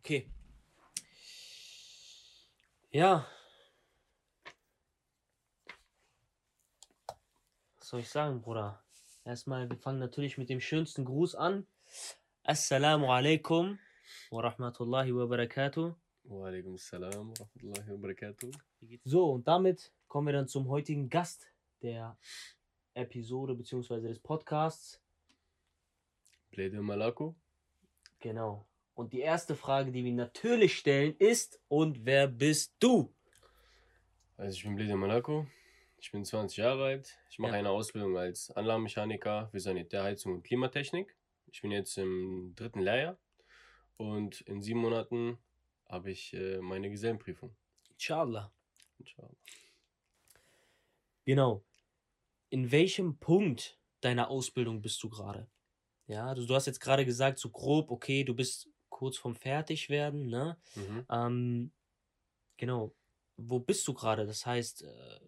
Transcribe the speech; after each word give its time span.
Okay. 0.00 0.26
Ja. 2.90 3.26
Was 7.78 7.88
soll 7.88 8.00
ich 8.00 8.08
sagen, 8.08 8.40
Bruder? 8.40 8.82
Erstmal, 9.26 9.68
wir 9.68 9.76
fangen 9.76 9.98
natürlich 9.98 10.38
mit 10.38 10.48
dem 10.48 10.60
schönsten 10.60 11.04
Gruß 11.04 11.34
an. 11.34 11.66
Assalamu 12.44 13.12
alaikum 13.12 13.78
wa 14.30 14.40
rahmatullahi 14.40 15.14
wa 15.14 15.26
barakatuh. 15.26 15.94
Wa 16.24 16.46
alaikum 16.46 16.78
salam 16.78 17.28
wa 17.28 17.34
rahmatullahi 17.34 17.90
wa 17.90 17.96
barakatuh. 17.98 18.50
So, 19.04 19.32
und 19.32 19.46
damit 19.46 19.92
kommen 20.08 20.28
wir 20.28 20.32
dann 20.32 20.48
zum 20.48 20.66
heutigen 20.68 21.10
Gast 21.10 21.46
der 21.82 22.16
Episode 22.94 23.54
bzw. 23.54 24.00
des 24.00 24.18
Podcasts. 24.18 24.98
Blede 26.50 26.80
Malako. 26.80 27.36
Genau. 28.18 28.69
Und 29.00 29.14
die 29.14 29.20
erste 29.20 29.56
Frage, 29.56 29.92
die 29.92 30.04
wir 30.04 30.12
natürlich 30.12 30.76
stellen, 30.76 31.16
ist: 31.16 31.58
Und 31.68 32.04
wer 32.04 32.28
bist 32.28 32.74
du? 32.80 33.10
Also 34.36 34.54
ich 34.58 34.62
bin 34.62 34.76
Blede 34.76 34.94
Malako. 34.94 35.46
Ich 35.96 36.12
bin 36.12 36.22
20 36.22 36.58
Jahre 36.58 36.84
alt. 36.84 37.18
Ich 37.30 37.38
mache 37.38 37.52
Ja. 37.52 37.58
eine 37.60 37.70
Ausbildung 37.70 38.18
als 38.18 38.50
Anlagenmechaniker 38.50 39.48
für 39.48 39.58
Sanitärheizung 39.58 40.34
und 40.34 40.42
Klimatechnik. 40.42 41.16
Ich 41.50 41.62
bin 41.62 41.70
jetzt 41.70 41.96
im 41.96 42.52
dritten 42.54 42.80
Lehrjahr 42.80 43.18
und 43.96 44.42
in 44.42 44.60
sieben 44.60 44.80
Monaten 44.80 45.38
habe 45.88 46.10
ich 46.10 46.34
äh, 46.34 46.58
meine 46.58 46.90
Gesellenprüfung. 46.90 47.56
Inshallah. 47.94 48.52
Inshallah. 48.98 49.32
Genau. 51.24 51.64
In 52.50 52.70
welchem 52.70 53.18
Punkt 53.18 53.80
deiner 54.02 54.28
Ausbildung 54.28 54.82
bist 54.82 55.02
du 55.02 55.08
gerade? 55.08 55.48
Ja, 56.06 56.34
du, 56.34 56.44
du 56.44 56.54
hast 56.54 56.66
jetzt 56.66 56.80
gerade 56.80 57.06
gesagt, 57.06 57.38
so 57.38 57.48
grob, 57.48 57.90
okay, 57.90 58.24
du 58.24 58.34
bist 58.34 58.68
kurz 59.00 59.16
vorm 59.16 59.34
Fertigwerden, 59.34 60.26
ne? 60.26 60.58
Mhm. 60.74 61.06
Ähm, 61.08 61.72
genau. 62.58 62.94
Wo 63.38 63.58
bist 63.58 63.88
du 63.88 63.94
gerade? 63.94 64.26
Das 64.26 64.44
heißt, 64.44 64.82
äh, 64.82 65.20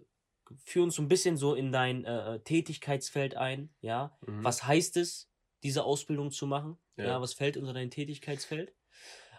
führ 0.67 0.83
uns 0.83 0.97
so 0.97 1.03
ein 1.03 1.09
bisschen 1.09 1.39
so 1.39 1.55
in 1.55 1.73
dein 1.73 2.05
äh, 2.05 2.41
Tätigkeitsfeld 2.41 3.35
ein, 3.35 3.71
ja? 3.81 4.15
Mhm. 4.27 4.45
Was 4.45 4.65
heißt 4.67 4.99
es, 4.99 5.31
diese 5.63 5.85
Ausbildung 5.85 6.31
zu 6.31 6.47
machen? 6.47 6.77
Ja, 6.97 7.05
Ja. 7.07 7.21
was 7.23 7.33
fällt 7.33 7.57
unter 7.57 7.73
dein 7.73 7.91
Tätigkeitsfeld? 7.91 8.75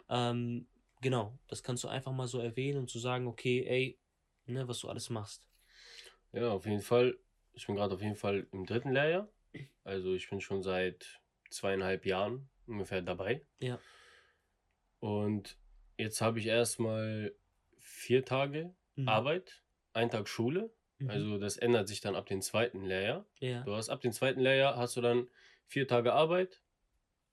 Ähm, 0.09 0.67
genau, 1.01 1.37
das 1.47 1.61
kannst 1.61 1.83
du 1.83 1.87
einfach 1.87 2.11
mal 2.11 2.27
so 2.27 2.39
erwähnen 2.39 2.79
und 2.79 2.89
zu 2.89 2.97
sagen, 2.97 3.27
okay, 3.27 3.63
ey, 3.67 3.99
ne, 4.47 4.67
was 4.67 4.79
du 4.79 4.89
alles 4.89 5.11
machst. 5.11 5.47
Ja, 6.31 6.49
auf 6.49 6.65
jeden 6.65 6.81
Fall. 6.81 7.19
Ich 7.53 7.67
bin 7.67 7.75
gerade 7.75 7.93
auf 7.93 8.01
jeden 8.01 8.15
Fall 8.15 8.47
im 8.51 8.65
dritten 8.65 8.91
Lehrjahr. 8.91 9.29
Also 9.83 10.15
ich 10.15 10.27
bin 10.27 10.41
schon 10.41 10.63
seit 10.63 11.21
zweieinhalb 11.51 12.07
Jahren 12.07 12.49
ungefähr 12.65 13.03
dabei. 13.03 13.45
Ja. 13.59 13.77
Und 15.03 15.57
jetzt 15.97 16.21
habe 16.21 16.39
ich 16.39 16.45
erstmal 16.47 17.33
vier 17.77 18.23
Tage 18.23 18.73
Mhm. 18.95 19.09
Arbeit, 19.09 19.61
ein 19.91 20.09
Tag 20.09 20.29
Schule. 20.29 20.69
Mhm. 20.99 21.09
Also 21.09 21.37
das 21.39 21.57
ändert 21.57 21.89
sich 21.89 21.99
dann 21.99 22.15
ab 22.15 22.27
dem 22.27 22.41
zweiten 22.41 22.85
Lehrjahr. 22.85 23.25
ja. 23.41 23.63
Du 23.63 23.75
hast 23.75 23.89
ab 23.89 23.99
dem 23.99 24.13
zweiten 24.13 24.39
Lehrjahr 24.39 24.77
hast 24.77 24.95
du 24.95 25.01
dann 25.01 25.27
vier 25.67 25.89
Tage 25.89 26.13
Arbeit, 26.13 26.61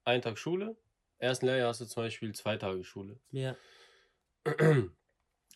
ein 0.05 0.21
Tag 0.21 0.37
Schule. 0.37 0.77
Ersten 1.19 1.47
Lehrjahr 1.47 1.69
hast 1.69 1.81
du 1.81 1.85
zum 1.85 2.03
Beispiel 2.03 2.35
zwei 2.35 2.57
Tage 2.57 2.83
Schule. 2.83 3.21
Ja. 3.31 3.55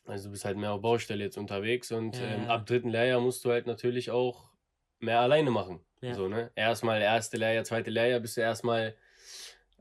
Also 0.06 0.28
du 0.28 0.32
bist 0.32 0.44
halt 0.44 0.58
mehr 0.58 0.70
auf 0.72 0.82
Baustelle 0.82 1.24
jetzt 1.24 1.38
unterwegs 1.38 1.90
und 1.90 2.14
Ja, 2.16 2.26
ähm, 2.26 2.44
ab 2.50 2.66
dritten 2.66 2.90
Lehrjahr 2.90 3.20
musst 3.22 3.42
du 3.44 3.50
halt 3.50 3.66
natürlich 3.66 4.10
auch 4.10 4.50
mehr 4.98 5.20
alleine 5.20 5.50
machen. 5.50 5.80
Ja. 6.02 6.12
So, 6.12 6.28
ne? 6.28 6.52
Erstmal 6.54 7.00
erste 7.00 7.38
Lehrjahr, 7.38 7.64
zweite 7.64 7.90
Lehrjahr 7.90 8.20
bist 8.20 8.36
du 8.36 8.42
erstmal, 8.42 8.94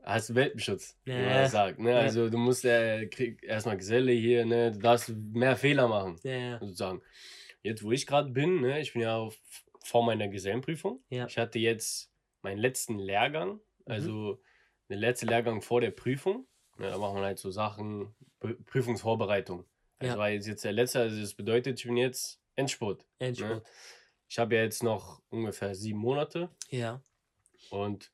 hast 0.04 0.30
du 0.30 0.34
Welpenschutz, 0.34 0.96
wie 1.04 1.10
Ja, 1.12 1.18
man 1.18 1.28
ja. 1.28 1.42
das 1.42 1.52
sagt. 1.52 1.78
Ne? 1.78 1.96
Also 1.96 2.28
du 2.30 2.38
musst 2.38 2.64
äh, 2.64 3.06
krieg 3.06 3.42
erstmal 3.42 3.76
Geselle 3.76 4.12
hier, 4.12 4.44
ne? 4.44 4.72
du 4.72 4.78
darfst 4.78 5.08
mehr 5.10 5.56
Fehler 5.56 5.88
machen, 5.88 6.16
Ja, 6.22 6.32
ja. 6.32 6.58
sozusagen. 6.60 7.02
Jetzt, 7.62 7.82
wo 7.82 7.92
ich 7.92 8.06
gerade 8.06 8.30
bin, 8.30 8.60
ne? 8.60 8.80
ich 8.80 8.92
bin 8.92 9.02
ja 9.02 9.16
auf, 9.16 9.36
vor 9.84 10.04
meiner 10.04 10.28
Gesellenprüfung. 10.28 11.02
Ja. 11.08 11.26
Ich 11.26 11.38
hatte 11.38 11.58
jetzt 11.58 12.10
meinen 12.42 12.58
letzten 12.58 12.98
Lehrgang, 12.98 13.60
also 13.86 14.40
den 14.90 14.98
letzten 14.98 15.28
Lehrgang 15.28 15.62
vor 15.62 15.80
der 15.80 15.90
Prüfung. 15.90 16.46
Ne, 16.76 16.88
da 16.90 16.98
macht 16.98 17.14
man 17.14 17.22
halt 17.22 17.38
so 17.38 17.50
Sachen, 17.50 18.14
Prü- 18.40 18.62
Prüfungsvorbereitung. 18.64 19.64
Also 19.98 20.14
Ja. 20.14 20.18
war 20.18 20.28
jetzt, 20.30 20.46
jetzt 20.46 20.64
der 20.64 20.72
letzte, 20.72 21.00
also 21.00 21.20
das 21.20 21.34
bedeutet, 21.34 21.78
ich 21.78 21.86
bin 21.86 21.96
jetzt 21.96 22.40
Endspurt. 22.56 23.06
Endspurt. 23.18 23.62
Ich 24.28 24.38
habe 24.38 24.56
ja 24.56 24.62
jetzt 24.62 24.82
noch 24.82 25.22
ungefähr 25.30 25.74
sieben 25.74 26.00
Monate 26.00 26.50
Ja. 26.70 27.00
und 27.70 28.10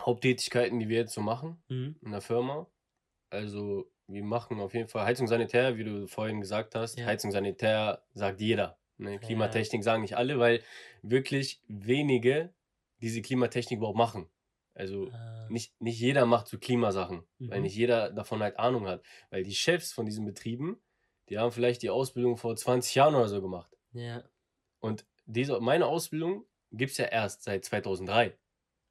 Haupttätigkeiten, 0.00 0.78
die 0.78 0.88
wir 0.88 0.98
jetzt 0.98 1.14
so 1.14 1.20
machen 1.20 1.62
Mhm. 1.68 1.96
in 2.02 2.10
der 2.12 2.20
Firma. 2.20 2.66
Also 3.30 3.90
wir 4.06 4.22
machen 4.24 4.60
auf 4.60 4.74
jeden 4.74 4.88
Fall 4.88 5.04
Heizung 5.04 5.26
Sanitär, 5.26 5.76
wie 5.76 5.84
du 5.84 6.06
vorhin 6.06 6.40
gesagt 6.40 6.74
hast. 6.74 6.98
Ja. 6.98 7.06
Heizung 7.06 7.32
Sanitär 7.32 8.04
sagt 8.14 8.40
jeder. 8.40 8.78
Ne? 8.98 9.18
Klimatechnik 9.18 9.82
sagen 9.84 10.02
nicht 10.02 10.16
alle, 10.16 10.38
weil 10.38 10.62
wirklich 11.02 11.60
wenige 11.68 12.54
diese 13.02 13.20
Klimatechnik 13.20 13.78
überhaupt 13.78 13.98
machen. 13.98 14.28
Also 14.74 15.08
Äh, 15.08 15.50
nicht, 15.50 15.78
nicht 15.80 15.98
jeder 16.00 16.24
macht 16.26 16.48
so 16.48 16.58
Klimasachen, 16.58 17.24
weil 17.38 17.58
Mhm. 17.58 17.64
nicht 17.64 17.76
jeder 17.76 18.10
davon 18.10 18.42
halt 18.42 18.58
Ahnung 18.58 18.86
hat. 18.86 19.02
Weil 19.30 19.42
die 19.42 19.54
Chefs 19.54 19.92
von 19.92 20.06
diesen 20.06 20.24
Betrieben, 20.24 20.80
die 21.28 21.38
haben 21.38 21.50
vielleicht 21.50 21.82
die 21.82 21.90
Ausbildung 21.90 22.36
vor 22.36 22.54
20 22.56 22.94
Jahren 22.94 23.14
oder 23.14 23.28
so 23.28 23.40
gemacht. 23.42 23.76
ja. 23.92 24.22
Und 24.78 25.04
diese, 25.24 25.58
meine 25.60 25.86
Ausbildung 25.86 26.44
gibt 26.70 26.92
es 26.92 26.98
ja 26.98 27.06
erst 27.06 27.42
seit 27.42 27.64
2003. 27.64 28.38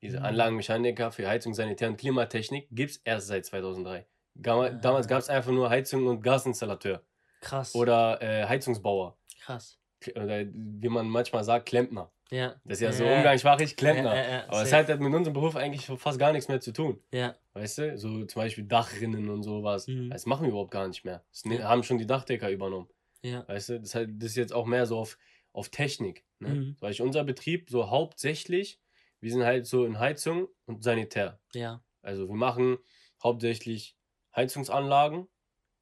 Diese 0.01 0.19
Mhm. 0.19 0.25
Anlagenmechaniker 0.25 1.11
für 1.11 1.27
Heizung, 1.27 1.53
Sanitär 1.53 1.87
und 1.89 1.97
Klimatechnik 1.97 2.67
gibt 2.71 2.91
es 2.91 2.97
erst 2.97 3.27
seit 3.27 3.45
2003. 3.45 4.05
Gama- 4.41 4.65
Ah. 4.65 4.69
Damals 4.69 5.07
gab 5.07 5.19
es 5.19 5.29
einfach 5.29 5.51
nur 5.51 5.69
Heizung 5.69 6.05
und 6.07 6.21
Gasinstallateur 6.21 7.01
Krass. 7.41 7.73
oder 7.75 8.21
äh, 8.21 8.45
Heizungsbauer. 8.45 9.17
Krass. 9.41 9.79
Oder 10.15 10.45
wie 10.45 10.89
man 10.89 11.09
manchmal 11.09 11.43
sagt, 11.43 11.67
Klempner. 11.67 12.11
Ja. 12.31 12.55
Das 12.65 12.77
ist 12.79 12.81
ja 12.81 12.91
so 12.91 13.03
Ja. 13.03 13.17
umgangssprachlich 13.17 13.75
Klempner. 13.75 14.15
Ja, 14.15 14.21
ja, 14.23 14.29
ja, 14.29 14.43
Aber 14.47 14.61
es 14.63 14.73
hat 14.73 14.87
halt 14.87 14.99
mit 14.99 15.13
unserem 15.13 15.33
Beruf 15.33 15.55
eigentlich 15.55 15.85
fast 15.99 16.19
gar 16.19 16.31
nichts 16.33 16.47
mehr 16.47 16.59
zu 16.59 16.73
tun. 16.73 16.99
Ja. 17.11 17.35
Weißt 17.53 17.77
du? 17.77 17.97
So 17.97 18.25
zum 18.25 18.41
Beispiel 18.41 18.65
Dachrinnen 18.65 19.29
und 19.29 19.43
sowas. 19.43 19.87
Mhm. 19.87 20.09
Das 20.09 20.25
machen 20.25 20.43
wir 20.43 20.49
überhaupt 20.49 20.71
gar 20.71 20.87
nicht 20.87 21.05
mehr. 21.05 21.23
Das 21.31 21.45
ne- 21.45 21.59
Ja. 21.59 21.69
haben 21.69 21.83
schon 21.83 21.97
die 21.97 22.05
Dachdecker 22.07 22.49
übernommen. 22.49 22.89
Ja. 23.21 23.47
Weißt 23.47 23.69
du? 23.69 23.79
Das, 23.79 23.89
ist 23.89 23.95
halt, 23.95 24.09
das 24.17 24.31
ist 24.31 24.35
jetzt 24.37 24.53
auch 24.53 24.65
mehr 24.65 24.85
so 24.85 24.97
auf, 24.97 25.17
auf 25.53 25.69
Technik. 25.69 26.23
Ne? 26.39 26.49
Mhm. 26.49 26.63
Zum 26.77 26.79
Beispiel 26.79 27.05
unser 27.05 27.23
Betrieb 27.23 27.69
so 27.69 27.89
hauptsächlich, 27.89 28.79
wir 29.25 29.31
sind 29.31 29.43
halt 29.43 29.65
so 29.65 29.85
in 29.85 29.97
Heizung 29.97 30.49
und 30.67 30.83
Sanitär. 30.83 31.39
Ja. 31.55 31.83
Also 32.03 32.27
wir 32.27 32.35
machen 32.35 32.77
hauptsächlich 33.23 33.97
Heizungsanlagen. 34.35 35.27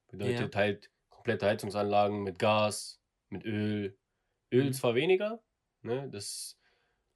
Bedeutet 0.08 0.56
halt 0.56 0.90
komplette 1.10 1.48
Heizungsanlagen 1.48 2.24
mit 2.24 2.40
Gas, 2.40 3.02
mit 3.28 3.44
Öl. 3.44 3.98
Öl 4.54 4.66
Mhm. 4.68 4.74
zwar 4.74 4.96
weniger, 4.96 5.44
ne? 5.82 6.10
Das, 6.10 6.58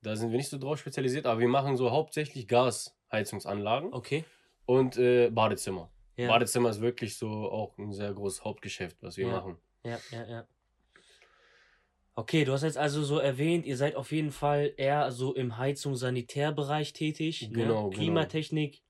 da 0.01 0.17
sind 0.17 0.31
wir 0.31 0.37
nicht 0.37 0.49
so 0.49 0.57
drauf 0.57 0.79
spezialisiert, 0.79 1.25
aber 1.25 1.39
wir 1.39 1.47
machen 1.47 1.77
so 1.77 1.91
hauptsächlich 1.91 2.45
Gasheizungsanlagen 2.49 3.93
Okay. 3.93 4.25
und 4.65 4.97
äh, 4.97 5.29
Badezimmer. 5.29 5.89
Ja. 6.17 6.27
Badezimmer 6.27 6.71
ist 6.71 6.81
wirklich 6.81 7.15
so 7.17 7.29
auch 7.29 7.77
ein 7.77 7.93
sehr 7.93 8.11
großes 8.13 8.43
Hauptgeschäft, 8.43 8.97
was 9.01 9.15
wir 9.15 9.27
Ja. 9.27 9.31
machen. 9.37 9.57
Ja, 9.85 9.97
ja, 10.11 10.25
ja. 10.25 10.47
Okay, 12.17 12.45
du 12.45 12.51
hast 12.51 12.63
jetzt 12.63 12.79
also 12.79 13.03
so 13.03 13.19
erwähnt, 13.19 13.67
ihr 13.67 13.77
seid 13.77 13.95
auf 13.95 14.11
jeden 14.11 14.31
Fall 14.31 14.73
eher 14.77 15.11
so 15.11 15.35
im 15.35 15.59
Heizung-Sanitärbereich 15.59 16.93
tätig. 16.93 17.41
Genau, 17.41 17.53
genau. 17.53 17.89
ne? 17.89 17.95
Klimatechnik. 17.95 18.81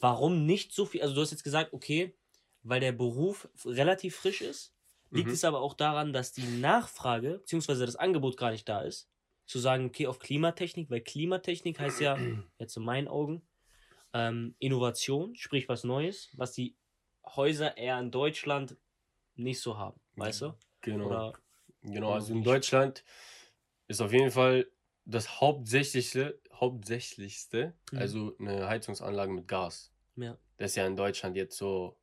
Warum 0.00 0.46
nicht 0.46 0.72
so 0.72 0.86
viel? 0.86 1.02
Also 1.02 1.14
du 1.14 1.20
hast 1.20 1.32
jetzt 1.32 1.44
gesagt, 1.44 1.74
okay, 1.74 2.16
weil 2.62 2.80
der 2.80 2.92
Beruf 2.92 3.46
relativ 3.66 4.16
frisch 4.16 4.40
ist. 4.40 4.74
Liegt 5.10 5.26
Mhm. 5.26 5.34
es 5.34 5.44
aber 5.44 5.60
auch 5.60 5.74
daran, 5.74 6.14
dass 6.14 6.32
die 6.32 6.46
Nachfrage 6.46 7.40
bzw. 7.40 7.84
das 7.84 7.96
Angebot 7.96 8.38
gar 8.38 8.52
nicht 8.52 8.66
da 8.66 8.80
ist, 8.80 9.10
zu 9.44 9.58
sagen, 9.58 9.84
okay, 9.84 10.06
auf 10.06 10.18
Klimatechnik, 10.18 10.88
weil 10.88 11.02
Klimatechnik 11.02 11.78
heißt 11.78 12.00
ja, 12.00 12.16
jetzt 12.58 12.74
in 12.78 12.84
meinen 12.84 13.06
Augen, 13.06 13.46
ähm, 14.14 14.56
Innovation, 14.60 15.36
sprich 15.36 15.68
was 15.68 15.84
Neues, 15.84 16.30
was 16.32 16.52
die 16.52 16.74
Häuser 17.22 17.76
eher 17.76 17.98
in 18.00 18.10
Deutschland 18.10 18.78
nicht 19.34 19.60
so 19.60 19.76
haben, 19.76 20.00
weißt 20.14 20.40
du? 20.40 20.54
Genau. 20.80 21.06
Oder 21.06 21.32
Genau, 21.92 22.12
also 22.12 22.32
in? 22.32 22.42
Deutschland 22.42 23.04
ist 23.88 24.00
auf 24.00 24.12
jeden 24.12 24.30
Fall 24.30 24.66
das 25.04 25.40
hauptsächlichste, 25.40 26.40
hauptsächlichste, 26.52 27.74
Mhm. 27.92 27.98
also 27.98 28.36
eine 28.38 28.68
Heizungsanlage 28.68 29.32
mit 29.32 29.46
Gas. 29.48 29.92
ja, 30.16 30.36
Das 30.56 30.70
ist 30.72 30.76
ja 30.76 30.86
in 30.86 30.96
Deutschland 30.96 31.36
jetzt 31.36 31.56
so 31.56 31.98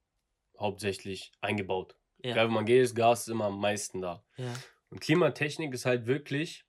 hauptsächlich 0.60 1.32
eingebaut. 1.42 1.98
Ja. 2.24 2.32
Egal, 2.32 2.50
wo 2.50 2.54
man 2.54 2.66
geht, 2.66 2.82
ist 2.84 2.96
Gas 2.96 3.28
immer 3.28 3.46
am 3.46 3.60
meisten 3.60 4.02
da. 4.02 4.24
ja, 4.38 4.54
Und 4.90 5.02
Klimatechnik 5.02 5.74
ist 5.74 5.86
halt 5.86 6.06
wirklich, 6.06 6.66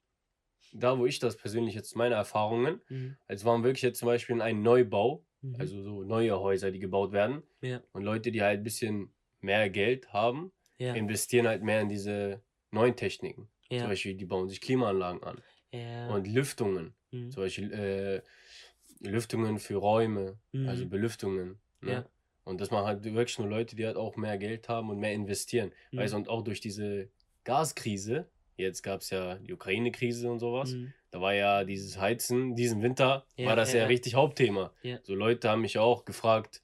da 0.73 0.99
wo 0.99 1.07
ich 1.07 1.19
das 1.19 1.37
persönlich 1.37 1.75
jetzt 1.75 1.95
meine 1.95 2.15
Erfahrungen, 2.15 2.81
mhm. 2.89 3.17
als 3.29 3.45
waren 3.45 3.63
wirklich 3.63 3.83
jetzt 3.83 3.99
zum 3.99 4.07
Beispiel 4.07 4.35
in 4.37 4.43
einem 4.43 4.63
Neubau, 4.63 5.25
Mhm. 5.43 5.57
also 5.61 5.83
so 5.83 6.03
neue 6.05 6.41
Häuser, 6.41 6.71
die 6.71 6.79
gebaut 6.79 7.13
werden. 7.13 7.43
ja, 7.61 7.83
Und 7.93 8.03
Leute, 8.03 8.33
die 8.33 8.41
halt 8.43 8.61
ein 8.61 8.65
bisschen 8.65 9.15
mehr 9.41 9.69
Geld 9.69 10.13
haben, 10.15 10.53
investieren 10.95 11.47
halt 11.47 11.63
mehr 11.63 11.83
in 11.83 11.91
diese 11.91 12.43
neuen 12.75 12.97
Techniken. 12.97 13.49
Zum 13.69 13.77
ja, 13.79 13.87
Beispiel, 13.87 14.15
die 14.15 14.25
bauen 14.27 14.49
sich 14.49 14.61
Klimaanlagen 14.61 15.23
an. 15.23 15.43
ja, 15.73 16.09
Und 16.15 16.27
Lüftungen. 16.29 16.95
mhm. 17.11 17.31
Zum 17.31 17.43
Beispiel 17.43 17.73
äh, 17.73 18.23
Lüftungen 19.09 19.59
für 19.59 19.77
Räume, 19.77 20.39
Mhm. 20.53 20.69
also 20.69 20.87
Belüftungen. 20.87 21.59
Ne? 21.81 21.93
Ja. 21.93 22.07
Und 22.45 22.61
das 22.61 22.71
machen 22.71 22.87
halt 22.87 23.05
wirklich 23.05 23.39
nur 23.39 23.49
Leute, 23.49 23.75
die 23.77 23.87
halt 23.87 23.97
auch 23.97 24.17
mehr 24.17 24.37
Geld 24.39 24.69
haben 24.69 24.91
und 24.91 24.99
mehr 24.99 25.13
investieren. 25.15 25.73
Mhm. 25.93 25.99
Weißt 25.99 26.13
du, 26.13 26.19
und 26.19 26.29
auch 26.29 26.43
durch 26.43 26.61
diese 26.61 27.09
Gaskrise, 27.45 28.29
jetzt 28.57 28.83
gab 28.83 29.01
es 29.01 29.11
ja 29.11 29.37
die 29.37 29.53
Ukraine-Krise 29.53 30.31
und 30.31 30.39
sowas, 30.41 30.73
Mhm. 30.73 30.93
da 31.11 31.21
war 31.21 31.35
ja 31.35 31.65
dieses 31.65 31.99
Heizen, 31.99 32.55
diesen 32.55 32.83
Winter, 32.83 33.27
war 33.39 33.57
das 33.57 33.73
ja, 33.73 33.87
richtig 33.87 34.15
Hauptthema. 34.15 34.73
So 35.03 35.15
Leute 35.15 35.49
haben 35.49 35.63
mich 35.63 35.79
auch 35.79 36.05
gefragt, 36.05 36.63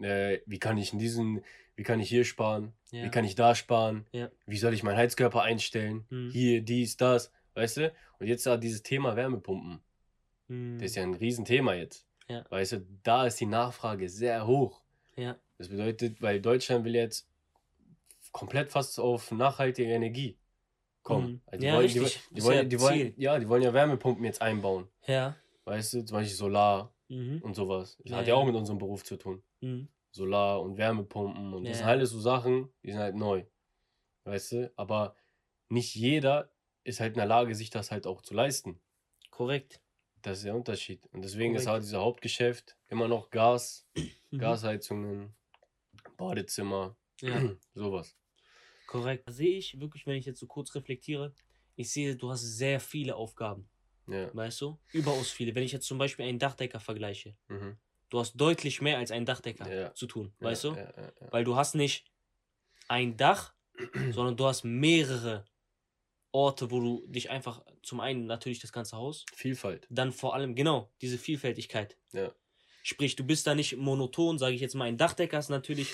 äh, 0.00 0.40
wie 0.46 0.58
kann 0.58 0.76
ich 0.78 0.92
in 0.92 0.98
diesen, 0.98 1.42
wie 1.76 1.82
kann 1.82 2.00
ich 2.00 2.08
hier 2.08 2.24
sparen, 2.24 2.72
Ja. 2.90 3.04
wie 3.04 3.10
kann 3.10 3.24
ich 3.24 3.34
da 3.34 3.54
sparen, 3.54 4.06
Ja. 4.12 4.30
wie 4.46 4.56
soll 4.56 4.74
ich 4.74 4.82
meinen 4.82 4.96
Heizkörper 4.96 5.42
einstellen, 5.42 6.04
Mhm. 6.10 6.30
hier, 6.30 6.62
dies, 6.62 6.96
das, 6.96 7.30
weißt 7.54 7.76
du? 7.78 7.92
Und 8.18 8.26
jetzt 8.26 8.46
hat 8.46 8.62
dieses 8.62 8.82
Thema 8.82 9.14
Wärmepumpen, 9.16 9.80
Mhm. 10.48 10.78
das 10.78 10.90
ist 10.90 10.96
ja 10.96 11.02
ein 11.02 11.14
Riesenthema 11.14 11.74
jetzt. 11.74 12.06
Ja. 12.28 12.44
Weißt 12.50 12.72
du, 12.72 12.86
da 13.02 13.26
ist 13.26 13.38
die 13.40 13.46
Nachfrage 13.46 14.08
sehr 14.08 14.46
hoch. 14.46 14.82
Ja. 15.16 15.36
Das 15.58 15.68
bedeutet, 15.68 16.20
weil 16.20 16.40
Deutschland 16.40 16.84
will 16.84 16.94
jetzt 16.94 17.28
komplett 18.32 18.70
fast 18.72 18.98
auf 18.98 19.30
nachhaltige 19.32 19.90
Energie 19.90 20.36
kommen. 21.02 21.32
Mhm. 21.34 21.40
Also 21.46 21.60
die 21.60 21.66
Ja, 21.66 21.74
wollen. 21.74 21.88
Die, 21.88 21.94
die, 22.34 22.42
wollen, 22.42 22.56
ja 22.56 22.64
die, 22.64 22.80
wollen, 22.80 23.14
ja, 23.16 23.38
die 23.38 23.48
wollen 23.48 23.62
ja 23.62 23.72
Wärmepumpen 23.72 24.24
jetzt 24.24 24.42
einbauen. 24.42 24.88
Ja. 25.06 25.36
Weißt 25.64 25.94
du, 25.94 26.04
zum 26.04 26.16
Beispiel 26.16 26.36
Solar 26.36 26.92
Mhm. 27.08 27.40
und 27.42 27.54
sowas. 27.54 27.96
Das 28.04 28.12
hat 28.16 28.26
ja 28.26 28.34
ja. 28.34 28.40
auch 28.40 28.44
mit 28.44 28.54
unserem 28.56 28.78
Beruf 28.78 29.04
zu 29.04 29.16
tun. 29.16 29.42
Mhm. 29.60 29.88
Solar 30.16 30.62
und 30.62 30.76
Wärmepumpen 30.78 31.54
und 31.54 31.64
Ja, 31.64 31.70
das 31.70 31.78
sind 31.78 31.86
alles 31.88 32.10
so 32.10 32.20
Sachen, 32.20 32.72
die 32.82 32.90
sind 32.92 33.00
halt 33.00 33.16
neu. 33.16 33.44
Weißt 34.24 34.52
du, 34.52 34.72
aber 34.76 35.16
nicht 35.70 35.94
jeder 35.96 36.52
ist 36.84 37.00
halt 37.00 37.12
in 37.14 37.18
der 37.18 37.26
Lage, 37.26 37.54
sich 37.54 37.70
das 37.70 37.90
halt 37.92 38.06
auch 38.06 38.22
zu 38.22 38.34
leisten. 38.34 38.80
Korrekt. 39.30 39.80
Das 40.22 40.38
ist 40.38 40.44
der 40.44 40.54
Unterschied. 40.54 41.06
Und 41.12 41.22
deswegen 41.22 41.54
ist 41.54 41.62
Korrekt. 41.62 41.68
halt 41.68 41.82
dieser 41.84 42.00
Hauptgeschäft 42.00 42.76
immer 42.88 43.08
noch 43.08 43.30
Gas, 43.30 43.88
Mhm. 44.32 44.38
Gasheizungen, 44.40 45.34
Badezimmer, 46.16 46.96
Ja. 47.22 47.48
sowas. 47.74 48.16
Korrekt. 48.86 49.28
Da 49.28 49.32
sehe 49.32 49.58
ich 49.58 49.78
wirklich, 49.80 50.06
wenn 50.06 50.16
ich 50.16 50.26
jetzt 50.26 50.40
so 50.40 50.46
kurz 50.46 50.74
reflektiere, 50.74 51.34
ich 51.76 51.90
sehe, 51.90 52.16
du 52.16 52.30
hast 52.30 52.42
sehr 52.42 52.80
viele 52.80 53.16
Aufgaben, 53.16 53.68
Ja. 54.08 54.30
weißt 54.32 54.60
du? 54.62 54.80
Überaus 54.92 55.30
viele. 55.30 55.54
Wenn 55.54 55.64
ich 55.64 55.72
jetzt 55.72 55.86
zum 55.86 55.98
Beispiel 55.98 56.26
einen 56.26 56.38
Dachdecker 56.38 56.80
vergleiche, 56.80 57.36
Mhm. 57.48 57.76
Du 58.10 58.18
hast 58.18 58.34
deutlich 58.36 58.80
mehr 58.80 58.98
als 58.98 59.10
ein 59.10 59.24
Dachdecker 59.26 59.72
Ja. 59.72 59.94
zu 59.94 60.06
tun, 60.06 60.32
Ja, 60.40 60.46
weißt 60.46 60.64
du? 60.64 60.76
Weil 61.30 61.44
du 61.44 61.56
hast 61.56 61.74
nicht 61.74 62.06
ein 62.88 63.16
Dach, 63.16 63.54
sondern 64.12 64.36
du 64.36 64.46
hast 64.46 64.64
mehrere 64.64 65.44
Orte, 66.32 66.70
wo 66.70 66.80
du 66.80 67.06
dich 67.08 67.30
einfach 67.30 67.64
zum 67.82 68.00
einen 68.00 68.26
natürlich 68.26 68.58
das 68.60 68.72
ganze 68.72 68.96
Haus, 68.96 69.24
Vielfalt. 69.34 69.86
dann 69.90 70.12
vor 70.12 70.34
allem 70.34 70.54
genau 70.54 70.92
diese 71.00 71.18
Vielfältigkeit. 71.18 71.96
Ja. 72.12 72.32
Sprich, 72.82 73.16
du 73.16 73.24
bist 73.24 73.46
da 73.46 73.54
nicht 73.54 73.76
monoton, 73.76 74.38
sage 74.38 74.54
ich 74.54 74.60
jetzt 74.60 74.74
mal. 74.74 74.84
Ein 74.84 74.98
Dachdecker 74.98 75.38
ist 75.38 75.48
natürlich 75.48 75.92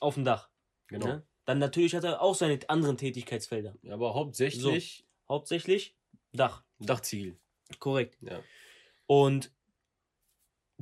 auf 0.00 0.14
dem 0.14 0.24
Dach. 0.24 0.48
Genau. 0.88 1.06
Ne? 1.06 1.26
Dann 1.44 1.58
natürlich 1.58 1.94
hat 1.94 2.04
er 2.04 2.20
auch 2.22 2.34
seine 2.34 2.58
anderen 2.68 2.96
Tätigkeitsfelder. 2.96 3.76
Ja, 3.82 3.94
aber 3.94 4.14
hauptsächlich 4.14 5.04
Hauptsächlich 5.28 5.94
Dach. 6.32 6.64
Dachziegel. 6.80 7.38
Korrekt. 7.78 8.18
Ja. 8.20 8.42
Und 9.06 9.52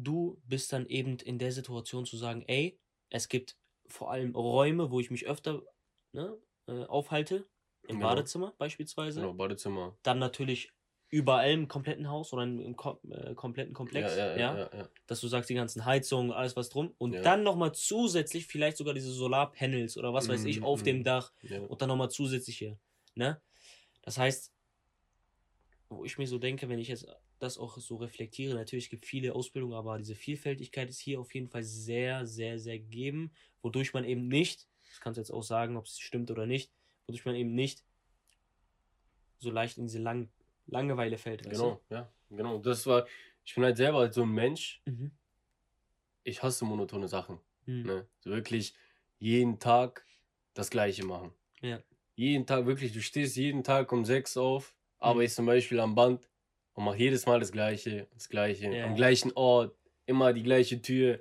du 0.04 0.40
bist 0.46 0.72
dann 0.72 0.86
eben 0.86 1.18
in 1.18 1.38
der 1.38 1.52
Situation 1.52 2.04
zu 2.06 2.16
sagen, 2.16 2.42
ey, 2.46 2.78
es 3.10 3.28
gibt 3.28 3.56
vor 3.86 4.10
allem 4.10 4.34
Räume, 4.34 4.90
wo 4.90 5.00
ich 5.00 5.10
mich 5.10 5.26
öfter 5.26 5.62
ne, 6.12 6.36
äh, 6.66 6.84
aufhalte. 6.84 7.46
Im 7.82 7.96
Genau. 7.96 8.08
Badezimmer 8.08 8.54
beispielsweise. 8.58 9.20
Genau, 9.20 9.32
Badezimmer. 9.34 9.96
Dann 10.02 10.18
natürlich 10.18 10.72
überall 11.10 11.50
im 11.52 11.68
kompletten 11.68 12.10
Haus 12.10 12.32
oder 12.34 12.42
im, 12.42 12.60
im 12.60 12.76
kom 12.76 12.98
äh, 13.10 13.34
kompletten 13.34 13.72
Komplex. 13.72 14.14
Ja, 14.14 14.26
ja, 14.26 14.36
ja, 14.36 14.58
ja, 14.58 14.70
ja. 14.78 14.88
Dass 15.06 15.20
du 15.20 15.28
sagst, 15.28 15.48
die 15.48 15.54
ganzen 15.54 15.86
Heizungen, 15.86 16.32
alles 16.32 16.54
was 16.54 16.68
drum. 16.68 16.94
Und 16.98 17.14
Ja. 17.14 17.22
dann 17.22 17.42
nochmal 17.44 17.72
zusätzlich 17.72 18.46
vielleicht 18.46 18.76
sogar 18.76 18.92
diese 18.92 19.10
Solarpanels 19.10 19.96
oder 19.96 20.12
was 20.12 20.28
weiß 20.28 20.44
ich 20.44 20.58
Mhm, 20.58 20.64
auf 20.64 20.80
mhm. 20.80 20.84
dem 20.84 21.04
Dach. 21.04 21.32
ja. 21.42 21.60
Und 21.62 21.80
dann 21.80 21.88
nochmal 21.88 22.10
zusätzlich 22.10 22.58
hier. 22.58 22.78
Ne? 23.14 23.40
Das 24.02 24.18
heißt, 24.18 24.52
wo 25.88 26.04
ich 26.04 26.18
mir 26.18 26.26
so 26.26 26.38
denke, 26.38 26.68
wenn 26.68 26.78
ich 26.78 26.88
jetzt 26.88 27.06
das 27.38 27.58
auch 27.58 27.78
so 27.78 27.96
reflektiere, 27.96 28.54
natürlich 28.54 28.90
gibt 28.90 29.06
viele 29.06 29.34
Ausbildungen, 29.34 29.74
aber 29.74 29.98
diese 29.98 30.14
Vielfältigkeit 30.14 30.88
ist 30.88 30.98
hier 31.00 31.20
auf 31.20 31.34
jeden 31.34 31.48
Fall 31.48 31.62
sehr, 31.62 32.26
sehr, 32.26 32.58
sehr 32.58 32.78
gegeben, 32.78 33.32
wodurch 33.62 33.92
man 33.94 34.04
eben 34.04 34.28
nicht, 34.28 34.68
das 34.88 35.00
kannst 35.00 35.16
du 35.18 35.20
jetzt 35.20 35.30
auch 35.30 35.42
sagen, 35.42 35.76
ob 35.76 35.86
es 35.86 35.98
stimmt 35.98 36.30
oder 36.30 36.46
nicht, 36.46 36.72
wodurch 37.06 37.24
man 37.24 37.34
eben 37.34 37.54
nicht 37.54 37.84
so 39.38 39.50
leicht 39.50 39.78
in 39.78 39.86
diese 39.86 40.00
Lang 40.00 40.28
Langeweile 40.66 41.16
fällt. 41.16 41.48
Genau, 41.48 41.80
ja. 41.88 42.12
Genau. 42.30 42.58
Das 42.58 42.86
war, 42.86 43.06
ich 43.44 43.54
bin 43.54 43.64
halt 43.64 43.78
selber 43.78 44.00
halt 44.00 44.12
so 44.12 44.22
ein 44.22 44.30
Mensch, 44.30 44.82
Du? 44.84 44.92
Mhm. 44.92 45.10
ich 46.24 46.42
hasse 46.42 46.64
monotone 46.64 47.08
Sachen. 47.08 47.40
Mhm. 47.66 47.82
Ne? 47.86 48.06
So 48.20 48.30
wirklich 48.30 48.74
jeden 49.18 49.58
Tag 49.58 50.06
das 50.54 50.68
Gleiche 50.70 51.04
machen. 51.06 51.32
Ja. 51.62 51.80
Jeden 52.16 52.46
Tag, 52.46 52.66
wirklich, 52.66 52.92
du 52.92 53.00
stehst 53.00 53.36
jeden 53.36 53.64
Tag 53.64 53.92
um 53.92 54.04
sechs 54.04 54.36
auf, 54.36 54.74
Mhm. 55.00 55.00
arbeitest 55.00 55.36
zum 55.36 55.46
Beispiel 55.46 55.80
am 55.80 55.94
Band 55.94 56.28
und 56.78 56.84
mach 56.84 56.94
jedes 56.94 57.26
Mal 57.26 57.40
das 57.40 57.50
Gleiche, 57.50 58.06
das 58.14 58.28
Gleiche, 58.28 58.72
Ja. 58.72 58.84
am 58.86 58.94
gleichen 58.94 59.32
Ort, 59.34 59.76
immer 60.06 60.32
die 60.32 60.44
gleiche 60.44 60.80
Tür. 60.80 61.20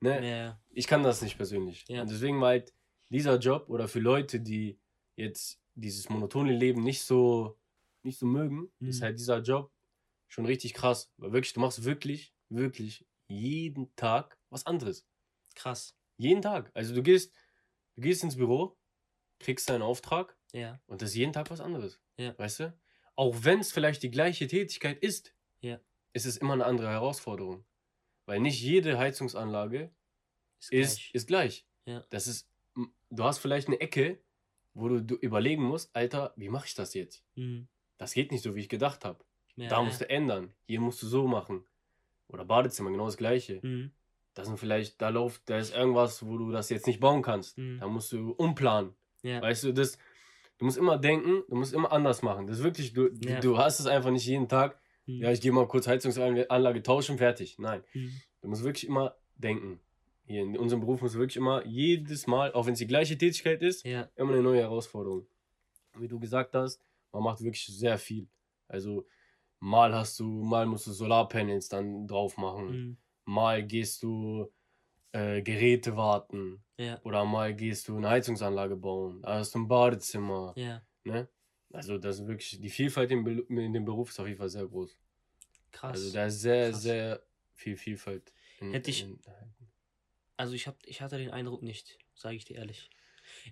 Ne? 0.00 0.24
Ja, 0.28 0.60
Ich 0.70 0.86
kann 0.86 1.02
das 1.02 1.20
nicht 1.20 1.36
persönlich. 1.36 1.84
Ja. 1.88 2.02
Und 2.02 2.10
deswegen 2.10 2.40
war 2.40 2.48
halt 2.50 2.72
dieser 3.10 3.38
Job 3.38 3.68
oder 3.68 3.88
für 3.88 3.98
Leute, 3.98 4.38
die 4.40 4.78
jetzt 5.16 5.60
dieses 5.74 6.08
monotone 6.08 6.52
Leben 6.56 6.84
nicht 6.84 7.02
so, 7.02 7.58
nicht 8.04 8.18
so 8.20 8.26
mögen, 8.26 8.70
Mhm. 8.78 8.88
ist 8.88 9.02
halt 9.02 9.18
dieser 9.18 9.40
Job 9.42 9.72
schon 10.28 10.46
richtig 10.46 10.74
krass. 10.74 11.12
Weil 11.16 11.32
wirklich, 11.32 11.54
du 11.54 11.60
machst 11.60 11.82
wirklich, 11.84 12.32
wirklich 12.48 13.04
jeden 13.26 13.94
Tag 13.96 14.38
was 14.50 14.64
anderes. 14.64 15.04
krass. 15.56 15.96
Jeden 16.18 16.42
Tag. 16.42 16.70
Also 16.74 16.94
du 16.94 17.02
gehst, 17.02 17.32
du 17.96 18.02
gehst 18.02 18.22
ins 18.22 18.36
Büro, 18.36 18.76
kriegst 19.40 19.68
deinen 19.70 19.82
Auftrag 19.82 20.36
Ja, 20.52 20.80
und 20.86 21.02
das 21.02 21.10
ist 21.10 21.16
jeden 21.16 21.32
Tag 21.32 21.50
was 21.50 21.60
anderes. 21.60 22.00
Ja. 22.16 22.36
Weißt 22.38 22.60
du? 22.60 22.78
Auch 23.16 23.36
wenn 23.42 23.60
es 23.60 23.72
vielleicht 23.72 24.02
die 24.02 24.10
gleiche 24.10 24.46
Tätigkeit 24.46 24.98
ist, 24.98 25.34
Ja. 25.60 25.78
ist 26.12 26.26
es 26.26 26.36
immer 26.36 26.54
eine 26.54 26.64
andere 26.66 26.88
Herausforderung. 26.90 27.64
Weil 28.26 28.40
nicht 28.40 28.60
jede 28.60 28.98
Heizungsanlage 28.98 29.90
ist 30.60 30.72
ist, 30.72 30.96
gleich. 30.96 31.10
ist 31.14 31.26
gleich. 31.26 31.66
Ja. 31.86 32.04
Das 32.10 32.26
ist, 32.26 32.48
du 33.10 33.24
hast 33.24 33.38
vielleicht 33.38 33.68
eine 33.68 33.80
Ecke, 33.80 34.18
wo 34.72 34.88
du, 34.88 35.02
du 35.02 35.14
überlegen 35.16 35.62
musst, 35.62 35.94
Alter, 35.94 36.32
wie 36.36 36.48
mache 36.48 36.66
ich 36.66 36.74
das 36.74 36.94
jetzt? 36.94 37.22
Mhm. 37.36 37.68
Das 37.98 38.12
geht 38.14 38.32
nicht 38.32 38.42
so, 38.42 38.54
wie 38.56 38.60
ich 38.60 38.68
gedacht 38.68 39.04
habe. 39.04 39.24
Ja, 39.56 39.68
da 39.68 39.82
musst 39.82 40.00
du 40.00 40.08
ändern. 40.10 40.52
Hier 40.66 40.80
musst 40.80 41.00
du 41.02 41.06
so 41.06 41.28
machen. 41.28 41.64
Oder 42.28 42.44
Badezimmer, 42.44 42.90
genau 42.90 43.04
das 43.06 43.16
gleiche. 43.16 43.60
Mhm. 43.62 43.92
Da 44.32 44.44
sind 44.44 44.58
vielleicht, 44.58 45.00
da 45.00 45.10
läuft, 45.10 45.48
da 45.48 45.58
ist 45.58 45.72
irgendwas, 45.72 46.26
wo 46.26 46.36
du 46.38 46.50
das 46.50 46.70
jetzt 46.70 46.88
nicht 46.88 46.98
bauen 46.98 47.22
kannst. 47.22 47.56
Mhm. 47.56 47.78
Da 47.78 47.86
musst 47.86 48.10
du 48.10 48.32
umplanen. 48.32 48.94
Weißt 49.22 49.62
du, 49.64 49.72
das, 49.72 49.96
du 50.58 50.64
musst 50.64 50.76
immer 50.78 50.98
denken, 50.98 51.42
du 51.48 51.56
musst 51.56 51.72
immer 51.74 51.92
anders 51.92 52.22
machen. 52.22 52.46
Das 52.46 52.58
ist 52.58 52.64
wirklich, 52.64 52.92
du, 52.92 53.08
Ja. 53.20 53.40
du 53.40 53.58
hast 53.58 53.80
es 53.80 53.86
einfach 53.86 54.10
nicht 54.10 54.26
jeden 54.26 54.48
Tag, 54.48 54.78
Mhm. 55.06 55.20
ja, 55.22 55.30
ich 55.32 55.40
gehe 55.40 55.52
mal 55.52 55.66
kurz 55.68 55.86
Heizungsanlage 55.86 56.82
tauschen, 56.82 57.18
fertig. 57.18 57.58
Nein. 57.58 57.82
Mhm. 57.92 58.12
Du 58.40 58.48
musst 58.48 58.64
wirklich 58.64 58.86
immer 58.86 59.14
denken. 59.36 59.80
Hier 60.26 60.42
in 60.42 60.56
unserem 60.56 60.80
Beruf 60.80 61.02
musst 61.02 61.14
du 61.14 61.18
wirklich 61.18 61.36
immer 61.36 61.64
jedes 61.66 62.26
Mal, 62.26 62.52
auch 62.54 62.64
wenn 62.66 62.72
es 62.72 62.78
die 62.78 62.86
gleiche 62.86 63.18
Tätigkeit 63.18 63.60
ist, 63.62 63.84
Ja, 63.84 64.08
immer 64.16 64.32
eine 64.32 64.42
neue 64.42 64.60
Herausforderung. 64.60 65.26
Wie 65.98 66.08
du 66.08 66.18
gesagt 66.18 66.54
hast, 66.54 66.80
man 67.12 67.22
macht 67.22 67.40
wirklich 67.42 67.66
sehr 67.66 67.98
viel. 67.98 68.26
Also 68.66 69.06
mal 69.60 69.94
hast 69.94 70.18
du, 70.20 70.24
mal 70.42 70.64
musst 70.66 70.86
du 70.86 70.92
Solarpanels 70.92 71.68
dann 71.68 72.06
drauf 72.06 72.36
machen, 72.38 72.66
mhm. 72.70 72.96
mal 73.26 73.62
gehst 73.66 74.02
du 74.02 74.50
äh, 75.14 75.42
Geräte 75.42 75.96
warten 75.96 76.64
ja, 76.76 77.00
oder 77.04 77.24
mal 77.24 77.54
gehst 77.54 77.88
du 77.88 77.96
eine 77.96 78.08
Heizungsanlage 78.10 78.76
bauen, 78.76 79.22
da 79.22 79.36
hast 79.38 79.54
du 79.54 79.60
ein 79.60 79.68
Badezimmer. 79.68 80.52
ja. 80.56 80.82
Ne? 81.04 81.28
Also 81.72 81.98
das 81.98 82.20
ist 82.20 82.26
wirklich, 82.26 82.60
die 82.60 82.70
Vielfalt 82.70 83.10
in, 83.10 83.26
in 83.48 83.72
dem 83.72 83.84
Beruf 83.84 84.10
ist 84.10 84.20
auf 84.20 84.26
jeden 84.26 84.38
Fall 84.38 84.48
sehr 84.48 84.66
groß. 84.66 84.96
Krass. 85.72 85.92
Also 85.92 86.12
da 86.12 86.26
ist 86.26 86.40
sehr, 86.40 86.70
Krass. 86.70 86.82
sehr 86.82 87.22
viel 87.52 87.76
Vielfalt. 87.76 88.32
In, 88.60 88.72
Hätte 88.72 88.90
ich- 88.90 89.02
in, 89.02 89.18
Also 90.36 90.54
ich, 90.54 90.66
hab, 90.66 90.76
ich 90.86 91.00
hatte 91.00 91.18
den 91.18 91.30
Eindruck 91.30 91.62
nicht, 91.62 91.98
sage 92.14 92.36
ich 92.36 92.44
dir 92.44 92.56
ehrlich. 92.56 92.90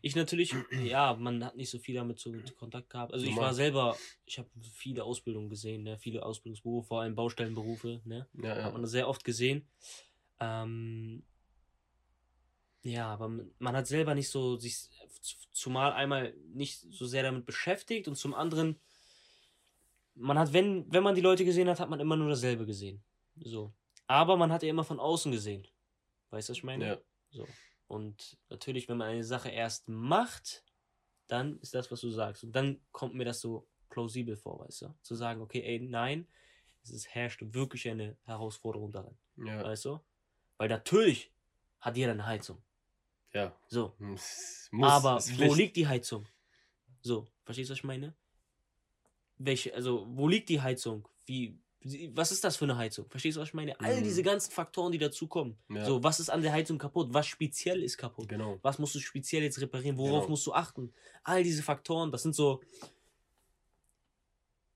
Ich 0.02 0.16
natürlich, 0.16 0.52
ja, 0.84 1.14
man 1.14 1.44
hat 1.44 1.56
nicht 1.56 1.70
so 1.70 1.78
viel 1.78 1.94
damit 1.94 2.18
zu 2.18 2.32
Kontakt 2.58 2.90
gehabt. 2.90 3.12
Also 3.12 3.26
ich 3.26 3.36
war 3.36 3.54
selber, 3.54 3.96
ich 4.26 4.38
habe 4.38 4.48
viele 4.72 5.04
Ausbildungen 5.04 5.48
gesehen, 5.48 5.82
ne? 5.82 5.98
viele 5.98 6.24
Ausbildungsberufe, 6.24 6.88
vor 6.88 7.00
allem 7.02 7.14
Baustellenberufe, 7.14 8.00
ne? 8.04 8.28
ja, 8.34 8.50
Hat 8.50 8.58
ja. 8.58 8.70
man 8.70 8.86
sehr 8.86 9.08
oft 9.08 9.24
gesehen. 9.24 9.68
Ähm, 10.40 11.22
ja, 12.82 13.08
aber 13.08 13.28
man 13.58 13.76
hat 13.76 13.86
selber 13.86 14.14
nicht 14.14 14.28
so 14.28 14.56
sich 14.56 14.88
zumal 15.52 15.92
einmal 15.92 16.34
nicht 16.52 16.80
so 16.80 17.06
sehr 17.06 17.22
damit 17.22 17.46
beschäftigt 17.46 18.08
und 18.08 18.16
zum 18.16 18.34
anderen, 18.34 18.80
man 20.14 20.38
hat, 20.38 20.52
wenn, 20.52 20.92
wenn 20.92 21.02
man 21.02 21.14
die 21.14 21.20
Leute 21.20 21.44
gesehen 21.44 21.68
hat, 21.68 21.80
hat 21.80 21.90
man 21.90 22.00
immer 22.00 22.16
nur 22.16 22.28
dasselbe 22.28 22.66
gesehen. 22.66 23.02
So. 23.36 23.72
Aber 24.06 24.36
man 24.36 24.52
hat 24.52 24.62
ja 24.62 24.68
immer 24.68 24.84
von 24.84 25.00
außen 25.00 25.30
gesehen. 25.30 25.66
Weißt 26.30 26.48
du, 26.48 26.52
was 26.52 26.58
ich 26.58 26.64
meine? 26.64 26.86
ja. 26.86 26.98
So. 27.30 27.46
Und 27.86 28.38
natürlich, 28.48 28.88
wenn 28.88 28.96
man 28.96 29.08
eine 29.08 29.24
Sache 29.24 29.50
erst 29.50 29.88
macht, 29.88 30.64
dann 31.28 31.58
ist 31.60 31.74
das, 31.74 31.90
was 31.90 32.00
du 32.00 32.10
sagst. 32.10 32.42
Und 32.42 32.52
dann 32.52 32.80
kommt 32.90 33.14
mir 33.14 33.24
das 33.24 33.40
so 33.40 33.68
plausibel 33.90 34.36
vor, 34.36 34.60
weißt 34.60 34.82
du? 34.82 34.94
Zu 35.02 35.14
sagen, 35.14 35.40
okay, 35.40 35.62
ey, 35.62 35.78
nein, 35.78 36.26
es 36.82 36.90
ist, 36.90 37.14
herrscht 37.14 37.42
wirklich 37.42 37.88
eine 37.88 38.16
Herausforderung 38.24 38.92
darin, 38.92 39.16
ja. 39.36 39.62
weißt 39.62 39.84
du? 39.84 40.00
Weil 40.56 40.68
natürlich 40.68 41.32
hat 41.80 41.96
jeder 41.96 42.12
eine 42.12 42.26
Heizung. 42.26 42.62
Ja. 43.34 43.54
So. 43.68 43.94
Muss, 43.98 44.68
Aber 44.82 45.18
wo 45.38 45.54
liegt 45.54 45.76
die 45.76 45.86
Heizung? 45.86 46.26
So, 47.00 47.26
verstehst 47.44 47.70
du, 47.70 47.72
was 47.72 47.78
ich 47.78 47.84
meine? 47.84 48.14
Welche, 49.38 49.74
also, 49.74 50.06
wo 50.08 50.28
liegt 50.28 50.48
die 50.48 50.60
Heizung? 50.60 51.08
Wie, 51.26 51.58
was 52.14 52.30
ist 52.30 52.44
das 52.44 52.56
für 52.56 52.64
eine 52.64 52.76
Heizung? 52.76 53.08
Verstehst 53.10 53.36
du, 53.36 53.40
was 53.40 53.48
ich 53.48 53.54
meine? 53.54 53.78
All 53.80 53.98
Mhm. 53.98 54.04
diese 54.04 54.22
ganzen 54.22 54.52
Faktoren, 54.52 54.92
die 54.92 54.98
dazukommen. 54.98 55.56
Ja. 55.68 55.84
So, 55.84 56.02
was 56.02 56.20
ist 56.20 56.30
an 56.30 56.42
der 56.42 56.52
Heizung 56.52 56.78
kaputt? 56.78 57.08
Was 57.12 57.26
speziell 57.26 57.82
ist 57.82 57.96
kaputt? 57.98 58.28
Genau. 58.28 58.58
Was 58.62 58.78
musst 58.78 58.94
du 58.94 59.00
speziell 59.00 59.42
jetzt 59.42 59.60
reparieren? 59.60 59.96
Worauf 59.96 60.20
Genau. 60.22 60.30
musst 60.30 60.46
du 60.46 60.52
achten? 60.52 60.92
All 61.24 61.42
diese 61.42 61.62
Faktoren, 61.62 62.12
das 62.12 62.22
sind 62.22 62.34
so, 62.36 62.60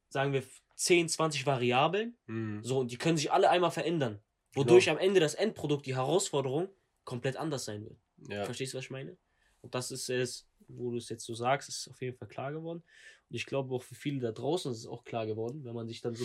sagen 0.09 0.33
wir, 0.33 0.43
10, 0.75 1.09
20 1.09 1.47
Variablen. 1.47 2.17
Mhm. 2.27 2.63
So, 2.65 2.81
und 2.81 2.91
die 2.91 2.97
können 2.99 3.17
sich 3.17 3.31
alle 3.31 3.51
einmal 3.51 3.71
verändern. 3.71 4.21
Wodurch 4.55 4.89
am 4.91 4.99
Ende 4.99 5.21
das 5.21 5.35
Endprodukt, 5.35 5.87
die 5.87 5.95
Herausforderung, 5.95 6.69
komplett 7.05 7.37
anders 7.37 7.67
sein 7.67 7.85
wird. 7.85 7.99
Ja. 8.28 8.44
Verstehst 8.44 8.75
du, 8.75 8.78
was 8.78 8.85
ich 8.85 8.90
meine? 8.90 9.16
Und 9.62 9.75
das 9.75 9.90
ist 9.90 10.08
es, 10.11 10.49
wo 10.68 10.90
du 10.90 10.96
es 10.96 11.08
jetzt 11.08 11.25
so 11.25 11.35
sagst, 11.35 11.68
ist 11.68 11.88
auf 11.88 12.00
jeden 12.00 12.16
Fall 12.16 12.28
klar 12.28 12.52
geworden. 12.52 12.82
Und 13.28 13.35
ich 13.35 13.46
glaube 13.46 13.75
auch 13.75 13.82
für 13.82 13.94
viele 13.94 14.20
da 14.20 14.32
draußen 14.32 14.70
ist 14.73 14.78
es 14.78 14.87
auch 14.87 15.04
klar 15.04 15.26
geworden, 15.26 15.64
wenn 15.64 15.75
man 15.75 15.88
sich 15.88 16.00
dann 16.00 16.14
so. 16.14 16.25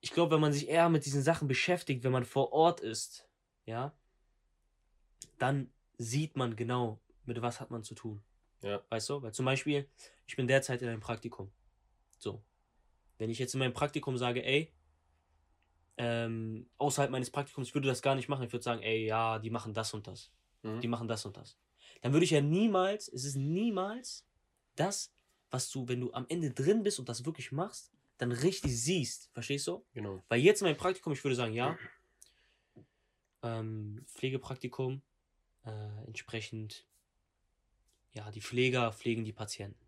Ich 0.00 0.12
glaube, 0.12 0.34
wenn 0.34 0.40
man 0.40 0.52
sich 0.52 0.68
eher 0.68 0.88
mit 0.88 1.06
diesen 1.06 1.22
Sachen 1.22 1.48
beschäftigt, 1.48 2.04
wenn 2.04 2.12
man 2.12 2.24
vor 2.24 2.52
Ort 2.52 2.80
ist, 2.80 3.28
ja, 3.64 3.96
dann 5.38 5.72
sieht 5.98 6.36
man 6.36 6.56
genau, 6.56 7.00
mit 7.24 7.40
was 7.42 7.60
hat 7.60 7.70
man 7.70 7.82
zu 7.82 7.94
tun. 7.94 8.22
Ja. 8.62 8.82
Weißt 8.88 9.08
du? 9.08 9.22
Weil 9.22 9.32
zum 9.32 9.46
Beispiel, 9.46 9.88
ich 10.26 10.36
bin 10.36 10.46
derzeit 10.46 10.82
in 10.82 10.88
einem 10.88 11.00
Praktikum. 11.00 11.50
So. 12.18 12.42
Wenn 13.18 13.30
ich 13.30 13.38
jetzt 13.38 13.54
in 13.54 13.60
meinem 13.60 13.72
Praktikum 13.72 14.16
sage, 14.16 14.44
ey, 14.44 14.72
ähm, 15.98 16.68
außerhalb 16.78 17.10
meines 17.10 17.30
Praktikums, 17.30 17.68
ich 17.68 17.74
würde 17.74 17.88
das 17.88 18.02
gar 18.02 18.14
nicht 18.14 18.28
machen. 18.28 18.44
Ich 18.44 18.52
würde 18.52 18.62
sagen, 18.62 18.82
ey, 18.82 19.06
ja, 19.06 19.38
die 19.38 19.50
machen 19.50 19.72
das 19.74 19.94
und 19.94 20.06
das. 20.06 20.30
Mhm. 20.62 20.80
Die 20.80 20.88
machen 20.88 21.08
das 21.08 21.24
und 21.24 21.36
das. 21.36 21.58
Dann 22.02 22.12
würde 22.12 22.24
ich 22.24 22.30
ja 22.30 22.40
niemals, 22.40 23.08
es 23.08 23.24
ist 23.24 23.36
niemals 23.36 24.26
das, 24.74 25.12
was 25.50 25.70
du, 25.70 25.88
wenn 25.88 26.00
du 26.00 26.12
am 26.12 26.26
Ende 26.28 26.50
drin 26.50 26.82
bist 26.82 26.98
und 26.98 27.08
das 27.08 27.24
wirklich 27.24 27.52
machst, 27.52 27.92
dann 28.18 28.32
richtig 28.32 28.78
siehst. 28.78 29.30
Verstehst 29.32 29.66
du? 29.66 29.84
Genau. 29.94 30.22
Weil 30.28 30.40
jetzt 30.40 30.60
in 30.60 30.66
meinem 30.66 30.76
Praktikum, 30.76 31.12
ich 31.12 31.22
würde 31.24 31.36
sagen, 31.36 31.54
ja, 31.54 31.78
ähm, 33.42 34.04
Pflegepraktikum, 34.06 35.02
äh, 35.64 35.70
entsprechend, 36.06 36.86
ja, 38.12 38.30
die 38.30 38.40
Pfleger 38.40 38.92
pflegen 38.92 39.24
die 39.24 39.32
Patienten. 39.32 39.78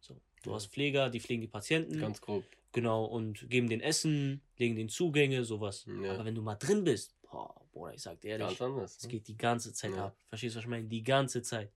So, 0.00 0.20
du 0.42 0.50
Ja. 0.50 0.56
hast 0.56 0.68
Pfleger, 0.68 1.10
die 1.10 1.20
pflegen 1.20 1.40
die 1.40 1.48
Patienten, 1.48 1.98
Ganz 1.98 2.20
grob. 2.20 2.44
Genau, 2.76 3.04
und 3.06 3.48
geben 3.48 3.68
den 3.68 3.80
Essen, 3.80 4.42
legen 4.58 4.76
den 4.76 4.88
Zugänge, 4.88 5.44
sowas. 5.44 5.86
Ja. 6.02 6.12
Aber 6.12 6.24
wenn 6.24 6.34
du 6.34 6.42
mal 6.42 6.54
drin 6.56 6.84
bist, 6.84 7.20
boah, 7.22 7.60
Bruder, 7.72 7.94
ich 7.94 8.02
sag 8.02 8.20
dir 8.20 8.38
ehrlich, 8.38 8.60
anders. 8.60 8.98
es 8.98 9.02
ne? 9.04 9.08
geht 9.08 9.26
die 9.28 9.36
ganze 9.36 9.72
Zeit 9.72 9.92
Ja. 9.92 10.06
ab. 10.06 10.16
Verstehst 10.28 10.54
du, 10.54 10.58
was 10.58 10.64
ich 10.64 10.70
meine? 10.70 10.86
Die 10.86 11.02
ganze 11.02 11.42
Zeit. 11.42 11.72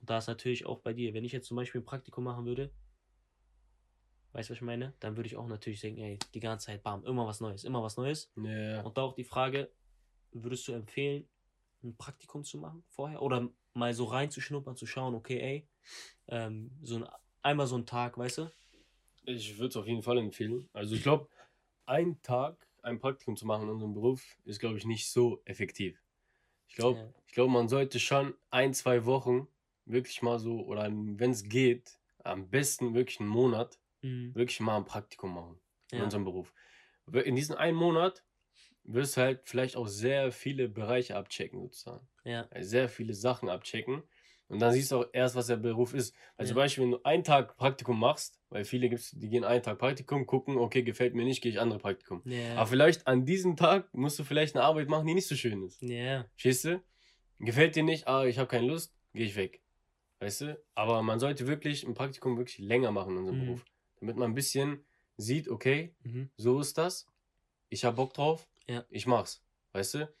Und 0.00 0.10
da 0.10 0.18
ist 0.18 0.26
natürlich 0.26 0.66
auch 0.66 0.80
bei 0.80 0.92
dir, 0.92 1.14
wenn 1.14 1.24
ich 1.24 1.32
jetzt 1.32 1.48
zum 1.48 1.56
Beispiel 1.56 1.80
ein 1.80 1.84
Praktikum 1.84 2.24
machen 2.24 2.44
würde, 2.44 2.70
weißt 4.32 4.50
du, 4.50 4.52
was 4.52 4.58
ich 4.58 4.62
meine? 4.62 4.92
Dann 5.00 5.16
würde 5.16 5.26
ich 5.26 5.36
auch 5.36 5.46
natürlich 5.46 5.80
denken, 5.80 6.02
ey, 6.02 6.18
die 6.34 6.40
ganze 6.40 6.66
Zeit, 6.66 6.82
bam, 6.82 7.04
immer 7.04 7.26
was 7.26 7.40
Neues, 7.40 7.64
immer 7.64 7.82
was 7.82 7.96
Neues. 7.96 8.30
Ja. 8.36 8.82
Und 8.82 8.98
da 8.98 9.02
auch 9.02 9.14
die 9.14 9.24
Frage, 9.24 9.70
würdest 10.32 10.68
du 10.68 10.72
empfehlen, 10.72 11.26
ein 11.82 11.96
Praktikum 11.96 12.44
zu 12.44 12.58
machen 12.58 12.84
vorher? 12.90 13.22
Oder 13.22 13.48
mal 13.72 13.94
so 13.94 14.04
reinzuschnuppern, 14.04 14.76
zu 14.76 14.86
schauen, 14.86 15.14
okay, 15.14 15.40
ey, 15.40 15.68
ähm, 16.28 16.70
so 16.82 16.96
ein, 16.96 17.06
einmal 17.42 17.66
so 17.66 17.76
ein 17.76 17.86
Tag, 17.86 18.18
weißt 18.18 18.38
du? 18.38 18.52
Ich 19.26 19.58
würde 19.58 19.68
es 19.68 19.76
auf 19.76 19.86
jeden 19.86 20.02
Fall 20.02 20.18
empfehlen. 20.18 20.68
Also 20.72 20.94
ich 20.94 21.02
glaube, 21.02 21.28
ein 21.86 22.20
Tag 22.22 22.68
ein 22.82 22.98
Praktikum 22.98 23.36
zu 23.36 23.46
machen 23.46 23.64
in 23.64 23.70
unserem 23.70 23.94
Beruf 23.94 24.38
ist, 24.44 24.60
glaube 24.60 24.76
ich, 24.78 24.84
nicht 24.84 25.10
so 25.10 25.42
effektiv. 25.46 26.02
Ich 26.68 26.76
glaube, 26.76 27.02
Ja. 27.02 27.14
ich 27.26 27.34
glaube, 27.34 27.52
man 27.52 27.68
sollte 27.68 28.00
schon 28.00 28.36
ein, 28.50 28.74
zwei 28.74 29.06
Wochen 29.06 29.48
wirklich 29.86 30.22
mal 30.22 30.38
so, 30.38 30.64
oder 30.66 30.84
wenn 30.92 31.30
es 31.32 31.44
geht, 31.48 32.00
am 32.24 32.50
besten 32.50 32.94
wirklich 32.94 33.20
einen 33.20 33.28
Monat, 33.30 33.80
Mhm. 34.02 34.34
wirklich 34.34 34.60
mal 34.60 34.76
ein 34.78 34.86
Praktikum 34.86 35.34
machen 35.34 35.60
in 35.94 36.00
Ja. 36.00 36.04
unserem 36.04 36.24
Beruf. 36.24 36.54
In 37.12 37.36
diesem 37.36 37.56
einen 37.56 37.76
Monat 37.76 38.24
wirst 38.84 39.16
du 39.16 39.22
halt 39.22 39.42
vielleicht 39.48 39.76
auch 39.76 39.88
sehr 39.88 40.32
viele 40.32 40.68
Bereiche 40.68 41.16
abchecken, 41.16 41.60
sozusagen. 41.62 42.08
Ja. 42.24 42.50
Sehr 42.60 42.88
viele 42.88 43.14
Sachen 43.14 43.48
abchecken. 43.50 44.04
Und 44.48 44.58
dann 44.60 44.72
siehst 44.72 44.92
du 44.92 44.98
auch 44.98 45.06
erst, 45.12 45.34
was 45.36 45.46
der 45.46 45.56
Beruf 45.56 45.94
ist. 45.94 46.14
Also 46.36 46.50
Ja. 46.50 46.54
zum 46.54 46.56
Beispiel, 46.56 46.84
wenn 46.84 46.90
du 46.92 47.02
einen 47.04 47.24
Tag 47.24 47.56
Praktikum 47.56 47.98
machst, 47.98 48.38
weil 48.50 48.64
viele 48.64 48.88
gibt's, 48.90 49.10
die 49.12 49.28
gehen 49.28 49.42
einen 49.44 49.62
Tag 49.62 49.78
Praktikum, 49.78 50.26
gucken, 50.26 50.58
okay, 50.58 50.82
gefällt 50.82 51.14
mir 51.14 51.24
nicht, 51.24 51.42
gehe 51.42 51.50
ich 51.50 51.60
andere 51.60 51.78
Praktikum. 51.78 52.20
Ja. 52.26 52.56
Aber 52.56 52.66
vielleicht 52.66 53.06
an 53.06 53.24
diesem 53.24 53.56
Tag 53.56 53.92
musst 53.94 54.18
du 54.18 54.24
vielleicht 54.24 54.54
eine 54.54 54.64
Arbeit 54.64 54.88
machen, 54.88 55.06
die 55.06 55.14
nicht 55.14 55.26
so 55.28 55.34
schön 55.34 55.62
ist. 55.62 55.80
Ja. 55.82 56.26
Verstehst 56.32 56.64
du? 56.66 56.82
Gefällt 57.40 57.74
dir 57.74 57.82
nicht, 57.82 58.06
ah, 58.06 58.24
ich 58.26 58.38
habe 58.38 58.48
keine 58.48 58.66
Lust, 58.68 58.94
gehe 59.14 59.26
ich 59.26 59.34
weg. 59.36 59.60
Weißt 60.20 60.42
du? 60.42 60.60
Aber 60.74 61.02
man 61.02 61.18
sollte 61.18 61.46
wirklich 61.46 61.84
ein 61.84 61.94
Praktikum 61.94 62.36
wirklich 62.36 62.58
länger 62.58 62.90
machen 62.92 63.12
in 63.12 63.18
unserem 63.18 63.38
Mhm. 63.40 63.44
Beruf. 63.46 63.64
Damit 64.00 64.16
man 64.16 64.30
ein 64.30 64.34
bisschen 64.34 64.84
sieht, 65.16 65.48
okay, 65.48 65.94
Mhm. 66.04 66.30
so 66.36 66.60
ist 66.60 66.76
das. 66.78 67.06
Ich 67.70 67.84
habe 67.84 67.96
Bock 67.96 68.12
drauf. 68.14 68.46
Ja. 68.68 68.84
Ich 68.90 69.06
mach's. 69.06 69.42
Weißt 69.72 69.94
du? 69.94 70.14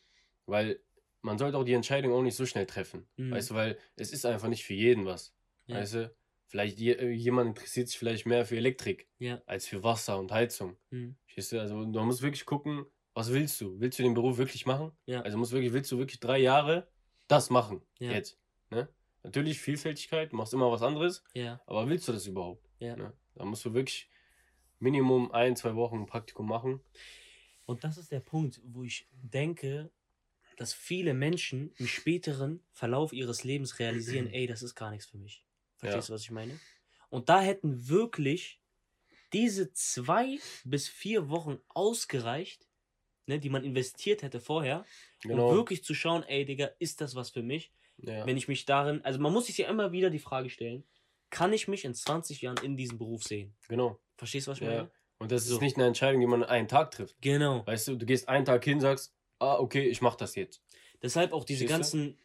Weil 0.46 0.80
man 1.24 1.38
sollte 1.38 1.56
auch 1.56 1.64
die 1.64 1.72
Entscheidung 1.72 2.12
auch 2.12 2.22
nicht 2.22 2.36
so 2.36 2.44
schnell 2.46 2.66
treffen. 2.66 3.06
Mhm. 3.16 3.30
Weißt 3.32 3.50
du, 3.50 3.54
weil 3.54 3.78
es 3.96 4.12
ist 4.12 4.26
einfach 4.26 4.48
nicht 4.48 4.64
für 4.64 4.74
jeden 4.74 5.06
was. 5.06 5.34
Ja. 5.66 5.76
Weißt 5.76 5.94
du? 5.94 6.14
Vielleicht 6.46 6.78
äh, 6.80 7.10
jemand 7.10 7.48
interessiert 7.48 7.88
sich 7.88 7.98
vielleicht 7.98 8.26
mehr 8.26 8.44
für 8.44 8.56
Elektrik 8.56 9.08
Ja. 9.18 9.42
als 9.46 9.66
für 9.66 9.82
Wasser 9.82 10.18
und 10.18 10.30
Heizung. 10.30 10.76
Mhm. 10.90 11.16
Verstehst 11.24 11.52
du? 11.52 11.60
Also 11.60 11.74
man 11.76 12.06
muss 12.06 12.20
wirklich 12.22 12.44
gucken, 12.44 12.84
was 13.14 13.32
willst 13.32 13.60
du? 13.60 13.80
Willst 13.80 13.98
du 13.98 14.02
den 14.02 14.14
Beruf 14.14 14.36
wirklich 14.36 14.66
machen? 14.66 14.92
Ja. 15.06 15.22
Also 15.22 15.38
musst 15.38 15.52
wirklich, 15.52 15.72
willst 15.72 15.90
du 15.90 15.98
wirklich 15.98 16.20
drei 16.20 16.38
Jahre 16.38 16.86
das 17.26 17.48
machen? 17.48 17.80
Jetzt. 17.98 18.38
Ne? 18.70 18.88
Natürlich 19.22 19.58
Vielfältigkeit, 19.60 20.32
machst 20.34 20.52
immer 20.52 20.70
was 20.70 20.82
anderes, 20.82 21.24
aber 21.64 21.88
willst 21.88 22.06
du 22.06 22.12
das 22.12 22.26
überhaupt? 22.26 22.68
Ne? 22.80 23.14
Da 23.34 23.44
musst 23.46 23.64
du 23.64 23.72
wirklich 23.72 24.10
Minimum 24.78 25.32
ein, 25.32 25.56
zwei 25.56 25.74
Wochen 25.74 26.00
ein 26.00 26.06
Praktikum 26.06 26.46
machen. 26.46 26.80
Und 27.64 27.82
das 27.84 27.96
ist 27.96 28.12
der 28.12 28.20
Punkt, 28.20 28.60
wo 28.64 28.84
ich 28.84 29.08
denke, 29.12 29.90
dass 30.56 30.74
viele 30.74 31.14
Menschen 31.14 31.72
im 31.78 31.86
späteren 31.86 32.62
Verlauf 32.72 33.12
ihres 33.12 33.44
Lebens 33.44 33.78
realisieren, 33.78 34.26
ey, 34.32 34.46
das 34.46 34.62
ist 34.62 34.74
gar 34.74 34.90
nichts 34.90 35.06
für 35.06 35.18
mich. 35.18 35.44
Verstehst 35.78 36.08
du, 36.08 36.12
was 36.14 36.22
ich 36.22 36.30
meine? 36.30 36.58
Und 37.10 37.28
da 37.28 37.40
hätten 37.40 37.88
wirklich 37.88 38.60
diese 39.32 39.72
zwei 39.72 40.38
bis 40.64 40.88
vier 40.88 41.28
Wochen 41.28 41.58
ausgereicht, 41.68 42.68
ne, 43.26 43.38
die 43.38 43.50
man 43.50 43.64
investiert 43.64 44.22
hätte 44.22 44.40
vorher, 44.40 44.84
Genau. 45.22 45.48
um 45.50 45.56
wirklich 45.56 45.84
zu 45.84 45.94
schauen, 45.94 46.22
ey, 46.24 46.44
Digga, 46.44 46.70
ist 46.78 47.00
das 47.00 47.14
was 47.14 47.30
für 47.30 47.42
mich? 47.42 47.72
ja. 47.98 48.26
Wenn 48.26 48.36
ich 48.36 48.48
mich 48.48 48.64
darin, 48.64 49.02
also 49.04 49.18
man 49.20 49.32
muss 49.32 49.46
sich 49.46 49.58
ja 49.58 49.68
immer 49.68 49.92
wieder 49.92 50.10
die 50.10 50.18
Frage 50.18 50.50
stellen, 50.50 50.84
kann 51.30 51.52
ich 51.52 51.68
mich 51.68 51.84
in 51.84 51.94
20 51.94 52.42
Jahren 52.42 52.58
in 52.62 52.76
diesem 52.76 52.98
Beruf 52.98 53.24
sehen? 53.24 53.54
genau. 53.68 53.98
Verstehst 54.16 54.46
du, 54.46 54.52
was 54.52 54.58
ich 54.58 54.64
Ja. 54.64 54.70
meine? 54.76 54.90
Und 55.18 55.32
das 55.32 55.46
So. 55.46 55.54
ist 55.56 55.60
nicht 55.62 55.76
eine 55.76 55.86
Entscheidung, 55.86 56.20
die 56.20 56.26
man 56.26 56.42
an 56.42 56.48
einem 56.48 56.68
Tag 56.68 56.90
trifft. 56.90 57.16
Genau. 57.20 57.66
Weißt 57.66 57.88
du, 57.88 57.96
du 57.96 58.06
gehst 58.06 58.28
einen 58.28 58.44
Tag 58.44 58.64
hin, 58.64 58.80
sagst, 58.80 59.14
ah, 59.44 59.58
okay, 59.58 59.86
ich 59.88 60.00
mach 60.00 60.16
das 60.16 60.34
jetzt. 60.34 60.62
Deshalb 61.02 61.32
auch 61.32 61.44
diese 61.44 61.60
Siehst 61.60 61.70
du? 61.70 61.74
ganzen 61.74 62.18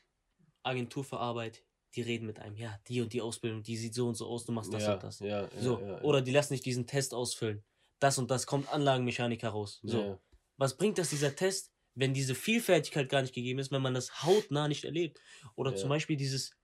Agentur 0.63 1.03
für 1.03 1.19
Arbeit, 1.19 1.63
die 1.95 2.01
reden 2.01 2.25
mit 2.25 2.39
einem, 2.39 2.55
ja, 2.55 2.79
die 2.87 3.01
und 3.01 3.13
die 3.13 3.21
Ausbildung, 3.21 3.63
die 3.63 3.77
sieht 3.77 3.93
so 3.93 4.07
und 4.07 4.15
so 4.15 4.27
aus, 4.27 4.45
du 4.45 4.51
machst 4.51 4.73
das 4.73 4.83
ja, 4.83 4.93
und 4.93 5.03
das. 5.03 5.19
Ja, 5.19 5.49
so, 5.59 5.79
ja, 5.79 6.01
oder 6.01 6.21
die 6.21 6.31
lassen 6.31 6.53
nicht 6.53 6.65
diesen 6.65 6.85
Test 6.85 7.13
ausfüllen. 7.13 7.63
Das 7.99 8.17
und 8.17 8.31
das 8.31 8.45
kommt 8.45 8.71
Anlagenmechaniker 8.71 9.49
raus. 9.49 9.79
So, 9.83 10.19
was 10.57 10.77
bringt 10.77 10.97
das 10.97 11.09
dieser 11.09 11.35
Test, 11.35 11.73
wenn 11.95 12.13
diese 12.13 12.35
Vielfältigkeit 12.35 13.09
gar 13.09 13.21
nicht 13.21 13.33
gegeben 13.33 13.59
ist, 13.59 13.71
wenn 13.71 13.81
man 13.81 13.93
das 13.93 14.23
hautnah 14.23 14.67
nicht 14.67 14.85
erlebt? 14.85 15.19
Oder 15.55 15.75
zum 15.75 15.89
Beispiel 15.89 16.15
dieses, 16.15 16.55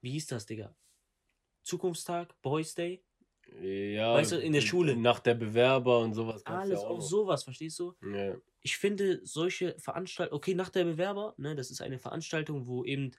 wie 0.00 0.12
hieß 0.12 0.28
das, 0.28 0.46
Digga? 0.46 0.74
Zukunftstag, 1.62 2.40
Boys 2.40 2.74
Day, 2.74 3.04
Ja, 3.62 4.14
Weißt 4.14 4.32
du, 4.32 4.36
in 4.38 4.52
der 4.52 4.60
Schule. 4.60 4.96
Nach 4.96 5.20
der 5.20 5.34
Bewerber 5.34 6.00
und 6.00 6.14
sowas. 6.14 6.44
alles 6.46 6.80
ja 6.82 6.86
auch 6.86 6.96
noch. 6.98 7.00
sowas, 7.00 7.44
verstehst 7.44 7.78
du? 7.78 7.94
Ja, 8.02 8.34
ich 8.60 8.76
finde 8.76 9.20
solche 9.24 9.76
Veranstaltungen, 9.78 10.36
okay, 10.36 10.54
nach 10.54 10.68
der 10.68 10.84
Bewerber, 10.84 11.34
ne, 11.36 11.54
das 11.54 11.70
ist 11.70 11.80
eine 11.80 11.98
Veranstaltung, 11.98 12.66
wo 12.66 12.84
eben 12.84 13.12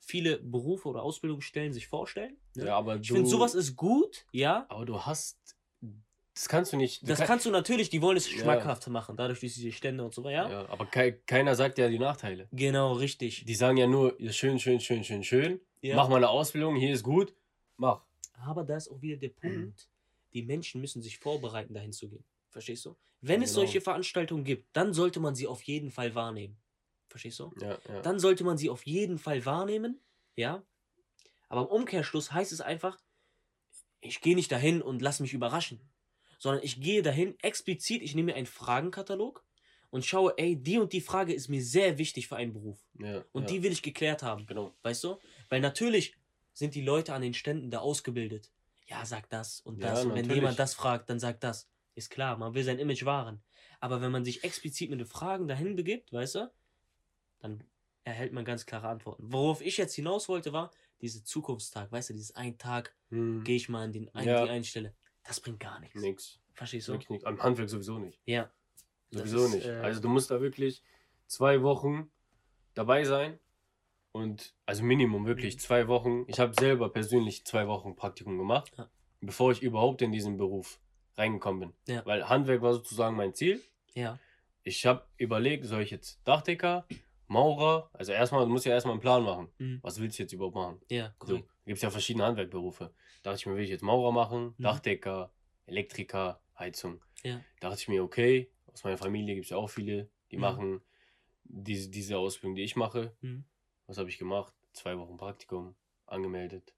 viele 0.00 0.38
Berufe 0.38 0.88
oder 0.88 1.02
Ausbildungsstellen 1.02 1.72
sich 1.72 1.86
vorstellen. 1.88 2.36
Ne? 2.54 2.66
ja, 2.66 2.76
aber 2.76 2.96
ich 2.96 3.08
du, 3.08 3.14
finde, 3.14 3.28
sowas 3.28 3.54
ist 3.54 3.76
gut, 3.76 4.24
ja. 4.32 4.66
Aber 4.68 4.84
du 4.86 5.00
hast. 5.00 5.38
Das 6.34 6.48
kannst 6.50 6.72
du 6.74 6.76
nicht. 6.76 7.00
Du 7.02 7.06
Das 7.06 7.18
kann- 7.18 7.28
kannst 7.28 7.46
du 7.46 7.50
natürlich, 7.50 7.88
die 7.88 8.02
wollen 8.02 8.16
es 8.18 8.30
Ja. 8.30 8.38
schmackhaft 8.42 8.86
machen, 8.88 9.16
dadurch 9.16 9.40
durch 9.40 9.54
diese 9.54 9.72
Stände 9.72 10.04
und 10.04 10.12
so 10.14 10.22
weiter. 10.22 10.50
Ja? 10.50 10.50
Ja, 10.62 10.68
aber 10.68 10.84
kei 10.84 11.12
keiner 11.12 11.54
sagt 11.54 11.78
ja 11.78 11.88
die 11.88 11.98
Nachteile. 11.98 12.46
Genau, 12.52 12.92
richtig. 12.92 13.44
Die 13.46 13.54
sagen 13.54 13.78
ja 13.78 13.86
nur, 13.86 14.20
ja, 14.20 14.30
schön, 14.32 14.58
schön, 14.58 14.78
schön, 14.80 15.02
schön, 15.02 15.24
schön. 15.24 15.60
Ja. 15.80 15.96
Mach 15.96 16.08
mal 16.10 16.16
eine 16.16 16.28
Ausbildung, 16.28 16.76
hier 16.76 16.92
ist 16.92 17.02
gut. 17.02 17.34
Mach. 17.78 18.02
Aber 18.38 18.64
da 18.64 18.76
ist 18.76 18.88
auch 18.90 19.00
wieder 19.02 19.16
der 19.16 19.30
Mhm. 19.42 19.62
Punkt, 19.64 19.88
die 20.32 20.42
Menschen 20.42 20.80
müssen 20.80 21.02
sich 21.02 21.18
vorbereiten, 21.18 21.74
dahin 21.74 21.92
zu 21.92 22.08
gehen. 22.08 22.24
Verstehst 22.50 22.84
du? 22.84 22.96
Wenn 23.20 23.42
es 23.42 23.50
Genau. 23.50 23.60
solche 23.66 23.80
Veranstaltungen 23.80 24.44
gibt, 24.44 24.68
dann 24.76 24.92
sollte 24.92 25.20
man 25.20 25.34
sie 25.34 25.46
auf 25.46 25.62
jeden 25.62 25.90
Fall 25.90 26.14
wahrnehmen. 26.14 26.56
Verstehst 27.08 27.38
du? 27.40 27.52
Ja, 27.60 27.78
ja. 27.88 28.02
dann 28.02 28.18
sollte 28.18 28.44
man 28.44 28.58
sie 28.58 28.68
auf 28.68 28.84
jeden 28.86 29.18
Fall 29.18 29.44
wahrnehmen, 29.46 30.00
ja. 30.36 30.62
Aber 31.48 31.62
im 31.62 31.66
Umkehrschluss 31.68 32.32
heißt 32.32 32.52
es 32.52 32.60
einfach, 32.60 32.98
ich 34.00 34.20
gehe 34.20 34.34
nicht 34.34 34.52
dahin 34.52 34.82
und 34.82 35.00
lass 35.02 35.20
mich 35.20 35.32
überraschen, 35.32 35.80
sondern 36.38 36.62
ich 36.62 36.80
gehe 36.80 37.02
dahin 37.02 37.38
explizit, 37.40 38.02
ich 38.02 38.14
nehme 38.14 38.32
mir 38.32 38.36
einen 38.36 38.46
Fragenkatalog 38.46 39.44
und 39.90 40.04
schaue, 40.04 40.34
ey, 40.36 40.56
die 40.56 40.78
und 40.78 40.92
die 40.92 41.00
Frage 41.00 41.32
ist 41.32 41.48
mir 41.48 41.62
sehr 41.62 41.96
wichtig 41.98 42.28
für 42.28 42.36
einen 42.36 42.52
Beruf. 42.52 42.78
Ja, 42.98 43.24
Und 43.32 43.44
ja. 43.44 43.48
die 43.48 43.62
will 43.62 43.72
ich 43.72 43.82
geklärt 43.82 44.22
haben. 44.22 44.44
Genau. 44.46 44.74
Weißt 44.82 45.02
du? 45.04 45.18
Weil 45.48 45.60
natürlich 45.60 46.14
sind 46.56 46.74
die 46.74 46.80
Leute 46.80 47.12
an 47.12 47.20
den 47.20 47.34
Ständen 47.34 47.70
da 47.70 47.80
ausgebildet. 47.80 48.50
Ja, 48.86 49.04
sag 49.04 49.28
das 49.28 49.60
und 49.60 49.82
Ja, 49.82 49.90
das. 49.90 50.04
und 50.04 50.10
wenn 50.10 50.14
natürlich. 50.22 50.36
jemand 50.36 50.58
das 50.58 50.72
fragt, 50.74 51.10
dann 51.10 51.20
sagt 51.20 51.44
das. 51.44 51.68
Ist 51.94 52.10
klar, 52.10 52.36
man 52.38 52.54
will 52.54 52.62
sein 52.64 52.78
Image 52.78 53.04
wahren. 53.04 53.42
Aber 53.80 54.00
wenn 54.00 54.10
man 54.12 54.24
sich 54.24 54.42
explizit 54.44 54.90
mit 54.90 55.00
den 55.00 55.06
Fragen 55.06 55.48
dahin 55.48 55.76
begibt, 55.76 56.12
weißt 56.12 56.36
du, 56.36 56.52
dann 57.40 57.62
erhält 58.04 58.32
man 58.32 58.44
ganz 58.44 58.64
klare 58.66 58.88
Antworten. 58.88 59.32
Worauf 59.32 59.60
ich 59.60 59.76
jetzt 59.76 59.94
hinaus 59.94 60.28
wollte, 60.28 60.52
war 60.52 60.70
diese 61.00 61.24
Zukunftstag. 61.24 61.90
Weißt 61.92 62.10
du, 62.10 62.14
dieses 62.14 62.34
ein 62.36 62.56
Tag 62.58 62.94
Hm. 63.10 63.44
gehe 63.44 63.56
ich 63.56 63.68
mal 63.68 63.84
an 63.84 63.92
den, 63.92 64.08
an 64.14 64.24
Ja. 64.24 64.44
die 64.44 64.50
Einstelle. 64.50 64.94
Das 65.24 65.40
bringt 65.40 65.60
gar 65.60 65.78
nichts. 65.80 66.00
Nix. 66.00 66.38
Verstehst 66.54 66.88
du? 66.88 66.92
Wirklich 66.92 67.10
nix. 67.10 67.24
Am 67.24 67.42
Handwerk 67.42 67.68
sowieso 67.68 67.98
nicht. 67.98 68.20
Ja. 68.24 68.50
Sowieso 69.10 69.44
ist, 69.46 69.54
nicht. 69.54 69.66
äh, 69.66 69.72
also 69.80 70.00
du 70.00 70.08
musst 70.08 70.30
da 70.30 70.40
wirklich 70.40 70.82
zwei 71.26 71.62
Wochen 71.62 72.10
dabei 72.74 73.04
sein. 73.04 73.38
Und 74.16 74.54
also 74.64 74.82
Minimum 74.82 75.26
wirklich 75.26 75.54
Mhm. 75.56 75.58
zwei 75.60 75.88
Wochen. 75.88 76.24
Ich 76.26 76.40
habe 76.40 76.52
selber 76.58 76.88
persönlich 76.90 77.44
zwei 77.44 77.68
Wochen 77.68 77.96
Praktikum 77.96 78.38
gemacht, 78.38 78.72
Ja. 78.78 78.88
bevor 79.20 79.52
ich 79.52 79.62
überhaupt 79.62 80.00
in 80.02 80.10
diesen 80.12 80.36
Beruf 80.38 80.80
reingekommen 81.16 81.60
bin. 81.60 81.94
Ja. 81.94 82.04
Weil 82.06 82.28
Handwerk 82.28 82.62
war 82.62 82.72
sozusagen 82.72 83.16
mein 83.16 83.34
Ziel. 83.34 83.60
Ja. 83.94 84.18
Ich 84.62 84.84
habe 84.86 85.06
überlegt, 85.18 85.64
soll 85.66 85.82
ich 85.82 85.90
jetzt 85.90 86.20
Dachdecker, 86.24 86.86
Maurer, 87.28 87.90
also 87.92 88.12
erstmal, 88.12 88.44
du 88.44 88.50
musst 88.50 88.64
ja 88.66 88.72
erstmal 88.72 88.92
einen 88.92 89.00
Plan 89.00 89.22
machen. 89.22 89.48
Mhm. 89.58 89.80
Was 89.82 90.00
willst 90.00 90.18
du 90.18 90.22
jetzt 90.22 90.32
überhaupt 90.32 90.54
machen? 90.54 90.80
Ja, 90.90 91.08
So, 91.20 91.26
korrekt. 91.26 91.48
gibt 91.66 91.76
es 91.76 91.82
ja 91.82 91.90
verschiedene 91.90 92.24
Handwerkberufe. 92.24 92.94
Da 93.22 93.30
dachte 93.30 93.40
ich 93.40 93.46
mir, 93.46 93.56
will 93.56 93.64
ich 93.64 93.70
jetzt 93.70 93.82
Maurer 93.82 94.12
machen, 94.12 94.54
Mhm. 94.58 94.62
Dachdecker, 94.62 95.32
Elektriker, 95.66 96.40
Heizung. 96.58 97.02
Ja. 97.24 97.40
Da 97.60 97.68
dachte 97.70 97.82
ich 97.82 97.88
mir, 97.88 98.02
okay, 98.04 98.50
aus 98.72 98.84
meiner 98.84 98.96
Familie 98.96 99.34
gibt 99.34 99.44
es 99.46 99.50
ja 99.50 99.56
auch 99.56 99.68
viele, 99.68 100.08
die 100.30 100.36
Mhm. 100.36 100.42
machen 100.42 100.80
diese, 101.44 101.90
diese 101.90 102.18
Ausbildung, 102.18 102.54
die 102.56 102.62
ich 102.62 102.76
mache. 102.76 103.14
Was 103.86 103.98
habe 103.98 104.08
ich 104.08 104.18
gemacht? 104.18 104.54
Zwei 104.72 104.98
Wochen 104.98 105.16
Praktikum, 105.16 105.74
angemeldet. 106.06 106.74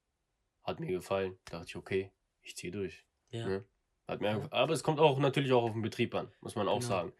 Hat 0.62 0.80
mir 0.80 0.88
gefallen. 0.88 1.38
Da 1.46 1.58
dachte 1.58 1.68
ich, 1.70 1.76
okay, 1.76 2.12
ich 2.42 2.56
ziehe 2.56 2.72
durch. 2.72 3.04
Ja. 3.30 3.46
Ne? 3.46 3.64
Hat 4.06 4.20
mir 4.20 4.28
Ja. 4.28 4.48
Aber 4.52 4.72
es 4.72 4.82
kommt 4.82 5.00
auch 5.00 5.18
natürlich 5.18 5.52
auch 5.52 5.62
auf 5.64 5.72
den 5.72 5.82
Betrieb 5.82 6.14
an, 6.14 6.30
muss 6.40 6.54
man 6.54 6.68
auch 6.68 6.78
Genau. 6.80 6.88
sagen. 6.88 7.12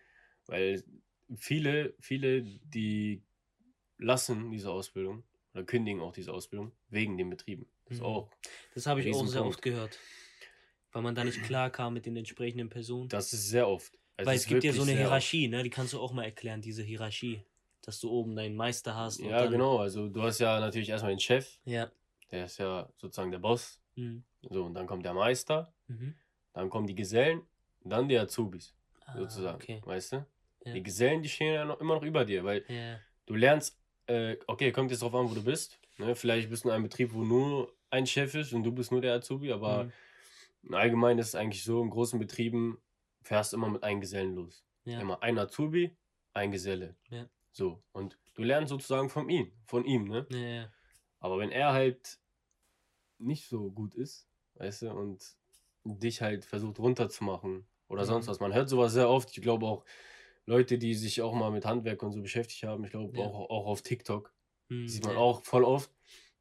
Weil 0.47 0.83
viele, 1.37 1.95
viele, 2.01 2.43
die 2.43 3.23
lassen 3.99 4.51
diese 4.51 4.71
Ausbildung 4.71 5.25
oder 5.55 5.65
kündigen 5.65 6.01
auch 6.01 6.13
diese 6.13 6.33
Ausbildung 6.33 6.73
wegen 6.89 7.17
den 7.19 7.31
Betrieben. 7.31 7.69
Das 7.87 7.99
Mhm. 7.99 8.05
auch, 8.05 8.31
Das 8.75 8.87
habe 8.87 9.01
ich 9.01 9.15
auch 9.15 9.27
sehr 9.27 9.45
oft 9.45 9.63
gehört. 9.63 9.99
Weil 10.93 11.03
man 11.03 11.15
da 11.15 11.25
nicht 11.25 11.43
klar 11.45 11.71
kam 11.71 11.95
mit 11.95 12.07
den 12.07 12.17
entsprechenden 12.17 12.69
Personen. 12.69 13.09
das 13.09 13.33
ist 13.33 13.49
sehr 13.49 13.69
oft. 13.69 13.93
Also 14.17 14.31
Weil 14.31 14.37
es 14.37 14.47
gibt 14.47 14.65
ja 14.65 14.73
so 14.73 14.83
eine 14.83 14.93
oft. 14.93 14.99
Hierarchie, 15.01 15.49
ne? 15.49 15.63
Die 15.63 15.71
kannst 15.71 15.93
du 15.93 16.01
auch 16.01 16.13
mal 16.13 16.25
erklären, 16.25 16.61
diese 16.61 16.83
Hierarchie. 16.83 17.43
Dass 17.89 18.01
du 18.01 18.11
oben 18.11 18.37
deinen 18.37 18.55
Meister 18.55 18.95
hast. 18.95 19.19
Ja, 19.19 19.47
genau. 19.47 19.79
Also 19.79 20.11
du 20.11 20.23
hast 20.23 20.41
ja 20.41 20.61
natürlich 20.61 20.91
erstmal 20.91 21.11
den 21.15 21.21
Chef, 21.21 21.59
Ja. 21.65 21.91
der 22.31 22.45
ist 22.45 22.59
ja 22.59 22.87
sozusagen 22.99 23.31
der 23.31 23.39
Boss. 23.39 23.81
Mhm. 23.95 24.25
So, 24.43 24.65
und 24.67 24.75
dann 24.75 24.87
kommt 24.87 25.07
der 25.07 25.15
Meister, 25.15 25.73
Mhm. 25.87 26.15
dann 26.53 26.69
kommen 26.69 26.87
die 26.87 26.95
Gesellen, 26.95 27.41
dann 27.83 28.07
die 28.07 28.19
Azubis, 28.19 28.75
Ah, 29.07 29.17
sozusagen. 29.17 29.55
Okay. 29.57 29.81
Weißt 29.87 30.13
du? 30.13 30.27
Ja. 30.67 30.75
Die 30.75 30.83
Gesellen, 30.83 31.23
die 31.23 31.31
stehen 31.31 31.55
ja 31.55 31.65
noch, 31.65 31.81
immer 31.81 31.95
noch 31.95 32.03
über 32.03 32.27
dir, 32.27 32.45
weil 32.45 32.63
Ja. 32.69 32.99
du 33.25 33.35
lernst, 33.37 33.81
äh, 34.07 34.37
okay, 34.47 34.71
kommt 34.71 34.91
jetzt 34.91 35.01
drauf 35.01 35.15
an, 35.15 35.31
wo 35.31 35.35
du 35.35 35.43
bist. 35.43 35.81
Ne? 35.97 36.15
Vielleicht 36.15 36.51
bist 36.51 36.65
du 36.65 36.69
in 36.69 36.75
einem 36.75 36.85
Betrieb, 36.85 37.15
wo 37.15 37.25
nur 37.25 37.73
ein 37.89 38.07
Chef 38.07 38.35
ist 38.35 38.53
und 38.53 38.65
du 38.65 38.71
bist 38.71 38.93
nur 38.93 39.01
der 39.01 39.15
Azubi, 39.15 39.51
aber 39.51 39.85
Mhm. 40.63 40.75
allgemein 40.75 41.19
ist 41.19 41.29
es 41.29 41.35
eigentlich 41.35 41.65
so, 41.65 41.83
in 41.83 41.89
großen 41.89 42.19
Betrieben 42.19 42.77
fährst 43.23 43.55
du 43.55 43.57
immer 43.57 43.71
mit 43.71 43.83
einem 43.83 44.03
Gesellen 44.03 44.35
los. 44.35 44.63
Ja. 44.85 45.01
Immer 45.01 45.23
ein 45.23 45.39
Azubi, 45.39 45.97
ein 46.35 46.51
Geselle. 46.53 46.95
Ja. 47.09 47.27
So, 47.59 47.83
und 47.91 48.17
du 48.35 48.45
lernst 48.45 48.71
sozusagen 48.71 49.11
von 49.11 49.29
ihm, 49.29 49.51
von 49.67 49.85
ihm, 49.85 50.05
ne? 50.05 50.29
Ja, 50.31 50.39
ja. 50.39 50.73
Aber 51.19 51.41
wenn 51.41 51.51
er 51.51 51.73
halt 51.73 52.21
nicht 53.19 53.49
so 53.49 53.73
gut 53.73 53.97
ist, 53.97 54.29
weißt 54.55 54.83
du, 54.83 54.93
und 54.93 55.37
dich 55.83 56.23
halt 56.23 56.45
versucht 56.45 56.79
runterzumachen 56.79 57.67
oder 57.89 58.03
Mhm. 58.03 58.07
sonst 58.07 58.29
was, 58.29 58.39
man 58.39 58.55
hört 58.55 58.69
sowas 58.69 58.93
sehr 58.93 59.09
oft. 59.11 59.37
Ich 59.37 59.43
glaube 59.43 59.67
auch 59.67 59.85
Leute, 60.47 60.79
die 60.79 60.95
sich 60.95 61.21
auch 61.21 61.35
mal 61.35 61.51
mit 61.51 61.65
Handwerk 61.67 62.01
und 62.05 62.13
so 62.13 62.23
beschäftigt 62.23 62.63
haben, 62.63 62.85
ich 62.85 62.93
glaube 62.93 63.19
Ja. 63.19 63.25
auch, 63.27 63.51
auch 63.51 63.67
auf 63.67 63.83
TikTok, 63.83 64.33
Mhm. 64.69 64.87
sieht 64.87 65.05
man 65.05 65.17
auch 65.17 65.43
voll 65.45 65.65
oft, 65.65 65.91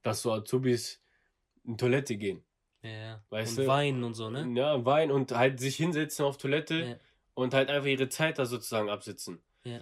dass 0.04 0.22
so 0.22 0.32
Azubis 0.32 1.04
in 1.64 1.80
Toilette 1.80 2.16
gehen. 2.16 2.46
Ja, 2.84 2.90
ja. 2.92 3.24
Weißt 3.32 3.58
und 3.58 3.64
du? 3.64 3.68
weinen 3.68 4.04
und 4.04 4.14
so, 4.14 4.30
ne? 4.30 4.48
Ja, 4.56 4.86
weinen 4.86 5.12
und 5.12 5.32
halt 5.32 5.60
sich 5.60 5.78
hinsetzen 5.78 6.26
auf 6.26 6.38
Toilette 6.38 6.90
Ja. 6.90 7.00
und 7.34 7.56
halt 7.56 7.70
einfach 7.72 7.88
ihre 7.88 8.08
Zeit 8.08 8.38
da 8.38 8.46
sozusagen 8.46 8.92
absitzen. 8.92 9.42
Ja. 9.66 9.82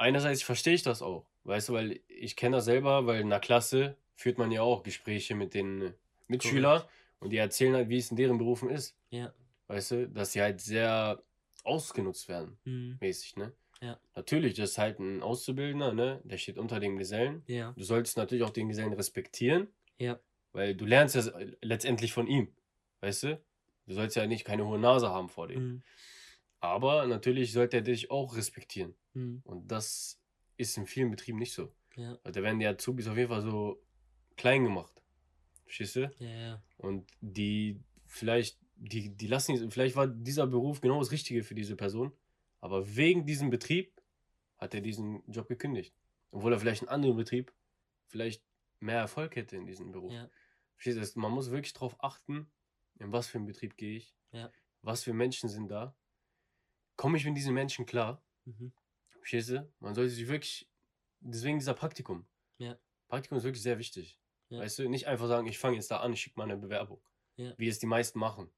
Einerseits 0.00 0.42
verstehe 0.42 0.74
ich 0.74 0.82
das 0.82 1.02
auch, 1.02 1.26
weißt 1.44 1.68
du, 1.68 1.72
weil 1.74 2.00
ich 2.08 2.34
kenne 2.36 2.56
das 2.56 2.64
selber, 2.64 3.06
weil 3.06 3.20
in 3.20 3.28
der 3.30 3.40
Klasse 3.40 3.96
führt 4.14 4.38
man 4.38 4.50
ja 4.50 4.62
auch 4.62 4.82
Gespräche 4.82 5.34
mit 5.34 5.52
den 5.54 5.92
Mitschülern 6.26 6.82
und 7.18 7.30
die 7.30 7.36
erzählen 7.36 7.74
halt, 7.74 7.88
wie 7.90 7.98
es 7.98 8.10
in 8.10 8.16
deren 8.16 8.38
Berufen 8.38 8.70
ist. 8.70 8.96
Ja. 9.10 9.32
Weißt 9.66 9.90
du, 9.90 10.08
dass 10.08 10.32
sie 10.32 10.40
halt 10.40 10.60
sehr 10.60 11.22
ausgenutzt 11.64 12.28
werden, 12.28 12.58
Mhm. 12.64 12.96
mäßig, 13.00 13.36
ne? 13.36 13.52
Ja. 13.82 13.98
Natürlich, 14.14 14.54
das 14.54 14.70
ist 14.70 14.78
halt 14.78 14.98
ein 15.00 15.22
Auszubildender, 15.22 15.92
ne? 15.92 16.20
Der 16.24 16.38
steht 16.38 16.58
unter 16.58 16.80
dem 16.80 16.96
Gesellen. 16.96 17.42
Ja. 17.46 17.72
Du 17.76 17.82
solltest 17.82 18.16
natürlich 18.16 18.44
auch 18.44 18.50
den 18.50 18.68
Gesellen 18.68 18.92
respektieren, 18.92 19.68
Ja. 19.98 20.18
weil 20.52 20.74
du 20.74 20.84
lernst 20.86 21.14
ja 21.14 21.22
letztendlich 21.62 22.12
von 22.12 22.26
ihm, 22.26 22.48
weißt 23.00 23.22
du? 23.24 23.40
Du 23.86 23.94
sollst 23.94 24.16
ja 24.16 24.26
nicht 24.26 24.44
keine 24.44 24.66
hohe 24.66 24.78
Nase 24.78 25.10
haben 25.10 25.28
vor 25.28 25.48
dem. 25.48 25.62
Mhm. 25.62 25.82
Aber 26.60 27.06
natürlich 27.06 27.52
sollte 27.52 27.78
er 27.78 27.82
dich 27.82 28.10
auch 28.10 28.36
respektieren. 28.36 28.94
Mhm. 29.14 29.40
Und 29.44 29.68
das 29.68 30.20
ist 30.56 30.76
in 30.76 30.86
vielen 30.86 31.10
Betrieben 31.10 31.38
nicht 31.38 31.54
so. 31.54 31.72
Ja. 31.96 32.18
Weil 32.22 32.32
da 32.32 32.42
werden 32.42 32.58
die 32.58 32.66
Azubis 32.66 33.08
auf 33.08 33.16
jeden 33.16 33.30
Fall 33.30 33.42
so 33.42 33.82
klein 34.36 34.64
gemacht. 34.64 35.02
Verstehst 35.64 35.96
du? 35.96 36.10
Ja, 36.18 36.28
ja. 36.28 36.62
Und 36.76 37.10
die 37.20 37.80
vielleicht, 38.06 38.58
die, 38.76 39.10
die 39.16 39.26
lassen, 39.26 39.70
vielleicht 39.70 39.96
war 39.96 40.06
dieser 40.06 40.46
Beruf 40.46 40.80
genau 40.80 40.98
das 40.98 41.12
Richtige 41.12 41.42
für 41.42 41.54
diese 41.54 41.76
Person. 41.76 42.12
Aber 42.60 42.96
wegen 42.96 43.24
diesem 43.24 43.50
Betrieb 43.50 44.00
hat 44.58 44.74
er 44.74 44.80
diesen 44.80 45.22
Job 45.30 45.48
gekündigt. 45.48 45.94
Obwohl 46.30 46.52
er 46.52 46.60
vielleicht 46.60 46.82
einen 46.82 46.90
anderen 46.90 47.16
Betrieb 47.16 47.52
vielleicht 48.08 48.44
mehr 48.80 48.98
Erfolg 48.98 49.36
hätte 49.36 49.56
in 49.56 49.66
diesem 49.66 49.92
Beruf. 49.92 50.12
Ja. 50.12 50.28
Verstehst 50.76 51.16
du? 51.16 51.20
Man 51.20 51.32
muss 51.32 51.50
wirklich 51.50 51.72
darauf 51.72 52.02
achten, 52.02 52.50
in 52.98 53.12
was 53.12 53.28
für 53.28 53.38
einen 53.38 53.46
Betrieb 53.46 53.76
gehe 53.76 53.96
ich. 53.96 54.14
Ja. 54.32 54.50
Was 54.82 55.04
für 55.04 55.12
Menschen 55.12 55.48
sind 55.48 55.68
da. 55.68 55.94
Komme 57.00 57.16
ich 57.16 57.24
mit 57.24 57.34
diesen 57.34 57.54
Menschen 57.54 57.86
klar? 57.86 58.22
Mhm. 58.44 58.72
Verstehst 59.08 59.48
du? 59.48 59.72
Man 59.78 59.94
sollte 59.94 60.10
sich 60.10 60.28
wirklich, 60.28 60.68
deswegen 61.20 61.58
dieser 61.58 61.72
Praktikum. 61.72 62.26
Ja. 62.58 62.78
Praktikum 63.08 63.38
ist 63.38 63.44
wirklich 63.44 63.62
sehr 63.62 63.78
wichtig. 63.78 64.20
Ja. 64.50 64.58
Weißt 64.60 64.78
du, 64.78 64.86
nicht 64.86 65.06
einfach 65.06 65.26
sagen, 65.26 65.46
ich 65.46 65.58
fange 65.58 65.76
jetzt 65.76 65.90
da 65.90 66.00
an, 66.00 66.12
ich 66.12 66.20
schicke 66.20 66.38
mal 66.38 66.44
eine 66.44 66.58
Bewerbung. 66.58 67.00
Ja. 67.36 67.54
Wie 67.56 67.68
es 67.68 67.78
die 67.78 67.86
meisten 67.86 68.18
machen. 68.18 68.50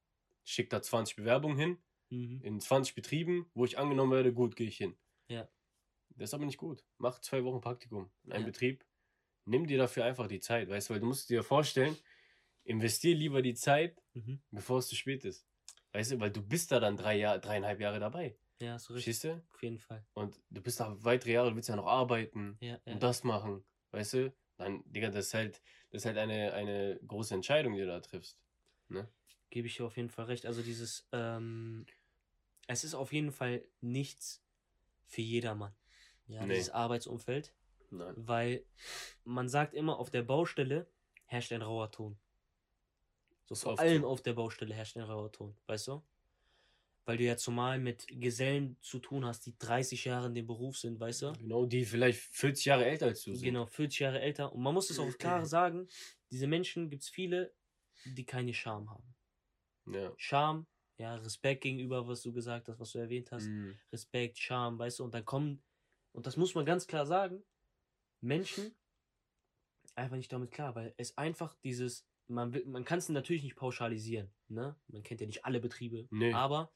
Ich 0.42 0.54
schicke 0.54 0.70
da 0.70 0.82
20 0.82 1.14
Bewerbungen 1.14 1.56
hin, 1.56 1.78
Mhm. 2.10 2.40
in 2.42 2.58
20 2.60 2.96
Betrieben, 2.96 3.48
wo 3.54 3.64
ich 3.64 3.78
angenommen 3.78 4.10
werde, 4.10 4.32
gut, 4.32 4.56
gehe 4.56 4.66
ich 4.66 4.76
hin. 4.76 4.96
Ja. 5.28 5.48
Das 6.16 6.30
ist 6.30 6.34
aber 6.34 6.44
nicht 6.44 6.58
gut. 6.58 6.84
Mach 6.98 7.20
zwei 7.20 7.44
Wochen 7.44 7.60
Praktikum 7.60 8.10
in 8.24 8.32
einem 8.32 8.42
Ja. 8.42 8.46
Betrieb. 8.48 8.84
Nimm 9.44 9.68
dir 9.68 9.78
dafür 9.78 10.04
einfach 10.04 10.26
die 10.26 10.40
Zeit, 10.40 10.68
weißt 10.68 10.88
du, 10.90 10.94
weil 10.94 11.00
du 11.00 11.06
musst 11.06 11.30
dir 11.30 11.44
vorstellen, 11.44 11.96
investier 12.64 13.14
lieber 13.14 13.40
die 13.40 13.54
Zeit, 13.54 14.02
Mhm. 14.14 14.42
bevor 14.50 14.78
es 14.80 14.88
zu 14.88 14.96
spät 14.96 15.24
ist. 15.24 15.46
Weißt 15.92 16.12
du, 16.12 16.20
weil 16.20 16.30
du 16.30 16.42
bist 16.42 16.72
da 16.72 16.80
dann 16.80 16.96
drei 16.96 17.16
Jahr, 17.16 17.38
dreieinhalb 17.38 17.80
Jahre 17.80 18.00
dabei. 18.00 18.36
Ja, 18.60 18.78
so 18.78 18.94
richtig. 18.94 19.16
Verstehst 19.18 19.24
du? 19.24 19.54
Auf 19.54 19.62
jeden 19.62 19.78
Fall. 19.78 20.04
Und 20.14 20.40
du 20.50 20.62
bist 20.62 20.80
da 20.80 20.96
weitere 21.04 21.32
Jahre, 21.32 21.50
du 21.50 21.56
willst 21.56 21.68
ja 21.68 21.76
noch 21.76 21.86
arbeiten 21.86 22.56
Ja, 22.60 22.78
ja. 22.86 22.92
und 22.94 23.02
das 23.02 23.24
machen, 23.24 23.64
weißt 23.90 24.14
du? 24.14 24.34
Dann, 24.56 24.82
Digga, 24.90 25.10
das 25.10 25.26
ist 25.26 25.34
halt, 25.34 25.62
das 25.90 26.02
ist 26.02 26.06
halt 26.06 26.18
eine, 26.18 26.52
eine 26.52 26.98
große 27.06 27.34
Entscheidung, 27.34 27.74
die 27.74 27.80
du 27.80 27.86
da 27.86 28.00
triffst. 28.00 28.38
Gebe 29.50 29.66
ich 29.66 29.76
dir 29.76 29.84
auf 29.84 29.96
jeden 29.96 30.08
Fall 30.08 30.26
recht. 30.26 30.46
Also 30.46 30.62
dieses, 30.62 31.06
ähm, 31.12 31.84
es 32.68 32.84
ist 32.84 32.94
auf 32.94 33.12
jeden 33.12 33.32
Fall 33.32 33.62
nichts 33.80 34.42
für 35.04 35.20
jedermann. 35.22 35.74
Ja, 36.26 36.46
Nee. 36.46 36.54
dieses 36.54 36.70
Arbeitsumfeld. 36.70 37.52
Nein. 37.90 38.14
Weil 38.16 38.64
man 39.24 39.48
sagt 39.48 39.74
immer, 39.74 39.98
auf 39.98 40.08
der 40.10 40.22
Baustelle 40.22 40.86
herrscht 41.26 41.52
ein 41.52 41.60
rauer 41.62 41.90
Ton. 41.90 42.16
So 43.54 43.70
vor 43.70 43.80
allem 43.80 44.04
auf 44.04 44.22
der 44.22 44.32
Baustelle 44.32 44.74
herrscht 44.74 44.96
ein 44.96 45.02
rauer 45.02 45.30
Ton, 45.30 45.56
weißt 45.66 45.88
du? 45.88 46.02
Weil 47.04 47.16
du 47.16 47.24
ja 47.24 47.36
zumal 47.36 47.80
mit 47.80 48.06
Gesellen 48.08 48.76
zu 48.80 49.00
tun 49.00 49.24
hast, 49.24 49.44
die 49.46 49.58
30 49.58 50.04
Jahre 50.04 50.28
in 50.28 50.34
dem 50.34 50.46
Beruf 50.46 50.78
sind, 50.78 51.00
weißt 51.00 51.22
du? 51.22 51.32
Genau, 51.32 51.66
die 51.66 51.84
vielleicht 51.84 52.20
40 52.20 52.64
Jahre 52.64 52.84
älter 52.84 53.06
als 53.06 53.22
du 53.22 53.34
sind. 53.34 53.44
Genau, 53.44 53.66
40 53.66 53.98
Jahre 53.98 54.20
älter. 54.20 54.52
Und 54.52 54.62
man 54.62 54.72
muss 54.72 54.88
es 54.88 54.98
auch 54.98 55.06
klar 55.18 55.44
sagen, 55.44 55.88
diese 56.30 56.46
Menschen 56.46 56.88
gibt 56.90 57.02
es 57.02 57.08
viele, 57.08 57.52
die 58.04 58.24
keine 58.24 58.54
Scham 58.54 58.88
haben. 58.90 59.14
Ja. 59.86 60.12
Scham, 60.16 60.66
ja, 60.98 61.16
Respekt 61.16 61.62
gegenüber, 61.62 62.06
was 62.06 62.22
du 62.22 62.32
gesagt 62.32 62.68
hast, 62.68 62.78
was 62.78 62.92
du 62.92 62.98
erwähnt 62.98 63.32
hast. 63.32 63.46
Mhm. 63.46 63.76
Respekt, 63.92 64.38
Scham, 64.38 64.78
weißt 64.78 65.00
du, 65.00 65.04
und 65.04 65.12
dann 65.12 65.24
kommen, 65.24 65.62
und 66.12 66.26
das 66.26 66.36
muss 66.36 66.54
man 66.54 66.64
ganz 66.64 66.86
klar 66.86 67.04
sagen, 67.04 67.42
Menschen 68.20 68.76
einfach 69.96 70.16
nicht 70.16 70.32
damit 70.32 70.52
klar, 70.52 70.74
weil 70.74 70.94
es 70.96 71.18
einfach 71.18 71.54
dieses, 71.64 72.06
man, 72.32 72.60
man 72.66 72.84
kann 72.84 72.98
es 72.98 73.08
natürlich 73.08 73.42
nicht 73.42 73.56
pauschalisieren, 73.56 74.30
ne? 74.48 74.76
Man 74.88 75.02
kennt 75.02 75.20
ja 75.20 75.26
nicht 75.26 75.44
alle 75.44 75.60
Betriebe, 75.60 76.06
Nee. 76.10 76.32
aber 76.32 76.72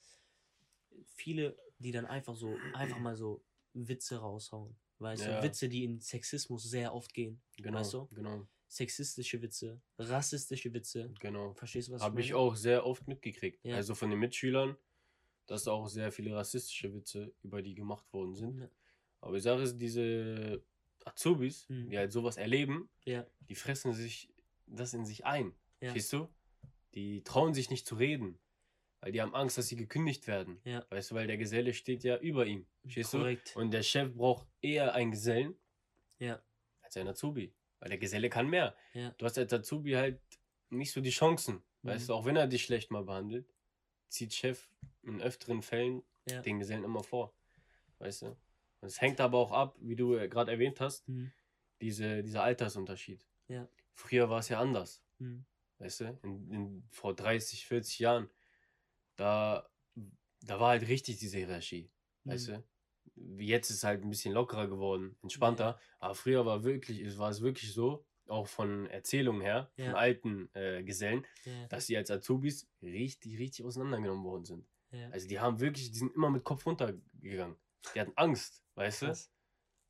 viele, 1.04 1.56
die 1.78 1.92
dann 1.92 2.06
einfach 2.06 2.36
so, 2.36 2.56
einfach 2.74 2.98
mal 2.98 3.16
so 3.16 3.44
Witze 3.74 4.18
raushauen. 4.18 4.76
Weißt 4.98 5.24
Ja. 5.26 5.40
du, 5.40 5.46
Witze, 5.46 5.68
die 5.68 5.84
in 5.84 6.00
Sexismus 6.00 6.62
sehr 6.64 6.94
oft 6.94 7.12
gehen. 7.12 7.42
Genau, 7.56 7.78
Weißt 7.80 7.92
du? 7.94 8.06
genau, 8.12 8.46
Sexistische 8.68 9.40
Witze, 9.42 9.80
rassistische 9.98 10.72
Witze. 10.72 11.12
genau. 11.20 11.52
Verstehst 11.54 11.88
du, 11.88 11.92
was 11.92 12.02
Habe 12.02 12.20
ich 12.20 12.30
meine? 12.30 12.38
auch 12.40 12.56
sehr 12.56 12.84
oft 12.84 13.06
mitgekriegt. 13.06 13.64
Ja. 13.64 13.76
Also 13.76 13.94
von 13.94 14.10
den 14.10 14.18
Mitschülern, 14.18 14.76
dass 15.46 15.68
auch 15.68 15.86
sehr 15.86 16.10
viele 16.10 16.34
rassistische 16.34 16.92
Witze 16.92 17.32
über 17.42 17.62
die 17.62 17.74
gemacht 17.74 18.12
worden 18.12 18.34
sind. 18.34 18.58
Ja. 18.60 18.68
Aber 19.20 19.36
ich 19.36 19.42
sage 19.44 19.62
es, 19.62 19.76
diese 19.76 20.64
Azubis, 21.04 21.68
Mhm. 21.68 21.90
die 21.90 21.98
halt 21.98 22.10
sowas 22.10 22.36
erleben, 22.38 22.88
Ja, 23.04 23.24
die 23.40 23.54
fressen 23.54 23.92
sich 23.92 24.28
das 24.66 24.94
in 24.94 25.04
sich 25.04 25.24
ein. 25.24 25.54
Ja. 25.80 25.90
Verstehst 25.90 26.12
du? 26.12 26.28
Die 26.94 27.22
trauen 27.24 27.54
sich 27.54 27.70
nicht 27.70 27.86
zu 27.86 27.94
reden. 27.96 28.38
Weil 29.00 29.12
die 29.12 29.20
haben 29.20 29.34
Angst, 29.34 29.58
dass 29.58 29.68
sie 29.68 29.76
gekündigt 29.76 30.26
werden. 30.26 30.60
Ja. 30.64 30.84
Weißt 30.90 31.10
du, 31.10 31.14
weil 31.14 31.26
der 31.26 31.36
Geselle 31.36 31.74
steht 31.74 32.02
ja 32.02 32.16
über 32.16 32.46
ihm. 32.46 32.66
Verstehst 32.82 33.10
korrekt. 33.12 33.52
du? 33.54 33.60
Und 33.60 33.70
der 33.70 33.82
Chef 33.82 34.14
braucht 34.14 34.46
eher 34.62 34.94
einen 34.94 35.10
Gesellen 35.10 35.54
Ja, 36.18 36.42
als 36.80 36.96
einen 36.96 37.08
Azubi. 37.10 37.54
Weil 37.78 37.90
der 37.90 37.98
Geselle 37.98 38.30
kann 38.30 38.48
mehr. 38.48 38.74
Ja. 38.94 39.10
Du 39.18 39.26
hast 39.26 39.36
als 39.38 39.52
Azubi 39.52 39.92
halt 39.92 40.20
nicht 40.70 40.92
so 40.92 41.00
die 41.02 41.10
Chancen. 41.10 41.56
Mhm. 41.82 41.88
Weißt 41.88 42.08
du, 42.08 42.14
auch 42.14 42.24
wenn 42.24 42.36
er 42.36 42.46
dich 42.46 42.64
schlecht 42.64 42.90
mal 42.90 43.04
behandelt, 43.04 43.52
zieht 44.08 44.32
Chef 44.32 44.68
in 45.02 45.20
öfteren 45.20 45.60
Fällen 45.62 46.02
Ja. 46.28 46.40
den 46.40 46.58
Gesellen 46.58 46.82
immer 46.84 47.04
vor. 47.04 47.34
Weißt 47.98 48.22
du? 48.22 48.26
Und 48.28 48.88
es 48.88 49.00
hängt 49.00 49.20
aber 49.20 49.38
auch 49.38 49.52
ab, 49.52 49.76
wie 49.80 49.94
du 49.94 50.12
gerade 50.28 50.50
erwähnt 50.50 50.80
hast, 50.80 51.06
Mhm. 51.06 51.32
diese, 51.82 52.22
dieser 52.22 52.42
Altersunterschied. 52.42 53.22
Ja. 53.48 53.68
Früher 53.96 54.30
war 54.30 54.38
es 54.40 54.48
ja 54.48 54.60
anders. 54.60 55.02
Mhm. 55.18 55.44
Weißt 55.78 56.00
du? 56.00 56.18
In, 56.22 56.50
in, 56.52 56.88
vor 56.90 57.14
30, 57.14 57.66
40 57.66 57.98
Jahren, 57.98 58.30
da, 59.16 59.68
da 60.42 60.60
war 60.60 60.70
halt 60.70 60.88
richtig 60.88 61.18
diese 61.18 61.38
Hierarchie. 61.38 61.90
Weißt 62.24 62.48
Mhm. 62.48 62.52
du? 62.54 63.42
Jetzt 63.42 63.70
ist 63.70 63.76
es 63.78 63.84
halt 63.84 64.02
ein 64.02 64.10
bisschen 64.10 64.34
lockerer 64.34 64.68
geworden, 64.68 65.16
entspannter. 65.22 65.78
Aber 65.98 66.14
früher 66.14 66.44
war 66.44 66.64
wirklich, 66.64 67.00
es 67.00 67.18
war 67.18 67.30
es 67.30 67.40
wirklich 67.40 67.72
so, 67.72 68.04
auch 68.26 68.46
von 68.48 68.86
Erzählungen 68.86 69.40
her, 69.40 69.70
Ja. 69.76 69.86
von 69.86 69.94
alten 69.94 70.50
äh, 70.54 70.82
Gesellen, 70.82 71.24
Ja, 71.44 71.66
dass 71.68 71.86
sie 71.86 71.96
als 71.96 72.10
Azubis 72.10 72.68
richtig, 72.82 73.38
richtig 73.38 73.64
auseinandergenommen 73.64 74.24
worden 74.24 74.44
sind. 74.44 74.68
ja. 74.90 75.08
Also 75.10 75.28
die 75.28 75.38
haben 75.40 75.60
wirklich, 75.60 75.90
die 75.92 75.98
sind 75.98 76.14
immer 76.14 76.30
mit 76.30 76.42
Kopf 76.44 76.66
runtergegangen. 76.66 77.56
Die 77.94 78.00
hatten 78.00 78.12
Angst, 78.16 78.64
weißt 78.74 79.02
du? 79.02 79.06
Krass. 79.06 79.30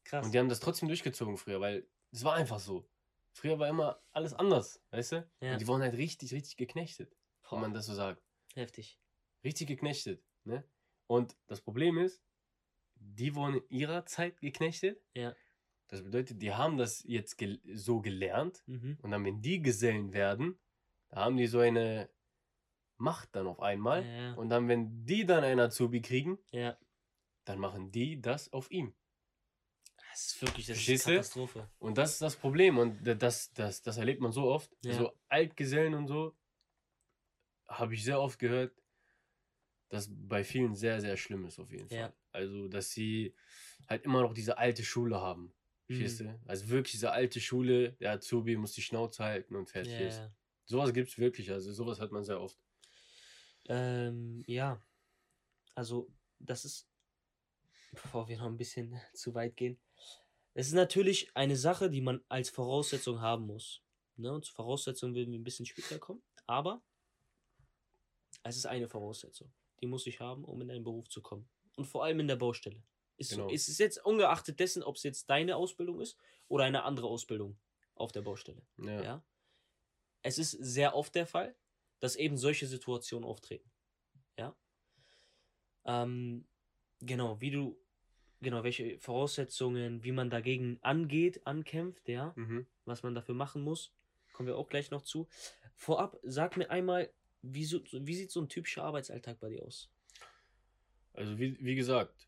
Krass. 0.05 0.27
Und 0.27 0.33
die 0.35 0.39
haben 0.39 0.49
das 0.51 0.61
trotzdem 0.61 0.89
durchgezogen 0.89 1.37
früher, 1.39 1.61
weil 1.61 1.89
es 2.13 2.23
war 2.25 2.35
einfach 2.35 2.61
so. 2.61 2.89
Früher 3.37 3.59
war 3.59 3.69
immer 3.69 4.03
alles 4.13 4.33
anders, 4.33 4.83
weißt 4.93 5.13
du? 5.13 5.31
Ja. 5.43 5.53
Und 5.53 5.61
die 5.61 5.67
wurden 5.67 5.83
halt 5.83 5.95
richtig, 5.95 6.33
richtig 6.33 6.57
geknechtet, 6.57 7.15
Boah, 7.43 7.53
wenn 7.57 7.61
man 7.61 7.75
das 7.75 7.85
so 7.85 7.93
sagt. 7.93 8.23
heftig. 8.55 8.99
Richtig 9.45 9.69
geknechtet, 9.69 10.25
ne? 10.45 10.65
Und 11.07 11.37
das 11.47 11.61
Problem 11.61 11.99
ist, 11.99 12.23
die 12.95 13.35
wurden 13.35 13.57
in 13.57 13.69
ihrer 13.69 14.07
Zeit 14.07 14.41
geknechtet. 14.41 15.03
Ja. 15.13 15.37
Das 15.89 16.03
bedeutet, 16.03 16.41
die 16.41 16.55
haben 16.55 16.79
das 16.79 17.03
jetzt 17.05 17.37
gel 17.37 17.61
so 17.75 18.01
gelernt. 18.01 18.63
Mhm. 18.67 18.99
Und 19.03 19.11
dann, 19.11 19.23
wenn 19.27 19.43
die 19.43 19.61
Gesellen 19.61 20.15
werden, 20.15 20.59
da 21.11 21.27
haben 21.27 21.37
die 21.37 21.47
so 21.47 21.59
eine 21.59 22.09
Macht 22.97 23.37
dann 23.37 23.47
auf 23.47 23.61
einmal. 23.61 24.03
Ja, 24.03 24.33
Und 24.35 24.49
dann, 24.49 24.67
wenn 24.67 25.05
die 25.05 25.27
dann 25.27 25.45
einen 25.45 25.61
Azubi 25.61 26.01
kriegen, 26.01 26.39
ja. 26.53 26.79
dann 27.45 27.59
machen 27.59 27.93
die 27.93 28.19
das 28.19 28.51
auf 28.55 28.71
ihm. 28.71 28.95
Das 30.17 30.29
ist 30.29 30.41
wirklich 30.41 30.65
das 30.67 30.89
ist? 30.89 31.05
Katastrophe. 31.05 31.69
Und 31.79 31.99
das 31.99 32.13
ist 32.15 32.23
das 32.23 32.37
Problem. 32.37 32.79
Und 32.79 33.05
das, 33.05 33.53
das, 33.53 33.83
das 33.83 33.99
erlebt 33.99 34.23
man 34.23 34.33
so 34.33 34.45
oft. 34.45 34.75
Ja. 34.83 34.95
So 34.95 35.13
Altgesellen 35.29 35.93
und 35.93 36.07
so 36.09 36.35
habe 37.69 37.93
ich 37.93 38.03
sehr 38.03 38.19
oft 38.19 38.39
gehört, 38.39 38.73
dass 39.91 40.09
bei 40.11 40.43
vielen 40.43 40.75
sehr, 40.75 41.03
sehr 41.03 41.19
schlimm 41.19 41.45
ist 41.45 41.59
auf 41.59 41.71
jeden 41.71 41.91
Fall. 41.91 41.99
Ja. 41.99 42.13
Also, 42.33 42.67
dass 42.69 42.93
sie 42.93 43.35
halt 43.91 44.05
immer 44.05 44.23
noch 44.23 44.33
diese 44.33 44.57
alte 44.57 44.85
Schule 44.85 45.21
haben. 45.21 45.53
Verstehst 45.85 46.23
Mhm. 46.23 46.29
du? 46.29 46.41
Also 46.47 46.69
wirklich 46.71 46.93
diese 46.93 47.13
alte 47.13 47.39
Schule, 47.39 47.93
der 47.93 48.13
Azubi 48.13 48.57
muss 48.57 48.73
die 48.73 48.81
Schnauze 48.83 49.23
halten 49.23 49.55
und 49.55 49.69
fertig 49.69 50.01
ist. 50.01 50.17
ja. 50.17 50.35
Sowas 50.65 50.95
gibt 50.95 51.11
es 51.11 51.19
wirklich. 51.19 51.51
Also 51.53 51.75
sowas 51.75 52.01
hat 52.01 52.11
man 52.11 52.25
sehr 52.25 52.41
oft. 52.41 52.59
Ähm, 53.69 54.43
ja. 54.47 54.83
Also, 55.75 56.09
das 56.39 56.65
ist, 56.65 56.89
bevor 58.03 58.29
wir 58.29 58.39
noch 58.39 58.47
ein 58.47 58.57
bisschen 58.57 59.01
zu 59.15 59.35
weit 59.35 59.57
gehen, 59.57 59.79
es 60.55 60.69
ist 60.69 60.75
natürlich 60.75 61.31
eine 61.37 61.57
Sache, 61.57 61.91
die 61.91 62.01
man 62.01 62.25
als 62.29 62.49
Voraussetzung 62.49 63.21
haben 63.21 63.47
muss. 63.47 63.83
Ne? 64.17 64.33
Und 64.33 64.45
zur 64.45 64.55
Voraussetzung 64.55 65.15
werden 65.15 65.33
wir 65.33 65.39
ein 65.39 65.45
bisschen 65.45 65.67
später 65.67 65.99
kommen. 65.99 66.23
Aber 66.47 66.83
es 68.43 68.57
ist 68.57 68.67
eine 68.67 68.89
Voraussetzung. 68.89 69.53
Die 69.81 69.87
muss 69.87 70.07
ich 70.07 70.21
haben, 70.21 70.45
um 70.45 70.61
in 70.63 70.71
einen 70.71 70.85
Beruf 70.85 71.09
zu 71.09 71.21
kommen. 71.21 71.49
Und 71.77 71.85
vor 71.85 72.05
allem 72.05 72.21
in 72.21 72.29
der 72.29 72.37
Baustelle. 72.37 72.83
Ist 73.19 73.31
Genau. 73.31 73.49
so. 73.49 73.55
Es 73.55 73.69
ist 73.69 73.79
jetzt 73.79 74.03
ungeachtet 74.05 74.59
dessen, 74.61 74.83
ob 74.83 74.97
es 74.97 75.03
jetzt 75.03 75.29
deine 75.29 75.57
Ausbildung 75.57 76.01
ist 76.01 76.17
oder 76.49 76.65
eine 76.65 76.85
andere 76.85 77.09
Ausbildung 77.09 77.59
auf 77.95 78.13
der 78.13 78.23
Baustelle. 78.23 78.63
Ja. 78.79 79.03
Ja. 79.03 79.25
Es 80.23 80.39
ist 80.39 80.53
sehr 80.53 80.95
oft 80.95 81.15
der 81.15 81.27
Fall, 81.27 81.55
dass 82.01 82.17
eben 82.17 82.37
solche 82.39 82.67
Situationen 82.67 83.29
auftreten. 83.29 83.71
Ja. 84.39 84.57
Ähm, 85.85 86.47
genau, 87.01 87.41
wie 87.41 87.51
du, 87.51 87.79
genau, 88.41 88.63
welche 88.65 88.99
Voraussetzungen, 88.99 90.05
wie 90.05 90.13
man 90.13 90.31
dagegen 90.31 90.79
angeht, 90.83 91.47
ankämpft, 91.47 92.09
ja, 92.09 92.33
Mhm. 92.37 92.67
was 92.85 93.03
man 93.03 93.15
dafür 93.15 93.35
machen 93.35 93.63
muss, 93.63 93.93
kommen 94.33 94.47
wir 94.47 94.57
auch 94.57 94.69
gleich 94.69 94.91
noch 94.91 95.03
zu. 95.03 95.29
Vorab, 95.75 96.19
sag 96.23 96.57
mir 96.57 96.71
einmal, 96.71 97.11
wie, 97.43 97.65
so, 97.65 97.81
wie 97.93 98.15
sieht 98.15 98.31
so 98.31 98.41
ein 98.41 98.49
typischer 98.49 98.85
Arbeitsalltag 98.85 99.39
bei 99.41 99.51
dir 99.51 99.65
aus? 99.65 99.91
Also 101.13 101.39
wie, 101.39 101.57
wie 101.65 101.75
gesagt, 101.75 102.27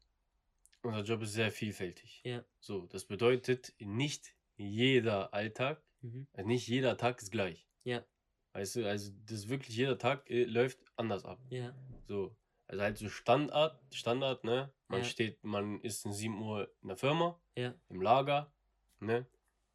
unser 0.83 1.03
Job 1.03 1.23
ist 1.23 1.33
sehr 1.33 1.51
vielfältig. 1.53 2.21
Ja. 2.25 2.44
So, 2.61 2.87
das 2.87 3.05
bedeutet, 3.05 3.75
nicht 3.79 4.35
jeder 4.57 5.33
Alltag, 5.35 5.83
Mhm. 6.01 6.29
also 6.33 6.47
nicht 6.49 6.68
jeder 6.68 6.97
Tag 6.97 7.21
ist 7.21 7.31
gleich. 7.33 7.66
Ja. 7.85 8.05
Weißt 8.53 8.77
du, 8.77 8.88
also 8.88 9.12
das 9.27 9.38
ist 9.40 9.49
wirklich 9.49 9.77
jeder 9.77 9.99
Tag 9.99 10.31
äh, 10.31 10.44
läuft 10.44 10.79
anders 10.97 11.25
ab. 11.25 11.40
Ja, 11.51 11.75
So, 12.07 12.35
also 12.69 12.83
halt 12.83 12.99
so 12.99 13.09
Standard, 13.09 13.81
Standard, 13.93 14.45
ne? 14.45 14.71
Man 14.89 15.01
Ja. 15.01 15.07
steht, 15.07 15.43
man 15.43 15.81
ist 15.81 16.05
um 16.07 16.13
7 16.13 16.41
Uhr 16.41 16.71
in 16.83 16.89
der 16.89 16.97
Firma, 16.97 17.41
ja, 17.57 17.75
im 17.89 18.01
Lager, 18.01 18.53
ne? 19.01 19.27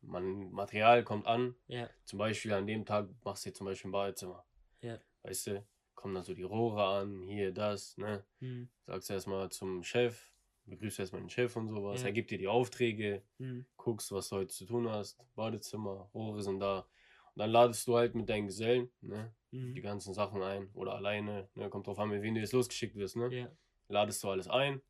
Man, 0.01 0.51
Material 0.51 1.03
kommt 1.03 1.27
an, 1.27 1.55
ja, 1.67 1.89
zum 2.05 2.19
Beispiel 2.19 2.53
an 2.53 2.67
dem 2.67 2.85
Tag 2.85 3.09
machst 3.23 3.45
du 3.45 3.53
zum 3.53 3.65
Beispiel 3.65 3.89
ein 3.89 3.93
Badezimmer. 3.93 4.45
Ja. 4.81 4.99
Weißt 5.23 5.47
du, 5.47 5.65
kommen 5.95 6.13
dann 6.13 6.23
so 6.23 6.33
die 6.33 6.43
Rohre 6.43 6.85
an, 6.85 7.21
hier, 7.23 7.51
das, 7.51 7.97
ne? 7.97 8.23
mhm. 8.39 8.69
Sagst 8.85 9.09
erstmal 9.09 9.49
zum 9.49 9.81
Chef, 9.83 10.33
begrüßt 10.65 10.99
erstmal 10.99 11.21
den 11.21 11.29
Chef 11.29 11.55
und 11.55 11.69
sowas, 11.69 12.01
Ja. 12.01 12.07
er 12.07 12.13
gibt 12.13 12.31
dir 12.31 12.37
die 12.37 12.47
Aufträge, 12.49 13.23
Mhm. 13.37 13.65
guckst, 13.77 14.11
was 14.11 14.29
du 14.29 14.37
heute 14.37 14.53
zu 14.53 14.65
tun 14.65 14.89
hast, 14.89 15.17
Badezimmer, 15.35 16.09
Rohre 16.13 16.41
sind 16.43 16.59
da. 16.59 16.85
Und 17.35 17.39
dann 17.39 17.49
ladest 17.49 17.87
du 17.87 17.95
halt 17.97 18.15
mit 18.15 18.29
deinen 18.29 18.47
Gesellen, 18.47 18.91
ne? 19.01 19.33
Die 19.51 19.57
Mhm. 19.79 19.81
ganzen 19.83 20.13
Sachen 20.13 20.41
ein 20.41 20.69
oder 20.73 20.93
alleine, 20.95 21.49
ne? 21.55 21.69
Kommt 21.69 21.87
drauf 21.87 21.99
an, 21.99 22.09
mit 22.09 22.21
wem 22.21 22.33
du 22.35 22.41
jetzt 22.41 22.53
losgeschickt 22.53 22.95
wirst, 22.95 23.15
ne? 23.15 23.33
ja, 23.33 23.51
Ladest 23.87 24.23
du 24.23 24.29
alles 24.29 24.47
ein, 24.47 24.81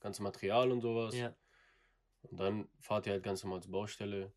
ganze 0.00 0.22
Material 0.22 0.70
und 0.72 0.80
sowas. 0.80 1.14
ja, 1.14 1.34
Und 2.22 2.38
dann 2.40 2.68
fahrt 2.80 3.06
ihr 3.06 3.12
halt 3.12 3.22
ganz 3.22 3.42
normal 3.44 3.62
zur 3.62 3.72
Baustelle, 3.72 4.32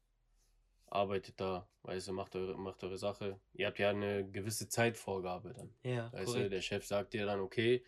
arbeitet 0.88 1.39
da, 1.39 1.67
weißt 1.84 2.10
du, 2.10 2.13
macht 2.13 2.36
eure, 2.36 2.58
macht 2.58 2.84
eure 2.84 2.97
Sache. 2.97 3.39
Ihr 3.54 3.67
habt 3.67 3.80
ja 3.80 3.89
eine 3.89 4.30
gewisse 4.30 4.67
Zeitvorgabe 4.67 5.54
dann. 5.54 5.74
ja, 5.84 6.12
Weißt 6.12 6.28
du, 6.28 6.34
korrekt. 6.34 6.54
der 6.54 6.62
Chef 6.62 6.86
sagt 6.86 7.13
dir 7.13 7.26
dann, 7.26 7.39
okay, 7.39 7.84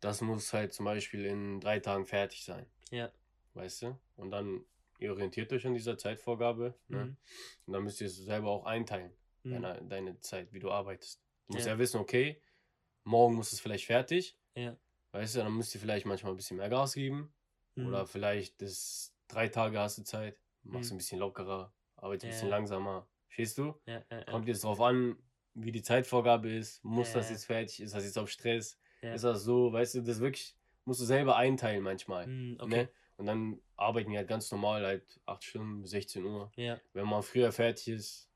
das 0.00 0.20
muss 0.20 0.52
halt 0.52 0.72
zum 0.72 0.84
Beispiel 0.86 1.26
in 1.26 1.60
drei 1.60 1.80
Tagen 1.80 2.06
fertig 2.06 2.44
sein. 2.44 2.66
Ja. 2.90 3.12
Weißt 3.54 3.82
du? 3.82 3.98
Und 4.16 4.30
dann, 4.30 4.64
ihr 5.00 5.12
orientiert 5.12 5.52
euch 5.52 5.66
an 5.66 5.74
dieser 5.74 5.96
Zeitvorgabe. 5.98 6.74
Ne? 6.88 7.04
Mhm. 7.04 7.16
Und 7.66 7.72
dann 7.72 7.82
müsst 7.84 8.00
ihr 8.00 8.06
es 8.06 8.16
selber 8.16 8.50
auch 8.50 8.66
einteilen, 8.66 9.12
Mhm. 9.42 9.62
deine, 9.62 9.82
deine 9.84 10.20
Zeit, 10.20 10.52
wie 10.52 10.58
du 10.60 10.70
arbeitest. 10.70 11.22
Du 11.48 11.54
musst 11.54 11.66
Ja. 11.66 11.72
ja 11.72 11.78
wissen, 11.78 11.98
okay, 12.00 12.40
morgen 13.04 13.34
muss 13.34 13.52
es 13.52 13.60
vielleicht 13.60 13.86
fertig. 13.86 14.36
Ja. 14.54 14.76
Weißt 15.12 15.34
du, 15.34 15.40
dann 15.40 15.52
müsst 15.54 15.74
ihr 15.74 15.80
vielleicht 15.80 16.06
manchmal 16.06 16.32
ein 16.32 16.36
bisschen 16.36 16.56
mehr 16.58 16.68
Gas 16.68 16.94
geben. 16.94 17.32
Mhm. 17.74 17.86
Oder 17.86 18.06
vielleicht 18.06 18.60
das 18.62 19.14
drei 19.28 19.48
Tage 19.48 19.78
hast 19.78 19.98
du 19.98 20.02
Zeit, 20.04 20.38
machst 20.62 20.90
Mhm. 20.90 20.94
ein 20.96 20.98
bisschen 20.98 21.18
lockerer, 21.18 21.72
arbeitest 21.96 22.24
ein 22.24 22.28
Ja. 22.30 22.34
bisschen 22.34 22.48
langsamer. 22.50 23.08
Verstehst 23.28 23.58
du? 23.58 23.74
ja. 23.86 24.02
Kommt 24.24 24.48
jetzt 24.48 24.64
drauf 24.64 24.80
an, 24.80 25.16
wie 25.54 25.72
die 25.72 25.82
Zeitvorgabe 25.82 26.50
ist. 26.50 26.82
Muss 26.84 27.12
das 27.12 27.30
jetzt 27.30 27.44
fertig? 27.46 27.80
Ist 27.80 27.94
das 27.94 28.04
jetzt 28.04 28.18
auf 28.18 28.28
Stress? 28.30 28.78
Ist 29.02 29.24
das 29.24 29.44
so? 29.44 29.72
Weißt 29.72 29.94
du, 29.94 30.02
das 30.02 30.20
wirklich 30.20 30.56
musst 30.84 31.00
du 31.00 31.04
selber 31.04 31.36
einteilen 31.36 31.82
manchmal. 31.82 32.26
Mhm, 32.26 32.56
okay. 32.60 32.76
Ne? 32.84 32.88
Und 33.20 33.26
dann 33.26 33.60
arbeiten 33.76 34.10
wir 34.10 34.16
halt 34.16 34.28
ganz 34.28 34.50
normal, 34.50 34.82
halt 34.82 35.20
8 35.26 35.44
Stunden 35.44 35.82
bis 35.82 35.90
16 35.90 36.24
Uhr. 36.24 36.50
Ja, 36.56 36.80
Wenn 36.94 37.06
man 37.06 37.22
früher 37.22 37.52
fertig 37.52 37.88
ist, 37.88 38.30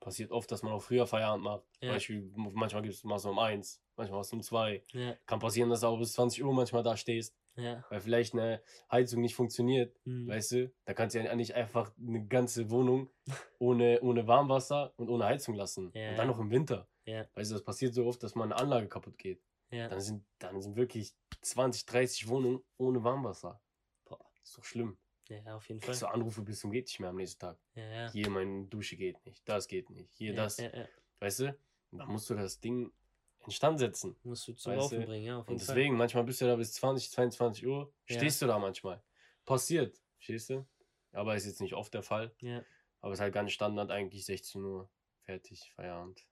passiert 0.00 0.30
oft, 0.30 0.50
dass 0.50 0.62
man 0.62 0.72
auch 0.72 0.80
früher 0.80 1.06
Feierabend 1.06 1.44
macht. 1.44 1.64
Ja. 1.82 1.92
Beispiel, 1.92 2.32
manchmal 2.34 2.80
gibt 2.80 2.94
es 2.94 3.04
um 3.04 3.38
1, 3.38 3.82
manchmal 3.96 4.24
um 4.32 4.42
2. 4.42 4.82
ja, 4.92 5.14
Kann 5.26 5.40
passieren, 5.40 5.68
dass 5.68 5.80
du 5.80 5.88
auch 5.88 5.98
bis 5.98 6.14
20 6.14 6.42
Uhr 6.42 6.54
manchmal 6.54 6.82
da 6.82 6.96
stehst, 6.96 7.36
ja. 7.56 7.84
weil 7.90 8.00
vielleicht 8.00 8.32
eine 8.32 8.62
Heizung 8.90 9.20
nicht 9.20 9.34
funktioniert. 9.34 9.94
Mhm. 10.06 10.28
Weißt 10.28 10.52
du, 10.52 10.72
da 10.86 10.94
kannst 10.94 11.14
du 11.14 11.22
ja 11.22 11.34
nicht 11.34 11.54
einfach 11.54 11.92
eine 11.98 12.26
ganze 12.26 12.70
Wohnung 12.70 13.10
ohne, 13.58 14.00
ohne 14.00 14.26
Warmwasser 14.26 14.94
und 14.96 15.10
ohne 15.10 15.26
Heizung 15.26 15.54
lassen. 15.54 15.92
Ja. 15.92 16.12
Und 16.12 16.16
dann 16.16 16.28
noch 16.28 16.38
im 16.38 16.50
Winter. 16.50 16.88
Ja. 17.04 17.26
Weißt 17.34 17.50
du, 17.50 17.56
das 17.56 17.62
passiert 17.62 17.92
so 17.92 18.06
oft, 18.06 18.22
dass 18.22 18.34
mal 18.34 18.44
eine 18.44 18.56
Anlage 18.56 18.88
kaputt 18.88 19.18
geht. 19.18 19.42
Ja. 19.70 19.86
Dann 19.88 20.00
sind, 20.00 20.24
dann 20.38 20.62
sind 20.62 20.76
wirklich 20.76 21.14
20, 21.42 21.84
30 21.84 22.28
Wohnungen 22.28 22.62
ohne 22.78 23.04
Warmwasser. 23.04 23.60
Ist 24.42 24.56
doch 24.56 24.64
schlimm. 24.64 24.98
Ja, 25.28 25.56
auf 25.56 25.68
jeden 25.68 25.80
Fall. 25.80 25.96
Du 25.96 26.06
Anrufe 26.06 26.42
bis 26.42 26.60
zum 26.60 26.72
geht 26.72 26.86
nicht 26.86 26.98
mehr 26.98 27.10
am 27.10 27.16
nächsten 27.16 27.38
Tag. 27.38 27.58
Ja, 27.74 27.84
ja. 27.84 28.12
Hier, 28.12 28.30
meine 28.30 28.66
Dusche 28.66 28.96
geht 28.96 29.24
nicht, 29.24 29.48
das 29.48 29.68
geht 29.68 29.88
nicht, 29.90 30.10
hier, 30.16 30.34
ja, 30.34 30.42
das. 30.42 30.58
Weißt 31.20 31.40
du? 31.40 31.56
Und 31.92 31.98
dann 31.98 32.08
musst 32.08 32.28
du 32.30 32.34
das 32.34 32.58
Ding 32.58 32.92
instand 33.46 33.78
setzen. 33.78 34.16
Musst 34.24 34.48
du 34.48 34.54
zum 34.54 34.74
Laufen 34.74 35.00
du? 35.00 35.06
bringen, 35.06 35.24
ja, 35.24 35.38
Und 35.38 35.60
deswegen, 35.60 35.96
manchmal 35.96 36.24
bist 36.24 36.40
du 36.40 36.46
da 36.46 36.56
bis 36.56 36.72
20, 36.72 37.10
22 37.10 37.66
Uhr, 37.66 37.92
stehst 38.06 38.42
du 38.42 38.46
da 38.46 38.58
manchmal. 38.58 39.02
Passiert, 39.44 40.00
stehst 40.18 40.50
du? 40.50 40.66
Aber 41.12 41.34
ist 41.36 41.46
jetzt 41.46 41.60
nicht 41.60 41.74
oft 41.74 41.92
der 41.94 42.02
Fall. 42.02 42.30
Fall. 42.30 42.36
Ja. 42.40 42.64
Aber 43.00 43.12
ist 43.12 43.20
halt 43.20 43.34
ganz 43.34 43.52
Standard 43.52 43.90
eigentlich 43.90 44.24
16 44.24 44.62
Uhr. 44.62 44.90
Fertig, 45.22 45.72
Feierabend. 45.74 46.26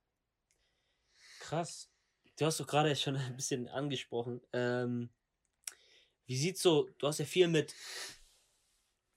Krass. 1.40 1.90
Du 2.38 2.47
hast 2.47 2.61
doch 2.61 2.66
gerade 2.66 2.94
schon 2.94 3.16
ein 3.16 3.37
bisschen 3.37 3.68
angesprochen. 3.68 4.40
Ähm, 4.53 5.11
wie 6.29 6.37
sieht's 6.37 6.62
so, 6.62 6.88
du 6.99 7.07
hast 7.07 7.19
ja 7.19 7.25
viel 7.25 7.49
mit 7.49 7.75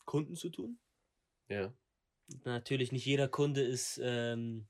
Kunden 0.05 0.35
zu 0.35 0.49
tun. 0.49 0.79
Ja. 1.49 1.73
Natürlich 2.45 2.91
nicht 2.93 3.05
jeder 3.05 3.27
Kunde 3.27 3.61
ist 3.61 3.99
ähm, 4.01 4.67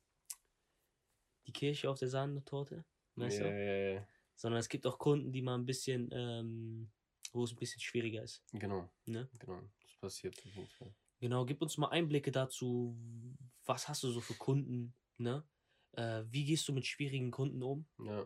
die 1.45 1.53
Kirche 1.53 1.89
auf 1.89 1.99
der 1.99 2.09
Sahnetorte, 2.09 2.83
weißt 3.15 3.39
ja, 3.39 3.43
du? 3.43 3.49
ja, 3.51 3.93
ja. 3.93 4.07
Sondern 4.35 4.59
es 4.59 4.69
gibt 4.69 4.87
auch 4.87 4.97
Kunden, 4.97 5.31
die 5.31 5.43
mal 5.43 5.55
ein 5.55 5.65
bisschen, 5.65 6.09
ähm, 6.11 6.91
wo 7.31 7.43
es 7.43 7.51
ein 7.51 7.57
bisschen 7.57 7.79
schwieriger 7.79 8.23
ist. 8.23 8.43
Genau, 8.53 8.89
Ne? 9.05 9.29
genau. 9.37 9.61
Das 9.83 9.95
passiert 9.97 10.37
auf 10.39 10.55
jeden 10.55 10.67
Fall. 10.67 10.93
Genau, 11.19 11.45
gib 11.45 11.61
uns 11.61 11.77
mal 11.77 11.89
Einblicke 11.89 12.31
dazu, 12.31 12.97
was 13.65 13.87
hast 13.87 14.01
du 14.01 14.09
so 14.09 14.19
für 14.21 14.33
Kunden, 14.33 14.95
ne? 15.17 15.47
Äh, 15.91 16.23
wie 16.27 16.45
gehst 16.45 16.67
du 16.67 16.73
mit 16.73 16.87
schwierigen 16.87 17.29
Kunden 17.29 17.61
um? 17.61 17.85
Ja. 18.03 18.25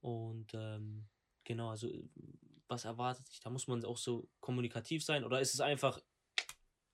Und 0.00 0.52
ähm, 0.52 1.08
genau, 1.44 1.70
also 1.70 1.88
was 2.68 2.84
erwartet 2.84 3.28
dich? 3.28 3.40
Da 3.40 3.50
muss 3.50 3.66
man 3.66 3.84
auch 3.84 3.98
so 3.98 4.28
kommunikativ 4.40 5.04
sein 5.04 5.24
oder 5.24 5.40
ist 5.40 5.54
es 5.54 5.60
einfach 5.60 6.00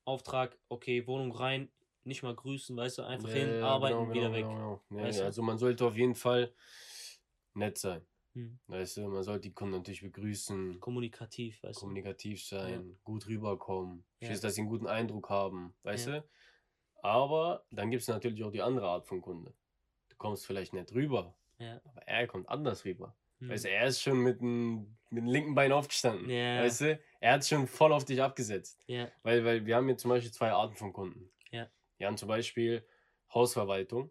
Auftrag, 0.05 0.59
okay, 0.69 1.07
Wohnung 1.07 1.33
rein, 1.33 1.71
nicht 2.05 2.23
mal 2.23 2.35
grüßen, 2.35 2.77
weißt 2.77 2.99
du, 2.99 3.03
einfach 3.03 3.29
Ja, 3.29 3.35
hin, 3.35 3.55
ja, 3.59 3.67
arbeiten, 3.67 4.09
genau, 4.09 4.15
wieder 4.15 4.31
genau, 4.31 4.35
weg. 4.35 4.47
Genau, 4.47 4.85
genau. 4.89 5.05
Ja, 5.05 5.11
du? 5.21 5.25
also 5.25 5.43
man 5.43 5.59
sollte 5.59 5.85
auf 5.85 5.97
jeden 5.97 6.15
Fall 6.15 6.53
nett 7.55 7.79
sein. 7.79 8.05
Hm. 8.35 8.59
Weißt 8.67 8.97
du, 8.97 9.09
man 9.09 9.23
sollte 9.23 9.49
die 9.49 9.55
Kunden 9.55 9.77
natürlich 9.77 10.03
begrüßen, 10.03 10.79
Kommunikativ, 10.81 11.63
weißt 11.63 11.81
kommunikativ 11.81 12.45
sein, 12.45 12.99
gut 13.03 13.27
rüberkommen, 13.27 14.05
dass 14.21 14.55
sie 14.55 14.61
einen 14.61 14.71
guten 14.71 14.87
Eindruck 14.87 15.29
haben, 15.31 15.75
weißt 15.83 16.09
du? 16.09 16.25
Aber 17.03 17.65
dann 17.71 17.91
gibt 17.91 18.03
es 18.03 18.09
natürlich 18.09 18.45
auch 18.45 18.53
die 18.53 18.63
andere 18.63 18.89
Art 18.89 19.07
von 19.07 19.21
Kunde. 19.21 19.55
Du 20.09 20.17
kommst 20.17 20.47
vielleicht 20.47 20.75
nett 20.75 20.93
rüber, 20.93 21.35
du? 21.59 21.81
Aber 21.85 22.03
er 22.03 22.27
kommt 22.27 22.49
anders 22.49 22.85
rüber. 22.85 23.17
Hm. 23.41 23.49
Weißt 23.49 23.65
du, 23.65 23.71
er 23.71 23.87
ist 23.87 24.03
schon 24.03 24.19
mit 24.19 24.41
dem, 24.41 24.97
mit 25.11 25.23
dem 25.23 25.29
linken 25.29 25.55
Bein 25.55 25.73
aufgestanden. 25.73 26.29
Ja. 26.31 26.63
Weißt 26.63 26.83
du? 26.83 27.01
Er 27.21 27.33
hat 27.35 27.47
schon 27.47 27.67
voll 27.67 27.93
auf 27.93 28.05
dich 28.05 28.23
abgesetzt. 28.23 28.83
Ja, 28.87 29.09
Weil, 29.23 29.45
weil 29.45 29.67
wir 29.67 29.77
haben 29.77 29.87
hier 29.87 29.97
zum 29.97 30.11
Beispiel 30.11 30.33
zwei 30.33 30.53
Arten 30.53 30.77
von 30.77 30.93
Kunden. 30.93 31.31
Ja. 31.51 31.69
Wir 31.99 32.07
haben 32.07 32.17
zum 32.17 32.29
Beispiel 32.29 32.87
Hausverwaltung. 33.35 34.11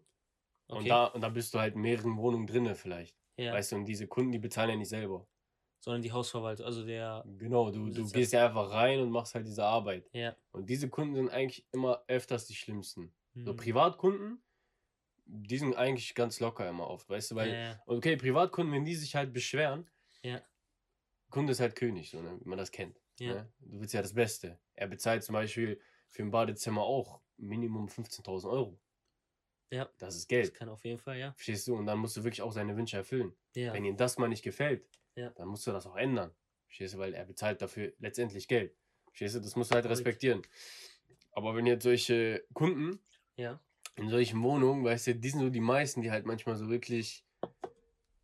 okay. 0.68 0.78
Und, 0.78 0.88
da, 0.88 1.06
und 1.06 1.20
da 1.20 1.28
bist 1.28 1.54
du 1.54 1.58
halt 1.58 1.74
in 1.74 1.80
mehreren 1.80 2.16
Wohnungen 2.16 2.46
drinne 2.46 2.74
vielleicht. 2.74 3.16
ja. 3.36 3.52
Weißt 3.52 3.72
du, 3.72 3.76
und 3.76 3.84
diese 3.86 4.06
Kunden, 4.06 4.32
die 4.32 4.38
bezahlen 4.38 4.70
ja 4.70 4.76
nicht 4.76 4.88
selber. 4.88 5.26
Sondern 5.82 6.02
die 6.02 6.12
Hausverwaltung, 6.12 6.66
also 6.66 6.84
der, 6.84 7.24
Genau, 7.38 7.70
du, 7.70 7.88
du 7.88 8.06
gehst 8.10 8.34
ja 8.34 8.46
einfach 8.46 8.70
rein 8.70 9.00
und 9.00 9.10
machst 9.10 9.34
halt 9.34 9.46
diese 9.46 9.64
Arbeit. 9.64 10.08
ja. 10.12 10.36
Und 10.52 10.68
diese 10.68 10.90
Kunden 10.90 11.14
sind 11.14 11.30
eigentlich 11.30 11.66
immer 11.72 12.02
öfters 12.06 12.46
die 12.46 12.54
schlimmsten. 12.54 13.12
So 13.34 13.52
hm. 13.52 13.56
Privatkunden, 13.56 14.42
die 15.32 15.58
sind 15.58 15.76
eigentlich 15.76 16.14
ganz 16.14 16.40
locker 16.40 16.68
immer 16.68 16.88
oft, 16.88 17.08
weißt 17.08 17.30
du, 17.30 17.34
weil, 17.36 17.52
ja, 17.52 17.82
okay, 17.86 18.16
Privatkunden, 18.16 18.74
wenn 18.74 18.84
die 18.84 18.94
sich 18.96 19.14
halt 19.14 19.32
beschweren, 19.32 19.88
Ja. 20.22 20.42
Kunde 21.30 21.52
ist 21.52 21.60
halt 21.60 21.76
König, 21.76 22.10
so, 22.10 22.20
ne, 22.20 22.38
wie 22.40 22.48
man 22.48 22.58
das 22.58 22.72
kennt. 22.72 23.00
Ja. 23.20 23.34
Ne? 23.34 23.52
Du 23.60 23.80
willst 23.80 23.94
ja 23.94 24.02
das 24.02 24.12
Beste. 24.14 24.58
Er 24.74 24.88
bezahlt 24.88 25.22
zum 25.22 25.34
Beispiel 25.34 25.80
für 26.08 26.22
ein 26.22 26.30
Badezimmer 26.32 26.82
auch 26.82 27.20
Minimum 27.36 27.86
15.000 27.88 28.50
Euro. 28.50 28.80
Ja. 29.70 29.88
Das 29.98 30.14
ist 30.16 30.22
Das 30.24 30.28
Geld. 30.28 30.54
kann 30.54 30.68
auf 30.68 30.84
jeden 30.84 30.98
Fall, 30.98 31.18
ja. 31.18 31.32
Verstehst 31.34 31.68
du? 31.68 31.76
Und 31.76 31.86
dann 31.86 31.98
musst 32.00 32.16
du 32.16 32.24
wirklich 32.24 32.42
auch 32.42 32.50
seine 32.50 32.76
Wünsche 32.76 32.96
erfüllen. 32.96 33.32
Ja, 33.54 33.72
Wenn 33.72 33.84
ihm 33.84 33.96
das 33.96 34.18
mal 34.18 34.28
nicht 34.28 34.42
gefällt, 34.42 34.88
Ja. 35.14 35.30
dann 35.30 35.46
musst 35.48 35.64
du 35.66 35.70
das 35.70 35.86
auch 35.86 35.94
ändern. 35.96 36.34
Verstehst 36.66 36.94
du? 36.94 36.98
Weil 36.98 37.14
er 37.14 37.24
bezahlt 37.24 37.62
dafür 37.62 37.92
letztendlich 38.00 38.48
Geld. 38.48 38.76
Verstehst 39.06 39.36
du? 39.36 39.40
Das 39.40 39.54
musst 39.54 39.70
du 39.70 39.76
halt 39.76 39.86
respektieren. 39.86 40.42
Aber 41.32 41.54
wenn 41.54 41.66
jetzt 41.66 41.84
solche 41.84 42.44
Kunden 42.54 42.98
ja. 43.36 43.62
In 44.00 44.08
solchen 44.08 44.42
Wohnungen, 44.42 44.84
weißt 44.84 45.08
du, 45.08 45.14
die 45.14 45.28
sind 45.28 45.40
so 45.40 45.50
die 45.50 45.60
meisten, 45.60 46.00
die 46.02 46.10
halt 46.10 46.24
manchmal 46.26 46.56
so 46.56 46.68
wirklich 46.70 47.24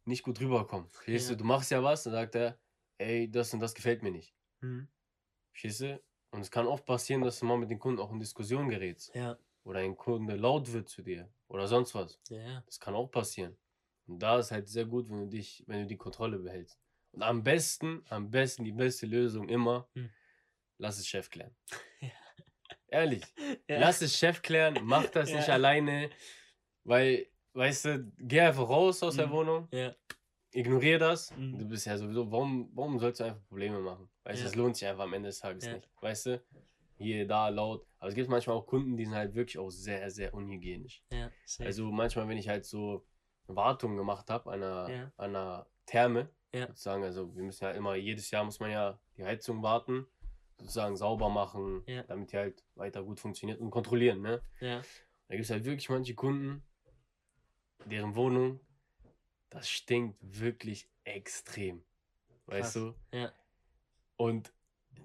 nicht 0.04 0.22
gut 0.22 0.40
rüberkommen. 0.40 0.88
Verstehst 0.88 1.28
Ja. 1.28 1.34
du? 1.34 1.38
Du 1.42 1.44
machst 1.44 1.70
ja 1.70 1.82
was, 1.82 2.04
dann 2.04 2.12
sagt 2.14 2.34
er, 2.34 2.58
ey, 2.98 3.30
das 3.30 3.52
und 3.52 3.60
das 3.60 3.74
gefällt 3.74 4.02
mir 4.02 4.10
nicht. 4.10 4.34
Hm. 4.60 4.88
Verstehst 5.52 5.80
du? 5.80 6.02
Und 6.30 6.40
es 6.40 6.50
kann 6.50 6.66
oft 6.66 6.84
passieren, 6.86 7.22
dass 7.22 7.38
du 7.40 7.46
mal 7.46 7.58
mit 7.58 7.70
den 7.70 7.78
Kunden 7.78 8.00
auch 8.00 8.10
in 8.12 8.20
Diskussion 8.20 8.68
gerätst. 8.68 9.14
Ja, 9.14 9.38
Oder 9.64 9.80
ein 9.80 9.96
Kunde 9.96 10.36
laut 10.36 10.72
wird 10.72 10.88
zu 10.88 11.02
dir. 11.02 11.28
Oder 11.48 11.66
sonst 11.68 11.94
was. 11.94 12.18
ja. 12.28 12.62
Das 12.66 12.78
kann 12.80 12.94
auch 12.94 13.08
passieren. 13.10 13.56
Und 14.06 14.20
da 14.20 14.38
ist 14.38 14.50
halt 14.52 14.68
sehr 14.68 14.84
gut, 14.86 15.08
wenn 15.10 15.20
du 15.20 15.26
dich, 15.26 15.64
wenn 15.66 15.80
du 15.82 15.86
die 15.86 15.96
Kontrolle 15.96 16.38
behältst. 16.38 16.78
Und 17.12 17.22
am 17.22 17.42
besten, 17.42 18.04
am 18.08 18.30
besten, 18.30 18.64
die 18.64 18.72
beste 18.72 19.06
Lösung 19.06 19.48
immer, 19.48 19.88
Hm. 19.94 20.10
lass 20.78 20.98
es 20.98 21.06
Chef 21.06 21.28
klären. 21.30 21.54
Ja. 22.00 22.10
Ehrlich. 22.96 23.22
Ja. 23.68 23.80
Lass 23.80 24.00
es 24.02 24.16
Chef 24.16 24.42
klären, 24.42 24.78
mach 24.82 25.06
das 25.11 25.30
nicht 25.32 25.48
Ja. 25.48 25.54
alleine. 25.54 26.11
Weil, 26.85 27.26
weißt 27.54 27.85
du, 27.87 28.12
geh 28.18 28.40
einfach 28.40 28.68
raus 28.68 29.02
aus 29.02 29.16
der 29.16 29.26
Mhm. 29.26 29.32
Wohnung, 29.32 29.68
Ja, 29.72 29.94
ignoriere 30.52 30.98
das. 31.00 31.37
Mhm. 31.37 31.59
Du 31.59 31.64
bist 31.66 31.87
ja 31.87 31.98
sowieso, 31.98 32.30
warum, 32.30 32.70
warum 32.74 32.98
sollst 32.98 33.20
du 33.20 33.24
einfach 33.24 33.42
Probleme 33.48 33.80
machen? 33.80 34.09
Weißt 34.24 34.42
du, 34.42 34.46
es 34.46 34.54
lohnt 34.54 34.76
sich 34.76 34.87
einfach 34.88 35.04
am 35.04 35.12
Ende 35.14 35.28
des 35.28 35.40
Tages 35.40 35.66
nicht. 35.68 35.88
Weißt 36.00 36.26
du? 36.26 36.42
Hier, 36.98 37.26
da, 37.26 37.48
laut. 37.48 37.87
Aber 37.98 38.09
es 38.09 38.14
gibt 38.14 38.30
manchmal 38.30 38.56
auch 38.56 38.66
Kunden, 38.66 38.96
die 38.96 39.04
sind 39.04 39.14
halt 39.14 39.35
wirklich 39.35 39.59
auch 39.59 39.70
sehr, 39.70 40.11
sehr 40.11 40.32
unhygienisch. 40.32 41.02
Also 41.59 41.90
manchmal, 41.90 42.28
wenn 42.28 42.38
ich 42.38 42.48
halt 42.48 42.64
so 42.64 43.04
Wartungen 43.48 43.96
gemacht 43.96 44.30
habe 44.30 44.50
an 44.52 44.62
einer, 44.62 44.88
an 45.16 45.37
einer 45.37 45.66
Therme, 45.87 46.30
sozusagen, 46.68 47.04
also 47.04 47.35
wir 47.35 47.42
müssen 47.42 47.64
ja 47.64 47.72
immer, 47.72 47.96
jedes 47.96 48.30
Jahr 48.30 48.44
muss 48.44 48.61
man 48.61 48.70
ja 48.70 48.98
die 49.16 49.24
Heizung 49.24 49.62
warten, 49.62 50.06
sozusagen 50.59 50.97
sauber 50.97 51.29
machen, 51.29 51.83
Ja. 51.87 52.03
damit 52.05 52.33
die 52.33 52.37
halt 52.37 52.64
weiter 52.75 53.03
gut 53.03 53.21
funktioniert 53.21 53.61
und 53.61 53.71
kontrollieren, 53.71 54.23
ne? 54.23 54.42
ja. 54.61 54.83
Da 55.29 55.35
gibt 55.35 55.45
es 55.45 55.51
halt 55.51 55.64
wirklich 55.64 55.88
manche 55.88 56.14
Kunden, 56.14 56.62
deren 57.85 58.14
Wohnung, 58.14 58.61
das 59.51 59.69
stinkt 59.69 60.16
wirklich 60.23 60.88
extrem. 61.05 61.85
Weißt 62.47 62.75
Krass. 62.75 62.95
du? 63.11 63.16
Ja. 63.16 63.33
Und 64.16 64.53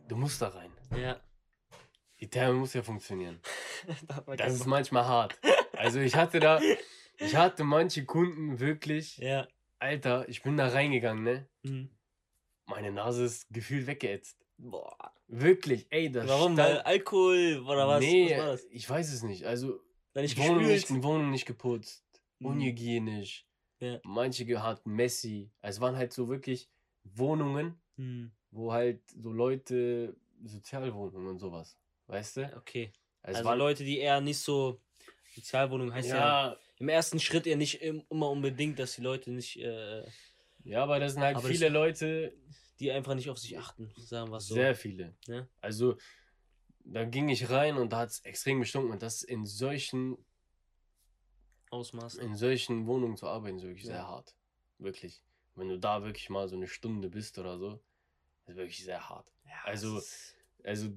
du 0.08 0.16
musst 0.16 0.42
da 0.42 0.50
rein. 0.50 0.72
Ja. 0.96 1.20
Die 2.20 2.30
Therme 2.30 2.60
muss 2.60 2.74
ja 2.74 2.84
funktionieren. 2.84 3.40
Das 4.28 4.38
keinen 4.38 4.54
ist 4.54 4.66
manchmal 4.68 5.06
hart. 5.06 5.40
Also 5.74 6.00
ich 6.00 6.16
hatte 6.16 6.40
da, 6.40 6.62
ich 7.18 7.36
hatte 7.36 7.64
manche 7.64 8.06
Kunden 8.06 8.60
wirklich, 8.60 9.18
Ja. 9.18 9.48
Alter, 9.80 10.30
ich 10.30 10.44
bin 10.44 10.56
da 10.56 10.68
reingegangen, 10.68 11.24
ne? 11.24 11.50
Mhm. 11.64 11.90
Meine 12.68 12.92
Nase 12.92 13.26
ist 13.26 13.48
gefühlt 13.50 13.88
weggeätzt. 13.88 14.38
Boah. 14.64 14.96
Wirklich, 15.28 15.88
ey, 15.90 16.12
das 16.12 16.28
Warum? 16.28 16.54
stand- 16.54 16.70
Weil 16.76 16.80
Alkohol 16.82 17.64
oder 17.66 17.88
was? 17.88 18.02
Nee, 18.02 18.38
was 18.38 18.66
ich 18.70 18.88
weiß 18.90 19.12
es 19.14 19.24
nicht. 19.24 19.46
Also 19.46 19.80
nicht 20.14 20.38
Wohnung 20.38 20.68
gespült. 20.68 20.90
nicht, 20.92 21.04
Wohnung 21.04 21.32
nicht 21.32 21.46
geputzt, 21.46 22.04
Mhm. 22.40 22.48
unhygienisch. 22.48 23.46
Ja. 23.80 24.00
Manche 24.04 24.46
hatten 24.62 24.92
Messi. 24.94 25.50
Es 25.62 25.80
waren 25.82 25.96
halt 25.96 26.14
so 26.14 26.30
wirklich 26.30 26.70
Wohnungen, 27.04 27.82
Hm. 27.98 28.32
wo 28.52 28.72
halt 28.72 29.02
so 29.10 29.32
Leute, 29.32 30.16
Sozialwohnungen 30.44 31.28
und 31.28 31.40
sowas. 31.40 31.78
Weißt 32.08 32.38
du? 32.38 32.58
Okay. 32.58 32.92
Es 33.24 33.36
also 33.38 33.50
waren 33.50 33.58
Leute, 33.60 33.84
die 33.84 34.00
eher 34.00 34.22
nicht 34.22 34.40
so. 34.40 34.80
Sozialwohnung 35.36 35.94
heißt 35.94 36.10
ja, 36.10 36.50
ja, 36.50 36.58
im 36.78 36.90
ersten 36.90 37.20
Schritt 37.20 37.48
eher 37.48 37.56
nicht 37.56 37.82
im, 37.82 38.04
immer 38.10 38.30
unbedingt, 38.30 38.78
dass 38.80 38.96
die 38.96 39.02
Leute 39.02 39.32
nicht, 39.32 39.58
äh, 39.58 40.04
ja, 40.66 40.84
aber 40.84 41.00
das 41.00 41.14
sind 41.14 41.22
halt 41.24 41.38
Aber 41.38 41.48
viele 41.48 41.70
Leute, 41.70 42.34
die 42.82 42.92
einfach 42.92 43.14
nicht 43.16 43.30
auf 43.30 43.38
sich 43.38 43.58
achten, 43.58 43.92
sagen 43.98 44.32
wir 44.32 44.40
so. 44.42 44.56
Sehr 44.56 44.76
viele. 44.76 45.16
Ja. 45.28 45.48
Also, 45.62 45.98
da 46.84 47.06
ging 47.06 47.30
ich 47.30 47.50
rein 47.50 47.78
und 47.78 47.94
da 47.94 48.00
hat 48.00 48.10
es 48.10 48.20
extrem 48.26 48.60
gestunken. 48.60 48.92
Und 48.92 49.04
das 49.04 49.22
in 49.24 49.46
solchen, 49.46 50.18
Ausmaß. 51.70 52.16
in 52.16 52.36
solchen 52.36 52.86
Wohnungen 52.88 53.16
zu 53.16 53.28
arbeiten, 53.28 53.58
ist 53.58 53.64
wirklich 53.64 53.86
Ja. 53.86 53.94
sehr 53.94 54.08
hart. 54.08 54.36
Wirklich. 54.80 55.22
Wenn 55.56 55.70
du 55.70 55.78
da 55.80 56.04
wirklich 56.04 56.30
mal 56.30 56.48
so 56.48 56.56
eine 56.56 56.68
Stunde 56.68 57.10
bist 57.10 57.38
oder 57.38 57.58
so, 57.58 57.82
ist 58.48 58.56
wirklich 58.58 58.84
sehr 58.84 59.08
hart. 59.10 59.32
Ja, 59.46 59.62
also- 59.66 60.02
Also, 60.64 60.90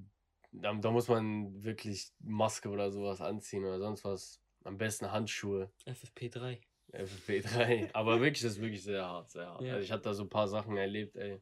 da, 0.52 0.74
da 0.74 0.90
muss 0.90 1.08
man 1.08 1.62
wirklich 1.64 2.12
Maske 2.20 2.68
oder 2.68 2.90
sowas 2.90 3.20
anziehen 3.20 3.64
oder 3.64 3.78
sonst 3.78 4.04
was. 4.04 4.40
Am 4.64 4.76
besten 4.78 5.10
Handschuhe, 5.10 5.70
FFP3. 5.86 6.60
FFP3. 6.92 7.90
Aber 7.94 8.20
wirklich, 8.20 8.42
das 8.42 8.52
ist 8.52 8.60
wirklich 8.60 8.82
sehr 8.82 9.04
hart, 9.04 9.30
sehr 9.30 9.46
hart. 9.46 9.62
Ja. 9.62 9.74
Also, 9.74 9.84
ich 9.84 9.90
hatte 9.92 10.02
da 10.04 10.14
so 10.14 10.22
ein 10.24 10.28
paar 10.28 10.48
Sachen 10.48 10.76
erlebt, 10.76 11.16
ey. 11.16 11.40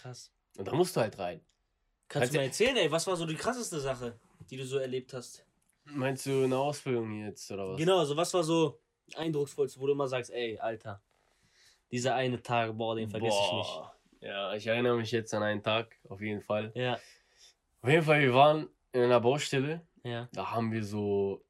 Krass. 0.00 0.32
Und 0.56 0.66
da 0.66 0.74
musst 0.74 0.96
du 0.96 1.00
halt 1.00 1.18
rein. 1.18 1.40
Kannst 2.08 2.22
Kannst 2.22 2.34
du 2.34 2.38
mal 2.38 2.44
erzählen, 2.44 2.76
ey, 2.76 2.90
was 2.90 3.06
war 3.06 3.16
so 3.16 3.26
die 3.26 3.34
krasseste 3.34 3.80
Sache, 3.80 4.18
die 4.48 4.56
du 4.56 4.64
so 4.64 4.78
erlebt 4.78 5.12
hast? 5.12 5.44
Meinst 5.84 6.26
du 6.26 6.44
eine 6.44 6.56
Ausbildung 6.56 7.24
jetzt 7.24 7.50
oder 7.50 7.70
was? 7.70 7.78
Genau, 7.78 7.98
also 7.98 8.16
was 8.16 8.32
war 8.34 8.42
so 8.42 8.80
eindrucksvollste, 9.14 9.80
wo 9.80 9.86
du 9.86 9.92
immer 9.92 10.08
sagst, 10.08 10.30
ey, 10.30 10.58
Alter, 10.58 11.02
dieser 11.90 12.14
eine 12.14 12.42
Tag, 12.42 12.76
boah, 12.76 12.96
den 12.96 13.08
vergesse 13.08 13.36
ich 13.36 13.52
nicht. 13.52 13.70
Boah. 13.74 13.94
Ja, 14.20 14.54
ich 14.54 14.66
erinnere 14.66 14.96
mich 14.96 15.12
jetzt 15.12 15.32
an 15.32 15.42
einen 15.42 15.62
Tag, 15.62 15.96
auf 16.08 16.20
jeden 16.20 16.42
Fall. 16.42 16.72
Ja, 16.74 16.98
Auf 17.82 17.88
jeden 17.88 18.02
Fall, 18.02 18.20
wir 18.20 18.34
waren 18.34 18.68
in 18.92 19.02
einer 19.02 19.20
Baustelle. 19.20 19.86
Ja. 20.02 20.28
Da 20.32 20.50
haben 20.50 20.72
wir 20.72 20.84
so 20.84 21.44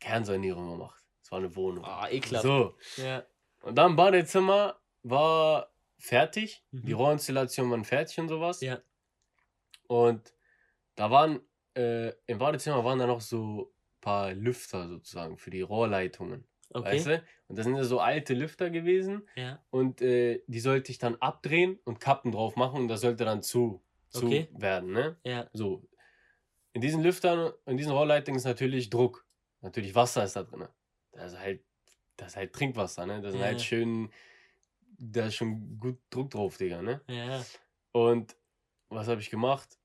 Kernsanierung 0.00 0.70
gemacht. 0.70 1.04
Das 1.22 1.30
war 1.30 1.38
eine 1.38 1.54
Wohnung. 1.54 1.84
Ah, 1.84 2.08
ekelhaft. 2.10 2.44
So. 2.44 2.74
Ja. 2.96 3.24
Und 3.62 3.76
dann 3.76 3.94
Badezimmer 3.94 4.76
war 5.02 5.70
fertig. 5.98 6.64
Mhm. 6.70 6.86
Die 6.86 6.92
Rohrinstallationen 6.92 7.70
waren 7.70 7.84
fertig 7.84 8.18
und 8.18 8.28
sowas. 8.28 8.60
Ja. 8.60 8.80
Und 9.86 10.32
da 10.94 11.10
waren, 11.10 11.40
äh, 11.74 12.12
im 12.26 12.38
Badezimmer 12.38 12.84
waren 12.84 12.98
da 12.98 13.06
noch 13.06 13.20
so 13.20 13.72
ein 13.72 14.00
paar 14.00 14.32
Lüfter 14.34 14.88
sozusagen 14.88 15.38
für 15.38 15.50
die 15.50 15.62
Rohrleitungen. 15.62 16.46
Okay. 16.70 16.96
Weißt 16.96 17.06
du? 17.06 17.22
Und 17.48 17.56
das 17.58 17.64
sind 17.64 17.76
ja 17.76 17.84
so 17.84 18.00
alte 18.00 18.34
Lüfter 18.34 18.70
gewesen. 18.70 19.26
Ja. 19.36 19.62
Und 19.70 20.02
äh, 20.02 20.42
die 20.46 20.60
sollte 20.60 20.92
ich 20.92 20.98
dann 20.98 21.16
abdrehen 21.16 21.78
und 21.84 21.98
Kappen 22.00 22.32
drauf 22.32 22.56
machen 22.56 22.82
und 22.82 22.88
das 22.88 23.00
sollte 23.00 23.24
dann 23.24 23.42
zu, 23.42 23.82
zu 24.10 24.26
Okay. 24.26 24.48
werden. 24.52 24.92
Ne? 24.92 25.16
Ja. 25.24 25.48
So. 25.52 25.82
In 26.74 26.82
diesen 26.82 27.02
Lüftern, 27.02 27.52
in 27.64 27.78
diesen 27.78 27.92
Rohrleitungen 27.92 28.36
ist 28.38 28.44
natürlich 28.44 28.90
Druck. 28.90 29.26
Natürlich 29.62 29.94
Wasser 29.94 30.22
ist 30.24 30.36
da 30.36 30.42
drin. 30.42 30.68
Das 31.12 31.32
ist 31.32 31.38
halt, 31.38 31.64
das 32.16 32.28
ist 32.28 32.36
halt 32.36 32.52
Trinkwasser, 32.52 33.06
ne? 33.06 33.20
Das 33.22 33.34
Ja. 33.34 33.40
halt 33.40 33.60
schön, 33.62 34.10
da 34.98 35.26
ist 35.26 35.36
schon 35.36 35.78
gut 35.78 35.98
Druck 36.10 36.30
drauf, 36.30 36.58
Digga, 36.58 36.82
ne? 36.82 37.00
Ja. 37.08 37.44
Und 37.92 38.36
was 38.88 39.08
habe 39.08 39.20
ich 39.20 39.30
gemacht? 39.30 39.78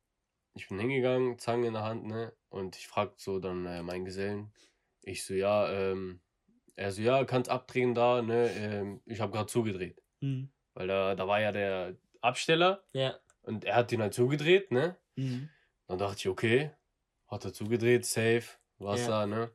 Ich 0.55 0.67
bin 0.67 0.79
hingegangen, 0.79 1.39
Zange 1.39 1.67
in 1.67 1.73
der 1.73 1.83
Hand, 1.83 2.05
ne? 2.05 2.33
Und 2.49 2.75
ich 2.77 2.87
frag 2.87 3.19
so 3.19 3.39
dann 3.39 3.65
äh, 3.65 3.81
meinen 3.81 4.05
Gesellen. 4.05 4.53
Ich 5.01 5.23
so, 5.25 5.33
ja, 5.33 5.71
ähm, 5.71 6.21
er 6.75 6.91
so, 6.91 7.01
ja, 7.01 7.23
kannst 7.25 7.49
abdrehen 7.49 7.93
da, 7.95 8.21
ne? 8.21 8.49
Ähm, 8.51 9.01
ich 9.05 9.19
habe 9.21 9.31
gerade 9.31 9.47
zugedreht. 9.47 10.01
Mhm. 10.21 10.51
Weil 10.73 10.87
da, 10.87 11.15
da 11.15 11.27
war 11.27 11.39
ja 11.39 11.51
der 11.51 11.97
Absteller 12.21 12.83
Ja. 12.93 13.19
und 13.41 13.65
er 13.65 13.75
hat 13.75 13.91
ihn 13.91 14.01
halt 14.01 14.13
zugedreht, 14.13 14.71
ne? 14.71 14.97
Mhm. 15.15 15.49
Dann 15.87 15.97
dachte 15.97 16.17
ich, 16.17 16.27
okay, 16.27 16.71
hat 17.27 17.45
er 17.45 17.53
zugedreht, 17.53 18.05
safe, 18.05 18.43
Wasser, 18.77 19.27
ne? 19.27 19.51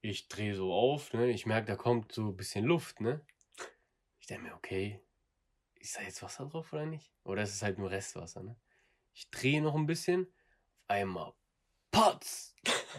Ich 0.00 0.28
drehe 0.28 0.54
so 0.54 0.72
auf, 0.72 1.12
ne? 1.12 1.30
Ich 1.30 1.46
merke, 1.46 1.66
da 1.66 1.76
kommt 1.76 2.12
so 2.12 2.28
ein 2.28 2.36
bisschen 2.36 2.64
Luft, 2.64 3.00
ne? 3.00 3.20
Ich 4.24 4.28
denke 4.28 4.44
mir, 4.44 4.54
okay, 4.54 5.02
ist 5.74 5.98
da 5.98 6.00
jetzt 6.00 6.22
Wasser 6.22 6.46
drauf 6.46 6.72
oder 6.72 6.86
nicht? 6.86 7.12
Oder 7.24 7.42
ist 7.42 7.52
es 7.56 7.62
halt 7.62 7.76
nur 7.78 7.90
Restwasser, 7.90 8.42
ne? 8.42 8.56
Ich 9.12 9.30
drehe 9.30 9.60
noch 9.60 9.74
ein 9.74 9.84
bisschen, 9.84 10.22
auf 10.22 10.88
einmal, 10.88 11.34
potz! 11.90 12.54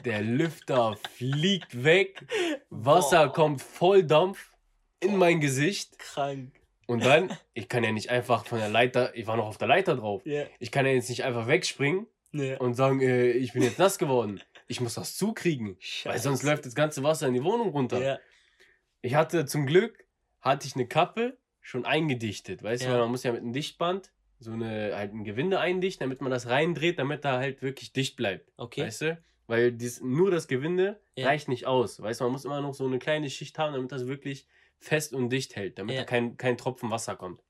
Der 0.06 0.22
Lüfter 0.22 0.96
fliegt 1.14 1.84
weg, 1.84 2.28
Wasser 2.70 3.26
Boah. 3.26 3.34
kommt 3.34 3.64
voll 3.64 4.04
Dampf 4.04 4.54
in 5.00 5.16
mein 5.18 5.42
Gesicht. 5.42 5.98
Krank. 5.98 6.54
Und 6.86 7.04
dann, 7.04 7.36
ich 7.56 7.70
kann 7.70 7.84
ja 7.84 7.92
nicht 7.92 8.12
einfach 8.12 8.46
von 8.46 8.60
der 8.60 8.70
Leiter, 8.70 9.16
ich 9.16 9.26
war 9.26 9.36
noch 9.36 9.48
auf 9.48 9.58
der 9.58 9.68
Leiter 9.68 9.96
drauf, 9.96 10.24
Ja. 10.28 10.46
ich 10.60 10.72
kann 10.72 10.86
ja 10.86 10.92
jetzt 10.92 11.10
nicht 11.10 11.24
einfach 11.24 11.48
wegspringen 11.48 12.06
Ja. 12.34 12.60
und 12.60 12.76
sagen, 12.76 13.02
äh, 13.02 13.32
ich 13.32 13.54
bin 13.54 13.64
jetzt 13.64 13.80
nass 13.80 13.98
geworden. 13.98 14.42
Ich 14.68 14.80
muss 14.80 14.94
das 14.94 15.18
zukriegen, 15.18 15.80
weil 16.04 16.20
sonst 16.20 16.42
Scheiße. 16.42 16.52
läuft 16.52 16.66
das 16.68 16.76
ganze 16.76 17.02
Wasser 17.02 17.28
in 17.28 17.34
die 17.34 17.44
Wohnung 17.44 17.70
runter. 17.70 18.00
Ja. 18.00 18.20
Ich 19.02 19.16
hatte 19.16 19.48
zum 19.48 19.66
Glück, 19.66 20.05
hatte 20.46 20.68
ich 20.68 20.76
eine 20.76 20.88
Kappe 20.88 21.38
schon 21.62 21.86
eingedichtet, 21.86 22.64
weißt 22.64 22.84
du, 22.84 22.88
Ja. 22.88 22.94
weil 22.94 23.02
man 23.02 23.12
muss 23.12 23.24
ja 23.24 23.32
mit 23.32 23.42
einem 23.42 23.54
Dichtband 23.54 24.14
so 24.40 24.52
eine, 24.52 24.96
halt 24.96 25.14
ein 25.14 25.24
Gewinde 25.24 25.60
eindichten, 25.60 26.06
damit 26.06 26.22
man 26.22 26.32
das 26.32 26.48
reindreht, 26.48 27.00
damit 27.00 27.26
da 27.26 27.38
halt 27.40 27.62
wirklich 27.62 27.94
dicht 27.94 28.16
bleibt, 28.16 28.52
Okay. 28.58 28.84
weißt 28.84 29.02
du? 29.02 29.24
Weil 29.48 29.72
dies, 29.72 30.02
nur 30.02 30.32
das 30.32 30.48
Gewinde 30.48 31.02
Ja. 31.16 31.28
reicht 31.28 31.48
nicht 31.50 31.66
aus, 31.68 32.02
weißt 32.02 32.20
du, 32.22 32.26
man 32.26 32.34
muss 32.34 32.46
immer 32.46 32.62
noch 32.62 32.74
so 32.74 32.86
eine 32.86 33.00
kleine 33.00 33.30
Schicht 33.30 33.58
haben, 33.60 33.74
damit 33.74 33.92
das 33.92 34.08
wirklich 34.08 34.48
fest 34.80 35.14
und 35.14 35.30
dicht 35.30 35.56
hält, 35.56 35.80
damit 35.80 35.96
Ja. 35.96 36.02
da 36.02 36.06
kein, 36.06 36.38
kein 36.38 36.58
Tropfen 36.58 36.92
Wasser 36.92 37.16
kommt. 37.16 37.44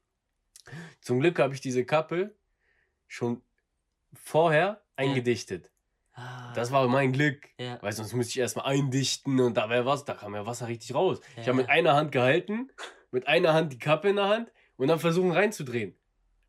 Zum 1.01 1.19
Glück 1.19 1.39
habe 1.39 1.53
ich 1.53 1.61
diese 1.61 1.85
Kappe 1.85 2.35
schon 3.07 3.43
vorher 4.13 4.83
eingedichtet. 4.95 5.71
Ah. 6.15 6.53
Das 6.55 6.71
war 6.71 6.87
mein 6.87 7.11
Glück. 7.11 7.47
Ja. 7.59 7.77
Weil 7.81 7.91
sonst 7.91 8.13
müsste 8.13 8.31
ich 8.31 8.39
erstmal 8.39 8.65
eindichten 8.67 9.39
und 9.41 9.55
da 9.57 9.69
wäre 9.69 9.85
was, 9.85 10.05
da 10.05 10.13
kam 10.13 10.33
ja 10.33 10.45
Wasser 10.45 10.67
richtig 10.67 10.95
raus. 10.95 11.19
Ich 11.31 11.37
Ja. 11.45 11.47
habe 11.47 11.57
mit 11.57 11.69
einer 11.69 11.93
Hand 11.93 12.11
gehalten, 12.11 12.69
mit 13.11 13.27
einer 13.27 13.53
Hand 13.53 13.73
die 13.73 13.79
Kappe 13.79 14.09
in 14.09 14.15
der 14.15 14.29
Hand 14.29 14.51
und 14.77 14.87
dann 14.87 14.99
versuchen 14.99 15.31
reinzudrehen. 15.31 15.95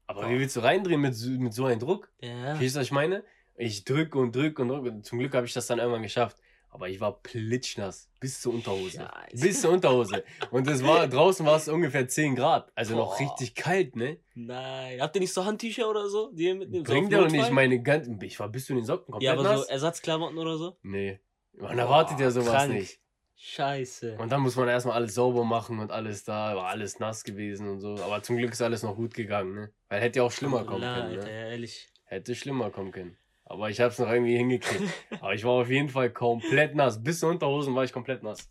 Aber 0.06 0.22
Boah. 0.22 0.30
wie 0.30 0.38
willst 0.38 0.54
du 0.56 0.60
reindrehen 0.60 1.00
mit, 1.00 1.14
so- 1.14 1.30
mit 1.30 1.52
so 1.52 1.64
einem 1.66 1.80
Druck? 1.80 2.10
Ja. 2.20 2.46
Verstehst 2.50 2.76
du, 2.76 2.80
was 2.80 2.86
ich 2.86 2.92
meine? 2.92 3.24
Ich 3.56 3.84
drücke 3.84 4.18
und 4.18 4.36
drücke 4.36 4.62
und 4.62 4.68
drücke. 4.68 5.02
Zum 5.02 5.18
Glück 5.18 5.34
habe 5.34 5.46
ich 5.46 5.52
das 5.52 5.66
dann 5.66 5.78
irgendwann 5.78 6.02
geschafft. 6.02 6.36
Aber 6.76 6.90
ich 6.90 7.00
war 7.00 7.22
plitschnass. 7.22 8.10
Bis 8.20 8.42
zur 8.42 8.52
Unterhose. 8.52 8.98
Scheiße. 8.98 9.42
Bis 9.46 9.62
zur 9.62 9.70
Unterhose. 9.72 10.22
Und 10.50 10.68
es 10.68 10.84
war, 10.84 11.06
draußen 11.08 11.46
war 11.46 11.56
es 11.56 11.68
ungefähr 11.68 12.06
10 12.06 12.34
Grad. 12.36 12.70
Also 12.74 12.94
noch 12.94 13.16
Boah. 13.16 13.20
richtig 13.20 13.54
kalt, 13.54 13.96
ne? 13.96 14.18
Nein. 14.34 15.00
Habt 15.00 15.16
ihr 15.16 15.20
nicht 15.20 15.32
so 15.32 15.46
Handtücher 15.46 15.88
oder 15.88 16.06
so? 16.10 16.30
Die 16.32 16.44
ihr 16.44 16.54
mitnehmt? 16.54 16.86
Bringt 16.86 17.10
ja 17.10 17.20
doch 17.22 17.30
nicht 17.30 17.50
meine 17.50 17.80
ganzen. 17.82 18.20
Ich 18.20 18.38
war 18.38 18.50
bis 18.50 18.66
zu 18.66 18.74
den 18.74 18.84
Socken 18.84 19.10
komplett 19.10 19.22
Ja, 19.26 19.32
aber 19.32 19.42
nass. 19.42 19.62
so 19.62 19.68
Ersatzklamotten 19.68 20.36
oder 20.36 20.58
so? 20.58 20.76
nee. 20.82 21.18
Man 21.58 21.78
erwartet 21.78 22.20
ja 22.20 22.26
Boah, 22.26 22.30
sowas 22.32 22.50
krank. 22.52 22.74
nicht. 22.74 23.00
Scheiße. 23.36 24.18
Und 24.18 24.30
dann 24.30 24.42
muss 24.42 24.54
man 24.56 24.68
erstmal 24.68 24.96
alles 24.96 25.14
sauber 25.14 25.44
machen 25.44 25.78
und 25.78 25.90
alles 25.90 26.24
da, 26.24 26.54
war 26.54 26.66
alles 26.66 26.98
nass 26.98 27.24
gewesen 27.24 27.70
und 27.70 27.80
so. 27.80 27.94
Aber 28.02 28.22
zum 28.22 28.36
Glück 28.36 28.52
ist 28.52 28.60
alles 28.60 28.82
noch 28.82 28.96
gut 28.96 29.14
gegangen, 29.14 29.54
ne? 29.54 29.72
Weil 29.88 30.02
hätte 30.02 30.18
ja 30.18 30.24
auch 30.24 30.30
schlimmer 30.32 30.64
kommen 30.64 30.82
können, 30.82 30.84
Alter, 30.84 31.24
ne? 31.24 31.30
ja, 31.30 31.46
ehrlich. 31.48 31.88
Hätte 32.04 32.34
schlimmer 32.34 32.70
kommen 32.70 32.92
können. 32.92 33.16
Aber 33.48 33.70
ich 33.70 33.80
hab's 33.80 33.98
noch 33.98 34.08
irgendwie 34.10 34.36
hingekriegt. 34.36 34.92
Aber 35.20 35.32
ich 35.34 35.44
war 35.44 35.52
auf 35.52 35.70
jeden 35.70 35.88
Fall 35.88 36.10
komplett 36.10 36.74
nass. 36.74 37.02
Bis 37.02 37.20
zur 37.20 37.30
Unterhosen 37.30 37.74
war 37.74 37.84
ich 37.84 37.92
komplett 37.92 38.22
nass. 38.22 38.50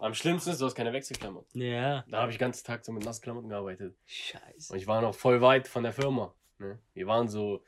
Am 0.00 0.12
schlimmsten 0.14 0.50
ist, 0.50 0.60
du 0.60 0.66
hast 0.66 0.74
keine 0.74 0.92
Wechselklamotten. 0.92 1.60
Ja. 1.60 2.04
Da 2.08 2.20
habe 2.20 2.30
ich 2.30 2.36
den 2.36 2.42
ganzen 2.42 2.64
Tag 2.64 2.84
so 2.84 2.92
mit 2.92 3.04
Nassklamotten 3.04 3.48
gearbeitet. 3.48 3.96
Scheiße. 4.06 4.72
Und 4.72 4.78
ich 4.78 4.86
war 4.86 5.00
noch 5.00 5.14
voll 5.14 5.40
weit 5.40 5.66
von 5.66 5.82
der 5.82 5.92
Firma. 5.92 6.34
Ne? 6.58 6.78
Wir 6.92 7.06
waren 7.06 7.26
so 7.28 7.64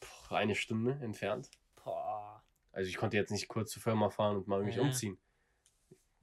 pff, 0.00 0.32
eine 0.32 0.54
Stunde 0.54 0.98
entfernt. 1.02 1.50
Boah. 1.84 2.42
Also 2.72 2.88
ich 2.88 2.96
konnte 2.96 3.16
jetzt 3.16 3.32
nicht 3.32 3.48
kurz 3.48 3.72
zur 3.72 3.82
Firma 3.82 4.08
fahren 4.08 4.36
und 4.36 4.46
mal 4.46 4.62
mich 4.62 4.76
Ja. 4.76 4.82
umziehen. 4.82 5.18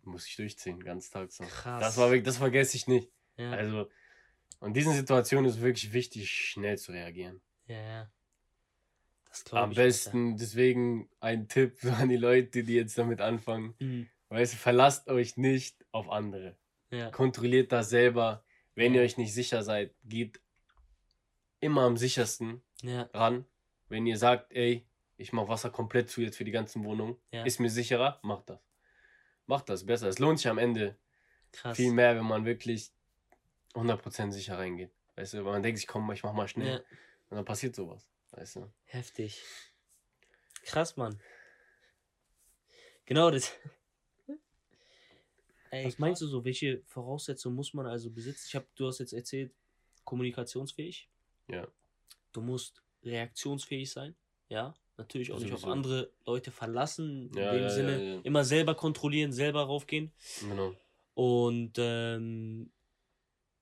Muss 0.04 0.26
ich 0.28 0.36
durchziehen, 0.38 0.78
den 0.80 0.86
ganzen 0.86 1.12
Tag 1.12 1.32
so. 1.32 1.44
Krass. 1.44 1.82
Das 1.82 1.98
war 1.98 2.10
wirklich, 2.10 2.24
das 2.24 2.38
vergesse 2.38 2.78
ich 2.78 2.88
nicht. 2.88 3.12
Ja. 3.38 3.52
Also, 3.52 3.90
in 4.62 4.74
diesen 4.74 4.94
Situationen 4.94 5.50
ist 5.50 5.62
wirklich 5.62 5.92
wichtig, 5.94 6.30
schnell 6.32 6.78
zu 6.78 6.92
reagieren. 6.94 7.42
ja, 7.68 7.76
ja. 7.82 8.10
Am 9.52 9.74
besten, 9.74 10.38
deswegen 10.38 11.10
ein 11.20 11.48
Tipp 11.48 11.78
an 12.08 12.10
die 12.10 12.18
Leute, 12.18 12.64
die 12.64 12.74
jetzt 12.76 12.98
damit 12.98 13.22
anfangen. 13.22 13.72
Alter. 13.80 13.86
Mhm. 13.86 14.10
Weißt 14.30 14.54
du, 14.54 14.58
verlasst 14.58 15.08
euch 15.08 15.38
nicht 15.38 15.86
auf 15.92 16.10
andere. 16.10 16.58
Ja. 16.92 17.10
Kontrolliert 17.12 17.72
das 17.72 17.90
selber. 17.90 18.44
Wenn 18.76 18.94
Ja. 18.94 19.00
ihr 19.02 19.06
euch 19.06 19.18
nicht 19.18 19.34
sicher 19.34 19.64
seid, 19.64 19.94
geht 20.04 20.42
immer 21.60 21.82
am 21.84 21.98
sichersten 21.98 22.62
Ja. 22.82 23.10
ran. 23.14 23.46
Wenn 23.88 24.06
ihr 24.06 24.18
sagt, 24.18 24.52
ey, 24.52 24.86
ich 25.18 25.32
mach 25.32 25.48
Wasser 25.48 25.70
komplett 25.70 26.10
zu 26.10 26.22
jetzt 26.22 26.38
für 26.38 26.44
die 26.44 26.52
ganzen 26.52 26.84
Wohnungen, 26.84 27.16
ist 27.46 27.60
mir 27.60 27.70
sicherer, 27.70 28.20
macht 28.24 28.50
das. 28.50 28.60
Macht 29.46 29.70
das 29.70 29.86
besser. 29.86 30.08
Es 30.10 30.20
lohnt 30.20 30.40
sich 30.40 30.48
am 30.50 30.58
Ende 30.58 30.98
Krass. 31.52 31.78
viel 31.78 31.92
mehr, 31.94 32.16
wenn 32.18 32.26
man 32.26 32.46
wirklich 32.46 32.92
100% 33.76 34.32
sicher 34.34 34.58
reingeht. 34.58 34.92
Weißt 35.16 35.34
du, 35.36 35.46
weil 35.46 35.54
man 35.54 35.64
denkt 35.64 35.80
sich, 35.80 35.88
komm, 35.88 36.12
ich 36.12 36.24
mach 36.24 36.34
mal 36.34 36.48
schnell. 36.48 36.84
Und 37.30 37.38
dann 37.38 37.46
passiert 37.46 37.76
sowas. 37.76 38.10
Weißt 38.36 38.58
du? 38.58 38.70
Heftig. 38.86 39.42
Krass, 40.64 40.98
Mann. 40.98 41.20
Genau 43.06 43.32
das. 43.32 43.54
Ey, 45.72 45.86
was 45.86 46.00
meinst 46.00 46.22
du 46.22 46.28
so? 46.28 46.44
Welche 46.44 46.84
Voraussetzungen 46.86 47.56
muss 47.56 47.74
man 47.74 47.88
also 47.88 48.10
besitzen? 48.10 48.46
Ich 48.48 48.56
hab, 48.56 48.66
du 48.76 48.88
hast 48.88 49.00
jetzt 49.00 49.14
erzählt, 49.14 49.54
kommunikationsfähig. 50.04 51.10
Ja. 51.48 51.68
Du 52.34 52.42
musst 52.42 52.84
reaktionsfähig 53.04 53.92
sein. 53.92 54.16
Ja. 54.50 54.74
Natürlich 54.98 55.32
auch 55.32 55.40
nicht 55.40 55.54
auf 55.54 55.66
andere 55.66 56.12
Leute 56.26 56.52
verlassen. 56.52 57.32
Ja, 57.36 57.52
in 57.52 57.56
dem 57.58 57.64
ja, 57.64 57.70
Sinne. 57.70 58.16
ja. 58.16 58.22
Immer 58.22 58.44
selber 58.44 58.76
kontrollieren, 58.76 59.32
selber 59.32 59.64
raufgehen. 59.64 60.12
Genau. 60.42 60.74
Und 61.14 61.74
ähm, 61.78 62.72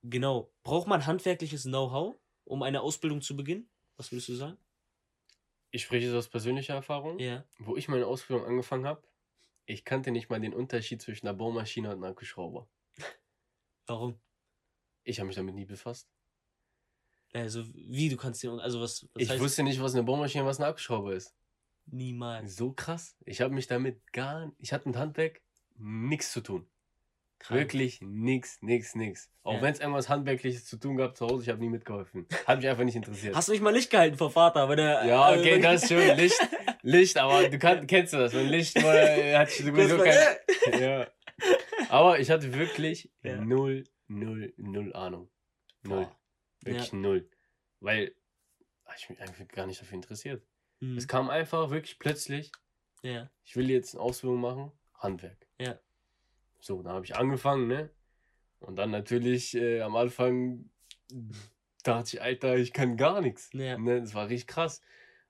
genau, 0.03 0.51
braucht 0.63 0.87
man 0.87 1.05
handwerkliches 1.05 1.63
Know-how, 1.63 2.15
um 2.45 2.63
eine 2.63 2.81
Ausbildung 2.81 3.21
zu 3.21 3.35
beginnen? 3.35 3.69
Was 3.97 4.11
würdest 4.11 4.29
du 4.29 4.35
sagen? 4.35 4.57
Ich 5.73 5.81
spreche 5.81 6.05
jetzt 6.05 6.15
aus 6.15 6.29
persönlicher 6.29 6.75
Erfahrung. 6.75 7.17
Ja. 7.17 7.43
Wo 7.57 7.75
ich 7.75 7.87
meine 7.87 8.05
Ausbildung 8.05 8.45
angefangen 8.45 8.85
habe, 8.85 9.01
ich 9.65 9.83
kannte 9.83 10.11
nicht 10.11 10.29
mal 10.29 10.39
den 10.39 10.53
Unterschied 10.53 11.01
zwischen 11.01 11.27
einer 11.27 11.35
Bohrmaschine 11.35 11.87
und 11.87 11.95
einem 11.95 12.03
Akkuschrauber. 12.03 12.69
Warum? 13.87 14.19
Ich 15.03 15.19
habe 15.19 15.25
mich 15.27 15.35
damit 15.35 15.55
nie 15.55 15.65
befasst. 15.65 16.07
Also, 17.33 17.65
wie 17.73 18.07
du 18.07 18.17
kannst 18.17 18.43
den, 18.43 18.59
also 18.59 18.81
was, 18.81 19.09
was 19.13 19.23
ich 19.23 19.29
heißt 19.31 19.41
wusste 19.41 19.63
nicht, 19.63 19.81
was 19.81 19.95
eine 19.95 20.03
Bohrmaschine 20.03 20.43
und 20.43 20.49
was 20.49 20.59
ein 20.59 20.65
Akkuschrauber 20.65 21.15
ist. 21.15 21.35
niemals. 21.87 22.55
So 22.55 22.71
krass. 22.73 23.17
Ich 23.25 23.41
habe 23.41 23.55
mich 23.55 23.65
damit 23.65 24.13
gar, 24.13 24.53
ich 24.59 24.73
hatte 24.73 24.87
mit 24.87 24.95
Handwerk 24.95 25.41
nichts 25.75 26.31
zu 26.31 26.41
tun. 26.41 26.69
Krank. 27.43 27.59
Wirklich 27.59 27.99
nix, 28.01 28.61
nix, 28.61 28.95
nix. 28.95 29.29
Auch 29.43 29.55
Ja. 29.55 29.61
wenn 29.61 29.73
es 29.73 29.79
irgendwas 29.81 30.07
Handwerkliches 30.07 30.65
zu 30.65 30.77
tun 30.77 30.95
gab 30.95 31.17
zu 31.17 31.25
Hause, 31.27 31.43
ich 31.43 31.49
habe 31.49 31.59
nie 31.59 31.69
mitgeholfen. 31.69 32.25
Hat 32.47 32.59
mich 32.59 32.67
einfach 32.69 32.85
nicht 32.85 32.95
interessiert. 32.95 33.35
Hast 33.35 33.49
du 33.49 33.51
nicht 33.51 33.61
mal 33.61 33.73
Licht 33.73 33.89
gehalten 33.89 34.17
vor 34.17 34.31
Vater, 34.31 34.69
wenn 34.69 34.79
er. 34.79 35.05
ja, 35.05 35.33
äh, 35.33 35.39
okay, 35.39 35.59
das 35.59 35.83
ist 35.83 35.89
schön. 35.89 36.15
Licht, 36.17 36.39
Licht, 36.83 37.17
aber 37.17 37.49
du 37.49 37.59
kann, 37.59 37.85
kennst 37.85 38.13
du 38.13 38.17
das, 38.17 38.33
wenn 38.33 38.47
Licht 38.47 38.75
wurde, 38.81 39.37
hat 39.37 39.49
sowieso 39.51 39.97
Kurz 39.97 40.07
mal, 40.15 40.37
kein. 40.71 40.81
Ja. 40.81 41.07
Aber 41.89 42.19
ich 42.19 42.29
hatte 42.31 42.53
wirklich 42.53 43.11
Ja. 43.23 43.35
null, 43.37 43.83
null, 44.07 44.53
null 44.57 44.93
Ahnung. 44.93 45.29
Null. 45.83 46.05
Boah. 46.05 46.17
Wirklich 46.61 46.93
null. 46.93 47.29
Weil 47.81 48.15
ich 48.97 49.09
mich 49.09 49.19
einfach 49.19 49.45
gar 49.49 49.65
nicht 49.67 49.81
dafür 49.81 49.95
interessiert. 49.95 50.45
Mhm. 50.79 50.97
Es 50.97 51.07
kam 51.09 51.29
einfach 51.29 51.71
wirklich 51.71 51.99
plötzlich, 51.99 52.51
Ja. 53.01 53.29
ich 53.43 53.55
will 53.57 53.69
jetzt 53.69 53.95
eine 53.95 54.01
Ausbildung 54.03 54.39
machen, 54.39 54.71
Handwerk. 54.97 55.45
Ja. 55.59 55.77
So, 56.63 56.81
dann 56.81 56.93
habe 56.93 57.03
ich 57.05 57.13
angefangen, 57.17 57.67
ne? 57.67 57.89
Und 58.61 58.77
dann 58.77 58.89
natürlich 58.89 59.53
äh, 59.53 59.81
am 59.81 59.97
Anfang 59.97 60.69
dachte 61.83 62.15
ich, 62.15 62.21
Alter, 62.21 62.55
ich 62.55 62.71
kann 62.71 62.95
gar 62.95 63.19
nichts. 63.19 63.49
Ja. 63.51 63.77
Ne? 63.77 63.99
Das 63.99 64.13
war 64.13 64.29
richtig 64.29 64.47
krass. 64.47 64.81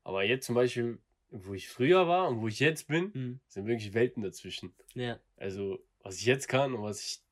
Aber 0.03 0.23
jetzt 0.23 0.45
zum 0.45 0.53
Beispiel, 0.53 0.99
wo 1.31 1.55
ich 1.55 1.69
früher 1.69 2.07
war 2.07 2.27
und 2.27 2.39
wo 2.41 2.47
ich 2.47 2.59
jetzt 2.59 2.87
bin, 2.87 3.09
Mhm. 3.15 3.39
sind 3.47 3.65
wirklich 3.65 3.95
Welten 3.95 4.21
dazwischen. 4.21 4.75
Ja. 4.93 5.19
Also, 5.35 5.83
was 6.03 6.17
ich 6.19 6.25
jetzt 6.25 6.47
kann 6.47 6.75
und 6.75 6.83
was 6.83 7.01
ich 7.03 7.23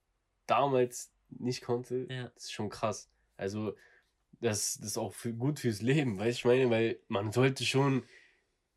damals 0.48 1.14
nicht 1.30 1.62
konnte, 1.62 2.08
Ja. 2.10 2.32
ist 2.36 2.52
schon 2.52 2.70
krass. 2.70 3.08
Also, 3.38 3.76
das, 4.40 4.80
das 4.80 4.88
ist 4.88 4.98
auch 4.98 5.14
für, 5.14 5.32
gut 5.32 5.60
fürs 5.60 5.84
Leben, 5.84 6.18
weißt 6.18 6.44
du, 6.44 6.50
ich 6.50 6.58
meine, 6.58 6.70
weil 6.72 7.00
man 7.08 7.32
sollte 7.32 7.66
schon 7.66 8.02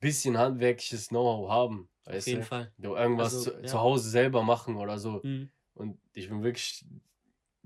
bisschen 0.04 0.38
handwerkliches 0.38 1.08
Know-how 1.08 1.48
haben, 1.50 1.88
Auf 2.04 2.12
weißt 2.14 2.26
jeden 2.28 2.40
du? 2.40 2.46
Fall. 2.46 2.72
Du 2.78 2.94
irgendwas 2.94 3.34
Also, 3.34 3.50
zu, 3.50 3.60
ja. 3.60 3.66
zu 3.66 3.80
Hause 3.80 4.08
selber 4.10 4.42
machen 4.42 4.76
oder 4.76 4.98
so. 4.98 5.20
Mhm. 5.22 5.50
Und 5.74 5.98
ich 6.12 6.28
bin 6.28 6.42
wirklich 6.42 6.84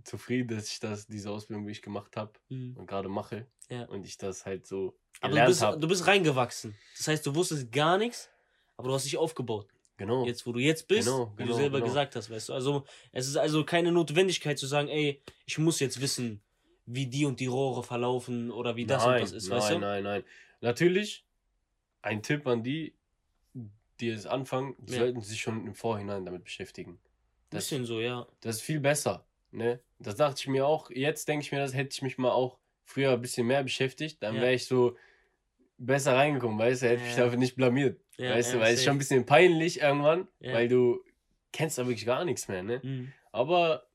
zufrieden, 0.04 0.56
dass 0.56 0.70
ich 0.70 0.80
das, 0.80 1.06
diese 1.06 1.30
Ausbildung, 1.30 1.66
wie 1.66 1.72
ich 1.72 1.82
gemacht 1.82 2.16
habe 2.16 2.32
Mhm. 2.48 2.76
und 2.76 2.86
gerade 2.86 3.08
mache. 3.08 3.46
Ja. 3.68 3.84
Und 3.86 4.06
ich 4.06 4.16
das 4.16 4.46
halt 4.46 4.66
so 4.66 4.96
Aber 5.20 5.34
du 5.36 5.46
bist, 5.46 5.62
du 5.62 5.88
bist 5.88 6.06
reingewachsen. 6.06 6.74
Das 6.96 7.08
heißt, 7.08 7.26
du 7.26 7.34
wusstest 7.34 7.70
gar 7.72 7.98
nichts, 7.98 8.30
aber 8.76 8.88
du 8.88 8.94
hast 8.94 9.04
dich 9.04 9.16
aufgebaut. 9.18 9.68
Genau. 9.98 10.24
Jetzt, 10.24 10.46
wo 10.46 10.52
du 10.52 10.60
jetzt 10.60 10.86
bist, 10.86 11.08
Genau, 11.08 11.32
wie 11.36 11.42
genau, 11.42 11.48
du 11.56 11.58
selber 11.60 11.78
genau. 11.78 11.88
gesagt 11.90 12.14
hast, 12.14 12.30
weißt 12.30 12.48
du. 12.50 12.52
Also, 12.54 12.84
es 13.12 13.26
ist 13.26 13.36
also 13.36 13.64
keine 13.64 13.90
Notwendigkeit 13.90 14.56
zu 14.56 14.66
sagen, 14.68 14.88
ey, 14.88 15.20
ich 15.44 15.58
muss 15.58 15.80
jetzt 15.80 16.00
wissen, 16.00 16.40
wie 16.86 17.06
die 17.06 17.26
und 17.26 17.40
die 17.40 17.46
Rohre 17.46 17.82
verlaufen 17.82 18.50
oder 18.52 18.76
wie 18.76 18.86
das 18.86 19.04
nein, 19.04 19.14
und 19.16 19.20
das 19.22 19.32
ist, 19.32 19.48
nein, 19.48 19.58
weißt 19.58 19.70
du? 19.72 19.78
Nein, 19.80 20.02
nein, 20.04 20.24
Natürlich, 20.60 21.26
ein 22.02 22.22
Tipp 22.22 22.46
an 22.46 22.62
die, 22.62 22.94
die 24.00 24.08
es 24.10 24.26
anfangen, 24.26 24.74
die 24.78 24.92
Ja. 24.94 24.98
sollten 25.00 25.20
sich 25.20 25.40
schon 25.40 25.66
im 25.66 25.74
Vorhinein 25.74 26.24
damit 26.24 26.44
beschäftigen. 26.44 26.98
Das, 27.50 27.64
Bisschen 27.64 27.84
so, 27.84 28.00
ja. 28.00 28.26
das 28.40 28.56
ist 28.56 28.62
viel 28.62 28.80
besser. 28.80 29.24
Ne? 29.50 29.80
Das 29.98 30.16
dachte 30.16 30.38
ich 30.40 30.46
mir 30.48 30.66
auch. 30.66 30.90
Jetzt 30.90 31.26
denke 31.28 31.44
ich 31.44 31.52
mir, 31.52 31.58
das 31.58 31.74
hätte 31.74 31.90
ich 31.94 32.02
mich 32.02 32.18
mal 32.18 32.30
auch 32.30 32.58
früher 32.84 33.12
ein 33.12 33.20
bisschen 33.20 33.46
mehr 33.46 33.62
beschäftigt. 33.62 34.22
Dann 34.22 34.36
Ja. 34.36 34.42
wäre 34.42 34.52
ich 34.54 34.66
so 34.66 34.96
besser 35.78 36.14
reingekommen, 36.14 36.58
weißt 36.58 36.82
du? 36.82 36.86
Hätte 36.88 37.00
ich 37.02 37.08
mich 37.08 37.16
Ja. 37.16 37.24
dafür 37.24 37.38
nicht 37.38 37.56
blamiert. 37.56 38.00
ja 38.18 38.30
weißt 38.34 38.52
du, 38.52 38.56
ja, 38.58 38.62
weil 38.64 38.72
es 38.74 38.80
ist 38.80 38.84
schon 38.84 38.96
ein 38.96 38.98
bisschen 38.98 39.24
peinlich 39.26 39.80
irgendwann, 39.80 40.26
Ja. 40.40 40.52
weil 40.52 40.68
du 40.68 41.02
kennst 41.52 41.78
da 41.78 41.86
wirklich 41.86 42.04
gar 42.04 42.24
nichts 42.24 42.48
mehr. 42.48 42.62
Ne? 42.64 42.80
Mhm. 42.82 43.12
Aber 43.32 43.86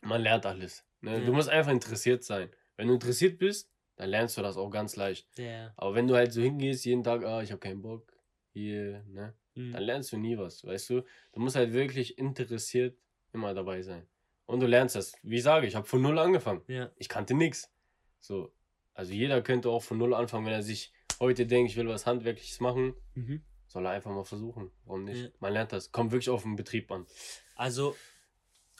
man 0.00 0.22
lernt 0.22 0.46
alles. 0.46 0.84
Ne? 1.02 1.18
Ja. 1.18 1.24
Du 1.24 1.32
musst 1.32 1.48
einfach 1.50 1.70
interessiert 1.70 2.24
sein. 2.24 2.50
Wenn 2.76 2.88
du 2.88 2.94
interessiert 2.94 3.38
bist, 3.38 3.70
dann 4.02 4.10
lernst 4.10 4.36
du 4.36 4.42
das 4.42 4.56
auch 4.56 4.68
ganz 4.70 4.96
leicht. 4.96 5.28
Ja. 5.38 5.72
Aber 5.76 5.94
wenn 5.94 6.08
du 6.08 6.16
halt 6.16 6.32
so 6.32 6.42
hingehst, 6.42 6.84
jeden 6.84 7.04
Tag, 7.04 7.24
ah, 7.24 7.40
ich 7.40 7.52
habe 7.52 7.60
keinen 7.60 7.82
Bock, 7.82 8.12
hier, 8.52 9.04
ne, 9.08 9.34
Mhm. 9.54 9.72
dann 9.72 9.82
lernst 9.84 10.10
du 10.12 10.16
nie 10.16 10.36
was, 10.36 10.64
weißt 10.64 10.90
du? 10.90 11.02
Du 11.32 11.40
musst 11.40 11.54
halt 11.56 11.72
wirklich 11.72 12.18
interessiert 12.18 12.96
immer 13.32 13.54
dabei 13.54 13.80
sein. 13.82 14.08
Und 14.46 14.58
du 14.60 14.66
lernst 14.66 14.96
das. 14.96 15.12
Wie 15.22 15.36
ich 15.36 15.42
sage, 15.44 15.66
ich 15.68 15.76
habe 15.76 15.86
von 15.86 16.02
null 16.02 16.18
angefangen. 16.18 16.62
Ja. 16.66 16.90
Ich 16.96 17.08
kannte 17.08 17.34
nichts. 17.34 17.70
So, 18.18 18.52
also 18.94 19.12
jeder 19.12 19.40
könnte 19.40 19.68
auch 19.70 19.82
von 19.82 19.98
null 19.98 20.14
anfangen, 20.14 20.46
wenn 20.46 20.52
er 20.52 20.62
sich 20.62 20.92
heute 21.20 21.46
denkt, 21.46 21.70
ich 21.70 21.76
will 21.76 21.86
was 21.86 22.06
Handwerkliches 22.06 22.58
machen, 22.60 22.94
Mhm. 23.14 23.44
soll 23.68 23.86
er 23.86 23.92
einfach 23.92 24.10
mal 24.10 24.24
versuchen. 24.24 24.72
Warum 24.84 25.04
nicht? 25.04 25.22
Ja. 25.22 25.28
Man 25.38 25.52
lernt 25.52 25.72
das. 25.72 25.92
Kommt 25.92 26.10
wirklich 26.10 26.30
auf 26.30 26.42
den 26.42 26.56
Betrieb 26.56 26.90
an. 26.90 27.06
Also, 27.54 27.94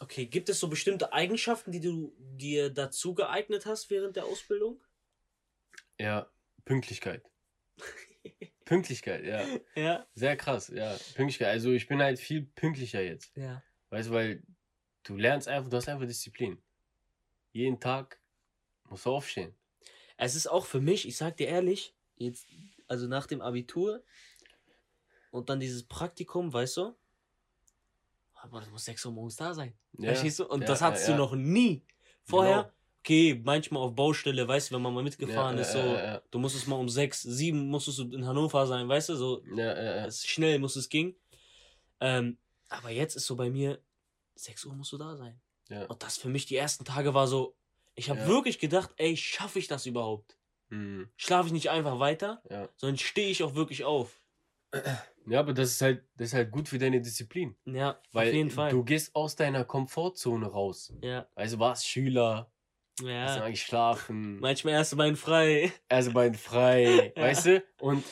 okay, 0.00 0.26
gibt 0.26 0.48
es 0.48 0.58
so 0.58 0.68
bestimmte 0.68 1.12
Eigenschaften, 1.12 1.70
die 1.70 1.80
du 1.80 2.12
dir 2.18 2.70
dazu 2.70 3.14
geeignet 3.14 3.66
hast 3.66 3.88
während 3.90 4.16
der 4.16 4.24
Ausbildung? 4.24 4.80
Ja, 6.02 6.28
Pünktlichkeit. 6.64 7.22
Pünktlichkeit, 8.64 9.24
ja. 9.24 9.46
Ja. 9.80 10.06
Sehr 10.14 10.36
krass, 10.36 10.66
ja. 10.68 10.96
Pünktlichkeit. 11.14 11.48
Also 11.48 11.70
ich 11.70 11.86
bin 11.86 12.02
halt 12.02 12.18
viel 12.18 12.42
pünktlicher 12.42 13.00
jetzt. 13.00 13.30
Ja. 13.36 13.62
Weißt 13.90 14.08
du, 14.08 14.12
weil 14.12 14.42
du 15.04 15.16
lernst 15.16 15.46
einfach, 15.46 15.70
du 15.70 15.76
hast 15.76 15.88
einfach 15.88 16.06
Disziplin. 16.06 16.60
Jeden 17.52 17.78
Tag 17.78 18.20
musst 18.88 19.06
du 19.06 19.10
aufstehen. 19.10 19.54
Es 20.16 20.34
ist 20.34 20.48
auch 20.48 20.66
für 20.66 20.80
mich, 20.80 21.06
ich 21.06 21.16
sag 21.16 21.36
dir 21.36 21.46
ehrlich, 21.46 21.94
jetzt, 22.16 22.48
also 22.88 23.06
nach 23.06 23.28
dem 23.28 23.40
Abitur 23.40 24.02
und 25.30 25.50
dann 25.50 25.60
dieses 25.60 25.84
Praktikum, 25.84 26.52
weißt 26.52 26.78
du? 26.78 26.96
Aber 28.34 28.58
das 28.58 28.70
muss 28.70 28.84
6 28.86 29.06
Uhr 29.06 29.12
morgens 29.12 29.36
da 29.36 29.54
sein. 29.54 29.72
Ja, 29.98 30.08
Verstehst 30.08 30.40
du? 30.40 30.48
Und 30.48 30.62
ja, 30.62 30.66
das 30.66 30.82
hattest 30.82 31.06
ja. 31.06 31.14
du 31.14 31.22
noch 31.22 31.36
nie. 31.36 31.86
Vorher, 32.24 32.62
Genau. 32.62 32.74
Okay, 33.02 33.40
manchmal 33.44 33.82
auf 33.82 33.94
Baustelle, 33.94 34.46
weißt 34.46 34.70
du, 34.70 34.76
wenn 34.76 34.82
man 34.82 34.94
mal 34.94 35.02
mitgefahren 35.02 35.56
Ja, 35.56 35.62
ist, 35.62 35.72
so, 35.72 35.78
ja, 35.78 36.04
ja. 36.04 36.22
du 36.30 36.38
musstest 36.38 36.68
mal 36.68 36.76
um 36.76 36.88
6, 36.88 37.22
7 37.22 37.68
musstest 37.68 37.98
du 37.98 38.04
in 38.14 38.26
Hannover 38.26 38.66
sein, 38.66 38.88
weißt 38.88 39.10
du, 39.10 39.16
so 39.16 39.42
schnell 40.10 40.58
muss 40.58 40.76
es 40.76 40.88
ging. 40.88 41.16
Ähm, 42.00 42.38
aber 42.68 42.90
jetzt 42.90 43.16
ist 43.16 43.26
so 43.26 43.36
bei 43.36 43.50
mir, 43.50 43.80
6 44.36 44.64
Uhr 44.64 44.74
musst 44.74 44.92
du 44.92 44.98
da 44.98 45.16
sein. 45.16 45.40
Und 45.88 46.02
das 46.02 46.16
für 46.16 46.28
mich 46.28 46.46
die 46.46 46.56
ersten 46.56 46.84
Tage 46.84 47.12
war 47.14 47.26
so, 47.26 47.56
ich 47.94 48.08
habe 48.08 48.26
wirklich 48.26 48.58
gedacht, 48.58 48.90
ey, 48.96 49.16
schaffe 49.16 49.58
ich 49.58 49.68
das 49.68 49.86
überhaupt? 49.86 50.38
Mhm. 50.68 51.10
Schlafe 51.16 51.48
ich 51.48 51.52
nicht 51.52 51.70
einfach 51.70 51.98
weiter, 51.98 52.42
sondern 52.76 52.98
stehe 52.98 53.28
ich 53.28 53.42
auch 53.42 53.54
wirklich 53.54 53.84
auf. 53.84 54.20
Ja, 55.26 55.40
aber 55.40 55.52
das 55.52 55.72
ist 55.72 55.82
halt, 55.82 56.04
das 56.16 56.28
ist 56.28 56.34
halt 56.34 56.50
gut 56.50 56.68
für 56.68 56.78
deine 56.78 57.00
Disziplin. 57.00 57.56
Ja, 57.64 58.00
Weil 58.12 58.28
auf 58.28 58.34
jeden 58.34 58.50
Fall. 58.50 58.70
du 58.70 58.84
gehst 58.84 59.14
aus 59.14 59.36
deiner 59.36 59.64
Komfortzone 59.64 60.46
raus. 60.46 60.92
ja, 61.02 61.26
du, 61.36 61.58
warst 61.58 61.86
Schüler, 61.86 62.51
hast 63.00 63.04
ja. 63.06 63.38
dann 63.40 63.50
geschlafen, 63.52 64.38
Manchmal 64.40 64.74
erst 64.74 64.96
Bein 64.96 65.16
frei. 65.16 65.72
also 65.88 66.12
Bein 66.12 66.34
frei, 66.34 67.12
Ja. 67.16 67.22
weißt 67.22 67.46
du? 67.46 67.64
Und 67.80 68.04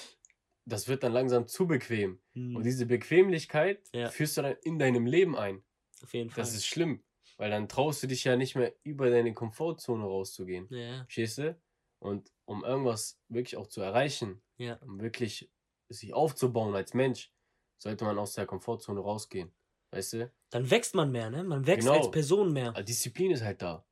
das 0.66 0.88
wird 0.88 1.02
dann 1.02 1.12
langsam 1.12 1.46
zu 1.46 1.66
bequem. 1.66 2.20
Und 2.34 2.56
Hm, 2.56 2.62
diese 2.62 2.86
Bequemlichkeit 2.86 3.88
Ja. 3.94 4.08
führst 4.08 4.36
du 4.36 4.42
dann 4.42 4.56
in 4.62 4.78
deinem 4.78 5.06
Leben 5.06 5.36
ein. 5.36 5.62
auf 6.02 6.14
jeden 6.14 6.30
Fall. 6.30 6.42
Das 6.42 6.54
ist 6.54 6.66
schlimm, 6.66 7.02
weil 7.36 7.50
dann 7.50 7.68
traust 7.68 8.02
du 8.02 8.06
dich 8.06 8.24
ja 8.24 8.36
nicht 8.36 8.56
mehr 8.56 8.74
über 8.82 9.10
deine 9.10 9.34
Komfortzone 9.34 10.04
rauszugehen. 10.04 10.66
ja, 10.70 11.04
Verstehst 11.04 11.38
du? 11.38 11.60
Und 11.98 12.32
um 12.46 12.64
irgendwas 12.64 13.20
wirklich 13.28 13.56
auch 13.56 13.66
zu 13.66 13.80
erreichen, 13.82 14.42
ja, 14.56 14.76
um 14.76 15.00
wirklich 15.00 15.50
sich 15.90 16.14
aufzubauen 16.14 16.74
als 16.74 16.94
Mensch, 16.94 17.32
sollte 17.78 18.04
man 18.04 18.18
aus 18.18 18.34
der 18.34 18.46
Komfortzone 18.46 19.00
rausgehen. 19.00 19.52
Weißt 19.92 20.12
du? 20.14 20.32
dann 20.50 20.70
wächst 20.70 20.94
man 20.94 21.10
mehr, 21.12 21.30
ne? 21.30 21.44
Man 21.44 21.66
wächst 21.66 21.86
Genau. 21.86 21.98
als 21.98 22.10
Person 22.10 22.52
mehr. 22.52 22.72
Disziplin 22.72 23.30
ist 23.32 23.42
halt 23.42 23.60
da. 23.62 23.84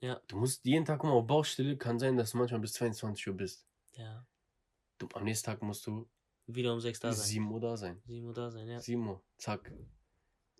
Ja. 0.00 0.20
Du 0.28 0.36
musst 0.36 0.64
jeden 0.64 0.84
Tag 0.84 1.02
immer 1.02 1.12
auf 1.14 1.26
Baustelle, 1.26 1.76
kann 1.76 1.98
sein, 1.98 2.16
dass 2.16 2.32
du 2.32 2.38
manchmal 2.38 2.60
bis 2.60 2.74
22 2.74 3.28
Uhr 3.28 3.34
bist. 3.34 3.66
Ja, 3.94 4.26
Du, 4.98 5.08
am 5.14 5.24
nächsten 5.24 5.46
Tag 5.46 5.60
musst 5.62 5.86
du 5.86 6.08
wieder 6.46 6.72
um 6.72 6.80
6 6.80 7.00
da 7.00 7.12
sein. 7.12 7.26
7 7.26 7.50
Uhr 7.50 7.60
da 7.60 7.76
sein. 7.76 8.00
7 8.06 8.26
Uhr 8.26 8.32
da 8.32 8.50
sein, 8.50 8.66
ja. 8.68 8.80
7 8.80 9.06
Uhr, 9.06 9.22
zack. 9.36 9.70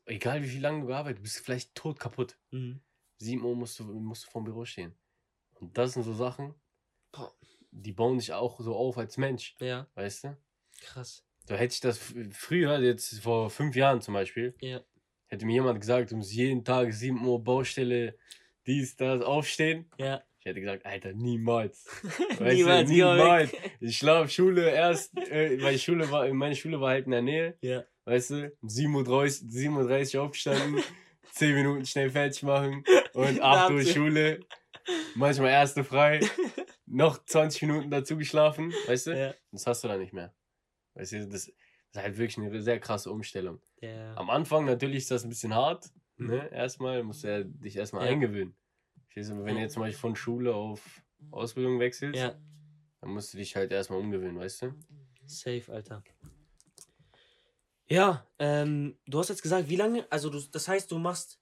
Egal 0.05 0.43
wie 0.43 0.49
viel 0.49 0.61
lange 0.61 0.83
du 0.83 0.87
gearbeitet 0.89 1.23
bist, 1.23 1.35
bist 1.37 1.41
du 1.41 1.45
vielleicht 1.45 1.75
tot 1.75 1.99
kaputt. 1.99 2.39
Mhm. 2.51 2.81
7 3.19 3.41
7 3.41 3.45
Uhr 3.45 3.57
musst 3.57 3.79
du, 3.79 3.85
musst 3.85 4.27
du 4.27 4.31
vom 4.31 4.45
Büro 4.45 4.65
stehen. 4.67 4.95
Und 5.55 5.77
das 5.79 5.95
sind 5.95 6.03
so 6.03 6.13
Sachen, 6.13 6.55
die 7.71 7.93
bauen 7.93 8.19
dich 8.19 8.33
auch 8.33 8.61
so 8.61 8.75
auf 8.77 8.99
als 8.99 9.17
Mensch, 9.17 9.57
Ja, 9.59 9.87
weißt 9.95 10.25
du? 10.25 10.37
krass. 10.83 11.25
So 11.49 11.55
hätte 11.55 11.73
ich 11.75 11.81
das 11.81 11.99
früher, 12.33 12.79
jetzt 12.81 13.21
vor 13.21 13.49
fünf 13.49 13.75
Jahren 13.77 14.01
zum 14.03 14.13
Beispiel, 14.15 14.55
Ja, 14.61 14.83
hätte 15.29 15.47
mir 15.47 15.55
jemand 15.55 15.81
gesagt, 15.81 16.11
du 16.11 16.17
musst 16.17 16.33
jeden 16.33 16.63
Tag 16.65 16.93
7 16.93 17.25
Uhr 17.27 17.43
Baustelle, 17.43 18.19
dies, 18.67 18.97
das, 18.97 19.23
aufstehen. 19.23 19.91
ja. 19.99 20.23
Ich 20.39 20.51
hätte 20.51 20.61
gesagt, 20.61 20.87
Alter, 20.87 21.13
niemals. 21.13 21.87
Weißt 22.05 22.41
du, 22.41 22.45
Niemals, 22.55 22.89
niemals. 22.89 23.53
Ich 23.81 23.99
schlaf 23.99 24.31
Schule 24.31 24.71
erst, 24.71 25.17
äh, 25.19 25.61
weil 25.61 25.77
Schule 25.77 26.09
war, 26.13 26.33
meine 26.33 26.55
Schule 26.55 26.81
war 26.81 26.91
halt 26.91 27.07
in 27.07 27.11
der 27.11 27.23
Nähe, 27.23 27.59
Ja, 27.63 27.83
weißt 28.05 28.31
du, 28.31 28.53
um 28.63 28.69
7.30 28.69 29.09
Uhr, 29.09 29.25
7.30 29.25 30.17
Uhr 30.17 30.23
aufgestanden, 30.23 30.85
10 31.33 31.53
Minuten 31.53 31.85
schnell 31.85 32.11
fertig 32.11 32.45
machen 32.45 32.85
und 33.15 33.41
8 33.43 33.73
Uhr. 33.73 33.83
Schule, 33.83 34.39
manchmal 35.17 35.51
erste 35.51 35.83
frei, 35.83 36.21
noch 36.87 37.25
20 37.25 37.63
Minuten 37.63 37.91
dazu 37.91 38.17
geschlafen, 38.17 38.73
weißt 38.87 39.09
du? 39.09 39.19
ja, 39.19 39.35
Das 39.51 39.67
hast 39.67 39.83
du 39.83 39.89
dann 39.89 39.99
nicht 39.99 40.13
mehr. 40.13 40.33
Weißt 40.95 41.11
du, 41.11 41.27
das, 41.27 41.49
ist 41.49 41.57
halt 41.97 42.19
wirklich 42.19 42.39
eine 42.39 42.63
sehr 42.63 42.79
krasse 42.79 43.11
Umstellung. 43.11 43.61
ja. 43.81 44.15
Am 44.15 44.31
Anfang 44.31 44.65
natürlich 44.65 44.99
ist 44.99 45.11
das 45.11 45.25
ein 45.25 45.29
bisschen 45.31 45.57
hart. 45.57 45.87
Ne? 46.19 46.51
Erstmal 46.53 47.03
musst 47.03 47.25
du 47.25 47.29
ja 47.29 47.43
dich 47.45 47.77
erstmal 47.77 48.07
Ja. 48.07 48.13
eingewöhnen. 48.13 48.55
Verstehst 49.05 49.31
du, 49.31 49.45
Wenn 49.45 49.55
du 49.57 49.61
jetzt 49.63 49.75
zum 49.75 49.83
Beispiel 49.83 50.01
von 50.01 50.17
Schule 50.17 50.55
auf 50.55 51.03
Ausbildung 51.31 51.79
wechselst, 51.81 52.21
Ja, 52.21 52.35
dann 53.01 53.11
musst 53.11 53.33
du 53.33 53.39
dich 53.39 53.57
halt 53.57 53.73
erstmal 53.73 53.99
umgewöhnen, 54.01 54.39
weißt 54.39 54.63
du? 54.63 54.75
safe, 55.27 55.73
Alter. 55.73 56.03
Ja, 57.89 58.27
ähm, 58.39 58.99
du 59.07 59.19
hast 59.19 59.29
jetzt 59.29 59.43
gesagt, 59.43 59.69
wie 59.69 59.77
lange, 59.77 60.11
also 60.11 60.29
du, 60.29 60.41
das 60.41 60.67
heißt, 60.67 60.91
du 60.91 60.99
machst 60.99 61.41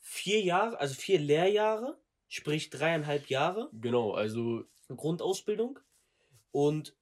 vier 0.00 0.40
Jahre, 0.40 0.78
also 0.80 0.94
vier 0.94 1.18
Lehrjahre, 1.18 2.00
sprich 2.28 2.70
dreieinhalb 2.70 3.28
Jahre 3.28 3.70
Genau, 3.72 4.12
also 4.12 4.64
Grundausbildung 4.88 5.78
und 6.50 6.96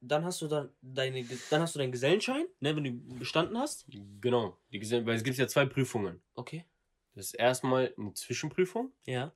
dann 0.00 0.24
hast 0.24 0.40
du 0.42 0.48
dann 0.48 0.70
deine, 0.80 1.24
dann 1.50 1.60
hast 1.62 1.74
du 1.74 1.78
deinen 1.78 1.92
Gesellenschein, 1.92 2.46
ne, 2.60 2.74
wenn 2.76 2.84
du 2.84 3.18
bestanden 3.18 3.58
hast. 3.58 3.86
genau, 4.20 4.58
die, 4.72 4.80
Gesell- 4.80 5.04
weil 5.06 5.16
es 5.16 5.24
gibt 5.24 5.36
ja 5.38 5.46
zwei 5.48 5.66
Prüfungen. 5.66 6.22
Okay. 6.34 6.64
Das 7.14 7.26
ist 7.26 7.34
erstmal 7.34 7.92
eine 7.98 8.14
Zwischenprüfung 8.14 8.92
Ja. 9.04 9.32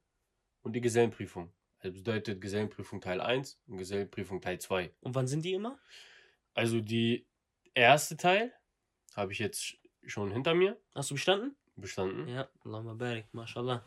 und 0.62 0.73
die 0.75 0.81
Gesellenprüfung. 0.81 1.53
Das 1.81 1.93
bedeutet 1.93 2.41
Gesellenprüfung 2.41 3.01
Teil 3.01 3.21
1 3.21 3.61
und 3.67 3.77
Gesellenprüfung 3.79 4.41
Teil 4.41 4.59
2. 4.59 4.95
Und 5.01 5.15
wann 5.15 5.27
sind 5.27 5.45
die 5.45 5.53
immer? 5.53 5.79
Also 6.55 6.81
die 6.81 7.27
erste 7.75 8.17
Teil 8.17 8.53
habe 9.15 9.33
ich 9.33 9.39
jetzt 9.39 9.61
sch- 9.61 9.79
schon 10.07 10.31
hinter 10.33 10.55
mir 10.55 10.81
Hast 10.95 11.11
du 11.11 11.15
bestanden? 11.15 11.57
bestanden. 11.77 12.29
Ja, 12.29 12.49
Allahumma 12.65 12.95
barik, 12.95 13.27
mashallah. 13.33 13.85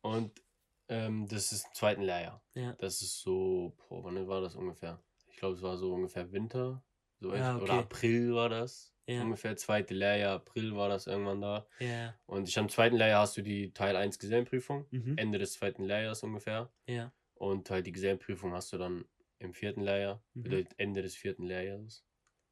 Und 0.00 0.40
ähm, 0.88 1.26
das 1.28 1.52
ist 1.52 1.66
im 1.66 1.74
zweiten 1.74 2.02
Lehrjahr. 2.02 2.40
Ja. 2.54 2.72
Das 2.74 3.02
ist 3.02 3.20
so, 3.20 3.76
boah, 3.88 4.04
wann 4.04 4.26
war 4.28 4.40
das 4.40 4.54
ungefähr? 4.54 5.02
Ich 5.38 5.40
glaube, 5.40 5.54
es 5.54 5.62
war 5.62 5.76
so 5.76 5.94
ungefähr 5.94 6.32
Winter. 6.32 6.82
So 7.20 7.32
Ja, 7.32 7.54
Oder 7.58 7.62
okay. 7.62 7.78
April 7.78 8.34
war 8.34 8.48
das. 8.48 8.92
Ja. 9.06 9.22
Ungefähr 9.22 9.56
zweite 9.56 9.94
Lehrjahr, 9.94 10.34
April 10.34 10.74
war 10.74 10.88
das 10.88 11.06
irgendwann 11.06 11.40
da. 11.40 11.68
Ja. 11.78 12.18
Und 12.26 12.48
ich 12.48 12.58
am 12.58 12.68
zweiten 12.68 12.96
Lehrjahr 12.96 13.20
hast 13.20 13.36
du 13.36 13.42
die 13.42 13.72
Teil 13.72 13.94
1 13.94 14.18
Gesellenprüfung. 14.18 14.88
Mhm. 14.90 15.16
Ende 15.16 15.38
des 15.38 15.52
zweiten 15.52 15.84
Lehrjahrs 15.84 16.24
ungefähr. 16.24 16.72
Ja. 16.88 17.12
Und 17.34 17.70
halt 17.70 17.86
die 17.86 17.92
Gesellenprüfung 17.92 18.52
hast 18.52 18.72
du 18.72 18.78
dann 18.78 19.04
im 19.38 19.54
vierten 19.54 19.80
Lehrjahr. 19.82 20.24
Mhm. 20.34 20.42
Bedeutet 20.42 20.74
Ende 20.76 21.02
des 21.02 21.14
vierten 21.14 21.44
Lehrjahres. 21.44 22.04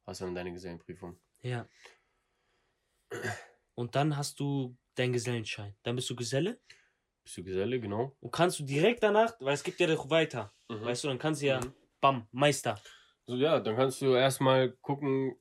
Hast 0.05 0.21
du 0.21 0.25
dann 0.25 0.35
deine 0.35 0.53
Gesellenprüfung. 0.53 1.19
Ja. 1.41 1.67
Und 3.75 3.95
dann 3.95 4.15
hast 4.15 4.39
du 4.39 4.77
deinen 4.95 5.11
Gesellenschein. 5.11 5.75
Dann 5.83 5.97
bist 5.97 6.09
du 6.09 6.15
Geselle 6.15 6.61
Bist 7.25 7.35
du 7.35 7.43
Geselle, 7.43 7.81
genau. 7.81 8.15
und 8.21 8.31
kannst 8.31 8.59
du 8.59 8.63
direkt 8.63 9.03
danach, 9.03 9.35
weil 9.41 9.55
es 9.55 9.63
gibt 9.65 9.77
ja 9.81 9.87
doch 9.87 10.09
weiter. 10.09 10.53
Mhm. 10.69 10.85
Weißt 10.85 11.03
du, 11.03 11.09
dann 11.09 11.19
kannst 11.19 11.41
du 11.41 11.47
ja, 11.47 11.59
Mhm. 11.59 11.73
Bam, 12.01 12.27
Meister. 12.31 12.79
So, 13.25 13.35
ja, 13.35 13.59
dann 13.59 13.75
kannst 13.75 14.01
du 14.01 14.13
erstmal 14.15 14.71
gucken, 14.71 15.35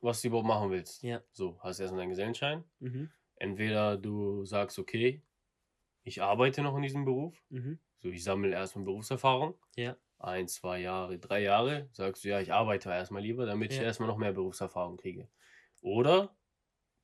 was 0.00 0.22
du 0.22 0.28
überhaupt 0.28 0.48
machen 0.48 0.70
willst. 0.70 1.02
Ja. 1.02 1.22
So, 1.32 1.58
hast 1.62 1.80
erstmal 1.80 2.00
deinen 2.00 2.10
Gesellenschein. 2.10 2.64
Mhm. 2.80 3.10
Entweder 3.36 3.96
du 3.96 4.44
sagst, 4.44 4.78
okay, 4.78 5.22
ich 6.02 6.22
arbeite 6.22 6.62
noch 6.62 6.76
in 6.76 6.82
diesem 6.82 7.04
Beruf. 7.04 7.44
Mhm. 7.50 7.78
So, 7.98 8.08
ich 8.08 8.24
sammle 8.24 8.50
erstmal 8.50 8.84
Berufserfahrung. 8.84 9.54
Ja. 9.76 9.96
Ein, 10.18 10.48
zwei 10.48 10.80
Jahre, 10.80 11.18
drei 11.18 11.42
Jahre. 11.42 11.88
Sagst 11.92 12.24
du, 12.24 12.28
ja, 12.28 12.40
ich 12.40 12.52
arbeite 12.52 12.90
erstmal 12.90 13.22
lieber, 13.22 13.46
damit 13.46 13.72
ich 13.72 13.78
Ja. 13.78 13.84
erstmal 13.84 14.08
noch 14.08 14.18
mehr 14.18 14.32
Berufserfahrung 14.32 14.96
kriege. 14.96 15.28
Oder 15.80 16.36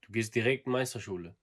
du 0.03 0.13
gehst 0.13 0.35
direkt 0.35 0.67
in 0.67 0.73
Meisterschule. 0.73 1.37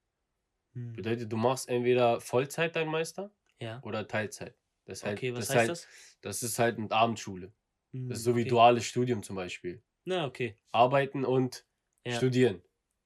Mhm. 0.74 0.94
Bedeutet, 0.94 1.32
du 1.32 1.38
machst 1.38 1.70
entweder 1.70 2.20
Vollzeit 2.22 2.76
dein 2.76 2.88
Meister 2.90 3.32
Ja. 3.60 3.82
oder 3.84 4.08
Teilzeit. 4.08 4.58
Das 4.92 5.00
ist 5.00 5.06
halt, 5.06 5.18
Okay, 5.18 5.34
was 5.34 5.48
das 5.48 5.50
heißt 5.50 5.60
halt, 5.60 5.70
das? 5.70 5.88
das 6.22 6.44
ist 6.44 6.60
halt 6.60 6.78
eine 6.78 6.92
Abendschule. 6.92 7.54
Mhm, 7.94 8.10
Das 8.10 8.20
ist 8.20 8.24
so 8.26 8.36
wie 8.36 8.42
okay. 8.42 8.50
duales 8.50 8.86
Studium 8.86 9.24
zum 9.24 9.36
Beispiel. 9.36 9.82
Na, 10.06 10.26
okay. 10.26 10.58
Arbeiten 10.72 11.26
und 11.26 11.66
Ja. 12.06 12.14
studieren. 12.18 12.62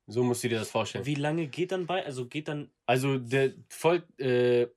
So 0.07 0.23
musst 0.23 0.43
du 0.43 0.49
dir 0.49 0.59
das 0.59 0.69
vorstellen. 0.69 1.05
Wie 1.05 1.15
lange 1.15 1.47
geht 1.47 1.71
dann 1.71 1.85
bei? 1.87 2.05
Also 2.05 2.27
geht 2.27 2.47
dann. 2.47 2.71
Also 2.85 3.17
der 3.17 3.53
Voll, 3.69 4.03
äh, 4.19 4.67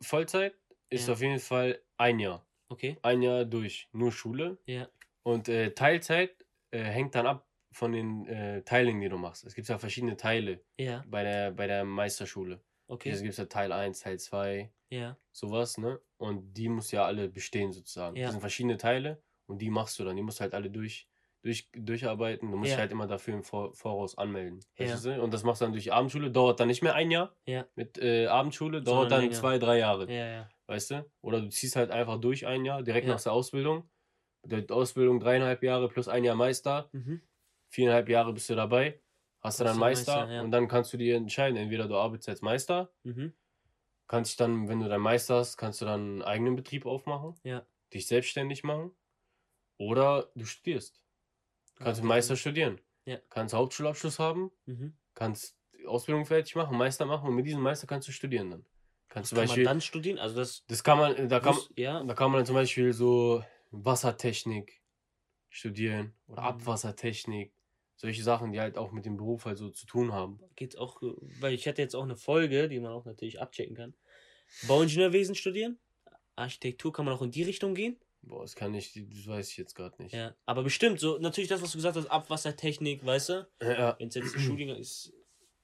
Vollzeit 0.00 0.54
ist 0.90 1.06
Ja. 1.08 1.14
auf 1.14 1.20
jeden 1.20 1.38
Fall 1.40 1.82
ein 1.98 2.18
Jahr. 2.18 2.46
Okay. 2.70 2.96
Ein 3.02 3.22
Jahr 3.22 3.44
durch 3.44 3.88
nur 3.92 4.12
Schule. 4.12 4.58
Ja. 4.66 4.88
Und 5.22 5.48
äh, 5.48 5.72
Teilzeit 5.72 6.44
äh, 6.70 6.80
hängt 6.82 7.14
dann 7.14 7.26
ab 7.26 7.48
von 7.72 7.92
den 7.92 8.26
äh, 8.26 8.62
Teilen, 8.62 9.00
die 9.00 9.08
du 9.08 9.18
machst. 9.18 9.44
Es 9.44 9.54
gibt 9.54 9.68
ja 9.68 9.78
verschiedene 9.78 10.16
Teile 10.16 10.64
Ja. 10.78 11.04
bei 11.06 11.22
der, 11.22 11.50
bei 11.52 11.66
der 11.66 11.84
Meisterschule. 11.84 12.62
Okay. 12.88 13.10
Es 13.10 13.22
gibt 13.22 13.36
ja 13.36 13.44
Teil 13.44 13.72
1, 13.72 14.00
Teil 14.00 14.18
2, 14.18 14.72
Ja. 14.90 15.16
sowas, 15.32 15.78
ne? 15.78 16.00
Und 16.16 16.54
die 16.54 16.68
muss 16.68 16.90
ja 16.90 17.04
alle 17.04 17.28
bestehen 17.28 17.72
sozusagen. 17.72 18.16
Ja. 18.16 18.24
Das 18.24 18.32
sind 18.32 18.40
verschiedene 18.40 18.76
Teile 18.76 19.22
und 19.46 19.58
die 19.60 19.70
machst 19.70 19.98
du 19.98 20.04
dann. 20.04 20.16
Die 20.16 20.22
musst 20.22 20.38
du 20.38 20.42
halt 20.42 20.54
alle 20.54 20.70
durch, 20.70 21.08
durch, 21.42 21.68
durcharbeiten. 21.72 22.50
Du 22.50 22.56
musst 22.56 22.70
Ja. 22.70 22.76
dich 22.76 22.80
halt 22.80 22.92
immer 22.92 23.06
dafür 23.06 23.34
im 23.34 23.42
Vor 23.44 23.74
Voraus 23.74 24.16
anmelden. 24.18 24.60
Ja. 24.76 24.86
Weißt 24.92 25.04
du? 25.06 25.22
Und 25.22 25.32
das 25.34 25.44
machst 25.44 25.60
du 25.60 25.66
dann 25.66 25.72
durch 25.72 25.84
die 25.84 25.92
Abendschule. 25.92 26.30
Dauert 26.30 26.58
dann 26.60 26.68
nicht 26.68 26.82
mehr 26.82 26.94
ein 26.94 27.10
Jahr 27.10 27.34
Ja. 27.46 27.66
mit 27.74 27.98
äh, 27.98 28.26
Abendschule, 28.26 28.82
dauert 28.82 28.86
Sondern 28.86 29.10
dann 29.10 29.20
länger. 29.22 29.32
zwei, 29.34 29.58
drei 29.58 29.78
Jahre. 29.78 30.06
Ja, 30.12 30.26
ja. 30.26 30.48
Weißt 30.66 30.90
du? 30.90 31.04
Oder 31.22 31.40
du 31.40 31.48
ziehst 31.48 31.76
halt 31.76 31.90
einfach 31.90 32.18
durch 32.20 32.46
ein 32.46 32.64
Jahr, 32.64 32.82
direkt 32.82 33.06
Ja. 33.06 33.14
nach 33.14 33.22
der 33.22 33.32
Ausbildung. 33.32 33.88
Bedeutet 34.42 34.72
Ausbildung 34.72 35.20
dreieinhalb 35.20 35.62
Jahre 35.62 35.88
plus 35.88 36.08
ein 36.08 36.24
Jahr 36.24 36.36
Meister. 36.36 36.88
Mhm. 36.92 37.20
Viereinhalb 37.70 38.08
Jahre 38.08 38.32
bist 38.32 38.48
du 38.50 38.54
dabei. 38.54 39.00
Hast 39.40 39.60
du 39.60 39.64
dann 39.64 39.78
Meister, 39.78 40.26
Meister, 40.26 40.42
und 40.42 40.50
dann 40.50 40.66
kannst 40.68 40.92
du 40.92 40.96
dir 40.96 41.16
entscheiden, 41.16 41.56
entweder 41.56 41.86
du 41.86 41.96
arbeitest 41.96 42.28
als 42.28 42.42
Meister, 42.42 42.90
Mhm. 43.04 43.34
Kannst 44.08 44.32
dich 44.32 44.36
dann, 44.38 44.68
wenn 44.68 44.80
du 44.80 44.88
dein 44.88 45.00
Meister 45.00 45.36
hast, 45.36 45.56
kannst 45.56 45.80
du 45.80 45.84
dann 45.84 46.00
einen 46.00 46.22
eigenen 46.22 46.56
Betrieb 46.56 46.86
aufmachen, 46.86 47.34
Ja. 47.44 47.64
dich 47.94 48.06
selbstständig 48.06 48.64
machen 48.64 48.90
oder 49.76 50.30
du 50.34 50.44
studierst. 50.44 51.00
Kannst 51.76 52.00
Ah, 52.00 52.02
du 52.02 52.08
Meister 52.08 52.36
studieren. 52.36 52.80
Ja. 53.04 53.18
Kannst 53.30 53.54
Hauptschulabschluss 53.54 54.18
haben, 54.18 54.50
Mhm. 54.66 54.96
kannst 55.14 55.56
die 55.78 55.86
Ausbildung 55.86 56.26
fertig 56.26 56.56
machen, 56.56 56.76
Meister 56.76 57.06
machen 57.06 57.28
und 57.28 57.34
mit 57.36 57.46
diesem 57.46 57.60
Meister 57.62 57.86
kannst 57.86 58.08
du 58.08 58.12
studieren 58.12 58.50
dann. 58.50 58.66
Kannst 59.08 59.30
zum 59.30 59.36
kann 59.36 59.46
Beispiel, 59.46 59.64
man 59.64 59.74
dann 59.74 59.80
studieren? 59.80 60.18
Also 60.18 60.36
das. 60.36 60.64
das 60.66 60.82
kann 60.84 60.98
man, 60.98 61.28
da 61.28 61.40
kann, 61.40 61.54
muss- 61.54 61.70
ja. 61.76 62.02
da 62.02 62.14
kann 62.14 62.30
man 62.30 62.40
dann 62.40 62.46
zum 62.46 62.56
Beispiel 62.56 62.92
so 62.92 63.42
Wassertechnik 63.70 64.82
studieren 65.48 66.14
oder 66.26 66.42
Mhm. 66.42 66.48
Abwassertechnik. 66.48 67.52
Solche 68.00 68.22
Sachen, 68.22 68.52
die 68.52 68.60
halt 68.60 68.78
auch 68.78 68.92
mit 68.92 69.04
dem 69.04 69.16
Beruf 69.16 69.44
halt 69.44 69.58
so 69.58 69.70
zu 69.70 69.84
tun 69.84 70.12
haben. 70.12 70.38
Geht's 70.56 70.76
auch, 70.76 71.02
weil 71.40 71.52
ich 71.52 71.66
hatte 71.68 71.82
jetzt 71.82 71.94
auch 71.96 72.04
eine 72.04 72.16
Folge, 72.16 72.68
die 72.68 72.78
man 72.80 72.92
auch 72.92 73.04
natürlich 73.04 73.40
abchecken 73.40 73.74
kann. 73.76 73.92
Bauingenieurwesen 74.66 75.34
studieren? 75.34 75.78
Architektur 76.36 76.92
kann 76.92 77.04
man 77.04 77.14
auch 77.14 77.22
in 77.22 77.30
die 77.32 77.42
Richtung 77.42 77.74
gehen? 77.74 77.96
Boah, 78.22 78.42
das 78.42 78.54
kann 78.54 78.72
ich, 78.74 78.92
das 78.94 79.26
weiß 79.26 79.50
ich 79.50 79.56
jetzt 79.56 79.74
gerade 79.74 80.00
nicht. 80.02 80.14
Ja. 80.14 80.34
Aber 80.46 80.62
bestimmt, 80.62 81.00
so 81.00 81.18
natürlich 81.18 81.48
das, 81.48 81.60
was 81.60 81.72
du 81.72 81.78
gesagt 81.78 81.96
hast, 81.96 82.06
Abwassertechnik, 82.06 83.04
weißt 83.04 83.28
du? 83.30 83.48
Ja, 83.62 83.96
Wenn 83.98 84.08
es 84.08 84.14
jetzt 84.14 84.34
ein 84.34 84.40
Studiengang 84.40 84.78
ist, 84.78 85.12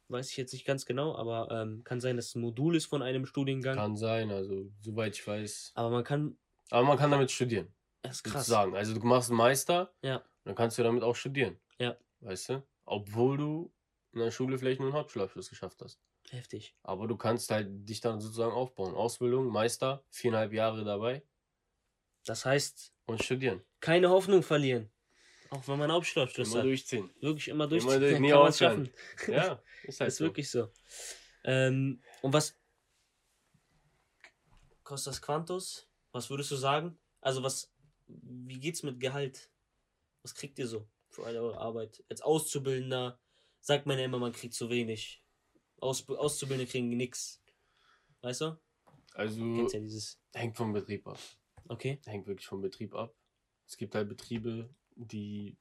weiß 0.09 0.31
ich 0.31 0.37
jetzt 0.37 0.53
nicht 0.53 0.65
ganz 0.65 0.87
genau, 0.87 1.15
aber 1.17 1.49
ähm, 1.51 1.83
kann 1.85 2.01
sein, 2.01 2.17
dass 2.17 2.27
es 2.27 2.35
ein 2.35 2.41
Modul 2.41 2.77
ist 2.77 2.87
von 2.87 3.03
einem 3.03 3.27
Studiengang. 3.27 3.77
kann 3.77 3.97
sein, 3.97 4.31
also 4.31 4.71
soweit 4.81 5.15
ich 5.17 5.27
weiß. 5.27 5.73
Aber 5.75 5.91
man 5.91 6.05
kann, 6.05 6.37
Aber 6.71 6.87
man 6.87 6.99
kann 6.99 7.11
damit 7.11 7.31
studieren, 7.31 7.73
das 8.03 8.17
ist 8.17 8.23
krass. 8.25 8.47
sozusagen. 8.47 8.77
Also 8.77 8.95
du 8.99 9.01
machst 9.07 9.31
einen 9.31 9.39
Meister, 9.39 9.93
Ja. 10.03 10.25
dann 10.45 10.55
kannst 10.57 10.79
du 10.79 10.83
damit 10.83 11.03
auch 11.05 11.17
studieren. 11.17 11.59
Ja. 11.79 11.97
Weißt 12.25 12.49
du? 12.49 12.67
Obwohl 12.85 13.37
du 13.37 13.73
in 14.13 14.21
der 14.21 14.31
Schule 14.31 14.59
vielleicht 14.59 14.81
nur 14.81 14.89
einen 14.89 14.97
Hauptschulabschluss 14.99 15.49
geschafft 15.51 15.81
hast. 15.83 16.01
Heftig. 16.31 16.75
Aber 16.83 17.07
du 17.07 17.17
kannst 17.17 17.51
halt 17.51 17.69
dich 17.89 18.01
dann 18.01 18.21
sozusagen 18.21 18.53
aufbauen. 18.53 18.95
Ausbildung, 18.95 19.49
Meister, 19.49 20.05
viereinhalb 20.11 20.53
Jahre 20.53 20.85
dabei 20.85 21.23
Das 22.25 22.45
heißt, 22.47 22.93
und 23.07 23.23
studieren. 23.23 23.63
keine 23.81 24.09
Hoffnung 24.09 24.43
verlieren. 24.43 24.91
Auch 25.51 25.69
wenn 25.69 25.79
man 25.79 25.93
Hauptschulabschluss 25.93 26.49
Immer 26.49 26.59
hat. 26.59 26.65
durchziehen. 26.65 27.11
Wirklich 27.21 27.49
immer 27.49 27.65
Immer 27.65 27.69
durchziehen. 27.69 28.01
durch- 28.01 28.13
dann 28.15 28.23
nie 28.23 28.31
kann 28.31 28.39
aufhören. 28.39 28.91
schaffen. 29.17 29.33
Ja, 29.33 29.63
ist 29.85 30.01
halt 30.01 30.09
ist 30.09 30.17
so. 30.17 30.25
wirklich 30.25 30.51
so. 30.51 30.73
Ähm, 31.45 32.03
und 32.23 32.33
was 32.33 32.59
Costas 34.83 35.21
Quantos? 35.21 35.89
Was 36.13 36.31
würdest 36.31 36.51
du 36.51 36.57
sagen? 36.57 36.99
Also 37.21 37.43
was, 37.43 37.73
wie 38.07 38.59
geht's 38.61 38.83
mit 38.83 38.99
Gehalt? 39.01 39.51
Was 40.23 40.35
kriegt 40.35 40.59
ihr 40.59 40.67
so 40.67 40.89
für 41.15 41.25
alle 41.25 41.41
eure 41.43 41.59
Arbeit? 41.59 42.03
Als 42.09 42.21
Auszubildender 42.23 43.19
sagt 43.61 43.87
man 43.87 43.99
ja 43.99 44.05
immer, 44.05 44.19
man 44.19 44.33
kriegt 44.33 44.55
zu 44.55 44.69
wenig. 44.71 45.23
Aus, 45.81 46.09
Auszubildende 46.09 46.71
kriegen 46.71 46.89
nix. 46.97 47.43
Weißt 48.23 48.41
du? 48.43 48.59
Also 49.15 49.41
ja 49.45 49.67
dieses. 49.79 50.21
hängt 50.35 50.57
vom 50.57 50.73
Betrieb 50.73 51.07
ab. 51.07 51.19
Okay. 51.69 52.01
Hängt 52.07 52.27
wirklich 52.27 52.47
vom 52.47 52.61
Betrieb 52.61 52.95
ab. 52.95 53.15
Es 53.67 53.77
gibt 53.77 53.95
halt 53.95 54.09
Betriebe, 54.09 54.69
die 54.97 55.57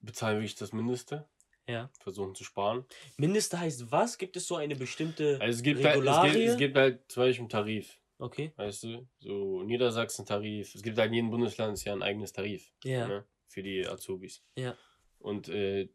bezahlen 0.00 0.36
wirklich 0.38 0.54
das 0.56 0.72
Mindeste, 0.72 1.28
Ja. 1.68 1.90
versuchen 2.00 2.34
zu 2.34 2.44
sparen. 2.44 2.84
Mindeste 3.16 3.58
heißt 3.60 3.90
was? 3.90 4.18
Gibt 4.18 4.36
es 4.36 4.46
so 4.46 4.56
eine 4.56 4.74
bestimmte 4.76 5.38
Also 5.40 5.58
es 5.58 5.62
gibt, 5.62 5.84
halt, 5.84 5.96
es, 5.96 6.02
gibt, 6.02 6.06
Regularie? 6.08 6.44
es 6.44 6.56
gibt 6.56 6.76
halt 6.76 7.10
zum 7.10 7.22
Beispiel 7.22 7.42
einen 7.42 7.48
Tarif, 7.48 8.00
Okay. 8.18 8.52
weißt 8.56 8.82
du? 8.84 9.08
So 9.20 9.62
Niedersachsen-Tarif. 9.62 10.74
Es 10.74 10.82
gibt 10.82 10.98
halt 10.98 11.08
in 11.08 11.14
jedem 11.14 11.30
Bundesland 11.30 11.74
ist 11.74 11.84
ja 11.84 11.92
ein 11.92 12.02
eigenes 12.02 12.32
Tarif 12.32 12.72
Ja. 12.84 13.06
ne? 13.08 13.24
für 13.46 13.62
die 13.62 13.86
Azubis. 13.86 14.42
Ja. 14.56 14.76
Und 15.24 15.48
äh, 15.48 15.88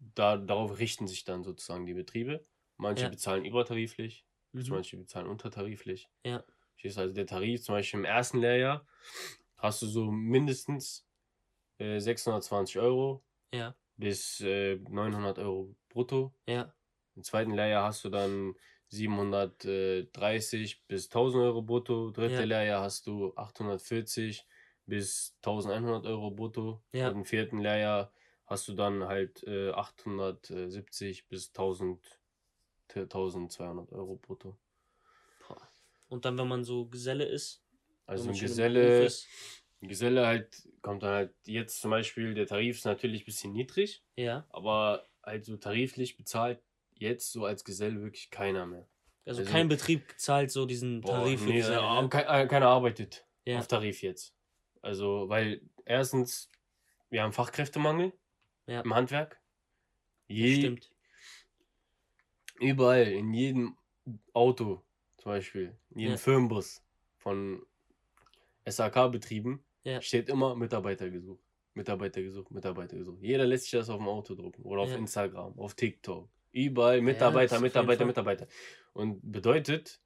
da, 0.00 0.36
darauf 0.36 0.78
richten 0.78 1.06
sich 1.06 1.24
dann 1.24 1.44
sozusagen 1.44 1.86
die 1.86 1.94
Betriebe. 1.94 2.44
Manche 2.76 3.04
Ja. 3.04 3.08
bezahlen 3.10 3.44
übertariflich, 3.44 4.26
Mhm. 4.52 4.64
manche 4.70 4.96
bezahlen 4.96 5.28
untertariflich. 5.28 6.10
Ja. 6.24 6.44
Verstehst? 6.72 6.98
Also 6.98 7.14
der 7.14 7.26
Tarif, 7.26 7.62
zum 7.62 7.76
Beispiel 7.76 8.00
im 8.00 8.04
ersten 8.04 8.40
Lehrjahr, 8.40 8.86
hast 9.56 9.82
du 9.82 9.86
so 9.86 10.10
mindestens 10.10 11.06
äh, 11.78 12.00
620 12.00 12.78
Euro 12.80 13.24
Ja. 13.52 13.76
bis 13.96 14.40
äh, 14.40 14.76
900 14.76 15.38
Euro 15.38 15.76
brutto. 15.88 16.34
Ja. 16.48 16.74
Im 17.14 17.22
zweiten 17.22 17.52
Lehrjahr 17.54 17.84
hast 17.84 18.04
du 18.04 18.10
dann 18.10 18.54
730 18.88 20.86
bis 20.88 21.08
1000 21.08 21.42
Euro 21.44 21.62
brutto. 21.62 22.10
Dritte 22.10 22.34
Ja. 22.40 22.44
Lehrjahr 22.44 22.82
hast 22.82 23.06
du 23.06 23.32
840 23.36 24.44
bis 24.86 25.38
1100 25.42 26.06
Euro 26.06 26.30
brutto. 26.32 26.82
Ja. 26.92 27.08
Und 27.10 27.16
im 27.18 27.24
vierten 27.24 27.58
Lehrjahr 27.58 28.12
hast 28.46 28.68
du 28.68 28.74
dann 28.74 29.04
halt 29.04 29.42
äh, 29.44 29.70
870 29.70 31.28
bis 31.28 31.48
1000, 31.48 32.00
1200 32.94 33.92
Euro 33.92 34.16
brutto. 34.16 34.56
Boah. 35.46 35.60
Und 36.08 36.24
dann, 36.24 36.38
wenn 36.38 36.48
man 36.48 36.64
so 36.64 36.86
Geselle 36.86 37.24
ist, 37.24 37.62
Also 38.06 38.30
ein 38.30 38.36
Geselle, 38.38 39.04
ist, 39.04 39.26
ein 39.82 39.88
Geselle 39.88 40.26
halt 40.26 40.68
kommt 40.82 41.02
dann 41.02 41.12
halt 41.14 41.34
jetzt 41.44 41.80
zum 41.80 41.90
Beispiel, 41.90 42.34
der 42.34 42.46
Tarif 42.46 42.76
ist 42.78 42.84
natürlich 42.84 43.22
ein 43.22 43.26
bisschen 43.26 43.52
niedrig, 43.52 44.04
Ja. 44.16 44.46
aber 44.50 45.06
halt 45.22 45.44
so 45.44 45.56
tariflich 45.56 46.16
bezahlt 46.16 46.62
jetzt 46.94 47.32
so 47.32 47.44
als 47.44 47.64
Geselle 47.64 48.00
wirklich 48.00 48.30
keiner 48.30 48.64
mehr. 48.66 48.86
Also, 49.26 49.40
Also- 49.40 49.50
kein 49.52 49.68
Betrieb 49.68 50.14
zahlt 50.18 50.52
so 50.52 50.66
diesen 50.66 51.00
Boah, 51.00 51.10
Tarif 51.22 51.40
für 51.42 51.48
nee, 51.48 51.56
Geselle, 51.56 51.82
ne? 52.02 52.08
ke- 52.08 52.24
äh, 52.26 52.46
keiner 52.46 52.68
arbeitet. 52.68 53.26
Ja. 53.44 53.58
Auf 53.58 53.66
Tarif 53.66 54.02
jetzt. 54.02 54.34
Also, 54.82 55.28
weil 55.28 55.60
erstens, 55.84 56.48
wir 57.10 57.22
haben 57.22 57.32
Fachkräftemangel 57.32 58.12
Ja. 58.66 58.80
im 58.80 58.94
Handwerk. 58.94 59.40
Je, 60.28 60.56
Stimmt. 60.56 60.90
überall, 62.60 63.06
in 63.08 63.32
jedem 63.32 63.76
Auto 64.32 64.82
zum 65.18 65.32
Beispiel, 65.32 65.76
in 65.90 66.00
jedem 66.00 66.12
Ja. 66.12 66.18
Firmenbus 66.18 66.82
von 67.18 67.64
SAK-Betrieben 68.64 69.64
Ja. 69.84 70.00
steht 70.00 70.28
immer 70.28 70.54
Mitarbeiter 70.56 71.10
gesucht. 71.10 71.42
Mitarbeiter 71.74 72.22
gesucht, 72.22 72.50
Mitarbeiter 72.50 72.96
gesucht. 72.96 73.18
Jeder 73.22 73.44
lässt 73.46 73.64
sich 73.64 73.72
das 73.72 73.90
auf 73.90 73.98
dem 73.98 74.08
Auto 74.08 74.34
drucken 74.34 74.62
oder 74.62 74.82
auf. 74.82 74.90
Instagram, 74.92 75.58
auf 75.58 75.74
TikTok. 75.74 76.28
Überall 76.52 77.02
Mitarbeiter, 77.02 77.60
Mitarbeiter. 77.60 78.06
Mitarbeiter. 78.06 78.46
Und 78.94 79.20
bedeutet, 79.30 80.00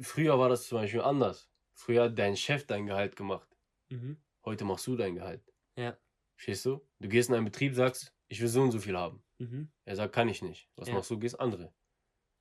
früher 0.00 0.36
war 0.38 0.48
das 0.48 0.66
zum 0.66 0.78
Beispiel 0.78 1.00
anders. 1.02 1.48
Früher 1.74 2.04
hat 2.04 2.18
dein 2.18 2.36
Chef 2.36 2.66
dein 2.66 2.86
Gehalt 2.86 3.14
gemacht. 3.14 3.48
Mhm. 3.88 4.16
Heute 4.44 4.64
machst 4.64 4.86
du 4.88 4.96
dein 4.96 5.14
Gehalt. 5.14 5.42
Ja. 5.76 5.96
Verstehst 6.36 6.64
du? 6.66 6.86
Du 7.00 7.08
gehst 7.08 7.28
in 7.28 7.34
einen 7.34 7.44
Betrieb, 7.44 7.74
sagst, 7.74 8.12
ich 8.28 8.40
will 8.40 8.48
so 8.48 8.62
und 8.62 8.72
so 8.72 8.78
viel 8.78 8.96
haben. 8.96 9.22
Mhm. 9.38 9.70
Er 9.84 9.96
sagt, 9.96 10.14
kann 10.14 10.28
ich 10.28 10.42
nicht. 10.42 10.68
Was 10.76 10.88
Ja. 10.88 10.94
machst 10.94 11.10
du? 11.10 11.18
Gehst 11.18 11.38
andere. 11.40 11.72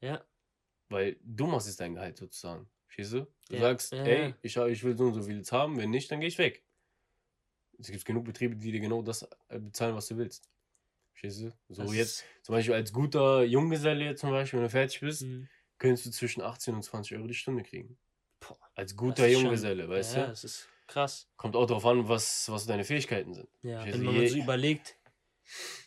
Ja. 0.01 0.23
Weil 0.89 1.17
du 1.21 1.47
machst 1.47 1.67
jetzt 1.67 1.79
dein 1.79 1.95
Gehalt 1.95 2.17
sozusagen. 2.17 2.69
Verstehst 2.87 3.13
du? 3.13 3.27
Du 3.49 3.55
Ja. 3.55 3.61
sagst, 3.61 3.91
Ja, 3.93 4.03
ey, 4.03 4.29
ja. 4.29 4.35
ich, 4.41 4.57
ich 4.57 4.83
will 4.83 4.97
so 4.97 5.05
und 5.05 5.13
so 5.13 5.23
viel 5.23 5.37
jetzt 5.37 5.51
haben, 5.51 5.77
wenn 5.77 5.89
nicht, 5.89 6.11
dann 6.11 6.19
gehe 6.19 6.27
ich 6.29 6.37
weg. 6.37 6.63
Es 7.79 7.87
gibt 7.89 8.05
genug 8.05 8.25
Betriebe, 8.25 8.55
die 8.55 8.71
dir 8.71 8.79
genau 8.79 9.01
das 9.01 9.23
äh, 9.49 9.59
bezahlen, 9.59 9.95
was 9.95 10.07
du 10.07 10.17
willst. 10.17 10.49
Verstehst 11.11 11.41
du? 11.41 11.51
So 11.69 11.83
Das 11.83 11.93
jetzt, 11.93 12.23
zum 12.43 12.53
Beispiel 12.53 12.73
als 12.75 12.91
guter 12.93 13.43
Junggeselle 13.43 14.15
zum 14.15 14.31
Beispiel, 14.31 14.59
wenn 14.59 14.65
du 14.65 14.69
fertig 14.69 14.99
bist, 15.01 15.23
Mhm. 15.23 15.47
könntest 15.79 16.05
du 16.05 16.11
zwischen 16.11 16.41
18 16.41 16.75
und 16.75 16.83
20 16.83 17.17
Euro 17.17 17.27
die 17.27 17.33
Stunde 17.33 17.63
kriegen. 17.63 17.97
Boah, 18.39 18.57
Als 18.75 18.95
guter 18.95 19.27
ist 19.27 19.33
schon- 19.33 19.43
Junggeselle, 19.43 19.87
weißt 19.89 20.15
ja, 20.15 20.23
du? 20.23 20.29
das 20.29 20.43
ist 20.43 20.69
krass. 20.87 21.29
Kommt 21.37 21.55
auch 21.55 21.65
darauf 21.65 21.85
an, 21.85 22.07
was, 22.07 22.49
was 22.49 22.65
deine 22.65 22.83
Fähigkeiten 22.83 23.33
sind. 23.33 23.49
Ja, 23.61 23.81
Verstehst 23.81 23.99
wenn 23.99 24.05
du? 24.05 24.11
man 24.11 24.27
so 24.27 24.35
überlegt, 24.37 24.97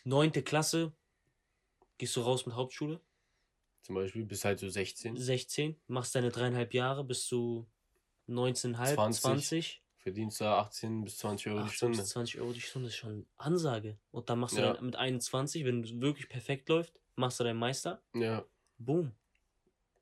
neunte 0.03 0.43
Klasse, 0.43 0.93
gehst 1.97 2.15
du 2.15 2.21
raus 2.21 2.45
mit 2.45 2.55
Hauptschule, 2.55 3.01
Zum 3.81 3.95
Beispiel 3.95 4.25
bis 4.25 4.43
halt 4.45 4.59
so 4.59 4.69
16. 4.69 5.15
16, 5.17 5.79
machst 5.87 6.15
deine 6.15 6.29
dreieinhalb 6.29 6.73
Jahre 6.73 7.03
bis 7.03 7.25
zu 7.27 7.67
19,5, 8.27 8.93
20. 8.95 9.21
20, 9.21 9.83
Verdienst 9.97 10.41
da 10.41 10.59
18 10.59 11.03
bis 11.03 11.17
20 11.17 11.47
Euro 11.47 11.59
die 11.59 11.65
18 11.65 11.75
Stunde. 11.75 11.97
bis 11.97 12.09
20 12.09 12.39
Euro 12.39 12.53
die 12.53 12.61
Stunde 12.61 12.87
ist 12.89 12.95
schon 12.95 13.25
Ansage. 13.37 13.97
Und 14.11 14.29
dann 14.29 14.39
machst 14.39 14.57
du 14.57 14.61
Ja. 14.61 14.73
dann 14.73 14.85
mit 14.85 14.95
21, 14.95 15.65
wenn 15.65 15.83
es 15.83 15.99
wirklich 15.99 16.29
perfekt 16.29 16.69
läuft, 16.69 16.93
machst 17.15 17.39
du 17.39 17.43
deinen 17.43 17.59
Meister, 17.59 18.01
Ja, 18.13 18.45
boom, 18.77 19.13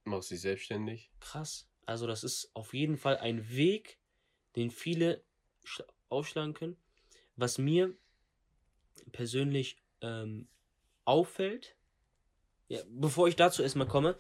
machst 0.04 0.32
dich 0.32 0.41
selbstständig. 0.41 1.12
krass. 1.20 1.68
Also 1.86 2.08
das 2.08 2.24
ist 2.24 2.50
auf 2.56 2.74
jeden 2.74 2.98
Fall 2.98 3.18
ein 3.18 3.50
Weg, 3.50 4.00
den 4.56 4.72
viele 4.72 5.24
schla- 5.66 5.88
aufschlagen 6.10 6.53
können. 6.53 6.78
Was 7.36 7.58
mir 7.58 7.95
persönlich 9.12 9.84
ähm, 10.01 10.47
auffällt, 11.03 11.76
ja, 12.68 12.82
bevor 12.88 13.28
ich 13.28 13.36
dazu 13.36 13.62
erstmal 13.62 13.88
komme, 13.88 14.18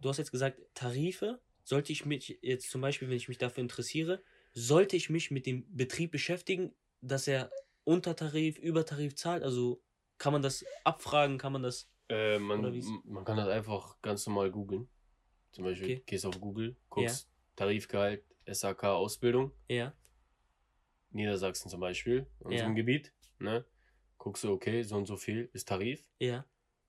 du 0.00 0.08
hast 0.08 0.18
jetzt 0.18 0.32
gesagt, 0.32 0.60
Tarife, 0.74 1.40
sollte 1.64 1.92
ich 1.92 2.04
mich 2.04 2.38
jetzt 2.42 2.70
zum 2.70 2.80
Beispiel, 2.80 3.08
wenn 3.08 3.16
ich 3.16 3.28
mich 3.28 3.38
dafür 3.38 3.62
interessiere, 3.62 4.22
sollte 4.52 4.96
ich 4.96 5.10
mich 5.10 5.30
mit 5.30 5.46
dem 5.46 5.64
Betrieb 5.74 6.12
beschäftigen, 6.12 6.74
dass 7.00 7.26
er 7.26 7.50
Untertarif, 7.84 8.58
Übertarif 8.58 9.16
zahlt? 9.16 9.42
Also 9.42 9.82
kann 10.18 10.32
man 10.32 10.42
das 10.42 10.64
abfragen, 10.84 11.38
kann 11.38 11.52
man 11.52 11.62
das... 11.62 11.90
Äh, 12.08 12.38
man, 12.38 12.62
man 13.04 13.24
kann 13.24 13.36
das 13.36 13.48
einfach 13.48 14.00
ganz 14.00 14.26
normal 14.26 14.50
googeln. 14.50 14.88
Zum 15.52 15.64
Beispiel 15.64 15.94
Okay. 15.94 16.02
gehst 16.06 16.26
auf 16.26 16.40
Google, 16.40 16.76
guckst 16.88 17.28
Tarifgehalt, 17.56 18.24
SAK 18.46 18.84
Ausbildung, 18.94 19.52
Ja, 19.68 19.92
Niedersachsen 21.10 21.68
zum 21.70 21.80
Beispiel, 21.80 22.26
in 22.40 22.46
Ja. 22.46 22.50
unserem 22.50 22.74
Gebiet. 22.74 23.12
Ne? 23.38 23.64
Guckst 24.18 24.44
du, 24.44 24.52
okay, 24.52 24.82
so 24.82 24.96
und 24.96 25.06
so 25.06 25.16
viel 25.16 25.48
ist 25.52 25.68
Tarif. 25.68 26.04
ja. 26.18 26.44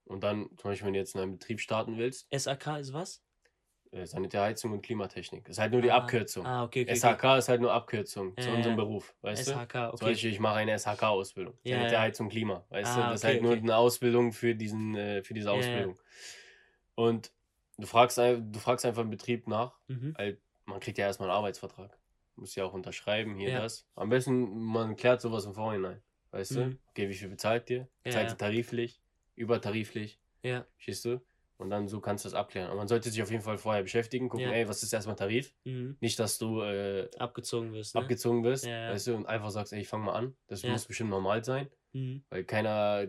Und 0.08 0.24
dann, 0.24 0.50
zum 0.58 0.70
Beispiel, 0.70 0.86
wenn 0.86 0.94
du 0.94 1.00
jetzt 1.00 1.16
in 1.16 1.22
einem 1.22 1.32
Betrieb 1.32 1.60
starten 1.60 1.98
willst, 1.98 2.28
SAK 2.32 2.78
ist 2.80 2.94
was? 2.94 3.24
äh, 3.92 4.06
Sanitärheizung 4.06 4.72
und 4.74 4.82
Klimatechnik. 4.84 5.46
Das 5.46 5.58
ist 5.58 5.60
halt 5.62 5.72
nur 5.72 5.82
die 5.82 5.92
Ah, 5.92 5.98
Abkürzung. 5.98 6.46
Ah, 6.46 6.64
okay, 6.64 6.82
okay. 6.84 6.92
okay. 6.92 7.00
SHK 7.00 7.38
ist 7.40 7.50
halt 7.50 7.62
nur 7.62 7.72
Abkürzung 7.74 8.36
zu 8.40 8.50
Ja, 8.50 8.56
unserem. 8.56 8.76
Beruf, 8.76 9.16
weißt 9.22 9.48
du? 9.48 9.52
SHK, 9.54 9.74
Zum 9.74 9.94
okay. 9.94 10.06
Beispiel, 10.12 10.30
ich 10.32 10.40
mache 10.40 10.56
eine 10.58 10.74
SHK-Ausbildung. 10.74 11.58
Ja, 11.64 11.78
Sanitärheizung, 11.78 12.30
Klima. 12.30 12.66
Weißt 12.70 12.92
Ah, 12.92 12.96
du? 13.08 13.12
Das 13.14 13.22
ist 13.22 13.24
okay, 13.24 13.34
halt 13.34 13.42
nur 13.44 13.52
okay. 13.54 13.62
eine 13.62 13.78
Ausbildung 13.78 14.32
für, 14.34 14.54
diesen, 14.54 14.96
äh, 14.96 15.24
für 15.24 15.34
diese. 15.34 15.52
Ausbildung. 15.52 15.98
Und 16.96 17.32
du 17.78 17.88
fragst, 17.88 18.18
du 18.18 18.60
fragst 18.60 18.86
einfach 18.86 19.02
im 19.02 19.10
Betrieb 19.10 19.48
nach. 19.48 19.80
Mhm. 19.88 20.14
Halt, 20.18 20.42
man 20.66 20.80
kriegt 20.80 20.98
ja 20.98 21.06
erstmal 21.06 21.30
einen 21.30 21.38
Arbeitsvertrag. 21.38 21.98
Muss 22.36 22.56
ja 22.56 22.66
auch 22.66 22.74
unterschreiben, 22.74 23.36
hier 23.38 23.50
Ja. 23.50 23.62
das. 23.62 23.88
Am 23.96 24.10
besten, 24.10 24.60
man 24.64 24.96
klärt 24.96 25.22
sowas 25.22 25.46
im 25.46 25.54
Vorhinein. 25.54 26.02
Weißt 26.32 26.56
du? 26.56 26.66
Mhm. 26.66 26.80
Okay, 26.90 27.08
wie 27.10 27.14
viel 27.14 27.30
bezahlt 27.30 27.70
ihr? 27.70 27.78
Ja, 27.78 27.88
Bezahlt 28.04 28.28
ja. 28.28 28.34
ihr 28.34 28.38
tariflich? 28.38 29.02
Übertariflich? 29.36 30.20
Ja, 30.44 30.66
Verstehst 30.76 31.06
du? 31.06 31.22
Und 31.58 31.70
dann 31.70 31.88
so 31.88 32.02
kannst 32.02 32.26
du 32.26 32.28
das 32.30 32.34
abklären. 32.34 32.70
Und 32.72 32.76
man 32.78 32.90
sollte 32.90 33.10
sich 33.10 33.22
auf 33.24 33.32
jeden 33.32 33.42
Fall 33.44 33.58
vorher 33.58 33.82
beschäftigen, 33.84 34.28
gucken, 34.28 34.48
Ja. 34.48 34.54
ey, 34.54 34.68
was 34.68 34.84
ist 34.84 34.92
erstmal 34.92 35.16
Tarif? 35.16 35.54
mhm. 35.64 35.96
Nicht, 36.02 36.20
dass 36.20 36.38
du 36.38 36.62
äh, 36.62 37.10
abgezogen 37.18 37.72
wirst. 37.72 37.96
Ne? 37.96 38.02
abgezogen 38.02 38.44
wirst, 38.44 38.66
Ja, 38.66 38.88
ja. 38.88 38.92
weißt 38.92 39.08
du, 39.08 39.16
und 39.16 39.26
einfach 39.26 39.50
sagst, 39.52 39.72
ey, 39.72 39.80
ich 39.80 39.88
fang 39.88 40.02
mal 40.02 40.14
an. 40.14 40.36
Das 40.48 40.64
muss 40.64 40.86
bestimmt 40.86 41.10
normal 41.12 41.46
sein, 41.46 41.70
mhm. 41.94 42.24
weil 42.30 42.44
keiner, 42.44 43.08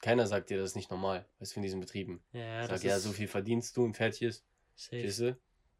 keiner 0.00 0.26
sagt 0.26 0.50
dir, 0.50 0.58
das 0.58 0.70
ist 0.70 0.76
nicht 0.76 0.90
normal, 0.90 1.24
weißt 1.38 1.54
du, 1.54 1.60
in 1.60 1.62
diesen 1.62 1.78
Betrieben. 1.80 2.20
Ja, 2.32 2.66
Sag, 2.66 2.82
ja, 2.82 2.98
so 2.98 3.12
viel 3.12 3.28
verdienst 3.28 3.76
du 3.76 3.84
und 3.84 3.96
fertig 3.96 4.22
ist. 4.22 4.44
safe. 4.74 4.90
Verstehst 5.02 5.20
du? 5.20 5.38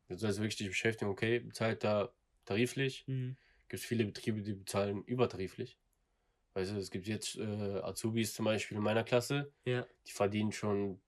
Du 0.09 0.16
sollst 0.16 0.38
wirklich 0.38 0.57
dich 0.57 0.68
beschäftigen, 0.68 1.11
okay, 1.11 1.40
bezahlt 1.40 1.82
da 1.84 2.12
tariflich. 2.44 3.04
Mhm. 3.07 3.36
Gibt 3.68 3.80
es 3.82 3.86
viele 3.86 4.04
Betriebe, 4.04 4.42
die 4.42 4.54
bezahlen 4.54 5.02
übertariflich. 5.04 5.78
Weißt 6.54 6.72
du, 6.72 6.76
es 6.76 6.90
gibt 6.90 7.07
jetzt 7.07 7.36
äh, 7.36 7.80
Azubis 7.82 8.32
zum 8.34 8.44
Beispiel 8.44 8.76
in 8.78 8.82
meiner 8.84 9.04
Klasse, 9.04 9.52
Ja, 9.64 9.86
die 10.07 10.12
verdienen 10.12 10.52
schon 10.52 11.00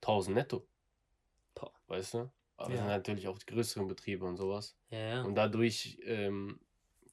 1000 0.00 0.36
netto. 0.36 0.68
Boah. 1.54 1.72
Weißt 1.86 2.14
du? 2.14 2.30
Aber 2.56 2.70
Ja. 2.70 2.76
das 2.76 2.78
sind 2.80 2.86
natürlich 2.88 3.28
auch 3.28 3.38
die 3.38 3.46
größeren 3.46 3.86
Betriebe 3.86 4.24
und 4.26 4.36
sowas. 4.36 4.76
ja, 4.90 4.98
ja. 4.98 5.22
Und 5.22 5.34
dadurch 5.36 5.98
ähm, 6.02 6.60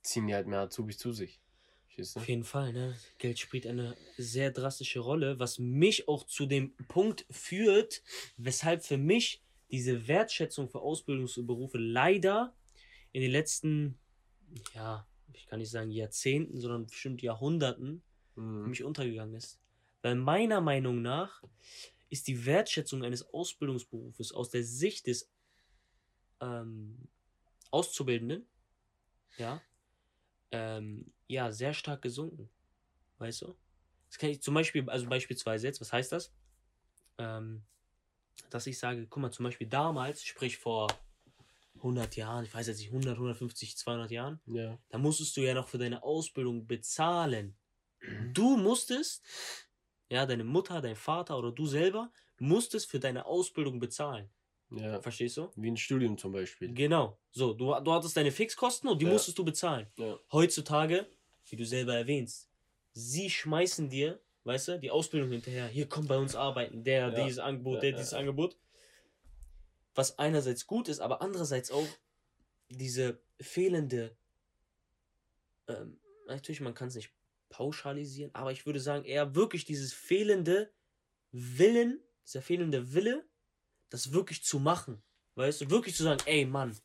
ziehen 0.02 0.28
die 0.28 0.34
halt 0.36 0.48
mehr 0.48 0.60
Azubis 0.62 0.98
zu 0.98 1.12
sich. 1.12 1.42
Verstehst 1.86 2.16
du? 2.16 2.20
Auf 2.22 2.28
jeden 2.28 2.44
Fall, 2.44 2.74
ne? 2.74 2.98
Geld 3.20 3.40
spielt 3.40 3.68
eine 3.68 3.96
sehr 4.18 4.52
drastische 4.52 5.00
Rolle, 5.00 5.40
was 5.40 5.60
mich 5.60 6.08
auch 6.08 6.26
zu 6.26 6.46
dem 6.48 6.76
Punkt 6.88 7.26
führt, 7.30 8.02
weshalb 8.38 8.84
für 8.84 8.98
mich 8.98 9.43
diese 9.74 10.08
Wertschätzung 10.08 10.70
für 10.70 10.82
Ausbildungsberufe 10.82 11.80
leider 11.80 12.56
in 13.14 13.22
den 13.22 13.32
letzten, 13.32 14.00
ja, 14.74 15.08
ich 15.34 15.48
kann 15.48 15.60
nicht 15.60 15.72
sagen 15.72 15.92
Jahrzehnten, 15.92 16.60
sondern 16.60 16.88
bestimmt 16.88 17.22
Jahrhunderten 17.22 18.04
Mhm. 18.36 18.68
mich 18.68 18.84
untergegangen 18.84 19.36
ist. 19.36 19.60
Weil 20.02 20.16
meiner 20.16 20.62
Meinung 20.62 21.02
nach 21.02 21.44
ist 22.10 22.28
die 22.28 22.46
Wertschätzung 22.46 23.04
eines 23.04 23.34
Ausbildungsberufes 23.34 24.34
aus 24.34 24.52
der 24.52 24.64
Sicht 24.64 25.08
des 25.08 25.32
ähm, 26.42 27.08
Auszubildenden, 27.72 28.48
ja, 29.38 29.64
ähm, 30.52 31.14
ja, 31.28 31.52
sehr 31.52 31.74
stark 31.74 32.02
gesunken. 32.02 32.50
Weißt 33.18 33.44
du? 33.44 33.58
Das 34.10 34.20
kann 34.20 34.30
ich 34.30 34.42
zum 34.42 34.54
Beispiel, 34.54 34.90
also 34.90 35.08
beispielsweise 35.08 35.68
jetzt, 35.68 35.82
was 35.82 35.94
heißt 35.94 36.12
das? 36.12 36.34
Ähm, 37.18 37.64
dass 38.50 38.68
ich 38.68 38.78
sage, 38.80 39.08
guck 39.08 39.22
mal, 39.22 39.32
zum 39.32 39.44
Beispiel 39.46 39.68
damals, 39.68 40.24
sprich 40.24 40.58
vor 40.58 40.88
100 41.78 42.16
Jahren, 42.16 42.46
ich 42.46 42.54
weiß 42.54 42.68
jetzt 42.68 42.78
nicht, 42.80 42.90
100, 42.92 43.16
150, 43.18 43.78
200 43.78 44.12
Jahren, 44.12 44.40
Ja. 44.46 44.78
da 44.90 44.98
musstest 44.98 45.36
du 45.38 45.42
ja 45.42 45.54
noch 45.54 45.68
für 45.68 45.78
deine 45.78 46.04
Ausbildung 46.04 46.66
bezahlen. 46.68 47.58
Du 48.34 48.58
musstest, 48.58 49.24
ja, 50.10 50.26
deine 50.26 50.44
Mutter, 50.44 50.82
dein 50.82 50.96
Vater 50.96 51.38
oder 51.38 51.52
du 51.52 51.66
selber 51.66 52.12
musstest 52.40 52.90
für 52.90 53.00
deine 53.00 53.26
Ausbildung 53.26 53.80
bezahlen. 53.80 54.30
Ja. 54.70 55.02
Verstehst 55.02 55.38
du? 55.38 55.50
Wie 55.56 55.70
ein 55.70 55.78
Studium 55.78 56.18
zum 56.18 56.32
Beispiel. 56.32 56.74
Genau. 56.74 57.20
So, 57.32 57.54
du, 57.54 57.66
du 57.80 57.92
hattest 57.94 58.18
deine 58.18 58.32
Fixkosten 58.32 58.90
und 58.90 59.02
die 59.02 59.06
Ja. 59.06 59.12
musstest 59.12 59.38
du 59.38 59.46
bezahlen. 59.46 59.88
Ja. 59.98 60.18
Heutzutage, 60.32 61.08
wie 61.50 61.56
du 61.56 61.66
selber 61.66 61.96
erwähnst, 61.96 62.50
sie 62.94 63.30
schmeißen 63.30 63.90
dir, 63.90 64.20
weißt 64.44 64.68
du, 64.70 64.80
die 64.80 64.92
Ausbildung 64.92 65.32
hinterher. 65.32 65.68
Hier, 65.68 65.88
komm 65.88 66.08
bei 66.08 66.18
uns 66.18 66.36
arbeiten. 66.36 66.84
Der, 66.84 67.10
Ja. 67.10 67.24
dieses 67.24 67.40
Angebot, 67.40 67.82
der, 67.82 67.92
dieses. 67.94 68.14
Angebot. 68.14 68.58
Was 69.96 70.18
einerseits 70.20 70.66
gut 70.66 70.88
ist, 70.88 71.00
aber 71.00 71.22
andererseits 71.22 71.72
auch 71.72 71.88
diese 72.70 73.22
fehlende, 73.40 74.16
ähm, 75.68 76.00
natürlich, 76.28 76.62
man 76.62 76.74
kann 76.74 76.88
es 76.88 76.96
nicht 76.96 77.12
pauschalisieren, 77.50 78.34
aber 78.34 78.52
ich 78.52 78.66
würde 78.66 78.80
sagen, 78.80 79.06
eher 79.06 79.36
wirklich 79.36 79.66
dieses 79.66 79.94
fehlende 79.94 80.72
Willen, 81.32 82.02
dieser 82.26 82.42
fehlende 82.42 82.94
Wille, 82.94 83.24
das 83.90 84.12
wirklich 84.12 84.44
zu 84.44 84.60
machen. 84.60 85.04
Weißt 85.36 85.62
du, 85.62 85.70
wirklich 85.70 85.96
zu 85.96 86.04
sagen, 86.04 86.22
ey 86.26 86.46
Mann, 86.46 86.76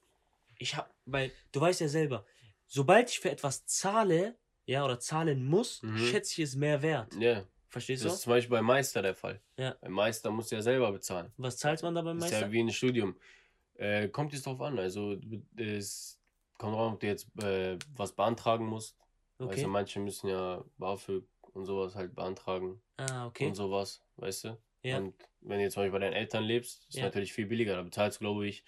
ich 0.59 0.77
hab, 0.77 0.95
weil 1.07 1.33
du 1.53 1.61
weißt 1.61 1.81
ja 1.81 1.89
selber, 1.89 2.27
sobald 2.67 3.09
ich 3.11 3.21
für 3.21 3.31
etwas 3.31 3.65
zahle, 3.67 4.37
ja, 4.69 4.85
oder 4.85 5.01
zahlen 5.01 5.47
muss, 5.47 5.83
Mhm. 5.83 5.97
schätze 5.99 6.43
ich 6.43 6.49
es 6.51 6.55
mehr 6.57 6.83
wert. 6.83 7.15
Ja. 7.19 7.45
Verstehst 7.71 8.05
Das 8.05 8.13
du? 8.13 8.17
ist 8.17 8.23
zum 8.23 8.31
Beispiel 8.31 8.51
beim 8.57 8.65
Meister 8.65 9.03
der 9.03 9.15
Fall. 9.15 9.41
Ja. 9.59 9.77
Beim 9.81 9.93
Meister 9.93 10.31
musst 10.31 10.51
du 10.51 10.57
ja 10.57 10.63
selber 10.63 10.91
bezahlen. 10.93 11.33
Was 11.37 11.57
zahlt 11.59 11.83
man 11.83 11.95
da 11.95 12.03
beim 12.03 12.17
Das 12.19 12.27
ist 12.27 12.33
Meister? 12.33 12.47
ja 12.47 12.53
wie 12.53 12.61
ein 12.61 12.71
Studium. 12.71 13.17
Äh, 13.75 14.09
kommt 14.09 14.33
jetzt 14.33 14.47
drauf 14.47 14.61
an. 14.61 14.79
Also 14.79 15.17
es 15.57 16.19
kommt 16.59 16.75
drauf, 16.75 16.93
ob 16.95 17.01
du 17.01 17.07
jetzt 17.07 17.29
äh, 17.43 17.79
was 17.95 18.13
beantragen 18.13 18.67
musst. 18.67 18.97
Weißt 19.39 19.51
Okay. 19.53 19.63
du, 19.63 19.69
manche 19.69 20.01
müssen 20.01 20.29
ja 20.29 20.65
BAföG 20.79 21.25
und 21.55 21.65
sowas 21.67 21.95
halt 21.95 22.15
beantragen 22.15 22.81
Ah, 22.97 23.27
okay. 23.27 23.47
und 23.47 23.55
sowas, 23.55 24.03
weißt 24.17 24.45
du? 24.45 24.59
Ja. 24.83 24.99
Und 24.99 25.15
wenn 25.43 25.59
du 25.59 25.65
jetzt 25.65 25.75
zum 25.75 25.83
Beispiel 25.83 25.93
bei 25.93 26.05
deinen 26.07 26.15
Eltern 26.15 26.45
lebst, 26.45 26.87
ist 26.89 26.97
Ja. 26.97 27.05
natürlich 27.05 27.33
viel 27.33 27.47
billiger. 27.47 27.77
Da 27.77 27.83
bezahlst 27.83 28.19
du, 28.21 28.25
glaube 28.25 28.47
ich, 28.49 28.65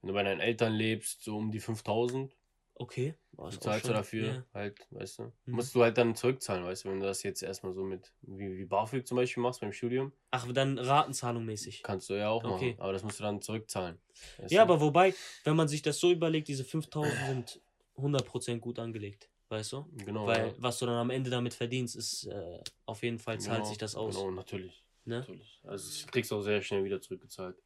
wenn 0.00 0.08
du 0.08 0.14
bei 0.14 0.22
deinen 0.22 0.40
Eltern 0.40 0.72
lebst, 0.72 1.22
so 1.22 1.36
um 1.36 1.50
die 1.50 1.60
5000 1.60 2.34
Okay. 2.80 3.14
Ist 3.32 3.38
auch 3.38 3.50
bezahlst 3.50 3.88
du 3.88 3.92
dafür 3.92 4.26
Ja. 4.26 4.44
halt, 4.54 4.86
weißt 4.90 5.18
du? 5.18 5.22
Mhm. 5.24 5.32
Musst 5.54 5.74
du 5.74 5.82
halt 5.82 5.98
dann 5.98 6.14
zurückzahlen, 6.14 6.64
weißt 6.64 6.84
du, 6.84 6.90
wenn 6.90 7.00
du 7.00 7.06
das 7.06 7.22
jetzt 7.22 7.42
erstmal 7.42 7.74
so 7.74 7.82
mit, 7.84 8.12
wie, 8.22 8.56
wie 8.56 8.64
BAföG 8.64 9.06
zum 9.06 9.16
Beispiel 9.16 9.42
machst 9.42 9.60
beim 9.60 9.72
Studium, 9.72 10.12
Ach, 10.30 10.50
dann 10.52 10.78
Ratenzahlung 10.78 11.44
mäßig. 11.44 11.82
kannst 11.82 12.08
du 12.08 12.14
ja 12.14 12.30
auch 12.30 12.42
Okay. 12.44 12.70
machen, 12.70 12.80
aber 12.80 12.92
das 12.94 13.02
musst 13.02 13.18
du 13.18 13.24
dann 13.24 13.42
zurückzahlen. 13.42 14.00
weißt 14.38 14.52
Ja, 14.52 14.64
du? 14.64 14.72
aber 14.72 14.80
wobei, 14.80 15.14
wenn 15.44 15.56
man 15.56 15.68
sich 15.68 15.82
das 15.82 15.98
so 15.98 16.10
überlegt, 16.10 16.48
diese 16.48 16.64
5000 16.64 17.26
sind 17.26 17.60
100% 17.96 18.60
gut 18.60 18.78
angelegt, 18.78 19.28
weißt 19.50 19.72
du? 19.72 19.86
Genau, 20.04 20.26
Weil 20.26 20.46
ja. 20.48 20.54
was 20.56 20.78
du 20.78 20.86
dann 20.86 20.96
am 20.96 21.10
Ende 21.10 21.28
damit 21.28 21.52
verdienst, 21.52 21.96
ist 21.96 22.24
äh, 22.26 22.60
auf 22.86 23.02
jeden 23.02 23.18
Fall 23.18 23.38
zahlt 23.40 23.58
Genau, 23.58 23.68
sich 23.68 23.78
das 23.78 23.94
aus. 23.94 24.16
Genau, 24.16 24.30
natürlich. 24.30 24.84
Ne? 25.04 25.20
natürlich. 25.20 25.60
Also 25.64 26.06
du 26.06 26.10
kriegst 26.12 26.32
auch 26.32 26.40
sehr 26.40 26.62
schnell 26.62 26.84
wieder 26.84 27.00
zurückgezahlt. 27.00 27.56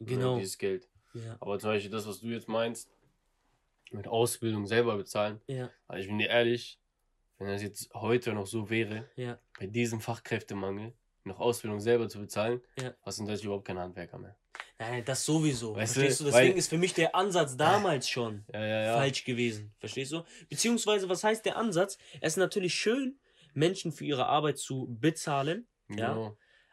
ne, 0.00 0.06
Genau. 0.06 0.36
Dieses 0.36 0.58
Geld. 0.58 0.88
Ja. 1.14 1.36
Aber 1.40 1.58
zum 1.58 1.70
Beispiel 1.70 1.90
das, 1.90 2.06
was 2.06 2.20
du 2.20 2.26
jetzt 2.26 2.48
meinst, 2.48 2.90
mit 3.92 4.06
Ausbildung 4.08 4.66
selber 4.66 4.96
bezahlen, 4.96 5.40
Ja, 5.46 5.70
also 5.86 6.02
ich 6.02 6.08
bin 6.08 6.18
dir 6.18 6.28
ehrlich, 6.28 6.78
wenn 7.38 7.46
das 7.48 7.62
jetzt 7.62 7.92
heute 7.94 8.32
noch 8.32 8.46
so 8.46 8.68
wäre, 8.70 9.08
ja. 9.16 9.38
bei 9.58 9.66
diesem 9.66 10.00
Fachkräftemangel 10.00 10.92
noch 11.24 11.38
Ausbildung 11.40 11.80
selber 11.80 12.08
zu 12.08 12.18
bezahlen, 12.20 12.60
Ja. 12.80 12.94
hast 13.02 13.18
du 13.18 13.22
in 13.22 13.28
Deutschland 13.28 13.44
überhaupt 13.44 13.66
keine 13.66 13.80
Handwerker 13.80 14.18
mehr. 14.18 14.36
Nein, 14.78 15.04
das 15.04 15.24
sowieso. 15.24 15.74
Weißt 15.74 15.94
Verstehst 15.94 16.20
du, 16.20 16.24
du? 16.24 16.32
weil- 16.32 16.42
Deswegen 16.42 16.58
ist 16.58 16.68
für 16.68 16.78
mich 16.78 16.94
der 16.94 17.14
Ansatz 17.14 17.56
damals 17.56 18.08
schon 18.08 18.44
Ja, 18.52 18.64
ja, 18.84 18.94
falsch 18.96 19.24
gewesen. 19.24 19.74
Verstehst 19.78 20.12
du? 20.12 20.22
Beziehungsweise, 20.48 21.08
was 21.08 21.22
heißt 21.24 21.44
der 21.44 21.56
Ansatz? 21.56 21.98
Es 22.20 22.34
ist 22.34 22.36
natürlich 22.38 22.74
schön, 22.74 23.18
Menschen 23.54 23.92
für 23.92 24.04
ihre 24.04 24.26
Arbeit 24.26 24.58
zu 24.58 24.86
bezahlen. 24.88 25.66
Ja. 25.90 26.32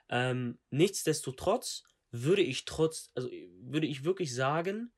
Ähm, 0.09 0.59
nichtsdestotrotz 0.69 1.83
würde 2.11 2.41
ich 2.43 2.65
trotz, 2.65 3.11
also 3.15 3.29
würde 3.61 3.87
ich 3.87 4.03
wirklich 4.03 4.33
sagen, 4.33 4.93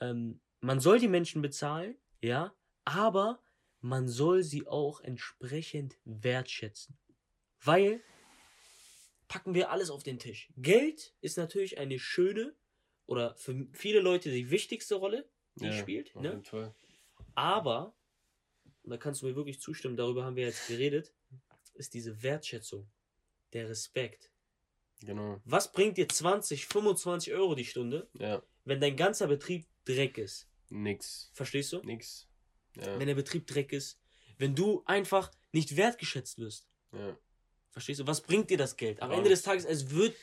ähm, 0.00 0.40
man 0.60 0.80
soll 0.80 0.98
die 0.98 1.08
Menschen 1.08 1.42
bezahlen, 1.42 1.96
ja, 2.20 2.54
aber 2.84 3.42
man 3.80 4.08
soll 4.08 4.42
sie 4.42 4.66
auch 4.66 5.00
entsprechend 5.00 5.98
wertschätzen. 6.04 6.98
Weil, 7.62 8.02
packen 9.28 9.54
wir 9.54 9.70
alles 9.70 9.90
auf 9.90 10.02
den 10.02 10.18
Tisch. 10.18 10.52
Geld 10.56 11.14
ist 11.20 11.38
natürlich 11.38 11.78
eine 11.78 11.98
schöne 11.98 12.54
oder 13.06 13.34
für 13.36 13.66
viele 13.72 14.00
Leute 14.00 14.30
die 14.30 14.50
wichtigste 14.50 14.96
Rolle, 14.96 15.28
die 15.56 15.66
ja, 15.66 15.72
spielt, 15.72 16.14
ne? 16.16 16.42
Aber, 17.34 17.94
und 18.82 18.90
da 18.90 18.96
kannst 18.96 19.22
du 19.22 19.26
mir 19.26 19.36
wirklich 19.36 19.60
zustimmen, 19.60 19.96
darüber 19.96 20.24
haben 20.24 20.36
wir 20.36 20.44
jetzt 20.44 20.68
geredet, 20.68 21.14
ist 21.74 21.94
diese 21.94 22.22
Wertschätzung, 22.22 22.90
der 23.52 23.68
Respekt. 23.68 24.30
Genau. 25.02 25.40
Was 25.44 25.72
bringt 25.72 25.96
dir 25.96 26.08
20, 26.08 26.66
25 26.66 27.32
Euro 27.32 27.54
die 27.54 27.64
Stunde, 27.64 28.08
Ja. 28.18 28.42
wenn 28.64 28.80
dein 28.80 28.96
ganzer 28.96 29.26
Betrieb 29.28 29.66
Dreck 29.84 30.18
ist? 30.18 30.49
Nix. 30.70 31.30
Verstehst 31.34 31.72
du? 31.72 31.80
Nix. 31.80 32.28
Ja. 32.76 32.98
Wenn 32.98 33.06
der 33.06 33.14
Betrieb 33.14 33.46
Dreck 33.46 33.72
ist, 33.72 34.00
wenn 34.38 34.54
du 34.54 34.82
einfach 34.86 35.30
nicht 35.52 35.76
wertgeschätzt 35.76 36.38
wirst. 36.38 36.68
ja. 36.92 37.16
Verstehst 37.70 38.00
du? 38.00 38.06
Was 38.06 38.20
bringt 38.20 38.50
dir 38.50 38.58
das 38.58 38.76
Geld? 38.76 39.00
Am. 39.00 39.12
Ende 39.12 39.30
des 39.30 39.42
Tages, 39.42 39.64
es 39.64 39.90
wird 39.90 40.16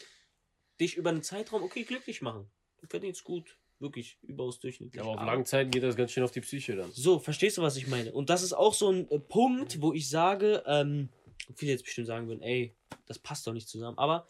dich 0.79 0.97
über 0.97 1.11
einen 1.11 1.23
Zeitraum, 1.23 1.63
okay, 1.63 1.83
glücklich 1.83 2.21
machen. 2.21 2.49
Du 2.81 2.87
verdienst 2.87 3.23
gut. 3.23 3.57
Wirklich 3.79 4.17
überaus 4.23 4.59
durchschnittlich. 4.59 5.01
Aber 5.01 5.11
auf 5.11 5.25
langen 5.25 5.45
Zeiten 5.45 5.69
geht 5.69 5.83
das 5.83 5.95
ganz 5.95 6.11
schön 6.11 6.23
auf 6.23 6.31
die 6.31 6.41
Psyche 6.41 6.75
dann. 6.75 6.91
So, 6.91 7.19
verstehst 7.19 7.57
du, 7.57 7.61
was 7.61 7.77
ich 7.77 7.87
meine? 7.87 8.11
Und 8.11 8.29
das 8.31 8.41
ist 8.41 8.53
auch 8.53 8.73
so 8.73 8.91
ein 8.91 9.09
äh, 9.11 9.19
Punkt, 9.19 9.81
wo 9.81 9.93
ich 9.93 10.09
sage, 10.09 10.63
ähm, 10.65 11.09
viele 11.55 11.71
jetzt 11.73 11.83
bestimmt 11.83 12.07
sagen 12.07 12.27
würden, 12.27 12.41
ey, 12.41 12.75
das 13.05 13.19
passt 13.19 13.45
doch 13.45 13.53
nicht 13.53 13.69
zusammen. 13.69 13.97
Aber 13.99 14.27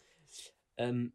ähm, 0.76 1.14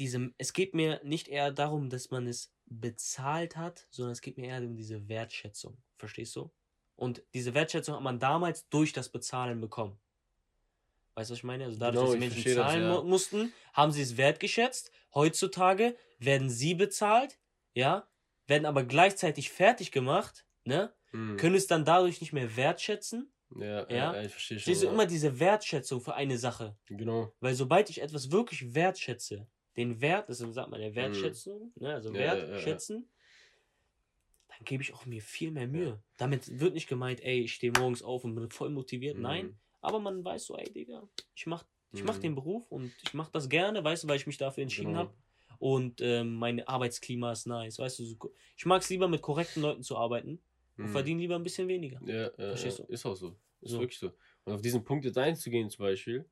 diese, 0.00 0.32
es 0.38 0.52
geht 0.52 0.74
mir 0.74 1.00
nicht 1.04 1.28
eher 1.28 1.52
darum, 1.52 1.88
dass 1.90 2.10
man 2.10 2.26
es 2.26 2.52
bezahlt 2.66 3.56
hat, 3.56 3.86
sondern 3.90 4.12
es 4.12 4.20
geht 4.20 4.38
mir 4.38 4.48
eher 4.48 4.62
um 4.62 4.74
diese 4.76 5.08
Wertschätzung. 5.08 5.76
Verstehst 5.98 6.34
du? 6.36 6.50
Und 6.96 7.22
diese 7.34 7.54
Wertschätzung 7.54 7.94
hat 7.94 8.02
man 8.02 8.18
damals 8.18 8.68
durch 8.68 8.92
das 8.92 9.08
Bezahlen 9.08 9.60
bekommen. 9.60 9.98
Weißt 11.14 11.30
du, 11.30 11.32
was 11.32 11.38
ich 11.38 11.44
meine? 11.44 11.64
Also 11.66 11.78
dadurch, 11.78 11.94
Genau, 11.94 12.06
dass 12.06 12.14
die 12.14 12.18
Menschen 12.20 12.34
verstehe 12.34 12.54
das, 12.56 12.66
zahlen 12.66 12.82
ja. 12.82 13.00
mu- 13.02 13.08
mussten, 13.08 13.52
haben 13.72 13.92
sie 13.92 14.02
es 14.02 14.16
wertgeschätzt. 14.16 14.90
Heutzutage 15.14 15.96
werden 16.18 16.48
sie 16.50 16.74
bezahlt, 16.74 17.38
ja, 17.74 18.08
werden 18.46 18.64
aber 18.66 18.84
gleichzeitig 18.84 19.50
fertig 19.50 19.92
gemacht, 19.92 20.44
ne? 20.64 20.92
Hm. 21.10 21.36
Können 21.36 21.56
es 21.56 21.66
dann 21.66 21.84
dadurch 21.84 22.20
nicht 22.20 22.32
mehr 22.32 22.56
wertschätzen. 22.56 23.32
Ja, 23.56 23.66
ja, 23.66 23.86
Ja. 23.90 24.14
ja, 24.14 24.22
ich 24.22 24.30
verstehe 24.30 24.58
schon. 24.60 24.72
Siehst 24.72 24.82
du 24.82 24.86
ja. 24.86 24.92
immer 24.92 25.06
diese 25.06 25.40
Wertschätzung 25.40 26.00
für 26.00 26.14
eine 26.14 26.38
Sache. 26.38 26.76
Genau. 26.86 27.32
Weil 27.40 27.54
sobald 27.54 27.90
ich 27.90 28.00
etwas 28.00 28.30
wirklich 28.30 28.74
wertschätze, 28.74 29.48
den 29.76 30.00
Wert, 30.00 30.28
das 30.28 30.38
sagt 30.38 30.70
man 30.70 30.80
der 30.80 30.94
Wertschätzung, 30.94 31.72
ne, 31.76 31.94
also 31.94 32.10
Mhm. 32.10 32.16
Ja, 32.16 32.20
ja, 32.22 32.36
ja, 32.36 32.46
wertschätzen, 32.46 33.08
dann 34.48 34.64
gebe 34.64 34.82
ich 34.82 34.92
auch 34.94 35.06
mir 35.06 35.22
viel 35.22 35.50
mehr 35.50 35.68
Mühe. 35.68 36.02
Damit 36.16 36.60
wird 36.60 36.74
nicht 36.74 36.88
gemeint, 36.88 37.22
ey, 37.22 37.40
ich 37.40 37.54
stehe 37.54 37.72
morgens 37.72 38.02
auf 38.02 38.24
und 38.24 38.34
bin 38.34 38.50
voll 38.50 38.70
motiviert. 38.70 39.16
Nein, 39.18 39.46
Mhm. 39.46 39.58
aber 39.80 40.00
man 40.00 40.24
weiß 40.24 40.46
so, 40.46 40.56
ey, 40.56 40.70
Digga, 40.72 41.08
ich 41.34 41.46
mach, 41.46 41.64
ich 41.92 42.04
mach 42.04 42.16
Mhm. 42.16 42.20
den 42.20 42.34
Beruf 42.34 42.70
und 42.70 42.92
ich 43.02 43.14
mach 43.14 43.30
das 43.30 43.48
gerne, 43.48 43.82
weißt 43.82 44.04
du, 44.04 44.08
weil 44.08 44.16
ich 44.16 44.26
mich 44.26 44.36
dafür 44.38 44.62
entschieden 44.62 44.88
Genau. 44.88 44.98
habe. 44.98 45.14
Und 45.58 46.00
ähm, 46.00 46.34
mein 46.36 46.66
Arbeitsklima 46.66 47.32
ist 47.32 47.46
nice, 47.46 47.78
weißt 47.78 47.98
du. 47.98 48.04
So, 48.04 48.16
ich 48.56 48.66
mag 48.66 48.82
es 48.82 48.88
lieber 48.88 49.08
mit 49.08 49.20
korrekten 49.22 49.60
Leuten 49.62 49.82
zu 49.82 49.96
arbeiten 49.96 50.42
und 50.76 50.84
Mhm. 50.84 50.92
verdiene 50.92 51.20
lieber 51.20 51.36
ein 51.36 51.42
bisschen 51.42 51.68
weniger. 51.68 52.00
Ja, 52.06 52.14
ja, 52.14 52.30
Verstehst 52.36 52.78
du? 52.78 52.84
ist 52.84 53.06
auch 53.06 53.14
so. 53.14 53.36
Ist 53.60 53.72
So. 53.72 53.80
wirklich 53.80 53.98
so. 53.98 54.12
Und 54.44 54.54
auf 54.54 54.62
diesen 54.62 54.84
Punkt 54.84 55.04
jetzt 55.04 55.18
einzugehen, 55.18 55.68
zum 55.68 55.84
Beispiel, 55.84 56.24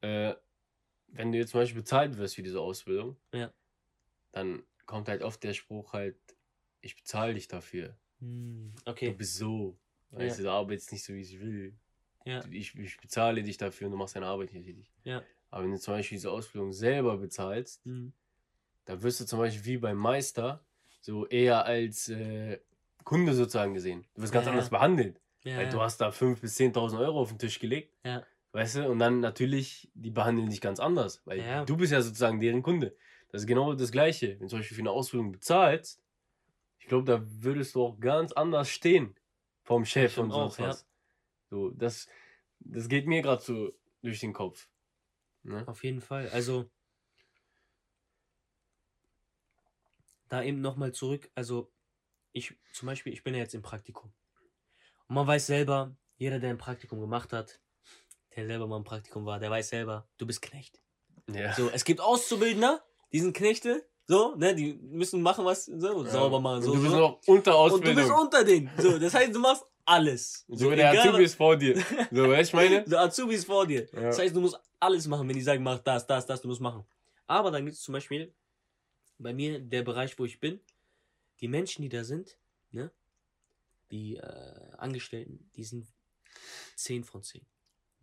äh, 0.00 0.34
wenn 1.08 1.32
du 1.32 1.38
jetzt 1.38 1.50
zum 1.50 1.60
Beispiel 1.60 1.80
bezahlt 1.82 2.16
wirst 2.18 2.34
für 2.36 2.42
diese 2.42 2.60
Ausbildung, 2.60 3.16
Ja. 3.32 3.52
dann 4.32 4.62
kommt 4.86 5.08
halt 5.08 5.22
oft 5.22 5.42
der 5.42 5.52
Spruch 5.54 5.92
halt, 5.92 6.16
ich 6.80 6.96
bezahle 6.96 7.34
dich 7.34 7.48
dafür. 7.48 7.96
Hm, 8.20 8.72
Du 8.84 8.90
okay. 8.90 9.10
bist 9.12 9.36
so. 9.36 9.78
Weißt 10.10 10.38
du, 10.38 10.44
du 10.44 10.50
arbeitest 10.50 10.92
nicht 10.92 11.04
so, 11.04 11.12
wie 11.14 11.20
ich 11.22 11.40
will. 11.40 11.76
Ja. 12.24 12.44
Ich, 12.50 12.74
ich 12.76 12.96
bezahle 12.98 13.42
dich 13.42 13.56
dafür 13.56 13.86
und 13.86 13.92
du 13.92 13.98
machst 13.98 14.16
deine 14.16 14.26
Arbeit 14.26 14.52
nicht 14.52 14.66
richtig. 14.66 14.92
Ja. 15.04 15.22
Aber 15.50 15.64
wenn 15.64 15.72
du 15.72 15.78
zum 15.78 15.94
Beispiel 15.94 16.16
diese 16.16 16.30
Ausbildung 16.30 16.72
selber 16.72 17.16
bezahlst, 17.18 17.84
Hm. 17.84 18.12
da 18.84 19.02
wirst 19.02 19.20
du 19.20 19.24
zum 19.26 19.38
Beispiel 19.40 19.64
wie 19.64 19.76
beim 19.78 19.96
Meister 19.96 20.64
so 21.00 21.26
eher 21.26 21.64
als 21.64 22.08
äh, 22.08 22.60
Kunde 23.04 23.34
sozusagen 23.34 23.74
gesehen. 23.74 24.06
Du 24.14 24.22
wirst 24.22 24.32
ganz 24.32 24.46
Ja. 24.46 24.52
anders 24.52 24.70
behandelt. 24.70 25.20
Ja, 25.44 25.58
Weil 25.58 25.64
ja. 25.66 25.70
du 25.70 25.80
hast 25.80 25.98
da 26.00 26.08
5.000 26.10 26.40
bis 26.40 26.56
10.000 26.58 26.98
Euro 26.98 27.20
auf 27.20 27.28
den 27.28 27.38
Tisch 27.38 27.58
gelegt. 27.60 27.94
Ja. 28.04 28.24
Weißt 28.56 28.76
du? 28.76 28.88
Und 28.88 29.00
dann 29.00 29.20
natürlich, 29.20 29.90
die 29.92 30.10
behandeln 30.10 30.48
dich 30.48 30.62
ganz 30.62 30.80
anders. 30.80 31.20
Weil 31.26 31.40
Ja. 31.40 31.66
du 31.66 31.76
bist 31.76 31.92
ja 31.92 32.00
sozusagen 32.00 32.40
deren 32.40 32.62
Kunde. 32.62 32.96
Das 33.28 33.42
ist 33.42 33.46
genau 33.46 33.74
das 33.74 33.92
Gleiche. 33.92 34.30
Wenn 34.30 34.38
du 34.38 34.46
zum 34.46 34.60
Beispiel 34.60 34.76
für 34.76 34.80
eine 34.80 34.92
Ausbildung 34.92 35.30
bezahlst, 35.30 36.02
ich 36.78 36.86
glaube, 36.86 37.04
da 37.04 37.22
würdest 37.22 37.74
du 37.74 37.84
auch 37.84 38.00
ganz 38.00 38.32
anders 38.32 38.70
stehen 38.70 39.14
vom 39.62 39.84
Chef 39.84 40.16
und 40.16 40.30
sonst 40.30 40.54
auch, 40.54 40.58
ja. 40.58 40.68
was. 40.68 40.88
So, 41.50 41.68
das, 41.68 42.08
das 42.60 42.88
geht 42.88 43.06
mir 43.06 43.20
gerade 43.20 43.42
so 43.42 43.74
durch 44.00 44.20
den 44.20 44.32
Kopf. 44.32 44.70
Ne? 45.42 45.68
Auf 45.68 45.84
jeden 45.84 46.00
Fall. 46.00 46.30
Also, 46.30 46.70
da 50.28 50.42
eben 50.42 50.62
nochmal 50.62 50.92
zurück. 50.92 51.30
Also, 51.34 51.70
ich 52.32 52.56
zum 52.72 52.86
Beispiel, 52.86 53.12
ich 53.12 53.22
bin 53.22 53.34
ja 53.34 53.40
jetzt 53.40 53.54
im 53.54 53.60
Praktikum. 53.60 54.14
Und 55.08 55.14
man 55.14 55.26
weiß 55.26 55.46
selber, 55.46 55.94
jeder, 56.16 56.38
der 56.38 56.48
ein 56.48 56.58
Praktikum 56.58 57.02
gemacht 57.02 57.34
hat, 57.34 57.60
der 58.36 58.46
selber 58.46 58.66
mal 58.66 58.76
im 58.76 58.84
Praktikum 58.84 59.24
war, 59.26 59.38
der 59.40 59.50
weiß 59.50 59.68
selber, 59.70 60.06
du 60.18 60.26
bist 60.26 60.42
Knecht. 60.42 60.80
Ja. 61.32 61.54
So, 61.54 61.70
es 61.70 61.84
gibt 61.84 62.00
Auszubildender, 62.00 62.82
die 63.12 63.20
sind 63.20 63.36
Knechte, 63.36 63.84
so, 64.06 64.36
ne, 64.36 64.54
die 64.54 64.74
müssen 64.74 65.20
machen, 65.22 65.44
was, 65.44 65.64
so, 65.64 66.04
Ja. 66.04 66.10
sauber 66.10 66.40
machen, 66.40 66.56
Und 66.58 66.62
so, 66.62 66.74
du 66.74 66.80
bist 66.80 66.92
so. 66.92 66.98
noch 66.98 67.20
unter 67.26 67.32
Und 67.32 67.46
du 67.46 67.50
Ausbildung. 67.52 67.94
bist 67.96 68.10
unter 68.10 68.44
denen. 68.44 68.70
So, 68.78 68.98
das 68.98 69.14
heißt, 69.14 69.34
du 69.34 69.40
machst 69.40 69.64
alles. 69.84 70.44
so 70.48 70.70
wie 70.70 70.76
der 70.76 70.92
egal- 70.92 71.08
Azubi 71.08 71.24
ist 71.24 71.34
vor 71.34 71.56
dir. 71.56 71.76
So, 72.12 72.28
weißt 72.28 72.52
du, 72.52 72.58
ich 72.58 72.70
meine? 72.70 72.84
So 72.88 72.96
Azubis 72.98 73.44
vor 73.44 73.66
dir. 73.66 73.88
Ja. 73.92 74.00
Das 74.02 74.18
heißt, 74.18 74.34
du 74.36 74.40
musst 74.40 74.58
alles 74.78 75.06
machen, 75.06 75.28
wenn 75.28 75.36
die 75.36 75.42
sagen, 75.42 75.62
mach 75.62 75.78
das, 75.78 76.06
das, 76.06 76.26
das, 76.26 76.40
du 76.42 76.48
musst 76.48 76.60
machen. 76.60 76.84
Aber 77.26 77.50
dann 77.50 77.64
gibt 77.64 77.76
es 77.76 77.82
zum 77.82 77.92
Beispiel 77.92 78.32
bei 79.18 79.32
mir 79.32 79.58
der 79.60 79.82
Bereich, 79.82 80.16
wo 80.18 80.24
ich 80.24 80.38
bin, 80.38 80.60
die 81.40 81.48
Menschen, 81.48 81.82
die 81.82 81.88
da 81.88 82.04
sind, 82.04 82.36
ne, 82.70 82.90
die 83.90 84.16
äh, 84.16 84.72
Angestellten, 84.78 85.50
die 85.56 85.64
sind 85.64 85.86
10 86.76 87.04
von 87.04 87.22
10. 87.22 87.44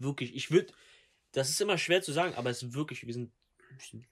Wirklich, 0.04 0.36
ich 0.36 0.52
würde, 0.52 0.74
das 1.32 1.50
ist 1.50 1.62
immer 1.62 1.78
schwer 1.78 2.02
zu 2.02 2.12
sagen, 2.14 2.36
aber 2.36 2.50
es 2.50 2.64
ist 2.64 2.74
wirklich, 2.74 3.06
wir 3.08 3.14
sind 3.14 3.32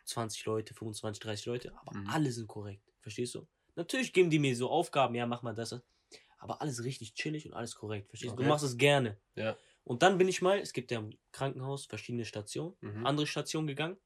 20 0.05 0.45
Leute, 0.45 0.73
25, 0.73 1.21
30 1.21 1.45
Leute, 1.45 1.73
aber 1.79 1.93
Mhm. 1.95 2.07
alle 2.07 2.31
sind 2.31 2.47
korrekt. 2.47 2.83
Verstehst 3.01 3.35
du? 3.35 3.47
Natürlich 3.75 4.13
geben 4.13 4.29
die 4.29 4.39
mir 4.39 4.55
so 4.55 4.69
Aufgaben, 4.69 5.15
ja, 5.15 5.25
mach 5.25 5.41
mal 5.43 5.53
das. 5.55 5.79
Aber 6.39 6.61
alles 6.61 6.83
richtig 6.83 7.13
chillig 7.13 7.45
und 7.45 7.53
alles 7.53 7.75
korrekt. 7.75 8.09
Verstehst 8.09 8.31
du? 8.33 8.37
Du 8.37 8.41
Okay. 8.41 8.49
machst 8.49 8.65
es 8.65 8.77
gerne. 8.77 9.19
Ja. 9.35 9.57
Und 9.83 10.03
dann 10.03 10.17
bin 10.17 10.27
ich 10.27 10.41
mal, 10.41 10.59
es 10.59 10.73
gibt 10.73 10.91
ja 10.91 10.99
im 10.99 11.11
Krankenhaus 11.31 11.85
verschiedene 11.85 12.25
Stationen, 12.25 12.75
Mhm. 12.81 13.05
andere 13.05 13.27
Stationen 13.27 13.67
gegangen. 13.67 13.97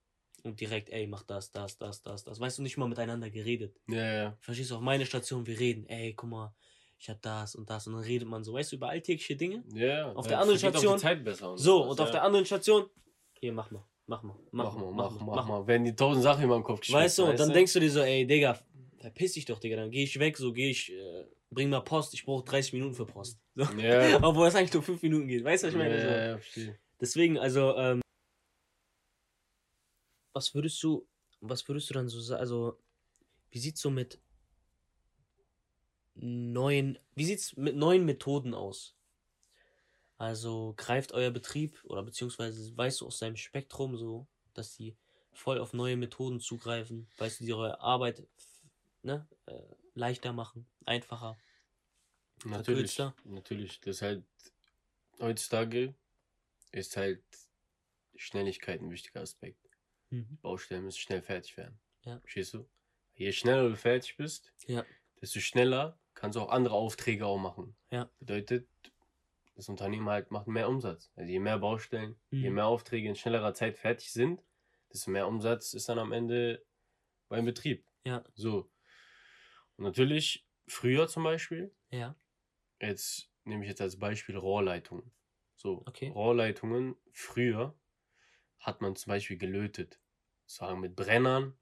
und 0.44 0.60
direkt, 0.60 0.90
ey, 0.92 1.08
mach 1.08 1.24
das, 1.24 1.50
das, 1.52 1.78
das, 1.80 2.04
das, 2.04 2.24
das. 2.24 2.40
Weißt 2.40 2.60
du, 2.60 2.62
nicht 2.62 2.78
mal 2.78 2.88
miteinander 2.88 3.32
geredet. 3.32 3.80
Ja, 3.88 4.14
ja. 4.14 4.38
Verstehst 4.42 4.70
du, 4.70 4.76
auf 4.76 4.82
meine 4.82 5.08
Station, 5.08 5.48
wir 5.48 5.60
reden, 5.60 5.88
ey, 5.88 6.14
guck 6.14 6.30
mal, 6.30 6.56
ich 6.98 7.10
hab 7.10 7.22
das 7.22 7.56
und 7.56 7.70
das 7.70 7.88
und 7.88 7.94
dann 7.94 8.04
redet 8.04 8.28
man 8.28 8.44
so, 8.44 8.54
weißt 8.54 8.72
du, 8.72 8.76
über 8.78 8.90
alltägliche 8.90 9.36
Dinge. 9.36 9.64
Ja, 9.74 10.12
Auf 10.14 10.26
ja, 10.26 10.30
der 10.30 10.40
anderen 10.40 10.60
Station- 10.60 10.96
Die 10.96 11.02
Zeit 11.02 11.24
besser 11.24 11.52
und 11.52 11.58
So, 11.58 11.84
und 11.84 12.00
auf 12.00 12.08
ja. 12.08 12.12
der 12.14 12.24
anderen 12.24 12.46
Station, 12.46 12.90
hier, 13.34 13.52
mach 13.54 13.70
mal, 13.72 13.86
mach 14.08 14.24
mal, 14.24 14.36
Mach 14.52 14.74
mal, 14.76 14.92
mach 14.92 15.12
mal, 15.12 15.36
mach 15.36 15.46
mal. 15.48 15.68
Werden 15.68 15.84
die 15.84 15.96
tausend 15.96 16.24
Sachen 16.24 16.44
in 16.44 16.50
meinem 16.50 16.64
Kopf 16.64 16.80
geschmissen, 16.80 17.04
Weißt 17.04 17.18
du, 17.20 17.26
und 17.26 17.40
dann 17.40 17.52
denkst 17.54 17.74
du 17.74 17.80
dir 17.80 17.92
so, 17.92 18.00
ey, 18.02 18.26
Digga, 18.26 18.60
verpiss 18.98 19.34
dich 19.34 19.46
doch, 19.46 19.60
Digga, 19.60 19.76
dann 19.76 19.92
geh 19.92 20.04
ich 20.04 20.18
weg, 20.20 20.38
so 20.38 20.54
geh 20.54 20.70
ich, 20.70 20.92
äh, 20.94 21.26
bring 21.52 21.70
mal 21.70 21.82
Post, 21.82 22.14
ich 22.14 22.26
brauche 22.26 22.44
30 22.46 22.74
Minuten 22.74 22.96
für 22.96 23.06
Post. 23.06 23.40
So. 23.56 23.64
Ja, 23.78 24.24
Obwohl 24.24 24.46
das 24.46 24.56
eigentlich 24.56 24.74
nur 24.74 24.84
5 24.84 25.02
Minuten 25.02 25.28
geht, 25.28 25.44
weißt 25.44 25.64
du, 25.64 25.68
was 25.68 25.74
ich 25.74 25.78
meine? 25.78 25.98
Ja, 26.02 26.26
ja, 26.28 26.38
verstehe. 26.38 26.80
Deswegen, 27.00 27.38
also, 27.38 27.76
ähm, 27.78 28.02
was 30.34 30.54
würdest 30.54 30.82
du, 30.84 31.08
was 31.42 31.68
würdest 31.68 31.90
du 31.90 31.94
dann 31.94 32.08
so 32.10 32.20
sagen, 32.20 32.40
also, 32.40 32.80
wie 33.52 33.60
sieht's 33.60 33.82
so 33.82 33.90
mit 33.90 34.20
neuen, 36.16 36.98
wie 37.16 37.26
sieht's 37.26 37.56
mit 37.58 37.76
neuen 37.76 38.06
Methoden 38.06 38.54
aus? 38.54 38.96
Also, 40.18 40.74
greift 40.78 41.12
euer 41.12 41.32
Betrieb 41.32 41.84
oder 41.84 42.02
beziehungsweise 42.04 42.76
weißt 42.76 43.02
du 43.02 43.08
aus 43.08 43.20
deinem 43.20 43.36
Spektrum 43.36 43.98
so, 43.98 44.28
dass 44.54 44.76
die 44.78 44.96
voll 45.34 45.60
auf 45.60 45.74
neue 45.74 45.98
Methoden 45.98 46.40
zugreifen, 46.40 47.08
weißt 47.18 47.42
du, 47.42 47.46
die 47.46 47.54
eure 47.54 47.82
Arbeit, 47.82 48.24
ne, 49.04 49.28
äh, 49.46 49.62
leichter 49.94 50.32
machen, 50.32 50.66
einfacher. 50.86 51.38
Natürlich, 52.46 52.98
natürlich. 53.26 53.80
Das 53.82 53.98
ist 53.98 54.02
halt, 54.02 54.24
heutzutage 55.20 55.94
ist 56.72 56.98
halt 56.98 57.24
Schnelligkeit 58.16 58.82
ein 58.82 58.92
wichtiger 58.92 59.22
Aspekt. 59.22 59.70
Mhm. 60.12 60.38
Baustellen 60.42 60.86
müssen 60.86 61.00
schnell 61.00 61.22
fertig 61.22 61.58
werden. 61.58 61.80
Ja. 62.06 62.20
Verstehst 62.20 62.54
du? 62.54 62.66
Je 63.16 63.32
schneller 63.32 63.70
du 63.70 63.76
fertig 63.76 64.18
bist, 64.18 64.54
Ja. 64.68 64.86
desto 65.22 65.40
schneller 65.40 65.98
kannst 66.16 66.36
du 66.38 66.42
auch 66.42 66.50
andere 66.50 66.76
Aufträge 66.76 67.26
auch 67.28 67.38
machen. 67.40 67.76
Ja. 67.92 68.10
Bedeutet, 68.20 68.70
das 69.56 69.70
Unternehmen 69.70 70.10
halt 70.10 70.32
macht 70.32 70.48
mehr 70.48 70.70
Umsatz. 70.70 71.12
Also 71.16 71.32
je 71.32 71.40
mehr 71.40 71.60
Baustellen, 71.60 72.20
je 72.32 72.50
Mhm. 72.50 72.56
mehr 72.56 72.68
Aufträge 72.68 73.10
in 73.10 73.16
schnellerer 73.16 73.54
Zeit 73.54 73.78
fertig 73.78 74.12
sind, 74.12 74.44
desto 74.92 75.12
mehr 75.12 75.28
Umsatz 75.28 75.74
ist 75.74 75.90
dann 75.90 76.00
am 76.00 76.12
Ende 76.12 76.66
beim 77.30 77.46
Betrieb. 77.46 77.86
Ja. 78.06 78.24
So. 78.36 78.72
Und 79.78 79.86
natürlich, 79.86 80.48
früher 80.68 81.08
zum 81.08 81.24
Beispiel, 81.24 81.74
Ja. 81.92 82.16
jetzt 82.82 83.32
nehme 83.44 83.64
ich 83.64 83.70
jetzt 83.70 83.82
als 83.82 84.00
Beispiel 84.00 84.38
Rohrleitungen. 84.38 85.12
So, 85.56 85.84
Okay. 85.88 86.10
Rohrleitungen, 86.14 86.96
früher 87.14 87.78
hat 88.60 88.82
man 88.82 88.96
zum 88.96 89.12
Beispiel 89.12 89.38
gelötet. 89.38 90.02
Sagen 90.46 90.82
mit 90.82 90.96
Brennern 90.96 91.58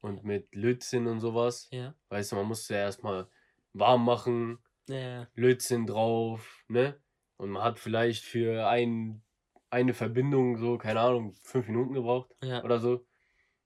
und 0.00 0.24
mit 0.24 0.54
Lötzinn 0.54 1.06
und 1.06 1.20
sowas. 1.20 1.68
Ja. 1.70 1.94
Weißt 2.10 2.32
du, 2.32 2.36
man 2.36 2.46
musste 2.46 2.74
ja 2.74 2.80
erstmal 2.80 3.30
warm 3.72 4.04
machen, 4.04 4.58
Ja. 4.88 5.28
Lötzinn 5.34 5.86
drauf, 5.86 6.64
ne? 6.68 7.00
Und 7.36 7.50
man 7.50 7.62
hat 7.62 7.78
vielleicht 7.78 8.24
für 8.24 8.66
ein, 8.68 9.22
eine 9.70 9.94
Verbindung 9.94 10.56
so, 10.58 10.78
keine 10.78 11.00
Ahnung, 11.00 11.34
fünf 11.42 11.68
Minuten 11.68 11.94
gebraucht 11.94 12.34
Ja. 12.42 12.62
oder 12.64 12.78
so. 12.80 13.06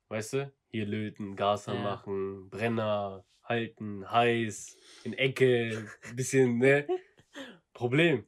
Weißt 0.09 0.35
du? 0.35 0.53
Hier 0.71 0.87
löten, 0.87 1.37
Gas 1.37 1.67
Ja. 1.67 1.73
anmachen, 1.73 2.51
Brenner 2.51 3.25
halten, 3.43 4.11
heiß, 4.11 4.77
in 5.05 5.13
Ecke, 5.15 5.89
bisschen, 6.15 6.59
ne? 6.59 6.87
Problem. 7.75 8.27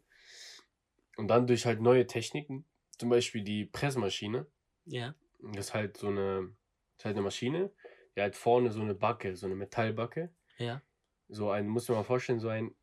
Und 1.17 1.29
dann 1.29 1.47
durch 1.47 1.67
halt 1.67 1.81
neue 1.81 2.07
Techniken, 2.07 2.65
zum 2.99 3.09
Beispiel 3.09 3.43
die 3.43 3.65
Pressmaschine. 3.67 4.47
Ja. 4.85 5.15
Das 5.41 5.67
ist 5.69 5.75
halt 5.75 5.97
so 5.97 6.09
eine, 6.09 6.55
ist 6.99 7.05
halt 7.05 7.15
eine 7.17 7.23
Maschine, 7.23 7.73
die 8.17 8.23
hat 8.23 8.37
vorne 8.37 8.71
so 8.71 8.81
eine 8.81 8.95
Backe, 8.95 9.37
so 9.37 9.47
eine 9.47 9.55
Metallbacke. 9.55 10.35
Ja. 10.59 10.83
So 11.29 11.51
ein, 11.51 11.67
muss 11.69 11.89
man 11.89 11.99
mal 11.99 12.05
vorstellen, 12.05 12.41
so 12.41 12.49
ein 12.49 12.75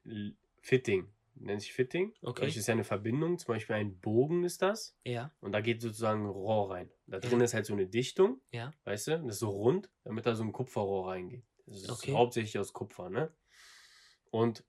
Fitting. 0.62 1.08
Nennt 1.36 1.62
sich 1.62 1.74
Fitting. 1.74 2.14
Okay. 2.22 2.46
Das 2.46 2.56
ist 2.56 2.68
ja 2.68 2.74
eine 2.74 2.84
Verbindung, 2.84 3.40
zum 3.40 3.48
Beispiel 3.56 3.76
ein 3.76 4.00
Bogen 4.00 4.44
ist 4.44 4.62
das. 4.62 4.96
Ja. 5.04 5.32
Und 5.42 5.52
da 5.52 5.62
geht 5.62 5.82
sozusagen 5.82 6.24
ein 6.26 6.30
Rohr 6.30 6.72
rein. 6.72 6.92
Da 7.08 7.18
Ja. 7.18 7.22
drin 7.28 7.42
ist 7.42 7.54
halt 7.56 7.66
so 7.66 7.74
eine 7.74 7.88
Dichtung, 7.88 8.40
Ja. 8.52 8.72
weißt 8.84 9.08
du? 9.08 9.18
Das 9.20 9.36
ist 9.36 9.40
so 9.40 9.50
rund, 9.50 9.90
damit 10.04 10.26
da 10.28 10.36
so 10.36 10.44
ein 10.44 10.52
Kupferrohr 10.52 11.10
reingeht. 11.10 11.44
Das 11.66 11.78
ist 11.82 11.90
Okay. 11.90 12.14
hauptsächlich 12.14 12.60
aus 12.60 12.72
Kupfer, 12.72 13.10
ne? 13.10 13.34
Und 14.30 14.64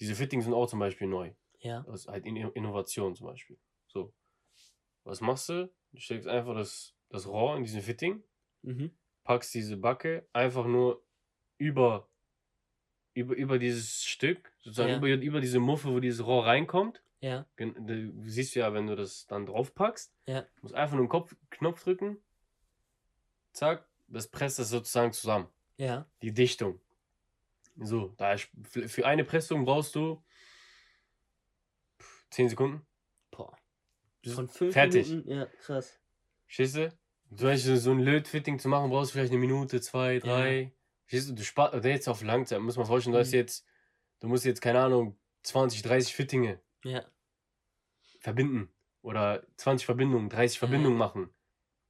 diese 0.00 0.14
Fittings 0.14 0.44
sind 0.44 0.54
auch 0.54 0.66
zum 0.66 0.78
Beispiel 0.78 1.06
neu. 1.06 1.32
Ja. 1.58 1.82
Das 1.82 2.00
ist 2.02 2.08
halt 2.08 2.24
in 2.26 2.36
Innovation 2.36 3.14
zum 3.14 3.26
Beispiel. 3.26 3.58
So. 3.86 4.14
Was 5.04 5.20
machst 5.20 5.48
du? 5.50 5.70
Du 5.92 6.00
steckst 6.00 6.26
einfach 6.26 6.54
das, 6.54 6.94
das 7.10 7.26
Rohr 7.28 7.56
in 7.56 7.62
diesen 7.62 7.82
Fitting, 7.82 8.24
Mhm. 8.62 8.90
packst 9.22 9.52
diese 9.54 9.76
Backe 9.76 10.26
einfach 10.32 10.66
nur 10.66 11.04
über, 11.58 12.08
über, 13.14 13.34
über 13.34 13.58
dieses 13.58 14.04
Stück, 14.04 14.52
sozusagen 14.60 14.90
Ja. 14.90 14.96
über, 14.98 15.08
über 15.08 15.40
diese 15.40 15.60
Muffe, 15.60 15.88
wo 15.92 16.00
dieses 16.00 16.24
Rohr 16.26 16.46
reinkommt. 16.46 17.02
Ja. 17.20 17.46
Du 17.56 18.12
siehst 18.28 18.54
ja, 18.54 18.74
wenn 18.74 18.86
du 18.86 18.96
das 18.96 19.26
dann 19.26 19.46
drauf 19.46 19.74
packst, 19.74 20.12
Ja. 20.26 20.46
musst 20.60 20.74
einfach 20.74 20.94
nur 20.94 21.02
einen 21.04 21.08
Kopf, 21.08 21.34
Knopf 21.50 21.82
drücken, 21.84 22.18
zack, 23.52 23.88
das 24.08 24.28
presst 24.28 24.58
das 24.58 24.68
sozusagen 24.68 25.12
zusammen. 25.12 25.48
Ja. 25.78 26.06
Die 26.22 26.32
Dichtung. 26.32 26.80
So, 27.76 28.14
da 28.18 28.36
für 28.62 29.06
eine 29.06 29.24
Pressung 29.24 29.64
brauchst 29.64 29.94
du 29.94 30.22
10 32.30 32.48
Sekunden. 32.50 32.86
Boah. 33.30 33.56
Von 34.26 34.48
fünf 34.48 34.72
fertig. 34.74 35.08
Minuten. 35.08 35.30
Ja, 35.30 35.46
krass. 35.46 35.98
Verstehst 36.46 36.76
du? 36.76 36.88
Zum 37.36 37.46
Beispiel 37.48 37.76
so 37.78 37.90
ein 37.90 38.00
Lötfitting 38.00 38.58
zu 38.58 38.68
machen, 38.68 38.90
brauchst 38.90 39.10
du 39.10 39.14
vielleicht 39.14 39.32
eine 39.32 39.40
Minute, 39.40 39.80
zwei, 39.80 40.18
drei. 40.18 40.72
Verstehst 41.06 41.30
du? 41.30 41.34
Du 41.34 41.44
sparst, 41.44 41.74
oder 41.74 41.88
jetzt 41.88 42.08
auf 42.08 42.22
Langzeit, 42.22 42.60
muss 42.60 42.76
man 42.76 42.86
vorstellen, 42.86 43.12
du 43.14 43.18
hast 43.20 43.32
Mhm. 43.32 43.38
jetzt, 43.38 43.66
du 44.20 44.28
musst 44.28 44.44
jetzt, 44.44 44.60
keine 44.60 44.80
Ahnung, 44.80 45.18
20, 45.42 45.82
30 45.82 46.14
Fittinge 46.14 46.60
Ja. 46.84 47.04
verbinden. 48.20 48.70
Oder 49.02 49.44
20 49.58 49.84
Verbindungen, 49.84 50.30
30 50.30 50.56
Ja. 50.56 50.60
Verbindungen 50.60 50.96
machen. 50.96 51.28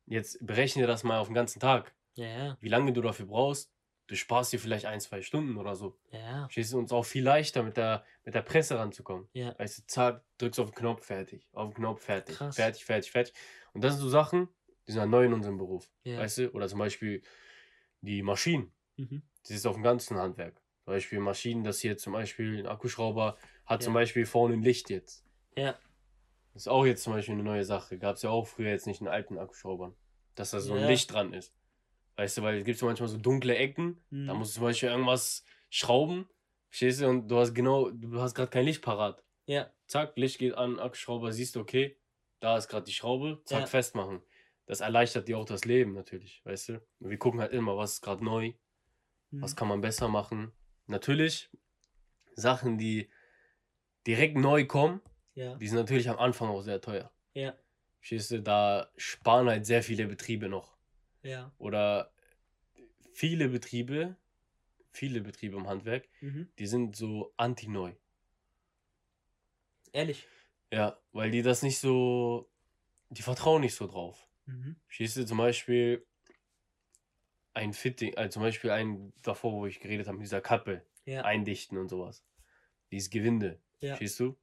Jetzt 0.06 0.44
berechne 0.44 0.86
das 0.86 1.04
mal 1.04 1.18
auf 1.18 1.28
den 1.28 1.34
ganzen 1.34 1.60
Tag. 1.60 1.94
Ja, 2.14 2.26
ja. 2.26 2.58
Wie 2.60 2.68
lange 2.68 2.92
du 2.92 3.00
dafür 3.02 3.26
brauchst. 3.26 3.70
Du 4.06 4.16
sparst 4.16 4.52
dir 4.52 4.58
vielleicht 4.60 4.84
ein, 4.84 5.00
zwei 5.00 5.22
Stunden 5.22 5.56
oder 5.56 5.74
so. 5.76 5.98
Ja. 6.10 6.40
Verstehst 6.42 6.72
du? 6.74 6.80
Ist 6.82 6.92
auch 6.92 7.04
viel 7.04 7.22
leichter, 7.24 7.62
mit 7.62 7.76
der, 7.78 8.04
mit 8.24 8.34
der 8.34 8.42
Presse 8.42 8.78
ranzukommen. 8.78 9.28
Ja. 9.32 9.58
Weißt 9.58 9.78
du, 9.78 9.82
zack, 9.86 10.22
drückst 10.38 10.60
auf 10.60 10.70
den 10.72 10.74
Knopf, 10.74 11.06
fertig. 11.06 11.48
Auf 11.52 11.70
den 11.70 11.76
Knopf, 11.76 12.02
fertig. 12.02 12.36
Krass. 12.36 12.56
Fertig, 12.56 12.84
fertig, 12.84 13.10
fertig. 13.12 13.34
Und 13.72 13.82
das 13.82 13.94
sind 13.94 14.02
so 14.02 14.10
Sachen, 14.10 14.48
die 14.86 14.92
sind 14.92 15.08
neu 15.08 15.24
in 15.24 15.32
unserem 15.32 15.56
Beruf. 15.56 15.90
Ja. 16.02 16.18
Weißt 16.18 16.36
du? 16.38 16.50
Oder 16.50 16.68
zum 16.68 16.80
Beispiel 16.80 17.22
die 18.02 18.22
Maschinen. 18.22 18.72
Mhm. 18.96 19.22
Das 19.42 19.50
ist 19.50 19.66
auf 19.66 19.74
dem 19.74 19.82
ganzen 19.82 20.16
Handwerk. 20.16 20.54
Zum 20.84 20.92
Beispiel 20.94 21.18
Maschinen, 21.20 21.64
das 21.64 21.80
hier 21.80 21.96
zum 21.96 22.12
Beispiel 22.12 22.58
ein 22.58 22.66
Akkuschrauber 22.66 23.36
hat 23.66 23.82
zum 23.82 23.94
Ja. 23.94 24.00
Beispiel 24.00 24.26
vorne 24.26 24.54
ein 24.54 24.62
Licht 24.62 24.90
jetzt. 24.90 25.24
Ja. 25.56 25.78
Das 26.52 26.62
ist 26.62 26.68
auch 26.68 26.84
jetzt 26.86 27.02
zum 27.02 27.12
Beispiel 27.14 27.34
eine 27.34 27.42
neue 27.42 27.64
Sache. 27.64 27.98
Gab 27.98 28.16
es 28.16 28.22
ja 28.22 28.30
auch 28.30 28.46
früher 28.46 28.68
jetzt 28.70 28.86
nicht 28.86 29.00
in 29.00 29.08
alten 29.08 29.38
Akkuschraubern. 29.38 29.94
Dass 30.34 30.50
da 30.50 30.60
so 30.60 30.74
ein 30.74 30.80
Ja. 30.82 30.88
Licht 30.88 31.12
dran 31.12 31.32
ist. 31.32 31.54
Weißt 32.16 32.38
du, 32.38 32.42
weil 32.42 32.58
es 32.58 32.64
gibt 32.64 32.78
so 32.78 32.86
manchmal 32.86 33.08
so 33.08 33.16
dunkle 33.18 33.56
Ecken. 33.56 34.02
Mhm. 34.10 34.26
Da 34.26 34.34
musst 34.34 34.52
du 34.52 34.54
zum 34.56 34.64
Beispiel 34.64 34.88
irgendwas 34.90 35.44
schrauben. 35.70 36.28
Verstehst 36.68 37.00
du? 37.00 37.08
Und 37.08 37.28
du 37.28 37.38
hast 37.38 37.54
genau, 37.54 37.90
du 37.90 38.20
hast 38.20 38.34
gerade 38.34 38.50
kein 38.50 38.64
Licht 38.64 38.82
parat. 38.82 39.22
Ja. 39.46 39.70
Zack, 39.86 40.16
Licht 40.16 40.38
geht 40.38 40.54
an, 40.54 40.78
Akkuschrauber, 40.78 41.32
siehst 41.32 41.56
du, 41.56 41.60
okay, 41.60 41.96
da 42.40 42.56
ist 42.56 42.68
gerade 42.68 42.84
die 42.84 42.92
Schraube, 42.92 43.40
zack, 43.44 43.60
Ja. 43.60 43.66
festmachen. 43.66 44.22
Das 44.66 44.80
erleichtert 44.80 45.28
dir 45.28 45.38
auch 45.38 45.44
das 45.44 45.64
Leben 45.66 45.92
natürlich, 45.92 46.40
weißt 46.44 46.68
du? 46.70 46.82
Und 47.00 47.10
wir 47.10 47.18
gucken 47.18 47.40
halt 47.40 47.52
immer, 47.52 47.76
was 47.76 47.94
ist 47.94 48.00
gerade 48.02 48.24
neu, 48.24 48.52
was 49.40 49.52
Mhm. 49.52 49.56
kann 49.56 49.68
man 49.68 49.80
besser 49.80 50.08
machen. 50.08 50.52
Natürlich, 50.86 51.50
Sachen, 52.34 52.78
die 52.78 53.10
direkt 54.06 54.36
neu 54.36 54.66
kommen, 54.66 55.00
Ja. 55.34 55.56
die 55.56 55.68
sind 55.68 55.78
natürlich 55.78 56.08
am 56.08 56.18
Anfang 56.18 56.48
auch 56.48 56.62
sehr 56.62 56.80
teuer. 56.80 57.12
Ja. 57.34 57.56
Verstehst 57.98 58.30
du? 58.32 58.42
Da 58.42 58.90
sparen 58.96 59.48
halt 59.48 59.64
sehr 59.66 59.82
viele 59.82 60.06
Betriebe 60.06 60.48
noch. 60.48 60.76
Ja. 61.22 61.52
Oder 61.58 62.12
viele 63.12 63.48
Betriebe, 63.48 64.16
viele 64.90 65.20
Betriebe 65.22 65.56
im 65.56 65.66
Handwerk, 65.68 66.08
Mhm. 66.20 66.52
die 66.58 66.66
sind 66.66 66.96
so 66.96 67.32
anti-neu. 67.38 67.94
Ehrlich. 69.92 70.26
Ja, 70.72 70.98
weil 71.12 71.30
die 71.30 71.42
das 71.42 71.62
nicht 71.62 71.78
so, 71.78 72.50
die 73.10 73.22
vertrauen 73.22 73.60
nicht 73.62 73.74
so 73.74 73.86
drauf. 73.86 74.28
Mhm. 74.46 74.76
Verstehst 74.86 75.16
du 75.16 75.24
zum 75.24 75.38
Beispiel 75.38 76.04
ein 77.54 77.72
Fitting, 77.72 78.16
also 78.16 78.34
zum 78.34 78.42
Beispiel 78.42 78.70
ein 78.70 79.12
davor, 79.22 79.52
wo 79.52 79.66
ich 79.66 79.80
geredet 79.80 80.06
habe, 80.06 80.18
mit 80.18 80.26
dieser 80.26 80.40
Kappe, 80.40 80.84
Ja. 81.04 81.22
eindichten 81.22 81.78
und 81.78 81.88
sowas. 81.88 82.24
Dieses 82.90 83.10
Gewinde, 83.10 83.60
Ja. 83.80 83.90
verstehst 83.90 84.20
du? 84.20 84.36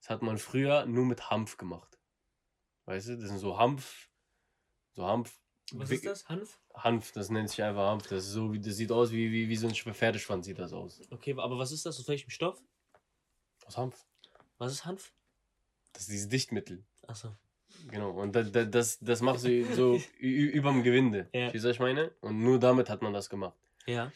Das 0.00 0.10
hat 0.10 0.22
man 0.22 0.38
früher 0.38 0.86
nur 0.86 1.04
mit 1.04 1.30
Hanf 1.30 1.56
gemacht. 1.56 1.98
Weißt 2.84 3.08
du, 3.08 3.16
das 3.18 3.28
sind 3.28 3.38
so 3.38 3.58
Hanf, 3.58 4.10
so 4.92 5.06
Hanf. 5.06 5.40
Was 5.72 5.90
ist 5.90 6.06
das? 6.06 6.28
Hanf? 6.28 6.60
Hanf, 6.74 7.10
das 7.12 7.28
nennt 7.30 7.50
sich 7.50 7.62
einfach 7.62 7.88
Hanf. 7.90 8.06
Das 8.06 8.24
ist 8.24 8.32
so 8.32 8.52
wie, 8.52 8.60
das 8.60 8.76
sieht 8.76 8.92
aus 8.92 9.10
wie, 9.10 9.32
wie, 9.32 9.48
wie 9.48 9.56
so 9.56 9.66
ein 9.66 9.74
Pferdeschwanz 9.74 10.46
sieht 10.46 10.58
das 10.58 10.72
aus. 10.72 11.00
Okay, 11.10 11.32
aber 11.36 11.58
was 11.58 11.72
ist 11.72 11.84
das? 11.86 11.98
Aus 11.98 12.06
welchem 12.06 12.30
Stoff? 12.30 12.62
Aus 13.64 13.76
Hanf. 13.76 14.06
Was 14.58 14.72
ist 14.72 14.84
Hanf? 14.84 15.12
Das 15.92 16.02
ist 16.02 16.10
dieses 16.12 16.28
Dichtmittel. 16.28 16.84
Achso. 17.06 17.34
Genau, 17.90 18.10
und 18.10 18.34
da, 18.34 18.42
da, 18.42 18.64
das, 18.64 18.98
das 19.00 19.20
machst 19.20 19.44
du 19.44 19.64
so 19.74 20.00
überm 20.18 20.82
Gewinde. 20.82 21.28
Ja. 21.32 21.50
Du, 21.50 21.58
was 21.58 21.64
ich 21.64 21.80
meine? 21.80 22.10
Und 22.20 22.42
nur 22.42 22.58
damit 22.58 22.90
hat 22.90 23.02
man 23.02 23.12
das 23.12 23.30
gemacht. 23.30 23.56
Ja. 23.86 24.12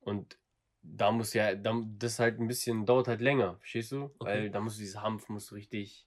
Und 0.00 0.36
da 0.82 1.12
muss 1.12 1.32
ja, 1.32 1.54
da, 1.54 1.80
das 1.98 2.18
halt 2.18 2.40
ein 2.40 2.48
bisschen, 2.48 2.84
dauert 2.84 3.08
halt 3.08 3.20
länger, 3.20 3.56
verstehst 3.58 3.92
du? 3.92 4.10
Okay. 4.18 4.30
Weil 4.30 4.50
da 4.50 4.60
musst 4.60 4.78
du 4.78 4.80
dieses 4.80 5.00
Hanf 5.00 5.28
musst 5.28 5.50
du 5.50 5.54
richtig 5.54 6.06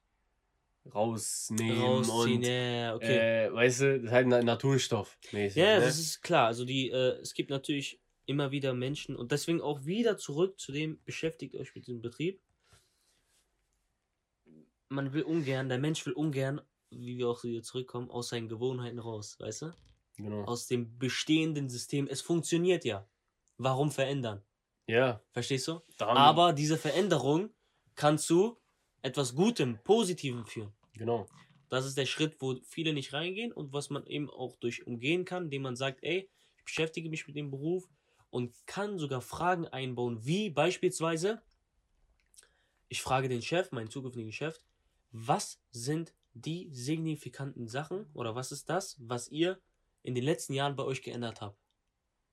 rausnehmen 0.93 1.81
Rausziehen, 1.81 2.37
und 2.37 2.43
ja, 2.43 2.51
ja, 2.51 2.95
okay. 2.95 3.45
äh, 3.45 3.53
weißt 3.53 3.81
du, 3.81 3.95
das 3.95 4.03
ist 4.03 4.11
halt 4.11 4.31
ein 4.31 4.45
Naturstoff 4.45 5.17
mäßig. 5.31 5.55
Ja, 5.55 5.79
ne? 5.79 5.85
das 5.85 5.97
ist 5.97 6.21
klar. 6.21 6.47
Also 6.47 6.65
die, 6.65 6.91
äh, 6.91 7.19
es 7.21 7.33
gibt 7.33 7.49
natürlich 7.49 7.99
immer 8.25 8.51
wieder 8.51 8.73
Menschen 8.73 9.15
und 9.15 9.31
deswegen 9.31 9.61
auch 9.61 9.85
wieder 9.85 10.17
zurück 10.17 10.59
zu 10.59 10.71
dem, 10.71 10.99
beschäftigt 11.05 11.55
euch 11.55 11.73
mit 11.75 11.87
dem 11.87 12.01
Betrieb. 12.01 12.39
Man 14.89 15.13
will 15.13 15.23
ungern, 15.23 15.69
der 15.69 15.79
Mensch 15.79 16.05
will 16.05 16.13
ungern, 16.13 16.61
wie 16.97 17.17
wir 17.17 17.29
auch 17.29 17.43
wieder 17.43 17.61
zurückkommen, 17.61 18.09
aus 18.09 18.29
seinen 18.29 18.47
Gewohnheiten 18.49 18.99
raus, 18.99 19.37
weißt 19.39 19.63
du? 19.63 19.75
genau. 20.17 20.43
Aus 20.45 20.67
dem 20.67 20.97
bestehenden 20.97 21.69
System. 21.69 22.07
Es 22.07 22.21
funktioniert 22.21 22.85
ja. 22.85 23.07
Warum 23.57 23.91
verändern? 23.91 24.43
Ja, 24.87 25.21
Verstehst 25.31 25.67
du? 25.67 25.81
da 25.97 26.07
haben- 26.07 26.17
Aber 26.17 26.53
diese 26.53 26.77
Veränderung 26.77 27.49
kann 27.95 28.17
zu 28.17 28.57
etwas 29.01 29.35
Gutem, 29.35 29.79
Positivem 29.83 30.45
führen. 30.45 30.73
genau. 30.93 31.27
Das 31.69 31.85
ist 31.85 31.97
der 31.97 32.05
Schritt, 32.05 32.39
wo 32.39 32.55
viele 32.63 32.93
nicht 32.93 33.11
reingehen 33.13 33.51
und 33.51 33.73
was 33.73 33.89
man 33.89 34.05
eben 34.05 34.29
auch 34.29 34.55
durch 34.57 34.85
umgehen 34.85 35.25
kann, 35.25 35.45
indem 35.45 35.63
man 35.63 35.75
sagt, 35.75 36.03
ey, 36.03 36.29
ich 36.57 36.63
beschäftige 36.63 37.09
mich 37.09 37.25
mit 37.27 37.35
dem 37.35 37.49
Beruf 37.49 37.89
und 38.29 38.53
kann 38.67 38.99
sogar 38.99 39.19
Fragen 39.21 39.67
einbauen, 39.67 40.23
wie 40.25 40.49
beispielsweise, 40.51 41.41
ich 42.87 43.01
frage 43.01 43.27
den 43.29 43.41
Chef, 43.41 43.71
meinen 43.71 43.89
zukünftigen 43.89 44.31
Chef, 44.31 44.61
was 45.11 45.59
sind 45.71 46.13
die 46.35 46.69
signifikanten 46.71 47.67
Sachen 47.67 48.05
oder 48.13 48.35
was 48.35 48.51
ist 48.51 48.69
das, 48.69 48.97
was 48.99 49.29
ihr 49.29 49.59
in 50.03 50.15
den 50.15 50.23
letzten 50.23 50.53
Jahren 50.53 50.75
bei 50.75 50.83
euch 50.83 51.01
geändert 51.01 51.41
habt? 51.41 51.57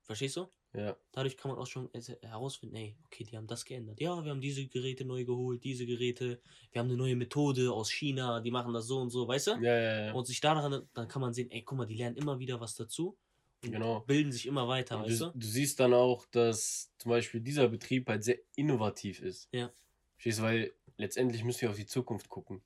Verstehst 0.02 0.36
du? 0.36 0.48
Ja, 0.74 0.96
Dadurch 1.12 1.36
kann 1.36 1.50
man 1.50 1.60
auch 1.60 1.66
schon 1.66 1.92
äh, 1.94 2.00
herausfinden, 2.22 2.74
ey, 2.76 2.96
okay, 3.04 3.24
die 3.24 3.36
haben 3.36 3.46
das 3.46 3.64
geändert. 3.66 4.00
Ja, 4.00 4.24
wir 4.24 4.30
haben 4.30 4.40
diese 4.40 4.66
Geräte 4.66 5.04
neu 5.04 5.24
geholt, 5.24 5.62
diese 5.62 5.84
Geräte, 5.86 6.40
wir 6.72 6.80
haben 6.80 6.88
eine 6.88 6.96
neue 6.96 7.14
Methode 7.14 7.70
aus 7.72 7.90
China, 7.90 8.40
die 8.40 8.50
machen 8.50 8.72
das 8.72 8.86
so 8.86 8.98
und 8.98 9.10
so, 9.10 9.28
weißt 9.28 9.48
du? 9.48 9.50
ja, 9.52 9.78
ja. 9.78 10.06
ja. 10.06 10.12
Und 10.12 10.26
sich 10.26 10.40
daran, 10.40 10.88
dann 10.94 11.08
kann 11.08 11.20
man 11.20 11.34
sehen, 11.34 11.50
ey, 11.50 11.62
guck 11.62 11.76
mal, 11.78 11.86
die 11.86 11.96
lernen 11.96 12.16
immer 12.16 12.38
wieder 12.38 12.58
was 12.60 12.74
dazu 12.74 13.18
und 13.62 13.72
Genau. 13.72 14.00
bilden 14.00 14.32
sich 14.32 14.46
immer 14.46 14.66
weiter, 14.66 14.96
Und 14.96 15.04
weißt 15.04 15.20
du, 15.20 15.24
du? 15.26 15.38
du 15.38 15.46
siehst 15.46 15.78
dann 15.78 15.92
auch, 15.94 16.24
dass 16.30 16.90
zum 16.98 17.10
Beispiel 17.10 17.40
dieser 17.42 17.68
Betrieb 17.68 18.08
halt 18.08 18.24
sehr 18.24 18.38
innovativ 18.56 19.20
ist. 19.20 19.48
Ja. 19.52 19.70
Verstehst 20.14 20.38
du, 20.38 20.42
weil 20.42 20.72
letztendlich 20.96 21.44
müssen 21.44 21.60
wir 21.62 21.70
auf 21.70 21.76
die 21.76 21.86
Zukunft 21.86 22.28
gucken, 22.28 22.62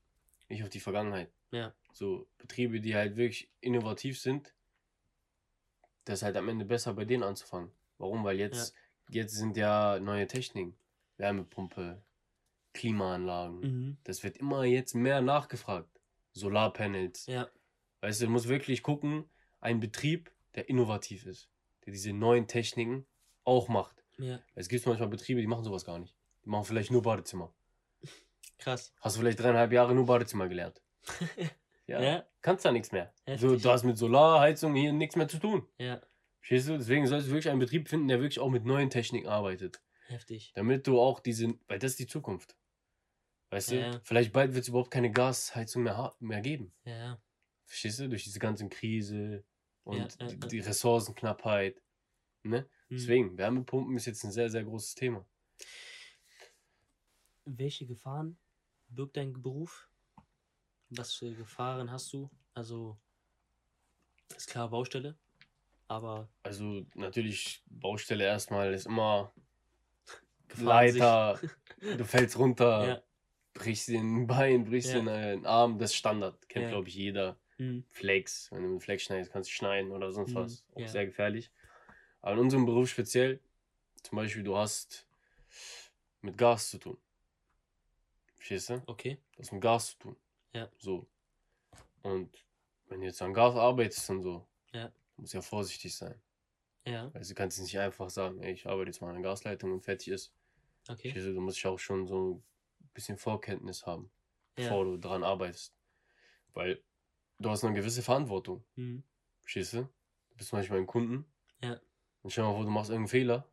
nicht 0.49 0.63
auf 0.63 0.69
die 0.69 0.81
Vergangenheit. 0.81 1.31
Ja. 1.51 1.75
So 1.93 2.29
Betriebe, 2.39 2.81
die 2.81 2.95
halt 2.95 3.17
wirklich 3.17 3.51
innovativ 3.61 4.21
sind, 4.21 4.55
das 6.05 6.21
ist 6.21 6.23
halt 6.23 6.37
am 6.37 6.49
Ende 6.49 6.65
besser 6.65 6.95
bei 6.95 7.05
denen 7.05 7.23
anzufangen. 7.23 7.71
Warum? 7.99 8.23
Weil 8.25 8.39
jetzt, 8.39 8.75
jetzt 9.09 9.35
sind 9.35 9.57
ja 9.57 9.99
neue 10.01 10.27
Techniken. 10.27 10.77
Wärmepumpe, 11.17 12.03
Klimaanlagen. 12.75 13.61
Mhm. 13.61 13.97
Das 14.05 14.23
wird 14.23 14.37
immer 14.37 14.65
jetzt 14.65 14.95
mehr 14.95 15.21
nachgefragt. 15.23 15.89
Solarpanels. 16.33 17.27
Ja, 17.27 17.49
Weißt 18.03 18.21
du, 18.21 18.27
du 18.27 18.31
musst 18.33 18.49
wirklich 18.49 18.83
gucken, 18.83 19.25
ein 19.61 19.81
Betrieb, 19.81 20.31
der 20.55 20.69
innovativ 20.69 21.25
ist, 21.27 21.49
der 21.85 21.93
diese 21.93 22.13
neuen 22.13 22.47
Techniken 22.47 23.07
auch 23.45 23.69
macht. 23.69 24.05
ja, 24.19 24.39
Es 24.55 24.69
gibt 24.69 24.87
manchmal 24.87 25.09
Betriebe, 25.09 25.41
die 25.41 25.47
machen 25.47 25.65
sowas 25.65 25.85
gar 25.85 25.99
nicht. 25.99 26.15
Die 26.45 26.51
machen 26.51 26.65
vielleicht 26.67 26.91
nur 26.91 27.03
Badezimmer. 27.03 27.53
Krass. 28.59 28.93
Hast 29.01 29.17
du 29.17 29.21
vielleicht 29.21 29.41
dreieinhalb 29.41 29.73
Jahre 29.73 29.95
nur 29.95 30.07
Badezimmer 30.07 30.49
gelernt. 30.49 30.83
Ja. 31.89 32.03
Ja, 32.03 32.27
Kannst 32.43 32.65
da 32.65 32.73
nichts 32.73 32.91
mehr. 32.91 33.15
Heftig. 33.27 33.41
So, 33.49 33.57
du 33.57 33.71
hast 33.71 33.85
mit 33.85 33.97
Solarheizung 33.97 34.75
hier 34.75 34.93
nichts 34.93 35.15
mehr 35.15 35.29
zu 35.29 35.39
tun. 35.39 35.69
ja, 35.79 36.01
Verstehst 36.41 36.69
du? 36.69 36.77
Deswegen 36.79 37.07
solltest 37.07 37.29
du 37.29 37.35
wirklich 37.35 37.49
einen 37.49 37.61
Betrieb 37.61 37.89
finden, 37.89 38.09
der 38.09 38.19
wirklich 38.19 38.41
auch 38.41 38.51
mit 38.51 38.65
neuen 38.65 38.91
Techniken 38.91 39.29
arbeitet. 39.29 39.81
heftig. 40.09 40.51
Damit 40.57 40.89
du 40.89 40.99
auch 41.01 41.21
diese, 41.21 41.55
weil 41.69 41.79
das 41.79 41.93
ist 41.93 42.01
die 42.01 42.09
Zukunft. 42.09 42.57
Weißt 43.51 43.71
Ja. 43.71 43.93
du? 43.93 44.01
Vielleicht 44.03 44.33
bald 44.33 44.55
wird 44.55 44.63
es 44.65 44.69
überhaupt 44.69 44.91
keine 44.91 45.13
Gasheizung 45.13 45.85
mehr, 45.85 46.13
mehr 46.19 46.41
geben. 46.41 46.73
Ja, 46.83 46.97
ja. 46.97 47.23
Verstehst 47.67 48.01
du? 48.01 48.09
Durch 48.09 48.25
diese 48.25 48.41
ganzen 48.41 48.69
Krise 48.69 49.45
und 49.85 49.99
Ja, 49.99 50.09
ja, 50.19 50.27
die, 50.27 50.33
ja. 50.41 50.49
die 50.49 50.59
Ressourcenknappheit. 50.59 51.81
Ne? 52.43 52.69
Mhm. 52.89 52.97
Deswegen, 52.97 53.39
Wärmepumpen 53.39 53.95
ist 53.97 54.07
jetzt 54.07 54.25
ein 54.25 54.33
sehr, 54.33 54.51
sehr 54.51 54.65
großes 54.65 54.97
Thema. 54.97 55.25
Welche 57.45 57.87
Gefahren 57.87 58.39
birgt 58.97 59.17
dein 59.17 59.33
Beruf? 59.41 59.89
Was 60.91 61.15
für 61.15 61.33
Gefahren 61.35 61.91
hast 61.91 62.13
du? 62.13 62.31
Also, 62.55 62.99
ist 64.37 64.49
klar 64.49 64.71
Baustelle, 64.71 65.17
aber 65.89 66.29
Also 66.43 66.87
natürlich, 66.95 67.63
Baustelle 67.67 68.25
erstmal 68.25 68.73
ist 68.73 68.87
immer 68.87 69.33
Leiter, 70.55 71.41
du 71.81 72.05
fällst 72.05 72.39
runter, 72.39 72.87
Ja. 72.87 73.03
brichst 73.55 73.89
dir 73.89 74.01
ein 74.01 74.27
Bein, 74.27 74.65
brichst 74.65 74.93
Ja. 74.95 75.01
dir 75.01 75.13
einen 75.13 75.47
Arm, 75.47 75.79
das 75.79 75.91
ist 75.91 75.97
Standard. 75.97 76.49
Kennt, 76.49 76.67
Ja. 76.67 76.71
glaube 76.71 76.89
ich, 76.89 76.95
jeder. 76.95 77.39
Mhm. 77.59 77.85
Flex, 77.89 78.51
wenn 78.53 78.63
du 78.63 78.69
einen 78.69 78.81
Flex 78.81 79.05
schneidest, 79.05 79.33
kannst 79.33 79.51
du 79.51 79.55
schneiden 79.55 79.91
oder 79.93 80.13
sonst 80.13 80.33
Mhm, 80.33 80.37
was. 80.37 80.65
Auch 80.75 80.89
sehr 80.89 81.07
gefährlich. 81.07 81.51
Aber 82.21 82.35
in 82.35 82.41
unserem 82.41 82.67
Beruf 82.67 82.89
speziell, 82.91 83.41
zum 84.03 84.17
Beispiel, 84.17 84.43
du 84.43 84.57
hast 84.57 85.07
mit 86.21 86.37
Gas 86.37 86.71
zu 86.71 86.79
tun. 86.79 86.99
Verstehst 88.47 88.71
du? 88.71 88.81
Okay. 88.87 89.19
Das 89.37 89.49
hat 89.49 89.55
mit 89.55 89.63
Gas 89.63 89.91
zu 89.91 89.99
tun. 89.99 90.17
Ja. 90.53 90.71
So. 90.79 91.09
Und 92.03 92.47
wenn 92.87 93.01
du 93.01 93.07
jetzt 93.07 93.21
an 93.21 93.35
Gas 93.35 93.57
arbeitest 93.57 94.09
und 94.11 94.23
so, 94.23 94.47
Ja. 94.73 94.93
musst 95.17 95.33
du 95.35 95.39
ja 95.39 95.43
vorsichtig 95.43 95.97
sein. 95.97 96.23
Ja, 96.85 97.11
Also 97.13 97.31
du 97.31 97.35
kannst 97.35 97.61
nicht 97.61 97.77
einfach 97.77 98.09
sagen, 98.09 98.41
ey, 98.45 98.53
ich 98.53 98.65
arbeite 98.67 98.91
jetzt 98.91 99.01
mal 99.01 99.09
an 99.09 99.15
der 99.21 99.25
Gasleitung 99.25 99.73
und 99.73 99.81
fertig 99.83 100.09
ist. 100.13 100.33
okay. 100.89 101.11
Verstehst 101.11 101.27
du? 101.27 101.35
Du 101.35 101.41
musst 101.41 101.61
ja 101.61 101.71
auch 101.73 101.79
schon 101.81 102.07
so 102.07 102.35
ein 102.81 102.91
bisschen 102.95 103.19
Vorkenntnis 103.19 103.85
haben, 103.85 104.13
Ja. 104.57 104.69
bevor 104.69 104.85
du 104.85 104.97
daran 104.97 105.25
arbeitest. 105.25 105.75
Weil 106.55 106.81
du 107.41 107.51
hast 107.51 107.65
eine 107.65 107.75
gewisse 107.75 108.03
Verantwortung. 108.03 108.65
Mhm. 108.77 109.03
Verstehst 109.41 109.73
du? 109.73 109.79
Du 110.31 110.37
bist 110.37 110.53
manchmal 110.53 110.79
ein 110.79 110.87
Kunden. 110.87 111.27
Ja. 111.65 111.81
Und 112.23 112.31
stell 112.31 112.45
dir 112.45 112.51
mal 112.51 112.55
vor, 112.55 112.65
du 112.65 112.71
machst 112.71 112.91
irgendeinen 112.91 113.09
Fehler. 113.11 113.51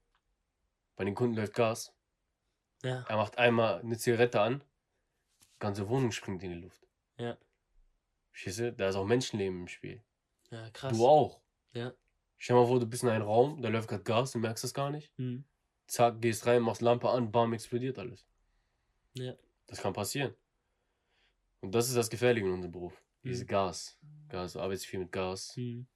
Bei 0.96 1.04
den 1.04 1.16
Kunden 1.16 1.36
läuft 1.36 1.56
Gas. 1.56 1.96
Ja, 2.84 3.04
Er 3.10 3.18
macht 3.18 3.40
einmal 3.40 3.80
eine 3.80 3.98
Zigarette 3.98 4.40
an. 4.40 4.64
Ganze 5.60 5.88
Wohnung 5.88 6.12
springt 6.12 6.44
in 6.44 6.52
die 6.52 6.60
Luft. 6.60 6.86
Ja. 7.18 7.38
Verstehst 8.32 8.60
du? 8.60 8.74
Da 8.74 8.90
ist 8.90 8.96
auch 8.96 9.06
Menschenleben 9.06 9.62
im 9.62 9.68
Spiel. 9.68 10.04
ja, 10.52 10.70
krass. 10.72 10.96
Du 10.98 11.06
auch. 11.08 11.42
Ja. 11.74 11.94
Stell 12.38 12.56
mal 12.56 12.66
vor, 12.68 12.80
du 12.80 12.86
bist 12.86 13.04
in 13.04 13.10
einem 13.10 13.24
Raum, 13.26 13.62
da 13.62 13.70
läuft 13.70 13.88
gerade 13.88 14.04
Gas, 14.04 14.32
du 14.32 14.40
merkst 14.40 14.64
das 14.64 14.74
gar 14.74 14.90
nicht. 14.90 15.12
Mhm. 15.18 15.46
Zack, 15.88 16.22
gehst 16.22 16.46
rein, 16.46 16.62
machst 16.62 16.82
Lampe 16.82 17.10
an, 17.10 17.32
bam, 17.32 17.54
explodiert 17.54 17.98
alles. 18.00 18.26
Ja. 19.14 19.34
Das 19.68 19.80
kann 19.82 19.94
passieren. 19.94 20.34
Und 21.62 21.74
das 21.74 21.88
ist 21.88 21.96
das 21.96 22.10
Gefährliche 22.10 22.46
in 22.48 22.54
unserem 22.54 22.72
Beruf. 22.72 23.02
Diese 23.24 23.44
Mhm. 23.46 23.48
Gas. 23.48 23.98
Gas, 24.28 24.54
du 24.54 24.60
arbeitest 24.60 24.86
viel 24.88 25.00
mit 25.00 25.12
Gas, 25.12 25.56
Mhm. 25.56 25.88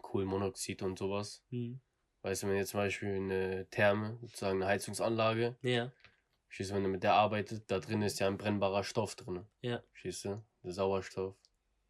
Kohlenmonoxid 0.00 0.82
und 0.82 0.98
sowas. 0.98 1.42
Mhm. 1.50 1.80
Weißt 2.22 2.42
du, 2.42 2.48
wenn 2.48 2.56
jetzt 2.56 2.70
zum 2.70 2.78
Beispiel 2.80 3.14
eine 3.16 3.66
Therme, 3.70 4.18
sozusagen 4.22 4.62
eine 4.62 4.66
Heizungsanlage, 4.70 5.56
Ja, 5.62 5.92
Du, 6.56 6.68
wenn 6.70 6.82
du 6.82 6.88
mit 6.88 7.02
der 7.02 7.14
arbeitet, 7.14 7.70
da 7.70 7.78
drin 7.78 8.02
ist 8.02 8.18
ja 8.20 8.26
ein 8.26 8.38
brennbarer 8.38 8.82
Stoff 8.84 9.14
drin. 9.14 9.44
Ja. 9.60 9.82
Verstehst 9.92 10.24
du? 10.24 10.42
Der 10.62 10.72
Sauerstoff 10.72 11.36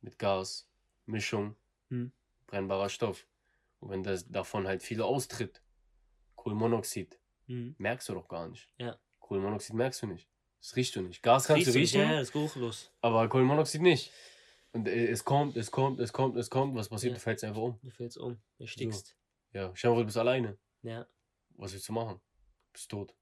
mit 0.00 0.18
Gas, 0.18 0.68
Mischung, 1.06 1.56
Hm. 1.90 2.12
brennbarer 2.46 2.88
Stoff. 2.88 3.26
Und 3.80 3.90
wenn 3.90 4.02
das 4.02 4.28
davon 4.28 4.66
halt 4.66 4.82
viel 4.82 5.00
austritt, 5.00 5.62
Kohlenmonoxid, 6.36 7.18
mhm. 7.46 7.74
merkst 7.78 8.08
du 8.08 8.14
doch 8.14 8.28
gar 8.28 8.48
nicht. 8.48 8.68
Ja. 8.78 8.98
Kohlenmonoxid 9.20 9.74
merkst 9.74 10.02
du 10.02 10.06
nicht. 10.06 10.28
Das 10.60 10.74
riechst 10.76 10.96
du 10.96 11.02
nicht. 11.02 11.22
Gas 11.22 11.46
kannst 11.46 11.66
Riechst 11.68 11.74
du 11.74 11.78
nicht? 11.78 11.94
riechen, 11.94 12.08
Ja, 12.08 12.14
ja, 12.16 12.20
ist 12.20 12.32
geruchlos. 12.32 12.92
aber 13.00 13.28
Kohlenmonoxid 13.28 13.80
nicht. 13.80 14.12
Und 14.72 14.86
äh, 14.88 15.06
es 15.06 15.24
kommt, 15.24 15.56
es 15.56 15.70
kommt, 15.70 15.98
es 16.00 16.12
kommt, 16.12 16.36
es 16.36 16.50
kommt. 16.50 16.74
Was 16.74 16.88
passiert? 16.88 17.12
Ja. 17.12 17.14
Du 17.16 17.20
fällst 17.22 17.44
einfach 17.44 17.62
um. 17.62 17.78
Du 17.82 17.90
fällst 17.90 18.18
um. 18.18 18.38
Du 18.58 18.66
stickst. 18.66 19.16
Ja, 19.52 19.70
stell 19.74 19.90
dir 19.90 19.94
vor, 19.94 20.02
du 20.02 20.06
bist 20.06 20.18
alleine. 20.18 20.58
Ja. 20.82 21.06
Was 21.56 21.72
willst 21.72 21.88
du 21.88 21.92
machen? 21.92 22.16
Du 22.18 22.72
bist 22.72 22.90
tot. 22.90 23.14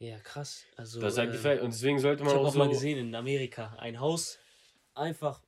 Ja, 0.00 0.18
krass. 0.20 0.64
Also, 0.76 1.00
das 1.00 1.14
ist 1.14 1.18
halt 1.18 1.30
äh, 1.30 1.32
gefährlich. 1.32 1.62
Und 1.64 1.72
deswegen 1.72 1.98
sollte 1.98 2.22
Ich 2.22 2.26
man 2.26 2.34
habe 2.34 2.44
auch 2.44 2.48
auch 2.48 2.52
so... 2.52 2.58
mal 2.58 2.68
gesehen 2.68 2.98
in 2.98 3.14
Amerika 3.14 3.74
ein 3.78 3.98
Haus, 3.98 4.38
einfach 4.94 5.42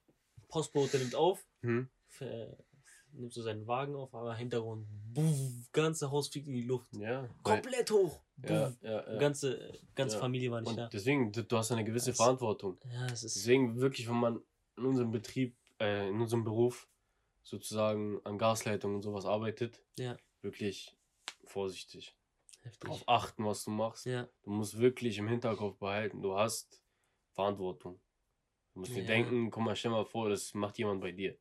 Postbote 0.49 0.99
nimmt 0.99 1.15
auf, 1.15 1.47
Hm? 1.63 1.89
äh, 2.21 2.47
nimmt 3.13 3.33
so 3.33 3.43
seinen 3.43 3.67
Wagen 3.67 3.95
auf, 3.95 4.13
aber 4.15 4.35
Hintergrund, 4.35 4.87
buff, 5.13 5.37
ganze 5.73 6.11
Haus 6.11 6.29
fliegt 6.29 6.49
in 6.49 6.55
die 6.55 6.63
Luft, 6.63 6.89
Ja. 6.97 7.29
komplett 7.43 7.91
hoch, 7.91 8.21
Ja, 8.49 8.73
ja, 8.83 9.13
ja. 9.13 9.19
ganze 9.19 9.79
ganze. 9.95 10.19
Familie 10.19 10.51
war 10.51 10.61
nicht 10.61 10.71
Und 10.71 10.77
da. 10.77 10.89
deswegen, 10.89 11.31
du, 11.33 11.45
du 11.45 11.57
hast 11.57 11.71
eine 11.73 11.85
gewisse 11.85 12.11
Das- 12.11 12.17
Verantwortung. 12.17 12.79
Ja, 12.93 13.07
es 13.07 13.23
ist 13.25 13.37
Deswegen 13.37 13.81
wirklich, 13.81 14.09
wenn 14.09 14.17
man 14.17 14.41
in 14.77 14.85
unserem 14.85 15.11
Betrieb, 15.13 15.57
äh, 15.81 16.09
in 16.09 16.21
unserem 16.21 16.43
Beruf 16.45 16.89
sozusagen 17.43 18.21
an 18.25 18.39
Gasleitungen 18.39 18.97
und 18.97 19.03
sowas 19.03 19.25
arbeitet, 19.27 19.81
Ja. 19.99 20.17
wirklich 20.43 20.97
vorsichtig. 21.45 22.15
Heftig. 22.61 22.81
Darauf 22.81 23.09
achten, 23.09 23.45
was 23.45 23.65
du 23.65 23.71
machst. 23.71 24.07
Ja, 24.07 24.29
Du 24.43 24.51
musst 24.51 24.79
wirklich 24.79 25.19
im 25.19 25.29
Hinterkopf 25.29 25.79
behalten, 25.79 26.23
du 26.23 26.37
hast 26.37 26.83
Verantwortung. 27.33 28.01
Du 28.75 28.81
musst 28.81 28.95
dir 28.95 29.01
Ja. 29.03 29.07
denken, 29.07 29.51
guck 29.51 29.63
mal, 29.63 29.77
stell 29.77 29.91
mal 29.91 30.05
vor, 30.05 30.29
das 30.29 30.55
macht 30.55 30.79
jemand 30.79 31.01
bei 31.01 31.13
dir. 31.13 31.37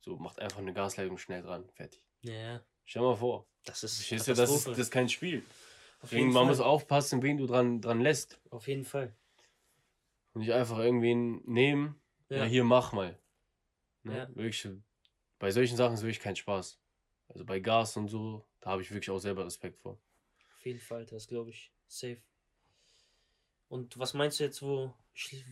So, 0.00 0.16
macht 0.16 0.38
einfach 0.38 0.58
eine 0.58 0.72
Gasleitung 0.72 1.18
schnell 1.18 1.42
dran, 1.42 1.68
fertig. 1.70 2.02
Ja, 2.22 2.64
Stell 2.84 3.02
mal 3.02 3.16
vor. 3.16 3.46
das 3.64 3.82
ist. 3.84 3.96
Verstehst 3.96 4.28
du, 4.28 4.34
das 4.34 4.50
ist, 4.50 4.66
das 4.66 4.78
ist 4.78 4.90
kein 4.90 5.08
Spiel. 5.08 5.42
Auf 6.00 6.10
Deswegen, 6.10 6.26
man 6.28 6.34
Fall. 6.34 6.46
muss 6.46 6.60
aufpassen, 6.60 7.22
wen 7.22 7.36
du 7.36 7.46
dran, 7.46 7.80
dran 7.80 8.00
lässt. 8.00 8.40
Auf 8.50 8.66
jeden 8.68 8.84
Fall. 8.84 9.14
Und 10.32 10.40
nicht 10.42 10.52
einfach 10.52 10.78
irgendwen 10.78 11.42
nehmen, 11.44 12.00
ja. 12.28 12.38
Ja. 12.38 12.44
hier 12.44 12.64
mach 12.64 12.92
mal. 12.92 13.18
Ne? 14.04 14.16
Ja. 14.16 14.28
Wirklich, 14.36 14.68
bei 15.38 15.50
solchen 15.50 15.76
Sachen 15.76 15.94
ist 15.94 16.02
wirklich 16.02 16.20
kein 16.20 16.36
Spaß. 16.36 16.80
Also 17.28 17.44
bei 17.44 17.58
Gas 17.60 17.96
und 17.96 18.08
so, 18.08 18.46
da 18.60 18.70
habe 18.70 18.80
ich 18.82 18.90
wirklich 18.90 19.10
auch 19.10 19.18
selber 19.18 19.44
Respekt 19.44 19.78
vor. 19.80 19.98
Auf 20.58 20.66
jeden 20.66 20.80
Fall, 20.80 21.06
das 21.06 21.28
glaube 21.28 21.50
ich. 21.50 21.70
Safe. 21.86 22.20
Und 23.68 23.96
was 23.98 24.12
meinst 24.14 24.40
du 24.40 24.44
jetzt, 24.44 24.60
wo, 24.60 24.92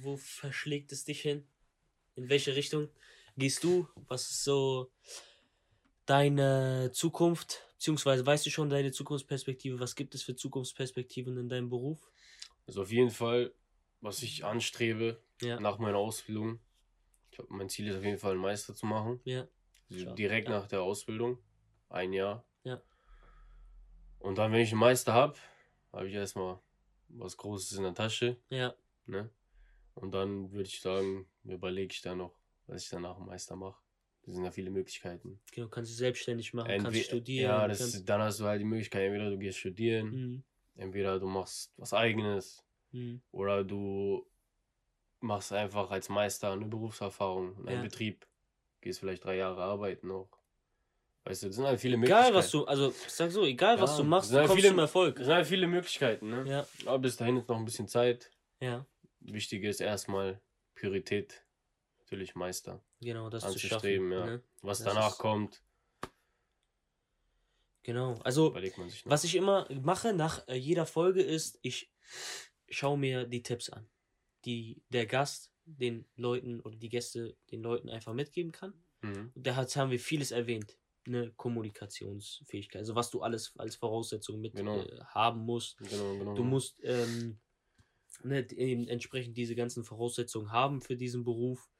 wo 0.02 0.16
verschlägt 0.16 0.90
es 0.90 1.04
dich 1.04 1.20
hin? 1.20 1.46
In 2.16 2.28
welche 2.28 2.56
Richtung 2.56 2.88
gehst 3.36 3.62
du? 3.62 3.88
Was 4.08 4.30
ist 4.30 4.42
so 4.42 4.90
deine 6.06 6.90
Zukunft? 6.92 7.62
Beziehungsweise 7.74 8.24
weißt 8.26 8.46
du 8.46 8.50
schon 8.50 8.68
deine 8.70 8.90
Zukunftsperspektive? 8.90 9.78
Was 9.78 9.94
gibt 9.94 10.14
es 10.14 10.22
für 10.22 10.34
Zukunftsperspektiven 10.34 11.36
in 11.36 11.48
deinem 11.48 11.68
Beruf? 11.68 12.10
Also 12.66 12.82
auf 12.82 12.90
jeden 12.90 13.10
Fall, 13.10 13.54
was 14.00 14.22
ich 14.22 14.44
anstrebe 14.44 15.22
Ja. 15.40 15.60
nach 15.60 15.78
meiner 15.78 15.98
Ausbildung. 15.98 16.58
Ich 17.30 17.38
hab, 17.38 17.48
mein 17.50 17.68
Ziel 17.68 17.86
ist 17.88 17.96
auf 17.96 18.04
jeden 18.04 18.18
Fall, 18.18 18.32
einen 18.32 18.40
Meister 18.40 18.74
zu 18.74 18.86
machen. 18.86 19.20
Ja. 19.24 19.46
Also 19.90 20.14
direkt 20.14 20.48
Ja. 20.48 20.58
nach 20.58 20.66
der 20.66 20.82
Ausbildung. 20.82 21.38
Ein 21.90 22.12
Jahr. 22.12 22.44
Und 24.26 24.38
dann, 24.38 24.50
wenn 24.50 24.60
ich 24.60 24.72
einen 24.72 24.80
Meister 24.80 25.12
habe, 25.12 25.36
habe 25.92 26.08
ich 26.08 26.14
erstmal 26.14 26.58
was 27.08 27.36
Großes 27.36 27.78
in 27.78 27.84
der 27.84 27.94
Tasche. 27.94 28.36
Ja. 28.50 28.74
Ne? 29.06 29.30
Und 29.94 30.12
dann 30.12 30.50
würde 30.50 30.64
ich 30.68 30.80
sagen, 30.80 31.28
überlege 31.44 31.92
ich 31.92 32.02
dann 32.02 32.18
noch, 32.18 32.36
was 32.66 32.82
ich 32.82 32.88
danach 32.88 33.18
im 33.18 33.26
Meister 33.26 33.54
mache. 33.54 33.80
Das 34.24 34.34
sind 34.34 34.42
ja 34.44 34.50
viele 34.50 34.70
Möglichkeiten. 34.72 35.40
Genau, 35.52 35.68
kannst 35.68 35.92
du 35.92 35.94
selbstständig 35.96 36.52
machen, 36.54 36.68
Entwe- 36.68 36.82
kannst 36.82 37.04
studieren. 37.04 37.44
Ja, 37.44 37.68
das, 37.68 37.78
kannst, 37.78 38.08
dann 38.08 38.20
hast 38.20 38.40
du 38.40 38.46
halt 38.46 38.60
die 38.60 38.64
Möglichkeit, 38.64 39.02
entweder 39.04 39.30
du 39.30 39.38
gehst 39.38 39.58
studieren, 39.58 40.06
Mhm. 40.10 40.44
entweder 40.74 41.20
du 41.20 41.28
machst 41.28 41.72
was 41.76 41.94
eigenes 41.94 42.64
Mhm. 42.90 43.22
oder 43.30 43.62
du 43.62 44.26
machst 45.20 45.52
einfach 45.52 45.88
als 45.92 46.08
Meister 46.08 46.50
eine 46.50 46.66
Berufserfahrung 46.66 47.56
in 47.60 47.68
einem 47.68 47.76
Ja. 47.76 47.82
Betrieb. 47.84 48.26
Gehst 48.80 48.98
vielleicht 48.98 49.24
drei 49.24 49.36
Jahre 49.36 49.62
arbeiten 49.62 50.10
auch. 50.10 50.36
Weißt 51.26 51.42
du, 51.42 51.46
das 51.48 51.56
sind 51.56 51.64
halt 51.66 51.80
viele 51.80 51.96
Möglichkeiten. 51.96 52.26
Egal 52.28 52.38
was 52.38 52.50
du, 52.52 52.64
also 52.66 52.90
ich 52.90 53.12
sag 53.12 53.32
so, 53.32 53.44
egal 53.44 53.80
was 53.80 53.90
Ja, 53.92 53.96
du 53.96 54.04
machst, 54.04 54.30
du 54.30 54.36
halt 54.36 54.46
kommst 54.46 54.60
viele- 54.60 54.68
zum 54.70 54.78
Erfolg. 54.78 55.16
Das 55.16 55.24
sind 55.26 55.34
halt 55.34 55.46
viele 55.48 55.66
Möglichkeiten, 55.66 56.30
ne? 56.30 56.44
Ja, 56.48 56.66
Aber 56.84 57.00
bis 57.00 57.16
dahin 57.16 57.36
ist 57.38 57.48
noch 57.48 57.56
ein 57.58 57.64
bisschen 57.64 57.88
Zeit. 57.88 58.30
ja, 58.60 58.86
Wichtig 59.20 59.64
ist 59.64 59.80
erstmal 59.80 60.40
Priorität, 60.76 61.42
natürlich 61.98 62.36
Meister. 62.36 62.80
genau, 63.00 63.28
das 63.28 63.50
zu 63.50 63.58
schaffen. 63.58 64.12
ja. 64.12 64.24
Ne? 64.26 64.42
Was 64.62 64.78
Das 64.78 64.94
danach 64.94 65.18
kommt, 65.18 65.62
Genau, 67.82 68.14
also. 68.24 68.52
Was 69.04 69.22
ich 69.24 69.36
immer 69.36 69.68
mache 69.82 70.12
nach 70.12 70.46
äh, 70.48 70.54
jeder 70.56 70.86
Folge 70.86 71.22
ist, 71.22 71.58
ich 71.62 71.88
schaue 72.68 72.98
mir 72.98 73.24
die 73.26 73.42
Tipps 73.44 73.70
an, 73.70 73.88
die 74.44 74.82
der 74.90 75.06
Gast 75.06 75.52
den 75.64 76.04
Leuten 76.16 76.60
oder 76.60 76.76
die 76.76 76.88
Gäste 76.88 77.36
den 77.52 77.62
Leuten 77.62 77.88
einfach 77.88 78.12
mitgeben 78.12 78.50
kann. 78.50 78.74
Mhm. 79.02 79.30
Und 79.34 79.46
da 79.46 79.54
haben 79.56 79.90
wir 79.92 80.00
vieles 80.00 80.32
erwähnt. 80.32 80.76
Eine 81.06 81.30
Kommunikationsfähigkeit, 81.32 82.80
also 82.80 82.94
was 82.94 83.10
du 83.10 83.22
alles 83.22 83.52
als 83.58 83.76
Voraussetzung 83.76 84.40
mit 84.40 84.54
Genau. 84.56 84.80
äh, 84.82 85.00
haben 85.06 85.40
musst. 85.40 85.78
Genau, 85.78 86.18
genau. 86.18 86.34
Du 86.34 86.42
musst 86.44 86.80
ähm, 86.82 87.38
ne, 88.24 88.48
eben 88.50 88.88
entsprechend 88.88 89.36
diese 89.36 89.54
ganzen 89.54 89.84
Voraussetzungen 89.84 90.50
haben 90.52 90.80
für 90.80 90.96
diesen 90.96 91.22
Beruf. 91.24 91.70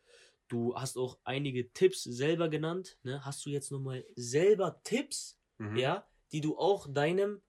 Du 0.49 0.77
hast 0.77 0.97
auch 0.97 1.19
einige 1.25 1.73
Tipps 1.73 2.05
selber 2.05 2.49
genannt. 2.49 2.99
Ne? 3.03 3.25
Hast 3.25 3.45
du 3.45 3.51
jetzt 3.51 3.71
nochmal 3.73 4.05
selber 4.15 4.81
Tipps, 4.85 5.41
Mhm. 5.59 5.77
ja, 5.77 6.07
die 6.33 6.41
du 6.43 6.59
auch 6.59 6.87
deinem 6.93 7.41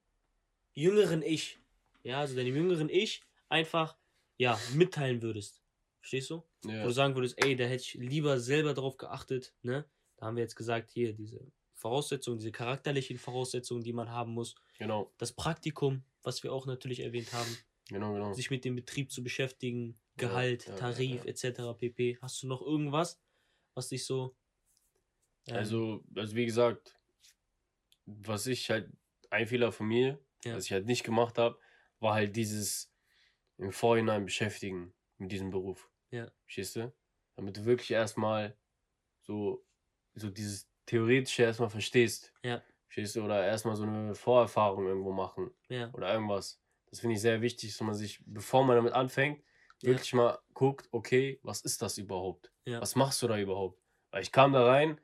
jüngeren 0.74 1.22
Ich, 1.22 1.58
ja, 2.02 2.20
also 2.20 2.34
deinem 2.34 2.56
jüngeren 2.56 2.88
Ich 2.88 3.22
einfach, 3.48 3.96
ja, 4.38 4.58
mitteilen 4.74 5.20
würdest. 5.22 5.62
Verstehst 6.00 6.30
du? 6.30 6.42
Ja. 6.64 6.82
Wo 6.82 6.86
du 6.86 6.92
sagen 6.92 7.14
würdest, 7.14 7.34
ey, 7.44 7.54
da 7.54 7.64
hätte 7.64 7.82
ich 7.82 7.94
lieber 7.94 8.40
selber 8.40 8.72
drauf 8.74 8.96
geachtet, 8.96 9.54
ne? 9.62 9.84
Da 10.16 10.26
haben 10.26 10.36
wir 10.36 10.42
jetzt 10.42 10.56
gesagt, 10.56 10.90
hier, 10.90 11.12
diese 11.12 11.40
Voraussetzungen, 11.78 12.38
diese 12.38 12.52
charakterlichen 12.52 13.18
Voraussetzungen, 13.18 13.82
die 13.82 13.92
man 13.92 14.10
haben 14.10 14.34
muss. 14.34 14.56
Genau, 14.78 15.12
Das 15.16 15.32
Praktikum, 15.32 16.02
was 16.22 16.42
wir 16.42 16.52
auch 16.52 16.66
natürlich 16.66 17.00
erwähnt 17.00 17.32
haben, 17.32 17.56
genau, 17.88 18.12
genau. 18.12 18.32
sich 18.32 18.50
mit 18.50 18.64
dem 18.64 18.74
Betrieb 18.74 19.10
zu 19.12 19.22
beschäftigen, 19.22 19.98
Gehalt, 20.16 20.66
ja, 20.66 20.72
ja, 20.72 20.78
Tarif, 20.78 21.24
ja. 21.24 21.30
etc. 21.30 21.78
pp. 21.78 22.18
Hast 22.20 22.42
du 22.42 22.48
noch 22.48 22.60
irgendwas, 22.60 23.20
was 23.74 23.88
dich 23.88 24.04
so. 24.04 24.36
ähm, 25.46 25.56
Also, 25.56 26.04
also 26.16 26.34
wie 26.34 26.44
gesagt, 26.46 26.96
was 28.06 28.46
ich 28.48 28.68
halt, 28.70 28.90
ein 29.30 29.46
Fehler 29.46 29.70
von 29.70 29.86
mir, 29.86 30.18
was 30.44 30.64
ich 30.64 30.72
halt 30.72 30.86
nicht 30.86 31.04
gemacht 31.04 31.38
habe, 31.38 31.58
war 32.00 32.14
halt 32.14 32.34
dieses 32.34 32.92
im 33.58 33.70
Vorhinein 33.70 34.24
beschäftigen 34.24 34.94
mit 35.18 35.30
diesem 35.30 35.50
Beruf. 35.50 35.90
Ja. 36.10 36.30
Verstehst 36.44 36.76
du? 36.76 36.92
Damit 37.36 37.56
du 37.56 37.64
wirklich 37.64 37.90
erstmal 37.90 38.56
so, 39.20 39.64
so 40.14 40.30
dieses 40.30 40.68
Theoretische 40.88 41.42
erstmal 41.42 41.68
verstehst. 41.70 42.32
Ja. 42.42 42.62
Verstehst 42.86 43.16
du? 43.16 43.22
Oder 43.22 43.44
erstmal 43.46 43.76
so 43.76 43.82
eine 43.84 44.14
Vorerfahrung 44.14 44.86
irgendwo 44.86 45.12
machen. 45.12 45.50
ja, 45.68 45.90
Oder 45.92 46.12
irgendwas. 46.14 46.60
Das 46.90 47.00
finde 47.00 47.16
ich 47.16 47.20
sehr 47.20 47.42
wichtig, 47.42 47.70
dass 47.72 47.80
man 47.86 47.94
sich, 47.94 48.20
bevor 48.24 48.64
man 48.64 48.76
damit 48.76 48.94
anfängt, 48.94 49.42
Ja. 49.82 49.90
wirklich 49.90 50.14
mal 50.14 50.38
guckt, 50.54 50.88
okay, 50.90 51.38
was 51.42 51.60
ist 51.60 51.82
das 51.82 51.98
überhaupt? 51.98 52.50
Ja. 52.64 52.80
Was 52.80 52.96
machst 52.96 53.20
du 53.22 53.28
da 53.28 53.38
überhaupt? 53.38 53.78
Weil 54.10 54.22
ich 54.22 54.32
kam 54.32 54.52
da 54.54 54.64
rein, 54.64 54.98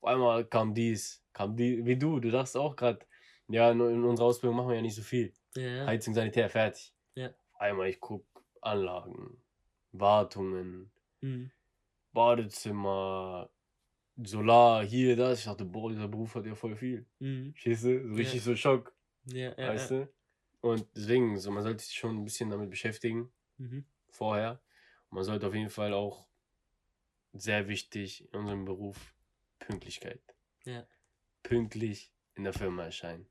auf 0.00 0.08
einmal 0.08 0.46
kam 0.46 0.72
dies, 0.72 1.22
kam 1.34 1.54
die, 1.56 1.84
wie 1.84 1.96
du, 1.98 2.18
du 2.20 2.30
dachtest 2.30 2.56
auch 2.56 2.74
gerade, 2.74 3.04
ja, 3.48 3.70
in, 3.70 3.80
in 3.80 4.04
unserer 4.04 4.26
Ausbildung 4.28 4.56
machen 4.56 4.70
wir 4.70 4.76
ja 4.76 4.82
nicht 4.82 4.94
so 4.96 5.02
viel. 5.02 5.34
ja, 5.54 5.62
ja. 5.62 5.86
Heizung, 5.86 6.14
Sanitär, 6.14 6.48
fertig. 6.48 6.94
Ja. 7.14 7.28
Auf 7.52 7.60
einmal, 7.60 7.88
ich 7.88 8.00
guck 8.00 8.24
Anlagen, 8.62 9.42
Wartungen, 9.92 10.90
Mhm. 11.20 11.50
Badezimmer, 12.12 13.50
Solar, 14.24 14.84
hier, 14.84 15.16
das. 15.16 15.40
Ich 15.40 15.44
dachte, 15.44 15.64
boah, 15.64 15.90
dieser 15.90 16.08
Beruf 16.08 16.34
hat 16.34 16.46
ja 16.46 16.54
voll 16.54 16.76
viel. 16.76 17.06
Mhm. 17.18 17.52
Verstehst 17.52 17.84
du? 17.84 18.08
So 18.08 18.14
richtig 18.14 18.42
so 18.42 18.56
Schock, 18.56 18.94
Ja, 19.26 19.50
ja, 19.58 19.68
weißt 19.68 19.90
ja. 19.90 19.96
du? 20.04 20.12
Und 20.62 20.86
deswegen, 20.96 21.38
so, 21.38 21.50
man 21.50 21.62
sollte 21.62 21.84
sich 21.84 21.94
schon 21.94 22.16
ein 22.16 22.24
bisschen 22.24 22.50
damit 22.50 22.70
beschäftigen, 22.70 23.30
Mhm. 23.58 23.84
vorher. 24.08 24.60
Man 25.10 25.22
sollte 25.24 25.46
auf 25.46 25.54
jeden 25.54 25.70
Fall 25.70 25.92
auch, 25.92 26.26
sehr 27.32 27.68
wichtig 27.68 28.26
in 28.32 28.40
unserem 28.40 28.64
Beruf, 28.64 29.14
Pünktlichkeit. 29.58 30.22
Ja. 30.64 30.86
Pünktlich 31.42 32.12
in 32.34 32.44
der 32.44 32.54
Firma 32.54 32.84
erscheinen. 32.84 33.28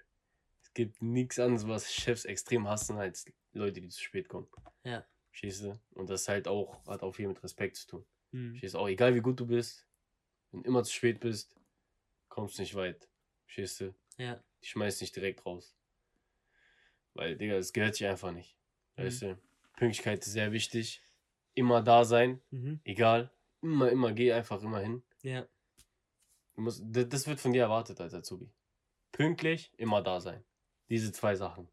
Es 0.62 0.74
gibt 0.74 1.02
nichts 1.02 1.40
anderes, 1.40 1.68
was 1.68 1.92
Chefs 1.94 2.26
extrem 2.26 2.68
hassen, 2.68 2.98
als 2.98 3.26
Leute, 3.54 3.82
die 3.82 3.90
zu 3.90 4.02
spät 4.02 4.30
kommen. 4.30 4.48
Ja. 4.84 5.06
Verstehst 5.32 5.64
du? 5.64 5.80
Und 5.96 6.10
das 6.10 6.28
halt 6.28 6.48
auch, 6.48 6.86
hat 6.88 7.02
auch 7.02 7.14
viel 7.14 7.28
mit 7.28 7.44
Respekt 7.44 7.78
zu 7.78 7.88
tun. 7.88 8.06
Mhm. 8.32 8.60
Du? 8.62 8.80
Auch 8.80 8.88
egal 8.88 9.16
wie 9.16 9.22
gut 9.22 9.40
du 9.40 9.48
bist, 9.48 9.85
wenn 10.56 10.64
du 10.64 10.70
immer 10.70 10.84
zu 10.84 10.94
spät 10.94 11.20
bist, 11.20 11.54
kommst 12.30 12.58
du 12.58 12.62
nicht 12.62 12.76
weit. 12.76 13.08
Verstehst 13.46 13.82
du? 13.82 13.94
Ja. 14.18 14.42
Die 14.62 14.68
schmeißt 14.68 15.02
nicht 15.02 15.16
direkt 15.16 15.46
raus. 15.46 15.76
Weil, 17.14 17.38
Digga, 17.38 17.56
das 17.56 17.74
gehört 17.74 17.96
sich 17.96 18.08
einfach 18.08 18.32
nicht. 18.32 18.56
Mhm. 18.98 19.04
Weißt 19.04 19.22
du? 19.24 19.38
Pünktlichkeit 19.78 20.20
ist 20.26 20.34
sehr 20.34 20.52
wichtig. 20.52 21.02
Immer 21.54 21.82
da 21.82 22.04
sein, 22.06 22.42
Mhm. 22.52 22.80
egal. 22.84 23.32
Immer, 23.62 23.90
immer, 23.92 24.12
geh 24.14 24.32
einfach 24.34 24.62
immer 24.62 24.80
hin. 24.80 25.04
Ja. 25.22 25.48
Du 26.56 26.62
musst, 26.62 26.84
das 26.86 27.28
wird 27.28 27.40
von 27.40 27.54
dir 27.54 27.64
erwartet 27.64 28.00
als 28.02 28.14
Azubi. 28.14 28.50
Pünktlich, 29.12 29.72
immer 29.78 30.02
da 30.02 30.20
sein. 30.20 30.44
Diese 30.90 31.12
zwei 31.12 31.36
Sachen. 31.36 31.68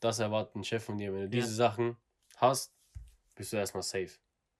Das 0.00 0.18
erwartet 0.18 0.56
ein 0.56 0.64
Chef 0.64 0.84
von 0.84 0.98
dir. 0.98 1.12
Wenn 1.12 1.30
du 1.30 1.36
Ja. 1.36 1.42
diese 1.42 1.54
Sachen 1.54 1.96
hast, 2.36 2.74
bist 3.34 3.52
du 3.52 3.56
erstmal 3.56 3.82
safe. 3.82 4.10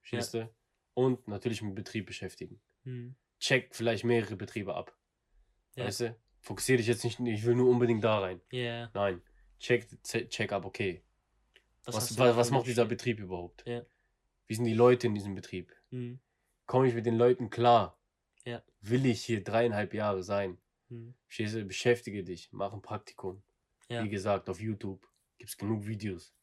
Verstehst 0.01 0.35
du? 0.35 0.51
Und 0.95 1.27
natürlich 1.29 1.61
mit 1.63 1.75
Betrieb 1.75 2.07
beschäftigen. 2.07 2.61
Mhm. 2.85 3.15
Check 3.39 3.75
vielleicht 3.75 4.05
mehrere 4.05 4.37
Betriebe 4.37 4.75
ab. 4.75 4.97
Ja. 5.75 5.85
Weißt 5.85 6.01
du? 6.01 6.17
Fokussiere 6.41 6.79
dich 6.79 6.87
jetzt 6.87 7.05
nicht, 7.05 7.19
ich 7.21 7.45
will 7.45 7.55
nur 7.55 7.69
unbedingt 7.69 8.05
da 8.05 8.21
rein. 8.21 8.41
Ja. 8.51 8.91
Nein. 8.95 9.21
Check, 9.59 9.89
check 10.03 10.53
ab, 10.53 10.65
okay. 10.65 11.03
Was, 11.85 12.19
Was, 12.19 12.37
was, 12.37 12.51
macht 12.51 12.67
dieser? 12.67 12.85
Betrieb 12.85 13.21
überhaupt? 13.21 13.65
Ja. 13.67 13.85
Wie 14.47 14.55
sind 14.55 14.65
die 14.65 14.75
Leute 14.75 15.07
in 15.07 15.15
diesem 15.15 15.35
Betrieb? 15.35 15.73
Mhm. 15.91 16.21
Komme 16.67 16.89
ich 16.89 16.95
mit 16.95 17.07
den 17.07 17.17
Leuten 17.17 17.49
klar? 17.49 17.99
Ja. 18.45 18.63
Will 18.81 19.07
ich 19.07 19.25
hier 19.25 19.43
dreieinhalb 19.43 19.95
Jahre 19.95 20.23
sein? 20.23 20.59
Mhm. 20.89 21.15
Verstehst 21.27 21.55
du? 21.55 21.65
Beschäftige 21.65 22.25
dich, 22.25 22.49
mach 22.53 22.73
ein 22.73 22.83
Praktikum. 22.83 23.43
Ja. 23.89 24.03
Wie 24.03 24.09
gesagt, 24.09 24.49
auf 24.49 24.61
YouTube 24.61 25.07
gibt 25.39 25.51
es 25.51 25.57
genug 25.57 25.87
Videos. 25.87 26.35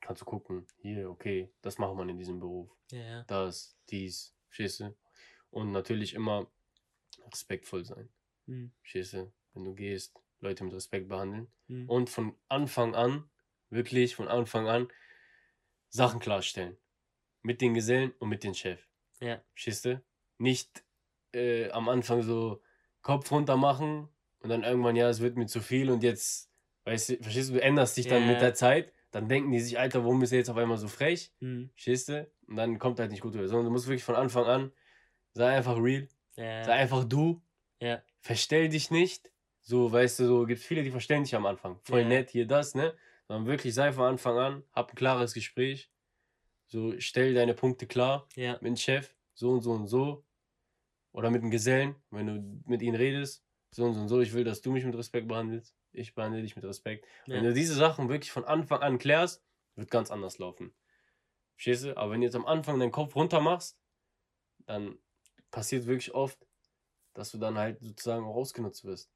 Kannst 0.00 0.22
du 0.22 0.26
gucken, 0.26 0.66
hier, 0.82 1.08
okay, 1.10 1.50
das 1.62 1.78
macht 1.78 1.94
man 1.96 2.08
in 2.10 2.18
diesem 2.18 2.38
Beruf. 2.38 2.70
Ja, 2.90 3.00
ja. 3.00 3.24
Das, 3.24 3.76
dies, 3.88 4.34
verstehst 4.48 4.80
du? 4.80 4.94
Und 5.54 5.70
natürlich 5.70 6.14
immer 6.14 6.50
respektvoll 7.30 7.84
sein. 7.84 8.08
Mhm. 8.46 8.72
Du? 8.92 9.32
Wenn 9.52 9.64
du 9.64 9.74
gehst, 9.74 10.12
Leute 10.40 10.64
mit 10.64 10.74
Respekt 10.74 11.08
behandeln. 11.08 11.46
Mhm. 11.68 11.88
Und 11.88 12.10
von 12.10 12.34
Anfang 12.48 12.96
an, 12.96 13.30
wirklich 13.70 14.16
von 14.16 14.26
Anfang 14.26 14.66
an, 14.66 14.88
Sachen 15.88 16.18
klarstellen. 16.18 16.76
mit 17.42 17.60
den 17.60 17.74
Gesellen 17.74 18.12
und 18.18 18.30
mit 18.30 18.42
dem 18.42 18.54
Chef. 18.54 18.80
Ja. 19.20 19.40
Du? 19.84 20.02
Nicht 20.38 20.82
äh, 21.32 21.70
am 21.70 21.88
Anfang 21.88 22.22
so 22.22 22.60
Kopf 23.02 23.30
runter 23.30 23.56
machen 23.56 24.08
und 24.40 24.48
dann 24.48 24.64
irgendwann, 24.64 24.96
ja, 24.96 25.08
es 25.08 25.20
wird 25.20 25.36
mir 25.36 25.46
zu 25.46 25.60
viel 25.60 25.90
und 25.90 26.02
jetzt, 26.02 26.50
weißt 26.84 27.10
du, 27.10 27.16
verstehst 27.22 27.50
du, 27.50 27.54
du 27.54 27.62
änderst 27.62 27.96
dich 27.96 28.08
dann 28.08 28.22
Ja. 28.22 28.32
mit 28.32 28.40
der 28.40 28.54
Zeit. 28.54 28.92
Dann 29.12 29.28
denken 29.28 29.52
die 29.52 29.60
sich, 29.60 29.78
Alter, 29.78 30.02
warum 30.02 30.20
ist 30.22 30.32
er 30.32 30.38
jetzt 30.38 30.50
auf 30.50 30.56
einmal 30.56 30.78
so 30.78 30.88
frech? 30.88 31.32
Hm. 31.40 31.70
Verstehst 31.74 32.08
du? 32.08 32.28
Und 32.48 32.56
dann 32.56 32.78
kommt 32.80 32.98
halt 32.98 33.12
nicht 33.12 33.20
gut 33.20 33.34
rüber. 33.34 33.46
Sondern 33.46 33.66
du 33.66 33.70
musst 33.70 33.86
wirklich 33.86 34.02
von 34.02 34.16
Anfang 34.16 34.46
an, 34.46 34.72
sei 35.34 35.56
einfach 35.56 35.76
real, 35.82 36.08
sei 36.36 36.42
Ja. 36.42 36.72
einfach 36.72 37.04
du, 37.04 37.42
Ja. 37.80 38.02
verstell 38.20 38.68
dich 38.68 38.90
nicht. 38.90 39.30
So, 39.62 39.90
weißt 39.92 40.20
du, 40.20 40.26
so 40.26 40.46
gibt 40.46 40.60
viele, 40.60 40.82
die 40.84 40.90
verstellen 40.90 41.24
dich 41.24 41.34
am 41.34 41.46
Anfang. 41.46 41.80
Voll 41.84 42.02
Ja. 42.02 42.08
nett, 42.08 42.30
hier 42.30 42.46
das, 42.46 42.74
ne? 42.74 42.96
Sondern 43.28 43.46
wirklich 43.46 43.74
sei 43.74 43.92
von 43.92 44.04
Anfang 44.04 44.38
an, 44.38 44.64
hab 44.72 44.90
ein 44.92 44.96
klares 44.96 45.34
Gespräch. 45.34 45.90
So, 46.66 46.98
stell 47.00 47.34
deine 47.34 47.54
Punkte 47.54 47.86
klar 47.86 48.28
Ja. 48.36 48.54
mit 48.54 48.64
dem 48.64 48.76
Chef, 48.76 49.14
so 49.34 49.50
und 49.52 49.62
so 49.62 49.72
und 49.72 49.86
so. 49.88 50.24
Oder 51.12 51.30
mit 51.30 51.42
dem 51.42 51.50
Gesellen, 51.50 51.96
wenn 52.10 52.26
du 52.26 52.62
mit 52.68 52.82
ihnen 52.82 52.96
redest, 52.96 53.44
so 53.70 53.84
und 53.84 53.94
so 53.94 54.00
und 54.00 54.08
so. 54.08 54.20
Ich 54.20 54.32
will, 54.34 54.44
dass 54.44 54.62
du 54.62 54.72
mich 54.72 54.84
mit 54.84 54.96
Respekt 54.96 55.28
behandelst. 55.28 55.76
Ich 55.92 56.14
behandle 56.14 56.42
dich 56.42 56.56
mit 56.56 56.64
Respekt. 56.64 57.06
Ja. 57.26 57.36
Wenn 57.36 57.44
du 57.44 57.54
diese 57.54 57.74
Sachen 57.74 58.08
wirklich 58.08 58.32
von 58.32 58.44
Anfang 58.44 58.80
an 58.82 58.98
klärst, 58.98 59.44
wird 59.76 59.90
ganz 59.90 60.10
anders 60.10 60.38
laufen. 60.38 60.74
Verstehst 61.56 61.84
du? 61.84 61.96
Aber 61.96 62.12
wenn 62.12 62.20
du 62.20 62.26
jetzt 62.26 62.36
am 62.36 62.46
Anfang 62.46 62.78
deinen 62.80 62.92
Kopf 62.92 63.14
runter 63.16 63.40
machst, 63.40 63.78
dann 64.66 64.98
passiert 65.54 65.86
wirklich 65.86 66.12
oft, 66.14 66.38
dass 67.14 67.30
du 67.30 67.38
dann 67.38 67.56
halt 67.56 67.78
sozusagen 67.80 68.24
auch 68.26 68.34
ausgenutzt 68.34 68.84
wirst. 68.84 69.10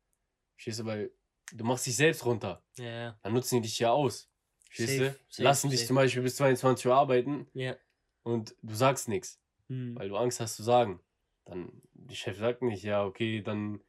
Verstehst 0.55 0.81
du? 0.81 0.85
Weil 0.87 1.11
du 1.53 1.65
machst 1.65 1.87
dich 1.87 1.97
selbst 1.97 2.25
runter. 2.25 2.63
Ja. 2.77 3.19
Dann 3.23 3.33
nutzen 3.33 3.57
die 3.57 3.63
dich 3.69 3.79
ja 3.79 3.91
aus. 3.93 4.31
Verstehst 4.71 5.01
du? 5.01 5.07
safe, 5.29 5.43
Lassen 5.43 5.71
dich 5.71 5.81
safe. 5.81 5.87
zum 5.89 5.97
Beispiel 5.97 6.23
bis 6.23 6.37
22 6.37 6.87
Uhr 6.87 6.95
arbeiten 6.95 7.49
Ja. 7.55 7.77
und 8.23 8.55
du 8.63 8.75
sagst 8.75 9.09
nichts 9.09 9.41
Hm. 9.69 9.97
weil 9.99 10.09
du 10.09 10.17
Angst 10.17 10.41
hast 10.41 10.57
zu 10.57 10.63
sagen. 10.63 11.01
Dann, 11.45 11.83
der 11.93 12.15
Chef 12.15 12.39
sagt 12.39 12.63
nicht, 12.63 12.83
ja, 12.85 13.05
okay, 13.05 13.43
dann 13.43 13.83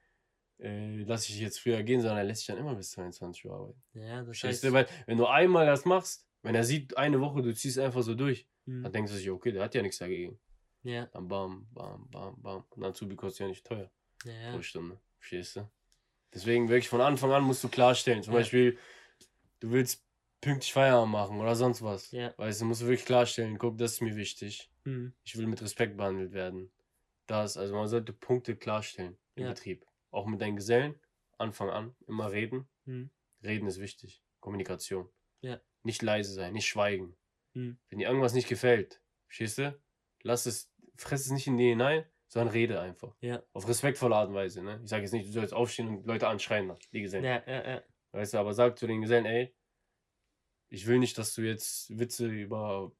äh, 0.59 1.03
lass 1.03 1.23
ich 1.25 1.33
dich 1.35 1.41
jetzt 1.41 1.59
früher 1.59 1.83
gehen, 1.83 2.01
sondern 2.01 2.17
er 2.17 2.23
lässt 2.25 2.41
dich 2.41 2.47
dann 2.47 2.57
immer 2.57 2.75
bis 2.75 2.91
22 2.91 3.45
Uhr 3.45 3.53
arbeiten. 3.53 3.81
Ja, 3.93 4.17
das 4.17 4.25
Verstehst 4.25 4.63
heißt. 4.63 4.63
du? 4.65 4.73
Weil, 4.73 4.87
wenn 5.05 5.17
du 5.17 5.25
einmal 5.27 5.65
das 5.65 5.85
machst, 5.85 6.27
wenn 6.41 6.55
er 6.55 6.63
sieht, 6.65 6.97
eine 6.97 7.19
Woche, 7.21 7.41
du 7.41 7.53
ziehst 7.53 7.77
einfach 7.79 8.01
so 8.03 8.15
durch, 8.15 8.47
dann 8.65 8.85
Hm. 8.85 8.91
denkst 8.91 9.11
du 9.11 9.17
sich, 9.17 9.29
okay, 9.29 9.51
der 9.51 9.63
hat 9.63 9.75
ja 9.75 9.81
nichts 9.81 9.99
dagegen. 9.99 10.39
Ja. 10.83 11.05
Dann 11.07 11.27
bam, 11.27 11.67
bam, 11.71 12.09
bam, 12.09 12.41
bam. 12.41 12.63
Und 12.69 12.83
Azubi 12.83 13.15
kostet 13.15 13.41
ja 13.41 13.47
nicht 13.47 13.65
teuer 13.65 13.91
Ja. 14.25 14.53
pro 14.53 14.61
Stunde. 14.61 14.99
Verstehst 15.17 15.55
du? 15.57 15.69
Deswegen 16.33 16.69
wirklich 16.69 16.89
von 16.89 17.01
Anfang 17.01 17.31
an 17.31 17.43
musst 17.43 17.63
du 17.63 17.69
klarstellen. 17.69 18.23
Zum 18.23 18.33
Ja. 18.33 18.39
Beispiel, 18.39 18.77
du 19.59 19.71
willst 19.71 20.05
pünktlich 20.41 20.71
Feierabend 20.71 21.11
machen 21.11 21.39
oder 21.39 21.55
sonst 21.55 21.81
was. 21.81 22.11
Ja. 22.11 22.33
Weißt 22.37 22.61
du, 22.61 22.65
musst 22.65 22.81
du 22.81 22.85
wirklich 22.85 23.05
klarstellen, 23.05 23.57
guck, 23.57 23.77
das 23.77 23.93
ist 23.93 24.01
mir 24.01 24.15
wichtig. 24.15 24.71
Hm. 24.85 25.13
ich 25.25 25.37
will 25.37 25.45
mit 25.45 25.61
Respekt 25.61 25.97
behandelt 25.97 26.31
werden. 26.31 26.71
Das, 27.27 27.57
also 27.57 27.75
man 27.75 27.87
sollte 27.89 28.13
Punkte 28.13 28.55
klarstellen 28.55 29.17
im 29.35 29.43
Ja. 29.43 29.49
Betrieb. 29.49 29.85
Auch 30.09 30.25
mit 30.25 30.39
deinen 30.41 30.55
Gesellen, 30.55 30.95
Anfang 31.37 31.69
an, 31.69 31.95
immer 32.07 32.31
reden. 32.31 32.67
Hm. 32.85 33.09
Reden 33.43 33.67
ist 33.67 33.79
wichtig. 33.79 34.23
Kommunikation. 34.39 35.09
Ja. 35.41 35.59
Nicht 35.83 36.01
leise 36.01 36.33
sein, 36.33 36.53
nicht 36.53 36.67
schweigen. 36.67 37.15
Hm. 37.53 37.77
Wenn 37.89 37.99
dir 37.99 38.07
irgendwas 38.07 38.33
nicht 38.33 38.47
gefällt, 38.47 39.01
verstehst 39.27 39.57
du? 39.57 39.77
Lass 40.23 40.45
es, 40.45 40.71
fress 40.97 41.25
es 41.25 41.31
nicht 41.31 41.47
in 41.47 41.57
dir 41.57 41.69
hinein, 41.69 42.05
sondern 42.27 42.53
rede 42.53 42.79
einfach. 42.79 43.15
Ja. 43.21 43.41
Auf 43.53 43.67
respektvolle 43.67 44.15
Art 44.15 44.29
und 44.29 44.35
Weise, 44.35 44.61
ne? 44.63 44.79
Ich 44.83 44.89
sage 44.89 45.03
jetzt 45.03 45.13
nicht, 45.13 45.27
du 45.27 45.31
sollst 45.33 45.53
aufstehen 45.53 45.87
und 45.87 46.05
Leute 46.05 46.27
anschreien, 46.27 46.71
die 46.93 47.01
Gesellen. 47.01 47.25
Ja, 47.25 47.43
ja, 47.47 47.67
ja. 47.67 47.83
Weißt 48.11 48.33
du, 48.33 48.37
aber 48.37 48.53
sag 48.53 48.77
zu 48.77 48.87
den 48.87 49.01
Gesellen, 49.01 49.25
ey, 49.25 49.55
ich 50.69 50.85
will 50.87 50.99
nicht, 50.99 51.17
dass 51.17 51.33
du 51.33 51.41
jetzt 51.41 51.97
Witze 51.97 52.27
über 52.27 52.91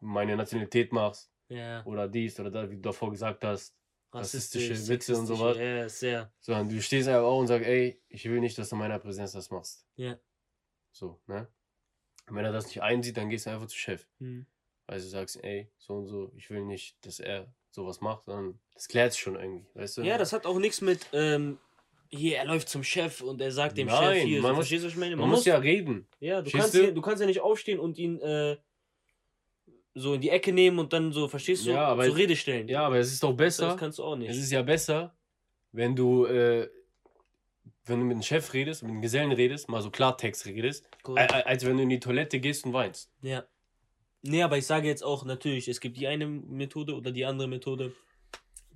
meine 0.00 0.36
Nationalität 0.36 0.92
machst 0.92 1.32
Ja. 1.48 1.84
oder 1.84 2.08
dies 2.08 2.38
oder 2.38 2.50
das, 2.50 2.70
wie 2.70 2.76
du 2.76 2.82
davor 2.82 3.10
gesagt 3.10 3.42
hast, 3.44 3.76
rassistische 4.12 4.70
Rassistisch, 4.70 4.94
Witze 4.94 5.16
und 5.16 5.26
sowas. 5.26 5.56
Ja, 5.56 5.88
sehr. 5.88 6.32
sondern 6.40 6.68
du 6.68 6.80
stehst 6.80 7.08
einfach 7.08 7.22
auf 7.22 7.40
und 7.40 7.46
sagst, 7.48 7.66
ey, 7.66 8.00
ich 8.08 8.24
will 8.26 8.40
nicht, 8.40 8.56
dass 8.58 8.68
du 8.68 8.76
in 8.76 8.80
meiner 8.80 8.98
Präsenz 8.98 9.32
das 9.32 9.50
machst. 9.50 9.86
Ja. 9.96 10.18
So, 10.92 11.20
ne? 11.26 11.48
Und 12.28 12.36
wenn 12.36 12.44
er 12.44 12.52
das 12.52 12.66
nicht 12.66 12.82
einsieht, 12.82 13.16
dann 13.16 13.28
gehst 13.28 13.46
du 13.46 13.50
einfach 13.50 13.66
zu 13.66 13.76
Chef. 13.76 14.06
Hm. 14.18 14.46
Weil 14.86 15.00
du 15.00 15.06
sagst, 15.06 15.42
ey, 15.42 15.68
so 15.78 15.94
und 15.94 16.06
so, 16.06 16.30
ich 16.36 16.48
will 16.50 16.64
nicht, 16.64 16.96
dass 17.04 17.18
er 17.20 17.46
sowas 17.70 18.00
macht, 18.00 18.24
sondern 18.26 18.58
das 18.74 18.86
klärt 18.88 19.12
sich 19.12 19.20
schon 19.20 19.34
irgendwie, 19.36 19.66
weißt 19.74 19.98
du? 19.98 20.02
Ja, 20.02 20.16
das 20.16 20.32
hat 20.32 20.46
auch 20.46 20.58
nichts 20.58 20.80
mit, 20.80 21.00
ähm, 21.12 21.58
hier, 22.08 22.36
er 22.38 22.44
läuft 22.44 22.68
zum 22.68 22.84
Chef 22.84 23.20
und 23.20 23.40
er 23.40 23.50
sagt 23.50 23.76
dem 23.76 23.88
Nein, 23.88 24.14
Chef 24.14 24.24
hier, 24.24 24.40
man 24.40 24.50
so, 24.52 24.56
muss- 24.56 24.56
verstehst 24.68 24.82
du, 24.84 24.86
was 24.86 24.92
ich 24.94 24.98
meine? 25.00 25.16
Man 25.16 25.28
muss 25.28 25.44
ja 25.44 25.56
reden. 25.58 26.06
ja, 26.20 26.40
du 26.40 26.50
kannst, 26.50 26.72
hier, 26.74 26.92
du 26.92 27.00
kannst 27.02 27.20
ja 27.20 27.26
nicht 27.26 27.40
aufstehen 27.40 27.80
und 27.80 27.98
ihn, 27.98 28.20
äh, 28.20 28.56
so 29.94 30.14
in 30.14 30.20
die 30.20 30.28
Ecke 30.30 30.52
nehmen 30.52 30.78
und 30.78 30.92
dann 30.92 31.10
so, 31.12 31.26
verstehst 31.26 31.66
du, 31.66 31.70
Ja, 31.70 31.86
aber 31.88 32.04
zur 32.04 32.16
Rede 32.16 32.36
stellen. 32.36 32.68
Ja, 32.68 32.86
aber 32.86 32.98
es 32.98 33.10
ist 33.12 33.22
doch 33.22 33.32
besser. 33.32 33.68
Das 33.68 33.76
kannst 33.78 33.98
du 33.98 34.04
auch 34.04 34.14
nicht. 34.14 34.30
Es 34.30 34.36
ist 34.36 34.52
ja 34.52 34.62
besser, 34.62 35.16
wenn 35.72 35.96
du, 35.96 36.26
äh, 36.26 36.68
wenn 37.86 38.00
du 38.00 38.04
mit 38.04 38.16
dem 38.18 38.22
Chef 38.22 38.52
redest, 38.52 38.82
mit 38.82 38.90
dem 38.92 39.00
Gesellen 39.00 39.32
redest, 39.32 39.68
mal 39.68 39.80
so 39.80 39.90
Klartext 39.90 40.44
redest, 40.46 40.86
a- 41.04 41.40
als 41.40 41.64
wenn 41.64 41.76
du 41.76 41.82
in 41.84 41.88
die 41.88 41.98
Toilette 42.00 42.38
gehst 42.40 42.66
und 42.66 42.72
weinst. 42.72 43.10
Ja. 43.22 43.44
Nee, 44.26 44.42
aber 44.42 44.58
ich 44.58 44.66
sage 44.66 44.88
jetzt 44.88 45.02
auch 45.02 45.24
natürlich, 45.24 45.68
es 45.68 45.80
gibt 45.80 45.96
die 45.96 46.06
eine 46.06 46.26
Methode 46.26 46.94
oder 46.94 47.12
die 47.12 47.24
andere 47.24 47.48
Methode. 47.48 47.92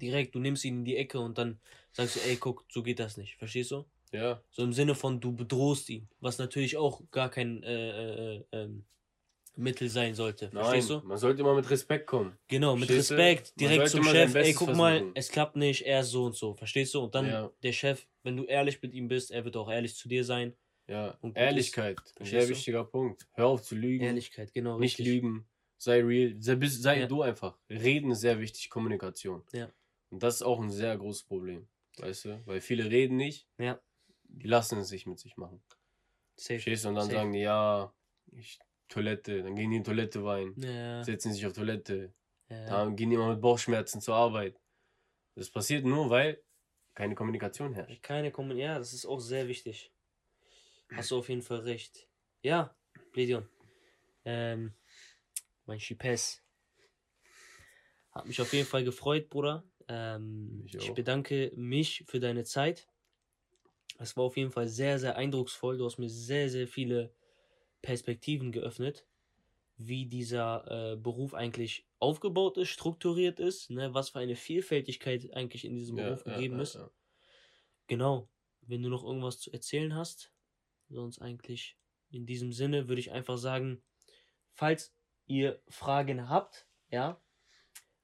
Direkt, 0.01 0.35
du 0.35 0.39
nimmst 0.39 0.64
ihn 0.64 0.78
in 0.78 0.85
die 0.85 0.97
Ecke 0.97 1.20
und 1.20 1.36
dann 1.36 1.60
sagst 1.93 2.16
du, 2.16 2.20
ey, 2.20 2.36
guck, 2.36 2.64
so 2.70 2.82
geht 2.82 2.98
das 2.98 3.16
nicht. 3.16 3.36
Verstehst 3.36 3.70
du? 3.70 3.85
Ja. 4.12 4.43
So 4.51 4.62
im 4.62 4.72
Sinne 4.72 4.94
von, 4.94 5.20
du 5.20 5.32
bedrohst 5.32 5.89
ihn. 5.90 6.09
Was 6.20 6.39
natürlich 6.39 6.77
auch 6.77 7.02
gar 7.10 7.31
kein 7.31 7.62
äh, 7.62 8.36
äh, 8.36 8.44
ähm, 8.52 8.85
Mittel 9.56 9.89
sein 9.89 10.14
sollte. 10.14 10.51
Nein, 10.52 10.86
du? 10.86 11.01
man 11.05 11.18
sollte 11.18 11.40
immer 11.43 11.55
mit 11.55 11.68
Respekt 11.70 12.06
kommen. 12.06 12.36
Genau, 12.48 12.77
mit 12.77 12.86
Verstehst? 12.86 13.10
Respekt, 13.12 13.60
direkt 13.60 13.89
zum 13.89 14.05
Chef, 14.05 14.35
ey, 14.35 14.55
guck 14.55 14.74
mal, 14.74 14.97
versuchen. 14.98 15.12
es 15.14 15.28
klappt 15.28 15.56
nicht, 15.56 15.86
er 15.86 16.01
ist 16.01 16.10
so 16.10 16.24
und 16.24 16.36
so. 16.36 16.55
Verstehst 16.55 16.94
du? 16.94 17.01
Und 17.01 17.14
dann 17.14 17.27
Ja. 17.27 17.51
der 17.62 17.72
Chef, 17.72 18.06
wenn 18.22 18.36
du 18.36 18.44
ehrlich 18.44 18.81
mit 18.82 18.94
ihm 18.94 19.09
bist, 19.09 19.31
er 19.31 19.44
wird 19.44 19.56
auch 19.56 19.70
ehrlich 19.70 19.94
zu 19.97 20.09
dir 20.09 20.24
sein. 20.24 20.55
Ja, 20.91 21.17
Und 21.21 21.37
Ehrlichkeit, 21.37 21.99
ein 22.19 22.27
sehr 22.27 22.43
du? 22.43 22.49
wichtiger 22.49 22.85
Punkt. 22.85 23.29
Hör 23.35 23.47
auf 23.47 23.62
zu 23.62 23.77
lügen, 23.77 24.05
Ehrlichkeit, 24.05 24.53
genau. 24.53 24.79
nicht 24.79 24.99
richtig. 24.99 25.15
lügen, 25.15 25.49
sei 25.79 26.03
real, 26.03 26.35
sei, 26.41 26.59
sei 26.67 27.01
Ja. 27.01 27.07
du 27.07 27.23
einfach. 27.23 27.57
Reden 27.71 28.11
ist 28.11 28.21
sehr 28.23 28.41
wichtig, 28.41 28.69
Kommunikation. 28.71 29.45
Ja. 29.53 29.71
Und 30.11 30.23
das 30.23 30.37
ist 30.37 30.43
auch 30.43 30.61
ein 30.61 30.71
sehr 30.71 30.97
großes 30.99 31.23
Problem, 31.23 31.69
weißt 31.99 32.25
du? 32.25 32.43
Weil 32.47 32.61
viele 32.61 32.91
reden 32.91 33.17
nicht, 33.17 33.47
Ja. 33.59 33.81
die 34.25 34.49
lassen 34.49 34.79
es 34.81 34.89
sich 34.89 35.07
mit 35.07 35.21
sich 35.21 35.37
machen. 35.37 35.62
Safe. 36.37 36.57
Und 36.89 36.95
dann 36.97 37.05
Safe. 37.05 37.12
sagen 37.15 37.33
die, 37.33 37.39
ja, 37.41 37.95
ich, 38.33 38.59
Toilette, 38.89 39.45
dann 39.45 39.55
gehen 39.55 39.71
die 39.71 39.77
in 39.77 39.85
Toilette 39.85 40.25
weinen, 40.25 40.61
Ja, 40.61 41.05
setzen 41.05 41.33
sich 41.33 41.47
auf 41.47 41.53
Toilette, 41.53 42.12
ja. 42.49 42.67
dann 42.67 42.97
gehen 42.97 43.11
die 43.11 43.15
immer 43.15 43.31
mit 43.31 43.41
Bauchschmerzen 43.41 44.01
zur 44.01 44.17
Arbeit. 44.17 44.59
Das 45.37 45.51
passiert 45.51 45.85
nur, 45.85 46.11
weil 46.11 46.43
keine 46.95 47.15
Kommunikation 47.15 47.75
herrscht. 47.75 48.03
Keine 48.03 48.33
Kommen. 48.33 48.57
Ja, 48.59 48.77
das 48.79 48.93
ist 48.93 49.07
auch 49.07 49.21
sehr 49.21 49.47
wichtig. 49.47 49.93
Hast 50.93 51.11
du 51.11 51.19
auf 51.19 51.29
jeden 51.29 51.43
Fall 51.43 51.61
recht. 51.61 52.09
Ja, 52.43 52.75
Bledion. 53.12 53.49
Ähm, 54.25 54.75
mein 55.67 55.79
Chipes. 55.79 56.43
Hat 58.12 58.27
mich 58.27 58.41
auf 58.41 58.53
jeden 58.53 58.67
Fall 58.67 58.85
gefreut, 58.85 59.31
Bruder. 59.31 59.65
Ähm, 59.89 60.67
ich 60.67 60.93
bedanke 60.93 61.53
mich 61.55 62.05
für 62.07 62.21
deine 62.21 62.45
Zeit. 62.45 62.89
Es 63.99 64.17
war 64.17 64.25
auf 64.25 64.37
jeden 64.37 64.51
Fall 64.51 64.69
sehr, 64.69 64.99
sehr 64.99 65.17
eindrucksvoll. 65.17 65.79
Du 65.79 65.85
hast 65.85 65.99
mir 65.99 66.09
sehr, 66.09 66.49
sehr 66.49 66.67
viele 66.67 67.15
Perspektiven 67.83 68.51
geöffnet, 68.51 69.07
wie 69.77 70.07
dieser 70.07 70.93
äh, 70.93 70.97
Beruf 70.97 71.35
eigentlich 71.35 71.87
aufgebaut 71.99 72.57
ist, 72.57 72.69
strukturiert 72.69 73.39
ist, 73.41 73.71
ne? 73.71 73.95
was 73.95 74.11
für 74.11 74.19
eine 74.19 74.37
Vielfältigkeit 74.37 75.33
eigentlich 75.35 75.65
in 75.65 75.77
diesem 75.77 75.97
Beruf 75.97 76.25
gegeben 76.25 76.59
ist. 76.61 76.75
ja. 76.75 76.91
Genau. 77.87 78.29
Wenn 78.62 78.83
du 78.83 78.89
noch 78.89 79.05
irgendwas 79.05 79.41
zu 79.41 79.53
erzählen 79.53 79.95
hast, 79.95 80.33
sonst 80.91 81.21
eigentlich. 81.21 81.77
In 82.11 82.27
diesem 82.27 82.53
Sinne 82.53 82.89
würde 82.89 83.01
ich 83.01 83.12
einfach 83.12 83.39
sagen, 83.39 83.83
falls 84.53 84.95
ihr 85.27 85.61
Fragen 85.69 86.29
habt, 86.29 86.67
ja, 86.91 87.21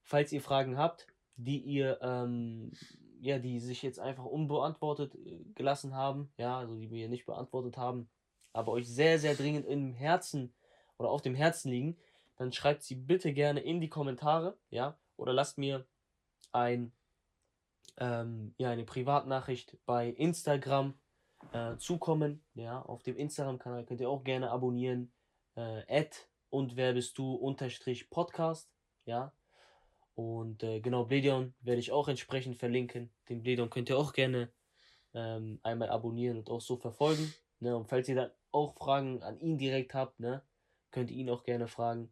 falls 0.01 0.31
ihr 0.31 0.41
Fragen 0.41 0.77
habt, 0.77 1.07
die 1.35 1.59
ihr, 1.59 1.99
ähm, 2.01 2.71
ja, 3.19 3.37
die 3.39 3.59
sich 3.59 3.81
jetzt 3.81 3.99
einfach 3.99 4.25
unbeantwortet 4.25 5.15
äh, 5.15 5.43
gelassen 5.53 5.93
haben, 5.93 6.31
ja, 6.37 6.57
also 6.57 6.75
die 6.75 6.89
wir 6.89 7.09
nicht 7.09 7.25
beantwortet 7.25 7.77
haben, 7.77 8.09
aber 8.53 8.71
euch 8.71 8.87
sehr, 8.87 9.19
sehr 9.19 9.35
dringend 9.35 9.65
im 9.65 9.93
Herzen 9.93 10.53
oder 10.97 11.09
auf 11.09 11.21
dem 11.21 11.35
Herzen 11.35 11.69
liegen, 11.69 11.97
dann 12.37 12.53
schreibt 12.53 12.83
sie 12.83 12.95
bitte 12.95 13.33
gerne 13.33 13.59
in 13.59 13.81
die 13.81 13.89
Kommentare, 13.89 14.57
ja, 14.69 14.97
oder 15.17 15.33
lasst 15.33 15.57
mir 15.57 15.85
ein 16.53 16.91
ähm, 17.99 18.53
ja, 18.57 18.69
eine 18.69 18.85
Privatnachricht 18.85 19.77
bei 19.85 20.09
Instagram 20.09 20.93
äh, 21.51 21.77
zukommen. 21.77 22.43
Ja, 22.53 22.81
auf 22.81 23.03
dem 23.03 23.17
Instagram-Kanal 23.17 23.85
könnt 23.85 24.01
ihr 24.01 24.09
auch 24.09 24.23
gerne 24.23 24.51
abonnieren. 24.51 25.11
Äh, 25.55 26.05
und 26.49 26.75
wer 26.75 26.93
bist 26.93 27.17
du 27.17 27.33
unterstrich 27.33 28.09
Podcast. 28.09 28.69
Ja. 29.05 29.33
Und 30.15 30.63
äh, 30.63 30.79
genau, 30.79 31.05
Bledion 31.05 31.53
werde 31.61 31.79
ich 31.79 31.91
auch 31.91 32.07
entsprechend 32.07 32.57
verlinken. 32.57 33.11
Den 33.29 33.43
Bledion 33.43 33.69
könnt 33.69 33.89
ihr 33.89 33.97
auch 33.97 34.13
gerne 34.13 34.51
ähm, 35.13 35.59
einmal 35.63 35.89
abonnieren 35.89 36.37
und 36.37 36.49
auch 36.49 36.61
so 36.61 36.77
verfolgen. 36.77 37.33
Ne? 37.59 37.75
Und 37.75 37.87
falls 37.87 38.09
ihr 38.09 38.15
dann 38.15 38.31
auch 38.51 38.75
Fragen 38.75 39.21
an 39.23 39.39
ihn 39.39 39.57
direkt 39.57 39.93
habt, 39.93 40.19
ne, 40.19 40.41
könnt 40.91 41.11
ihr 41.11 41.17
ihn 41.17 41.29
auch 41.29 41.43
gerne 41.43 41.67
fragen. 41.67 42.11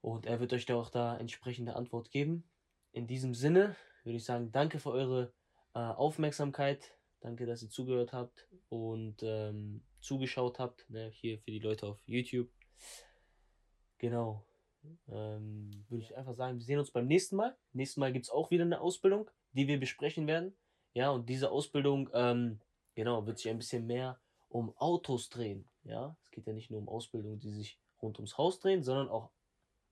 Und 0.00 0.26
er 0.26 0.40
wird 0.40 0.52
euch 0.52 0.66
da 0.66 0.76
auch 0.76 0.90
da 0.90 1.16
entsprechende 1.16 1.76
Antwort 1.76 2.10
geben. 2.10 2.48
In 2.92 3.06
diesem 3.06 3.34
Sinne 3.34 3.76
würde 4.04 4.16
ich 4.16 4.24
sagen, 4.24 4.52
danke 4.52 4.78
für 4.78 4.90
eure 4.90 5.32
äh, 5.74 5.78
Aufmerksamkeit. 5.78 6.97
Danke, 7.20 7.46
dass 7.46 7.62
ihr 7.62 7.70
zugehört 7.70 8.12
habt 8.12 8.46
und 8.68 9.22
ähm, 9.22 9.82
zugeschaut 10.00 10.58
habt. 10.58 10.88
Ne, 10.88 11.10
hier 11.10 11.38
für 11.40 11.50
die 11.50 11.58
Leute 11.58 11.86
auf 11.86 12.00
YouTube. 12.06 12.48
Genau. 13.98 14.44
Ähm, 15.08 15.84
würde 15.88 16.04
ich 16.04 16.16
einfach 16.16 16.34
sagen, 16.34 16.58
wir 16.58 16.64
sehen 16.64 16.78
uns 16.78 16.92
beim 16.92 17.06
nächsten 17.06 17.36
Mal. 17.36 17.56
Nächstes 17.72 17.96
Mal 17.96 18.12
gibt 18.12 18.26
es 18.26 18.30
auch 18.30 18.50
wieder 18.50 18.64
eine 18.64 18.80
Ausbildung, 18.80 19.28
die 19.52 19.66
wir 19.66 19.80
besprechen 19.80 20.26
werden. 20.28 20.56
Ja, 20.94 21.10
und 21.10 21.28
diese 21.28 21.50
Ausbildung, 21.50 22.08
ähm, 22.14 22.60
genau, 22.94 23.26
wird 23.26 23.38
sich 23.38 23.50
ein 23.50 23.58
bisschen 23.58 23.86
mehr 23.86 24.20
um 24.48 24.74
Autos 24.76 25.28
drehen. 25.28 25.68
Ja, 25.82 26.16
es 26.24 26.30
geht 26.30 26.46
ja 26.46 26.52
nicht 26.52 26.70
nur 26.70 26.80
um 26.80 26.88
Ausbildung, 26.88 27.40
die 27.40 27.50
sich 27.50 27.80
rund 28.00 28.18
ums 28.18 28.38
Haus 28.38 28.60
drehen, 28.60 28.84
sondern 28.84 29.08
auch 29.08 29.30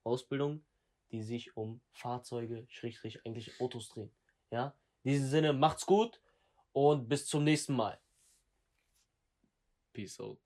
Ausbildung, 0.04 0.64
die 1.10 1.22
sich 1.22 1.56
um 1.56 1.80
Fahrzeuge, 1.90 2.66
Schrägstrich, 2.68 3.26
eigentlich 3.26 3.60
Autos 3.60 3.88
drehen. 3.88 4.10
Ja, 4.52 4.76
in 5.02 5.10
diesem 5.10 5.28
Sinne, 5.28 5.52
macht's 5.52 5.86
gut 5.86 6.20
und 6.76 7.08
bis 7.08 7.26
zum 7.26 7.42
nächsten 7.42 7.74
Mal. 7.74 7.98
Peace 9.94 10.20
out. 10.20 10.38